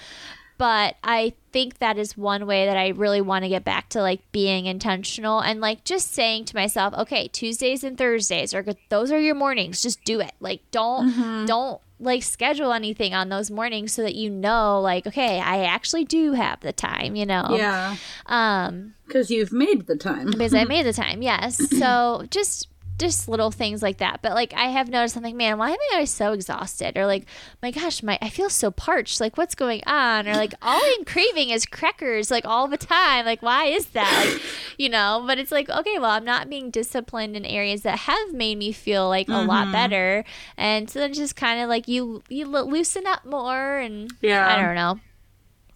but 0.59 0.97
I 1.05 1.33
think 1.51 1.79
that 1.79 1.97
is 1.97 2.17
one 2.17 2.45
way 2.45 2.65
that 2.65 2.77
I 2.77 2.89
really 2.89 3.21
want 3.21 3.43
to 3.43 3.49
get 3.49 3.63
back 3.63 3.89
to 3.89 4.01
like 4.01 4.21
being 4.31 4.65
intentional 4.65 5.39
and 5.39 5.59
like 5.61 5.83
just 5.83 6.13
saying 6.13 6.45
to 6.45 6.55
myself, 6.55 6.93
okay, 6.93 7.27
Tuesdays 7.27 7.83
and 7.83 7.97
Thursdays 7.97 8.53
are 8.53 8.63
good. 8.63 8.77
Those 8.89 9.11
are 9.11 9.19
your 9.19 9.35
mornings. 9.35 9.81
Just 9.81 10.03
do 10.03 10.19
it. 10.19 10.31
Like 10.39 10.61
don't 10.71 11.45
don't 11.45 11.81
like 12.01 12.23
schedule 12.23 12.71
anything 12.71 13.13
on 13.13 13.27
those 13.27 13.51
mornings 13.51 13.91
so 13.91 14.01
that 14.03 14.15
you 14.15 14.29
know 14.29 14.79
like 14.79 15.05
okay, 15.05 15.39
I 15.39 15.65
actually 15.65 16.05
do 16.05 16.33
have 16.33 16.61
the 16.61 16.71
time, 16.73 17.15
you 17.15 17.25
know. 17.25 17.55
Yeah. 17.57 17.95
Um 18.25 18.93
Because 19.07 19.29
you've 19.29 19.51
made 19.51 19.87
the 19.87 19.95
time. 19.97 20.31
because 20.31 20.53
I 20.53 20.63
made 20.63 20.85
the 20.85 20.93
time. 20.93 21.21
Yes. 21.21 21.57
So 21.77 22.25
just 22.29 22.67
just 22.99 23.27
little 23.29 23.49
things 23.51 23.81
like 23.81 23.97
that. 23.97 24.21
But 24.21 24.33
like 24.33 24.53
I 24.53 24.65
have 24.65 24.89
noticed, 24.89 25.15
I'm 25.17 25.23
like, 25.23 25.33
man, 25.35 25.57
why 25.57 25.69
am 25.71 25.77
I 25.79 25.89
always 25.93 26.11
so 26.11 26.33
exhausted? 26.33 26.97
Or 26.97 27.05
like, 27.05 27.25
my 27.61 27.71
gosh, 27.71 28.03
my 28.03 28.19
I 28.21 28.29
feel 28.29 28.49
so 28.49 28.69
parched. 28.71 29.19
Like, 29.19 29.37
what's 29.37 29.55
going 29.55 29.81
on? 29.87 30.27
Or 30.27 30.33
like, 30.35 30.53
all 30.61 30.81
I'm 30.83 31.05
craving 31.05 31.49
is 31.49 31.65
crackers, 31.65 32.29
like 32.29 32.45
all 32.45 32.67
the 32.67 32.77
time. 32.77 33.25
Like, 33.25 33.41
why 33.41 33.65
is 33.65 33.87
that? 33.87 34.29
Like, 34.33 34.41
you 34.77 34.89
know. 34.89 35.23
But 35.25 35.39
it's 35.39 35.51
like, 35.51 35.69
okay, 35.69 35.97
well, 35.97 36.11
I'm 36.11 36.25
not 36.25 36.49
being 36.49 36.69
disciplined 36.69 37.35
in 37.35 37.45
areas 37.45 37.81
that 37.83 37.99
have 37.99 38.33
made 38.33 38.57
me 38.57 38.71
feel 38.71 39.07
like 39.07 39.27
a 39.27 39.31
Mm-hmm. 39.31 39.47
lot 39.49 39.71
better, 39.71 40.25
and 40.57 40.89
so 40.89 40.99
then 40.99 41.13
just 41.13 41.35
kind 41.35 41.61
of 41.61 41.69
like 41.69 41.87
you 41.87 42.21
you 42.29 42.45
lo- 42.47 42.65
loosen 42.65 43.07
up 43.07 43.25
more, 43.25 43.77
and 43.77 44.11
Yeah. 44.21 44.45
I 44.47 44.61
don't 44.61 44.75
know. 44.75 44.99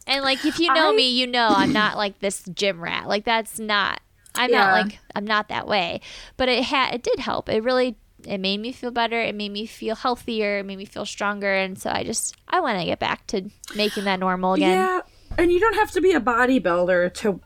And 0.06 0.22
like, 0.24 0.44
if 0.44 0.60
you 0.60 0.74
know 0.74 0.92
I- 0.92 0.96
me, 0.96 1.08
you 1.10 1.26
know 1.28 1.48
I'm 1.50 1.72
not 1.72 1.96
like 1.96 2.20
this 2.20 2.44
gym 2.54 2.82
rat. 2.82 3.08
Like 3.08 3.24
that's 3.24 3.58
not. 3.60 4.02
I'm 4.36 4.50
Yeah. 4.52 4.66
not 4.66 4.72
like 4.74 5.00
I'm 5.16 5.26
not 5.26 5.50
that 5.50 5.68
way. 5.68 6.02
But 6.38 6.50
it 6.50 6.64
had 6.64 6.94
it 6.96 7.04
did 7.04 7.20
help. 7.20 7.50
It 7.50 7.64
really 7.64 7.96
it 8.26 8.38
made 8.40 8.60
me 8.62 8.72
feel 8.72 8.92
better. 8.92 9.20
It 9.20 9.36
made 9.36 9.52
me 9.52 9.66
feel 9.66 9.96
healthier. 9.96 10.60
It 10.60 10.66
made 10.66 10.78
me 10.78 10.86
feel 10.86 11.06
stronger. 11.06 11.54
And 11.54 11.78
so 11.78 11.90
I 11.90 12.04
just 12.04 12.36
I 12.48 12.60
want 12.62 12.80
to 12.80 12.86
get 12.86 13.00
back 13.00 13.28
to 13.28 13.50
making 13.76 14.06
that 14.06 14.20
normal 14.20 14.54
again. 14.54 14.72
Yeah, 14.78 15.02
and 15.38 15.52
you 15.52 15.60
don't 15.60 15.76
have 15.76 15.92
to 15.92 16.02
be 16.02 16.14
a 16.14 16.20
bodybuilder 16.22 17.14
to 17.16 17.42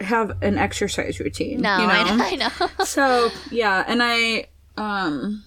have 0.00 0.40
an 0.42 0.56
exercise 0.56 1.20
routine. 1.20 1.60
No, 1.60 1.78
you 1.78 1.86
know? 1.86 1.92
I 1.94 2.36
know. 2.36 2.46
I 2.48 2.66
know. 2.78 2.84
so 2.84 3.30
yeah, 3.50 3.84
and 3.86 4.00
I 4.02 4.46
um 4.76 5.44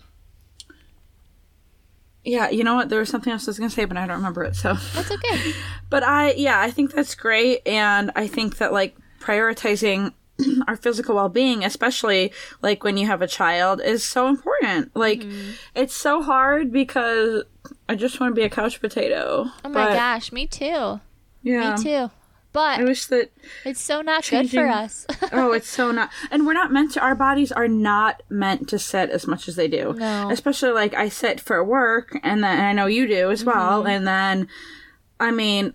yeah, 2.25 2.49
you 2.49 2.63
know 2.63 2.75
what? 2.75 2.87
There 2.89 2.99
was 2.99 3.09
something 3.09 3.33
else 3.33 3.47
I 3.47 3.51
was 3.51 3.59
gonna 3.59 3.69
say, 3.69 3.85
but 3.85 3.97
I 3.97 4.05
don't 4.07 4.17
remember 4.17 4.43
it. 4.43 4.55
So, 4.55 4.75
That's 4.93 5.11
okay. 5.11 5.53
but 5.89 6.03
I 6.03 6.33
yeah, 6.33 6.59
I 6.59 6.71
think 6.71 6.93
that's 6.93 7.15
great, 7.15 7.67
and 7.67 8.11
I 8.15 8.27
think 8.27 8.57
that 8.57 8.71
like 8.71 8.95
prioritizing 9.19 10.13
our 10.67 10.75
physical 10.75 11.15
well-being 11.15 11.63
especially 11.63 12.31
like 12.61 12.83
when 12.83 12.97
you 12.97 13.05
have 13.07 13.21
a 13.21 13.27
child 13.27 13.81
is 13.81 14.03
so 14.03 14.27
important 14.27 14.95
like 14.95 15.19
Mm-hmm. 15.21 15.51
it's 15.75 15.93
so 15.95 16.21
hard 16.21 16.71
because 16.71 17.43
i 17.89 17.95
just 17.95 18.19
want 18.19 18.31
to 18.31 18.35
be 18.39 18.45
a 18.45 18.49
couch 18.49 18.79
potato 18.81 19.45
Oh 19.63 19.69
my 19.69 19.85
But, 19.85 19.93
gosh, 19.93 20.31
me 20.31 20.47
too. 20.47 20.99
yeah 21.43 21.75
Me 21.77 21.83
too. 21.83 22.11
But 22.51 22.79
I 22.79 22.83
wish 22.83 23.07
that 23.07 23.31
it's 23.65 23.81
so 23.81 24.01
not 24.01 24.29
good 24.29 24.47
for 24.47 24.67
us. 24.67 25.07
oh, 25.31 25.53
it's 25.53 25.67
so 25.67 25.91
not. 25.91 26.11
And 26.29 26.45
we're 26.45 26.53
not 26.53 26.71
meant 26.71 26.91
to. 26.91 27.01
Our 27.01 27.15
bodies 27.15 27.51
are 27.51 27.67
not 27.67 28.21
meant 28.29 28.69
to 28.69 28.77
sit 28.77 29.09
as 29.09 29.25
much 29.25 29.47
as 29.47 29.55
they 29.55 29.67
do. 29.67 29.93
No. 29.97 30.29
Especially 30.29 30.69
like 30.69 30.93
I 30.93 31.09
sit 31.09 31.41
for 31.41 31.63
work, 31.63 32.15
and 32.21 32.43
then 32.43 32.59
and 32.59 32.67
I 32.67 32.73
know 32.73 32.85
you 32.85 33.07
do 33.07 33.31
as 33.31 33.43
well. 33.43 33.79
Mm-hmm. 33.79 33.89
And 33.89 34.05
then, 34.07 34.47
I 35.19 35.31
mean, 35.31 35.73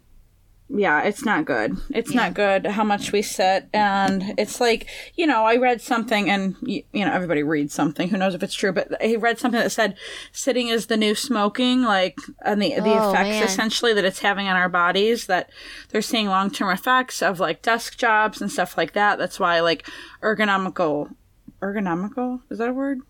yeah, 0.71 1.03
it's 1.03 1.25
not 1.25 1.45
good. 1.45 1.77
It's 1.91 2.13
not 2.13 2.35
good 2.35 2.67
how 2.67 2.85
much 2.85 3.11
we 3.13 3.23
sit, 3.23 3.69
and 3.73 4.35
it's 4.39 4.61
like 4.61 4.87
you 5.15 5.27
know, 5.27 5.45
I 5.45 5.57
read 5.57 5.81
something, 5.81 6.29
and 6.29 6.57
you, 6.61 6.83
you 6.93 7.05
know, 7.05 7.13
everybody 7.13 7.43
reads 7.43 7.73
something. 7.73 8.09
Who 8.11 8.19
knows 8.19 8.35
if 8.35 8.43
it's 8.43 8.55
true? 8.55 8.73
But 8.73 9.01
he 9.01 9.17
read 9.17 9.39
something 9.39 9.61
that 9.61 9.73
said 9.73 9.97
sitting 10.33 10.69
is 10.69 10.87
the 10.87 10.97
new 10.97 11.15
smoking, 11.15 11.83
like, 11.83 12.19
and 12.45 12.61
the 12.61 12.75
the 12.75 12.83
Oh, 12.99 13.11
effects 13.11 13.31
man. 13.31 13.43
essentially 13.45 13.95
that 13.95 14.05
it's 14.05 14.19
having 14.21 14.47
on 14.47 14.57
our 14.57 14.69
bodies. 14.69 15.27
That 15.27 15.51
they're 15.89 16.03
seeing 16.03 16.27
long 16.27 16.51
term 16.51 16.71
effects 16.71 17.23
of 17.23 17.41
like 17.41 17.63
desk 17.63 17.97
jobs 17.97 18.41
and 18.41 18.51
stuff 18.53 18.77
like 18.77 18.93
that. 18.93 19.19
That's 19.19 19.41
why 19.41 19.61
like 19.61 19.89
ergonomical, 20.23 21.15
ergonomical 21.63 22.41
is 22.51 22.59
that 22.59 22.69
a 22.69 22.73
word? 22.73 23.01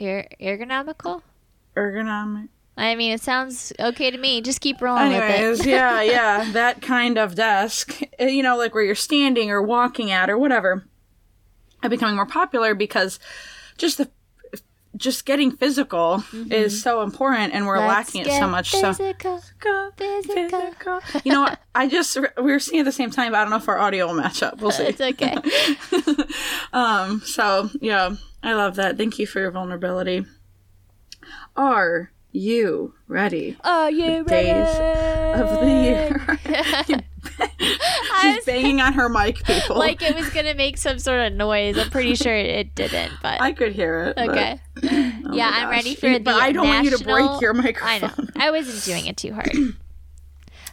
Er- 0.00 0.28
ergonomical? 0.40 1.22
Ergonomic. 1.76 2.48
I 2.76 2.94
mean, 2.94 3.12
it 3.12 3.20
sounds 3.20 3.72
okay 3.78 4.10
to 4.10 4.16
me. 4.18 4.40
Just 4.40 4.60
keep 4.60 4.80
rolling 4.80 5.08
with 5.12 5.20
Anyways, 5.22 5.60
it. 5.60 5.66
yeah, 5.68 6.00
yeah, 6.02 6.50
that 6.52 6.80
kind 6.80 7.18
of 7.18 7.34
desk, 7.34 8.00
eh, 8.18 8.28
you 8.28 8.42
know, 8.42 8.56
like 8.56 8.74
where 8.74 8.82
you're 8.82 8.94
standing 8.94 9.50
or 9.50 9.62
walking 9.62 10.10
at 10.10 10.30
or 10.30 10.38
whatever, 10.38 10.84
are 11.82 11.90
becoming 11.90 12.16
more 12.16 12.26
popular 12.26 12.74
because 12.74 13.18
just 13.76 13.98
the 13.98 14.10
just 14.94 15.24
getting 15.24 15.50
physical 15.50 16.22
is 16.50 16.82
so 16.82 17.00
important, 17.02 17.54
and 17.54 17.66
we're 17.66 17.78
Mm-hmm. 17.78 17.88
Let's 17.88 18.14
lacking 18.14 18.30
it 18.30 18.38
so 18.38 18.46
much. 18.46 18.70
So 18.70 18.92
Physical. 18.92 19.40
Physical. 19.96 20.48
Physical. 20.48 21.00
You 21.24 21.32
know 21.32 21.40
what? 21.40 21.58
I 21.74 21.88
just 21.88 22.16
we 22.36 22.52
were 22.52 22.58
seeing 22.58 22.80
at 22.80 22.84
the 22.84 22.92
same 22.92 23.10
time. 23.10 23.32
But 23.32 23.38
I 23.38 23.40
don't 23.42 23.50
know 23.50 23.56
if 23.56 23.68
our 23.68 23.78
audio 23.78 24.06
will 24.06 24.14
match 24.14 24.42
up. 24.42 24.60
We'll 24.60 24.70
see. 24.70 24.84
It's 24.84 25.00
okay. 25.00 25.36
Um. 26.74 27.20
So 27.24 27.70
yeah, 27.80 28.14
I 28.42 28.52
love 28.52 28.76
that. 28.76 28.96
Thank 28.98 29.18
you 29.18 29.26
for 29.26 29.40
your 29.40 29.50
vulnerability. 29.50 30.24
Are 31.56 32.11
you 32.32 32.94
ready? 33.08 33.56
Are 33.62 33.90
you 33.90 34.24
Days 34.24 34.78
ready? 34.78 35.40
Of 35.42 35.60
the 35.60 35.66
year. 35.66 36.38
I 37.38 38.34
She's 38.36 38.44
banging 38.44 38.80
on 38.80 38.92
her 38.94 39.08
mic, 39.08 39.42
people. 39.44 39.76
like 39.78 40.02
it 40.02 40.14
was 40.14 40.28
gonna 40.30 40.54
make 40.54 40.76
some 40.76 40.98
sort 40.98 41.20
of 41.20 41.32
noise. 41.34 41.78
I'm 41.78 41.90
pretty 41.90 42.14
sure 42.14 42.34
it 42.34 42.74
didn't, 42.74 43.12
but 43.22 43.40
I 43.40 43.52
could 43.52 43.72
hear 43.72 44.04
it. 44.04 44.16
but- 44.16 44.28
okay. 44.30 44.60
oh 44.82 45.32
yeah, 45.32 45.50
I'm 45.52 45.68
ready 45.70 45.94
for 45.94 46.10
the 46.10 46.18
But 46.20 46.34
I 46.34 46.52
don't 46.52 46.66
want 46.66 46.84
you 46.84 46.96
to 46.96 47.04
break 47.04 47.24
national- 47.26 47.40
your 47.40 47.54
I 47.54 47.62
microphone. 47.62 48.24
know. 48.34 48.44
I 48.44 48.50
wasn't 48.50 48.82
doing 48.84 49.06
it 49.06 49.16
too 49.16 49.32
hard. 49.32 49.52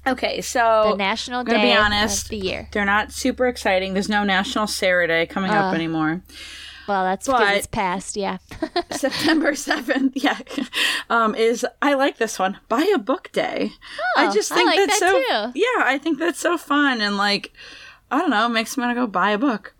Okay, 0.07 0.39
so 0.39 0.91
The 0.91 0.97
National 0.97 1.43
gonna 1.43 1.59
be 1.59 1.65
Day 1.65 1.75
honest. 1.75 2.23
of 2.23 2.29
the 2.29 2.37
Year. 2.37 2.69
they're 2.71 2.85
not 2.85 3.11
super 3.11 3.47
exciting. 3.47 3.93
There's 3.93 4.07
no 4.07 4.23
National 4.23 4.65
Sarah 4.65 5.07
Day 5.07 5.25
coming 5.25 5.51
up 5.51 5.73
Uh. 5.73 5.75
anymore. 5.75 6.23
Well, 6.89 7.03
that's 7.05 7.25
because 7.27 7.57
it's 7.57 7.67
past. 7.67 8.17
Yeah. 8.17 8.39
September 8.91 9.51
7th, 9.53 10.11
yeah, 10.15 10.39
um, 11.09 11.35
is 11.35 11.65
I 11.81 11.93
like 11.93 12.17
this 12.17 12.37
one. 12.39 12.57
Buy 12.67 12.91
a 12.93 12.97
book 12.97 13.31
day. 13.31 13.71
I 14.17 14.27
Oh, 14.27 14.33
just 14.33 14.51
I 14.51 14.55
think 14.55 14.67
like 14.71 14.79
that's 14.79 14.99
that 14.99 15.09
so 15.31 15.51
too. 15.51 15.59
Yeah, 15.59 15.83
I 15.85 15.97
think 15.97 16.19
that's 16.19 16.39
so 16.39 16.57
fun 16.57 16.99
and 16.99 17.15
like 17.15 17.53
I 18.11 18.17
don't 18.17 18.31
know, 18.31 18.49
makes 18.49 18.75
me 18.75 18.83
want 18.83 18.95
to 18.97 19.01
go 19.01 19.07
buy 19.07 19.31
a 19.31 19.37
book. 19.37 19.75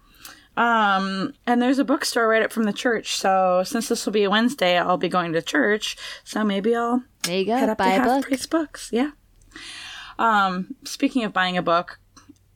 Um, 0.55 1.34
and 1.47 1.62
there's 1.62 1.80
a 1.80 1.86
bookstore 1.86 2.28
right 2.28 2.43
up 2.43 2.51
from 2.51 2.64
the 2.64 2.74
church. 2.74 3.16
So 3.16 3.64
since 3.66 3.88
this 3.88 4.05
will 4.05 4.14
be 4.14 4.24
a 4.24 4.30
Wednesday, 4.30 4.78
I'll 4.78 4.97
be 4.97 5.07
going 5.10 5.34
to 5.34 5.41
church. 5.41 5.95
So 6.24 6.43
maybe 6.43 6.76
I'll 6.76 7.03
There 7.24 7.39
you 7.39 7.51
head 7.51 7.66
go. 7.68 7.72
up 7.72 7.78
Buy 7.80 7.86
to 7.86 7.91
a 7.91 7.93
half 7.95 8.05
book. 8.05 8.26
price 8.28 8.45
books. 8.45 8.89
Yeah. 8.91 9.12
Um, 10.18 10.76
speaking 10.84 11.24
of 11.24 11.32
buying 11.34 11.57
a 11.57 11.62
book, 11.62 11.99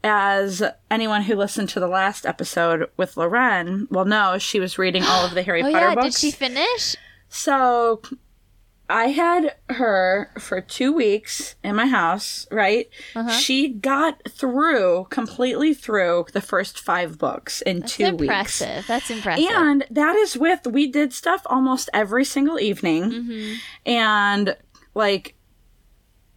as 0.04 0.62
anyone 0.92 1.22
who 1.24 1.36
listened 1.36 1.70
to 1.70 1.80
the 1.80 1.88
last 1.88 2.26
episode 2.26 2.90
with 2.98 3.16
Loren 3.18 3.88
will 3.90 4.06
know, 4.06 4.38
she 4.38 4.60
was 4.60 4.78
reading 4.78 5.04
all 5.04 5.26
of 5.26 5.34
the 5.34 5.44
Harry 5.44 5.62
Oh 5.64 5.72
Potter 5.72 5.90
yeah, 5.90 5.96
books. 5.96 6.06
did 6.06 6.16
she 6.16 6.32
finish? 6.32 6.96
So 7.30 8.02
I 8.90 9.06
had 9.06 9.56
her 9.70 10.30
for 10.38 10.60
two 10.62 10.92
weeks 10.92 11.56
in 11.64 11.76
my 11.76 11.88
house, 11.88 12.46
right? 12.52 12.90
Uh-huh. 13.16 13.32
She 13.32 13.70
got 13.70 14.22
through, 14.30 15.08
completely 15.10 15.74
through 15.74 16.26
the 16.34 16.42
first 16.42 16.80
five 16.80 17.18
books 17.18 17.62
in 17.62 17.80
That's 17.80 17.96
two 17.96 18.16
weeks. 18.16 18.28
That's 18.28 18.62
impressive. 18.62 18.88
That's 18.88 19.10
impressive. 19.10 19.50
And 19.50 19.86
that 19.90 20.16
is 20.18 20.38
with, 20.38 20.68
we 20.68 20.88
did 20.88 21.14
stuff 21.14 21.42
almost 21.46 21.90
every 21.94 22.26
single 22.26 22.60
evening. 22.60 23.04
Mm-hmm. 23.12 23.54
And 23.86 24.58
like, 24.94 25.36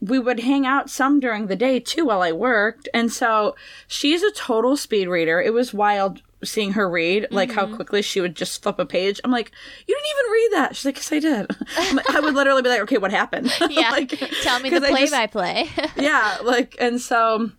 we 0.09 0.19
would 0.19 0.41
hang 0.41 0.67
out 0.67 0.91
some 0.91 1.21
during 1.21 1.47
the 1.47 1.57
day 1.57 1.81
too 1.81 2.05
while 2.07 2.23
I 2.23 2.33
worked. 2.33 2.89
And 2.95 3.13
so 3.13 3.55
she's 3.87 4.23
a 4.23 4.31
total 4.33 4.77
speed 4.77 5.09
reader. 5.09 5.41
It 5.41 5.53
was 5.53 5.73
wild 5.75 6.23
seeing 6.45 6.73
her 6.73 6.89
read, 6.89 7.27
like 7.31 7.49
Mm-hmm. 7.51 7.59
how 7.59 7.75
quickly 7.77 8.03
she 8.03 8.21
would 8.21 8.37
just 8.37 8.63
flip 8.63 8.79
a 8.79 8.85
page. 8.87 9.21
I'm 9.25 9.31
like, 9.31 9.51
you 9.87 9.95
didn't 9.95 10.11
even 10.19 10.33
read 10.33 10.49
that. 10.53 10.77
She's 10.77 10.85
like, 10.85 10.97
yes, 10.97 11.13
I 11.13 11.19
did. 11.19 11.51
Like- 11.95 12.11
I 12.11 12.21
would 12.21 12.35
literally 12.35 12.63
be 12.63 12.69
like, 12.69 12.81
okay, 12.83 12.99
what 12.99 13.11
happened? 13.11 13.51
yeah. 13.71 13.91
like, 13.91 14.11
Tell 14.43 14.61
me 14.61 14.69
the 14.71 14.81
play 14.81 15.01
just- 15.01 15.13
by 15.13 15.27
play. 15.27 15.69
yeah, 15.97 16.39
like, 16.45 16.77
and 16.79 17.01
so 17.01 17.51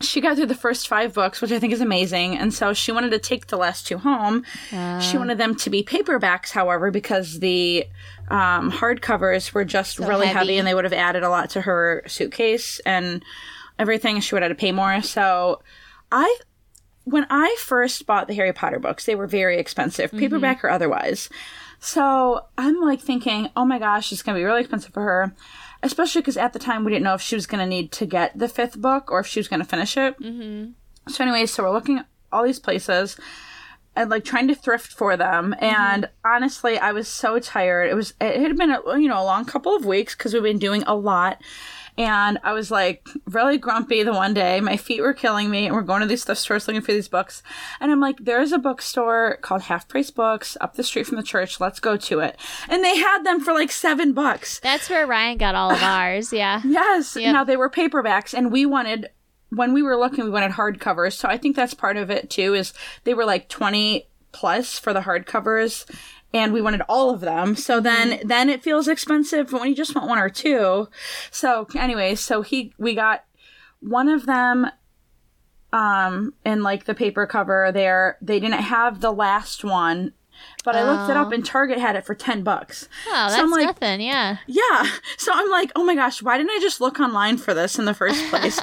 she 0.00 0.20
got 0.20 0.36
through 0.36 0.46
the 0.46 0.54
first 0.54 0.88
five 0.88 1.14
books, 1.14 1.40
which 1.40 1.52
I 1.52 1.58
think 1.58 1.72
is 1.72 1.80
amazing. 1.80 2.36
And 2.36 2.52
so 2.52 2.72
she 2.74 2.90
wanted 2.92 3.10
to 3.10 3.18
take 3.18 3.46
the 3.46 3.56
last 3.56 3.86
two 3.86 3.96
home. 3.98 4.44
Uh. 4.72 4.98
she 5.00 5.16
wanted 5.18 5.38
them 5.38 5.54
to 5.56 5.70
be 5.70 5.82
paperbacks, 5.82 6.50
however, 6.50 6.90
because 6.90 7.38
the 7.40 7.84
um, 8.28 8.72
hardcovers 8.72 9.52
were 9.52 9.64
just 9.64 9.98
really 9.98 10.26
heavy. 10.26 10.38
heavy. 10.38 10.58
and 10.58 10.66
they 10.66 10.74
would 10.74 10.84
have 10.84 10.92
added 10.92 11.22
a 11.22 11.30
lot 11.30 11.50
to 11.50 11.60
her 11.62 12.02
suitcase 12.06 12.80
and 12.80 13.24
everything. 13.78 14.20
She 14.20 14.34
would 14.34 14.42
have 14.42 14.50
had 14.50 14.56
to 14.56 14.60
pay 14.60 14.72
more. 14.72 15.02
So 15.02 15.62
I. 16.10 16.38
When 17.08 17.24
I 17.30 17.54
first 17.60 18.04
bought 18.04 18.26
the 18.26 18.34
Harry 18.34 18.52
Potter 18.52 18.80
books, 18.80 19.06
they 19.06 19.14
were 19.14 19.28
very 19.28 19.58
expensive, 19.58 20.10
paperback 20.10 20.64
or 20.64 20.70
otherwise. 20.70 21.30
So 21.78 22.46
I'm 22.58 22.80
like 22.80 23.00
thinking, 23.00 23.48
oh 23.54 23.64
my 23.64 23.78
gosh, 23.78 24.10
it's 24.10 24.22
going 24.22 24.34
to 24.34 24.40
be 24.40 24.44
really 24.44 24.62
expensive 24.62 24.92
for 24.92 25.02
her. 25.02 25.34
Especially 25.84 26.20
because 26.20 26.36
at 26.36 26.52
the 26.52 26.58
time 26.58 26.84
we 26.84 26.90
didn't 26.90 27.04
know 27.04 27.14
if 27.14 27.20
she 27.20 27.36
was 27.36 27.46
going 27.46 27.60
to 27.60 27.66
need 27.66 27.92
to 27.92 28.06
get 28.06 28.36
the 28.36 28.48
fifth 28.48 28.80
book 28.80 29.12
or 29.12 29.20
if 29.20 29.26
she 29.28 29.38
was 29.38 29.46
going 29.46 29.60
to 29.60 29.66
finish 29.66 29.96
it. 29.96 30.18
Mm-hmm. 30.20 30.72
So, 31.08 31.22
anyways, 31.22 31.52
so 31.52 31.62
we're 31.62 31.70
looking 31.70 31.98
at 31.98 32.06
all 32.32 32.42
these 32.42 32.58
places 32.58 33.16
and 33.96 34.10
like 34.10 34.24
trying 34.24 34.48
to 34.48 34.54
thrift 34.54 34.92
for 34.92 35.16
them. 35.16 35.54
Mm-hmm. 35.54 35.64
And 35.64 36.08
honestly, 36.24 36.78
I 36.78 36.92
was 36.92 37.08
so 37.08 37.38
tired. 37.38 37.90
It 37.90 37.94
was, 37.94 38.14
it 38.20 38.40
had 38.40 38.56
been, 38.56 38.70
a, 38.70 38.80
you 38.98 39.08
know, 39.08 39.20
a 39.20 39.24
long 39.24 39.44
couple 39.44 39.74
of 39.74 39.84
weeks 39.84 40.14
because 40.14 40.34
we've 40.34 40.42
been 40.42 40.58
doing 40.58 40.84
a 40.86 40.94
lot. 40.94 41.40
And 41.98 42.38
I 42.44 42.52
was 42.52 42.70
like 42.70 43.08
really 43.24 43.56
grumpy 43.56 44.02
the 44.02 44.12
one 44.12 44.34
day. 44.34 44.60
My 44.60 44.76
feet 44.76 45.00
were 45.00 45.14
killing 45.14 45.48
me, 45.48 45.66
and 45.66 45.74
we're 45.74 45.80
going 45.80 46.02
to 46.02 46.06
these 46.06 46.24
thrift 46.24 46.42
stores 46.42 46.68
looking 46.68 46.82
for 46.82 46.92
these 46.92 47.08
books. 47.08 47.42
And 47.80 47.90
I'm 47.90 48.00
like, 48.00 48.16
there's 48.20 48.52
a 48.52 48.58
bookstore 48.58 49.38
called 49.40 49.62
Half 49.62 49.88
Price 49.88 50.10
Books 50.10 50.58
up 50.60 50.74
the 50.74 50.82
street 50.82 51.06
from 51.06 51.16
the 51.16 51.22
church. 51.22 51.58
Let's 51.58 51.80
go 51.80 51.96
to 51.96 52.20
it. 52.20 52.38
And 52.68 52.84
they 52.84 52.98
had 52.98 53.24
them 53.24 53.40
for 53.40 53.54
like 53.54 53.72
seven 53.72 54.12
bucks. 54.12 54.60
That's 54.60 54.90
where 54.90 55.06
Ryan 55.06 55.38
got 55.38 55.54
all 55.54 55.70
of 55.70 55.82
ours. 55.82 56.34
Yeah. 56.34 56.60
Yes. 56.64 57.16
Yep. 57.16 57.32
Now 57.32 57.44
they 57.44 57.56
were 57.56 57.70
paperbacks, 57.70 58.34
and 58.34 58.52
we 58.52 58.66
wanted 58.66 59.08
when 59.56 59.72
we 59.72 59.82
were 59.82 59.96
looking, 59.96 60.24
we 60.24 60.30
wanted 60.30 60.52
hardcovers. 60.52 61.14
So 61.14 61.28
I 61.28 61.38
think 61.38 61.56
that's 61.56 61.74
part 61.74 61.96
of 61.96 62.10
it 62.10 62.30
too. 62.30 62.54
Is 62.54 62.72
they 63.04 63.14
were 63.14 63.24
like 63.24 63.48
twenty 63.48 64.08
plus 64.32 64.78
for 64.78 64.92
the 64.92 65.00
hardcovers 65.00 65.86
and 66.34 66.52
we 66.52 66.60
wanted 66.60 66.82
all 66.88 67.10
of 67.10 67.20
them. 67.20 67.56
So 67.56 67.80
then 67.80 68.20
then 68.24 68.50
it 68.50 68.62
feels 68.62 68.88
expensive 68.88 69.52
when 69.52 69.68
you 69.68 69.74
just 69.74 69.94
want 69.94 70.08
one 70.08 70.18
or 70.18 70.28
two. 70.28 70.88
So 71.30 71.66
anyway, 71.74 72.14
so 72.14 72.42
he 72.42 72.72
we 72.78 72.94
got 72.94 73.24
one 73.80 74.08
of 74.08 74.26
them 74.26 74.66
um 75.72 76.34
in 76.44 76.62
like 76.62 76.84
the 76.84 76.94
paper 76.94 77.26
cover 77.26 77.70
there. 77.72 78.18
They 78.20 78.38
didn't 78.40 78.60
have 78.60 79.00
the 79.00 79.12
last 79.12 79.64
one. 79.64 80.12
But 80.64 80.76
I 80.76 80.82
looked 80.90 81.10
it 81.10 81.16
up 81.16 81.28
Oh. 81.28 81.32
and 81.32 81.44
Target 81.44 81.78
had 81.78 81.96
it 81.96 82.04
for 82.04 82.14
10 82.14 82.42
bucks. 82.42 82.88
Oh, 83.06 83.12
that's 83.12 83.34
So 83.34 83.40
I'm 83.40 83.50
like, 83.50 83.66
nothing. 83.66 84.00
Yeah. 84.00 84.38
yeah. 84.46 84.86
So 85.18 85.32
I'm 85.34 85.50
like, 85.50 85.70
oh 85.76 85.84
my 85.84 85.94
gosh, 85.94 86.22
why 86.22 86.36
didn't 86.38 86.50
I 86.50 86.58
just 86.60 86.80
look 86.80 86.98
online 87.00 87.36
for 87.36 87.54
this 87.54 87.78
in 87.78 87.84
the 87.84 87.94
first 87.94 88.24
place? 88.30 88.60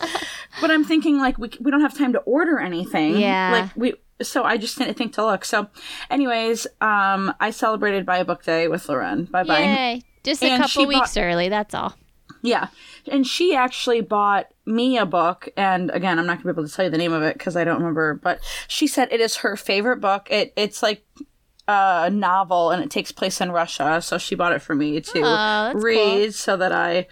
but 0.62 0.70
I'm 0.72 0.84
thinking 0.84 1.18
like 1.20 1.38
we 1.38 1.50
we 1.62 1.72
don't 1.72 1.82
have 1.82 1.98
time 1.98 2.14
to 2.14 2.20
order 2.20 2.60
anything. 2.60 3.18
Yeah. 3.18 3.52
Like 3.52 3.72
we 3.76 3.94
so 4.22 4.44
I 4.44 4.58
just 4.58 4.78
didn't 4.78 4.96
think 4.96 5.14
to 5.14 5.26
look. 5.26 5.46
So 5.46 5.68
anyways, 6.10 6.68
um 6.82 7.34
I 7.40 7.52
celebrated 7.52 8.06
buy 8.06 8.18
a 8.18 8.26
book 8.26 8.44
day 8.44 8.68
with 8.68 8.88
Lauren. 8.90 9.26
Bye 9.26 9.44
bye. 9.44 9.60
Yay. 9.60 10.02
Just 10.24 10.42
a 10.44 10.48
And 10.50 10.62
couple 10.64 10.86
weeks 10.88 11.18
early. 11.18 11.50
That's 11.50 11.74
all. 11.74 11.96
Yeah. 12.42 12.68
And 13.10 13.26
she 13.26 13.56
actually 13.56 14.02
bought 14.02 14.48
me 14.66 14.98
a 14.98 15.06
book 15.06 15.50
and 15.58 15.90
again, 15.92 16.20
I'm 16.20 16.26
not 16.26 16.38
going 16.44 16.48
to 16.48 16.54
be 16.54 16.60
able 16.62 16.68
to 16.68 16.74
tell 16.74 16.86
you 16.86 16.92
the 16.92 16.98
name 16.98 17.14
of 17.14 17.24
it 17.24 17.38
cuz 17.40 17.56
I 17.56 17.64
don't 17.64 17.78
remember, 17.78 18.14
but 18.16 18.40
she 18.68 18.88
said 18.88 19.08
it 19.12 19.20
is 19.22 19.38
her 19.38 19.56
favorite 19.58 19.98
book. 20.02 20.28
It 20.30 20.54
it's 20.56 20.82
like 20.84 21.06
a 21.68 22.10
novel 22.12 22.72
and 22.72 22.84
it 22.84 22.90
takes 22.92 23.12
place 23.12 23.40
in 23.42 23.52
Russia, 23.52 24.02
so 24.02 24.18
she 24.18 24.36
bought 24.36 24.52
it 24.54 24.62
for 24.62 24.76
me 24.76 25.00
to 25.02 25.20
Oh, 25.20 25.22
that's 25.24 25.74
cool. 25.74 25.82
read 25.84 26.34
so 26.34 26.58
that 26.58 26.72
I 26.72 27.08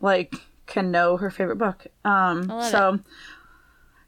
like 0.00 0.34
can 0.66 0.90
know 0.90 1.16
her 1.16 1.30
favorite 1.30 1.56
book. 1.58 1.86
Um 2.04 2.48
so 2.70 3.00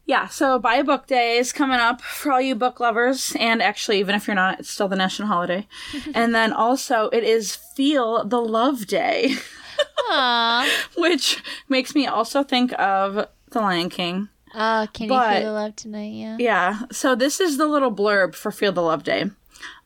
yeah, 0.06 0.26
so 0.28 0.58
buy 0.58 0.76
a 0.76 0.84
book 0.84 1.06
day 1.06 1.36
is 1.36 1.52
coming 1.52 1.78
up 1.78 2.00
for 2.00 2.32
all 2.32 2.40
you 2.40 2.54
book 2.54 2.80
lovers, 2.80 3.36
and 3.38 3.60
actually, 3.60 3.98
even 3.98 4.14
if 4.14 4.26
you're 4.26 4.34
not, 4.34 4.58
it's 4.60 4.70
still 4.70 4.88
the 4.88 4.96
national 4.96 5.28
holiday. 5.28 5.66
and 6.14 6.34
then 6.34 6.50
also, 6.50 7.10
it 7.10 7.22
is 7.24 7.54
Feel 7.54 8.24
the 8.24 8.40
Love 8.40 8.86
Day. 8.86 9.34
Which 10.96 11.42
makes 11.68 11.94
me 11.94 12.06
also 12.06 12.42
think 12.42 12.72
of 12.78 13.28
The 13.50 13.60
Lion 13.60 13.90
King. 13.90 14.28
Oh, 14.54 14.86
can 14.94 15.08
But- 15.08 15.34
you 15.36 15.40
feel 15.42 15.52
the 15.52 15.60
love 15.60 15.76
tonight? 15.76 16.12
Yeah. 16.14 16.36
Yeah, 16.38 16.78
so 16.90 17.14
this 17.14 17.38
is 17.38 17.58
the 17.58 17.66
little 17.66 17.92
blurb 17.92 18.34
for 18.34 18.50
Feel 18.50 18.72
the 18.72 18.80
Love 18.82 19.02
Day. 19.04 19.30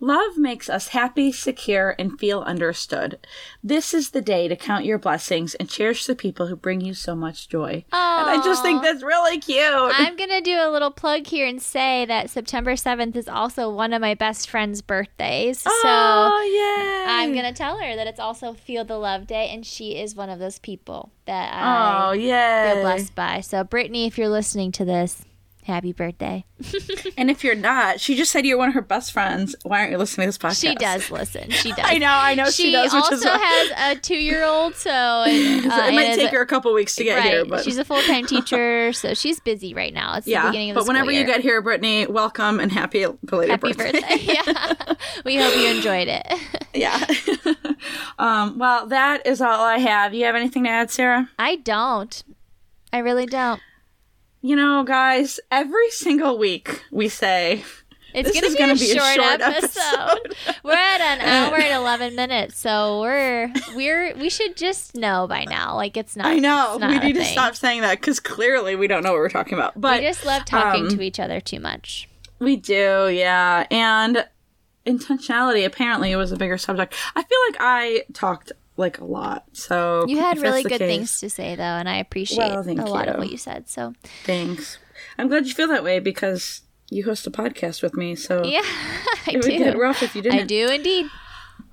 Love 0.00 0.36
makes 0.36 0.68
us 0.68 0.88
happy, 0.88 1.32
secure, 1.32 1.94
and 1.98 2.18
feel 2.18 2.40
understood. 2.40 3.18
This 3.62 3.94
is 3.94 4.10
the 4.10 4.20
day 4.20 4.48
to 4.48 4.56
count 4.56 4.84
your 4.84 4.98
blessings 4.98 5.54
and 5.54 5.68
cherish 5.68 6.06
the 6.06 6.14
people 6.14 6.46
who 6.48 6.56
bring 6.56 6.80
you 6.80 6.94
so 6.94 7.14
much 7.14 7.48
joy. 7.48 7.84
And 7.92 8.30
I 8.30 8.40
just 8.44 8.62
think 8.62 8.82
that's 8.82 9.02
really 9.02 9.38
cute. 9.38 9.58
I'm 9.62 10.16
going 10.16 10.30
to 10.30 10.40
do 10.40 10.56
a 10.58 10.70
little 10.70 10.90
plug 10.90 11.26
here 11.26 11.46
and 11.46 11.60
say 11.62 12.04
that 12.06 12.30
September 12.30 12.72
7th 12.72 13.16
is 13.16 13.28
also 13.28 13.70
one 13.70 13.92
of 13.92 14.00
my 14.00 14.14
best 14.14 14.48
friend's 14.50 14.82
birthdays. 14.82 15.60
So 15.60 15.70
oh, 15.74 17.04
yeah. 17.06 17.12
I'm 17.12 17.32
going 17.32 17.44
to 17.44 17.52
tell 17.52 17.78
her 17.78 17.96
that 17.96 18.06
it's 18.06 18.20
also 18.20 18.52
Feel 18.54 18.84
the 18.84 18.98
Love 18.98 19.26
Day, 19.26 19.48
and 19.50 19.64
she 19.64 19.96
is 19.96 20.14
one 20.14 20.30
of 20.30 20.38
those 20.38 20.58
people 20.58 21.10
that 21.26 21.52
Oh, 21.54 22.10
I 22.10 22.14
yeah. 22.14 22.72
feel 22.74 22.82
blessed 22.82 23.14
by. 23.14 23.40
So, 23.40 23.64
Brittany, 23.64 24.06
if 24.06 24.18
you're 24.18 24.28
listening 24.28 24.72
to 24.72 24.84
this, 24.84 25.24
happy 25.64 25.92
birthday. 25.92 26.44
And 27.18 27.30
if 27.30 27.44
you're 27.44 27.54
not, 27.54 28.00
she 28.00 28.16
just 28.16 28.32
said 28.32 28.46
you're 28.46 28.56
one 28.56 28.68
of 28.68 28.74
her 28.74 28.80
best 28.80 29.12
friends. 29.12 29.54
Why 29.64 29.80
aren't 29.80 29.92
you 29.92 29.98
listening 29.98 30.24
to 30.24 30.28
this 30.28 30.38
podcast? 30.38 30.60
She 30.60 30.74
does 30.74 31.10
listen. 31.10 31.50
She 31.50 31.70
does. 31.76 31.84
I 31.84 31.98
know, 31.98 32.08
I 32.10 32.34
know 32.34 32.46
she, 32.46 32.64
She, 32.64 32.72
does, 32.72 32.92
which 32.92 33.04
also 33.04 33.28
has 33.30 33.96
a 33.96 34.00
two 34.00 34.16
year 34.16 34.42
old, 34.44 34.74
so 34.74 34.90
uh, 34.90 35.24
it 35.28 35.94
might 35.94 36.14
take 36.16 36.32
a- 36.32 36.36
her 36.36 36.40
a 36.42 36.46
couple 36.46 36.72
weeks 36.72 36.96
to 36.96 37.04
get 37.04 37.18
right. 37.18 37.30
here, 37.30 37.44
but 37.44 37.64
she's 37.64 37.76
a 37.78 37.84
full 37.84 38.00
time 38.02 38.26
teacher, 38.26 38.92
so 38.92 39.14
she's 39.14 39.38
busy 39.40 39.74
right 39.74 39.92
now. 39.92 40.16
It's 40.16 40.26
the 40.26 40.32
beginning 40.34 40.50
of 40.50 40.52
the 40.52 40.58
year. 40.64 40.74
But 40.74 40.86
whenever 40.88 41.10
school 41.12 41.20
you 41.20 41.26
get 41.26 41.40
here, 41.42 41.60
Brittany, 41.62 42.06
welcome 42.06 42.58
and 42.58 42.72
happy 42.72 43.04
belated 43.24 43.50
Happy 43.50 43.72
birthday. 43.74 44.00
birthday. 44.00 44.18
yeah. 44.46 44.94
we 45.24 45.36
hope 45.36 45.54
you 45.54 45.66
enjoyed 45.68 46.08
it. 46.08 46.26
yeah. 46.74 47.04
um, 48.18 48.58
well, 48.58 48.86
that 48.86 49.26
is 49.26 49.40
all 49.40 49.62
I 49.64 49.78
have. 49.78 50.14
You 50.14 50.24
have 50.24 50.34
anything 50.34 50.64
to 50.64 50.70
add, 50.70 50.90
Sarah? 50.90 51.28
I 51.38 51.56
don't. 51.56 52.22
I 52.92 52.98
really 52.98 53.26
don't. 53.26 53.60
You 54.42 54.56
know, 54.56 54.82
guys, 54.84 55.38
every 55.50 55.90
single 55.90 56.36
week 56.36 56.84
we 56.90 57.08
say 57.08 57.62
It's 58.12 58.28
This 58.32 58.34
gonna 58.34 58.46
is 58.48 58.52
be, 58.54 58.58
gonna 58.58 58.72
a, 58.72 58.76
be 58.76 58.90
a 58.90 58.94
short 58.94 59.14
short 59.14 59.40
episode. 59.40 60.18
episode. 60.26 60.56
we're 60.64 60.72
at 60.72 61.00
an 61.00 61.20
hour 61.52 61.56
and 61.56 61.72
eleven 61.74 62.16
minutes, 62.16 62.58
so 62.58 63.00
we're 63.00 63.52
we're 63.74 64.14
we 64.16 64.28
should 64.28 64.56
just 64.56 64.96
know 64.96 65.26
by 65.28 65.44
now. 65.44 65.76
Like 65.76 65.96
it's 65.96 66.16
not. 66.16 66.26
I 66.26 66.38
know 66.40 66.76
not 66.78 66.90
we 66.90 66.98
need 66.98 67.12
to 67.14 67.20
thing. 67.20 67.32
stop 67.32 67.54
saying 67.54 67.82
that 67.82 68.00
because 68.00 68.18
clearly 68.20 68.74
we 68.74 68.88
don't 68.88 69.02
know 69.04 69.12
what 69.12 69.18
we're 69.18 69.28
talking 69.30 69.54
about. 69.54 69.80
But 69.80 70.00
we 70.00 70.06
just 70.06 70.26
love 70.26 70.44
talking 70.44 70.86
um, 70.86 70.96
to 70.96 71.00
each 71.02 71.20
other 71.20 71.40
too 71.40 71.60
much. 71.60 72.08
We 72.40 72.56
do, 72.56 73.08
yeah. 73.08 73.66
And 73.70 74.26
intentionality 74.84 75.64
apparently 75.64 76.14
was 76.16 76.32
a 76.32 76.36
bigger 76.36 76.58
subject. 76.58 76.94
I 77.14 77.22
feel 77.22 77.38
like 77.48 77.56
I 77.60 78.02
talked 78.12 78.50
like 78.76 78.98
a 78.98 79.04
lot. 79.04 79.44
So 79.52 80.04
You 80.08 80.18
had 80.18 80.38
really 80.38 80.62
good 80.62 80.78
case, 80.78 80.78
things 80.78 81.20
to 81.20 81.30
say 81.30 81.54
though, 81.54 81.62
and 81.62 81.88
I 81.88 81.96
appreciate 81.96 82.38
Well, 82.38 82.68
a 82.68 82.88
lot 82.88 83.08
of 83.08 83.18
what 83.18 83.30
you 83.30 83.36
said. 83.36 83.68
So 83.68 83.94
Thanks. 84.24 84.78
I'm 85.18 85.28
glad 85.28 85.46
you 85.46 85.54
feel 85.54 85.68
that 85.68 85.84
way 85.84 85.98
because 85.98 86.62
you 86.90 87.04
host 87.04 87.26
a 87.26 87.30
podcast 87.30 87.82
with 87.82 87.94
me. 87.94 88.14
So 88.14 88.44
yeah, 88.44 88.60
I 88.64 89.32
it 89.32 89.36
would 89.36 89.44
get 89.44 89.78
rough 89.78 90.02
if 90.02 90.14
you 90.14 90.22
didn't. 90.22 90.40
I 90.40 90.44
do 90.44 90.68
indeed. 90.68 91.06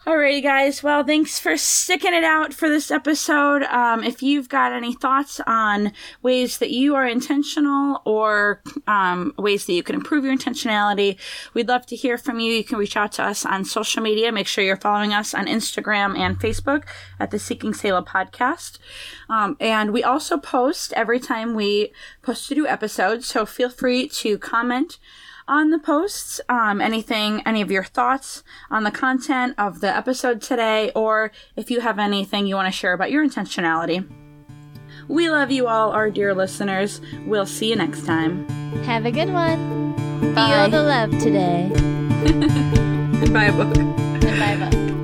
Alrighty, 0.08 0.42
guys. 0.42 0.82
Well, 0.82 1.04
thanks 1.04 1.40
for 1.40 1.58
sticking 1.58 2.14
it 2.14 2.24
out 2.24 2.54
for 2.54 2.70
this 2.70 2.90
episode. 2.90 3.64
Um, 3.64 4.02
if 4.02 4.24
you've 4.24 4.48
got 4.48 4.72
any 4.72 4.94
thoughts 4.94 5.42
on 5.46 5.92
ways 6.22 6.60
that 6.60 6.72
you 6.72 6.96
are 6.96 7.06
intentional 7.06 8.02
or 8.06 8.62
um, 8.88 9.34
ways 9.38 9.66
that 9.66 9.74
you 9.74 9.84
can 9.84 9.96
improve 9.96 10.24
your 10.24 10.34
intentionality, 10.34 11.20
we'd 11.54 11.68
love 11.68 11.86
to 11.88 11.98
hear 11.98 12.18
from 12.18 12.40
you. 12.40 12.54
You 12.54 12.64
can 12.64 12.78
reach 12.78 12.96
out 12.96 13.12
to 13.14 13.24
us 13.24 13.46
on 13.46 13.66
social 13.66 14.02
media. 14.02 14.32
Make 14.32 14.48
sure 14.48 14.64
you're 14.64 14.78
following 14.78 15.14
us 15.14 15.34
on 15.34 15.48
Instagram 15.48 16.18
and 16.18 16.40
Facebook 16.40 16.86
at 17.20 17.32
the 17.32 17.38
Seeking 17.38 17.74
Selah 17.74 18.06
podcast. 18.06 18.80
Um, 19.30 19.58
and 19.60 19.92
we 19.92 20.02
also 20.02 20.38
post 20.38 20.94
every 20.94 21.20
time 21.20 21.56
we 21.56 21.92
post 22.22 22.50
a 22.52 22.56
new 22.56 22.66
episode, 22.66 23.26
so 23.26 23.46
feel 23.46 23.70
free 23.70 24.08
to 24.08 24.38
comment 24.38 24.98
on 25.50 25.72
the 25.72 25.80
posts, 25.80 26.40
um, 26.48 26.80
anything, 26.80 27.42
any 27.46 27.62
of 27.62 27.72
your 27.72 27.84
thoughts 27.84 28.44
on 28.70 28.84
the 28.84 28.92
content 28.92 29.56
of 29.58 29.82
the 29.82 29.94
episode 29.94 30.42
today, 30.42 30.92
or 30.96 31.32
if 31.56 31.72
you 31.72 31.82
have 31.82 32.00
anything 32.00 32.46
you 32.48 32.56
want 32.56 32.68
to 32.68 32.72
share 32.72 32.94
about 32.94 33.12
your 33.12 33.28
intentionality. 33.28 34.08
We 35.08 35.30
love 35.30 35.50
you 35.50 35.68
all, 35.68 35.92
our 35.92 36.12
dear 36.12 36.36
listeners. 36.36 37.02
We'll 37.26 37.48
see 37.48 37.72
you 37.72 37.76
next 37.76 38.06
time. 38.06 38.48
Have 38.84 39.06
a 39.06 39.12
good 39.12 39.34
one. 39.34 39.94
Bye. 40.36 40.70
Feel 40.70 40.70
the 40.70 40.84
love 40.84 41.10
today. 41.20 41.70
Bye, 43.34 43.50
book. 43.52 43.76
And 43.78 44.22
bye 44.22 44.70
bye. 44.70 44.99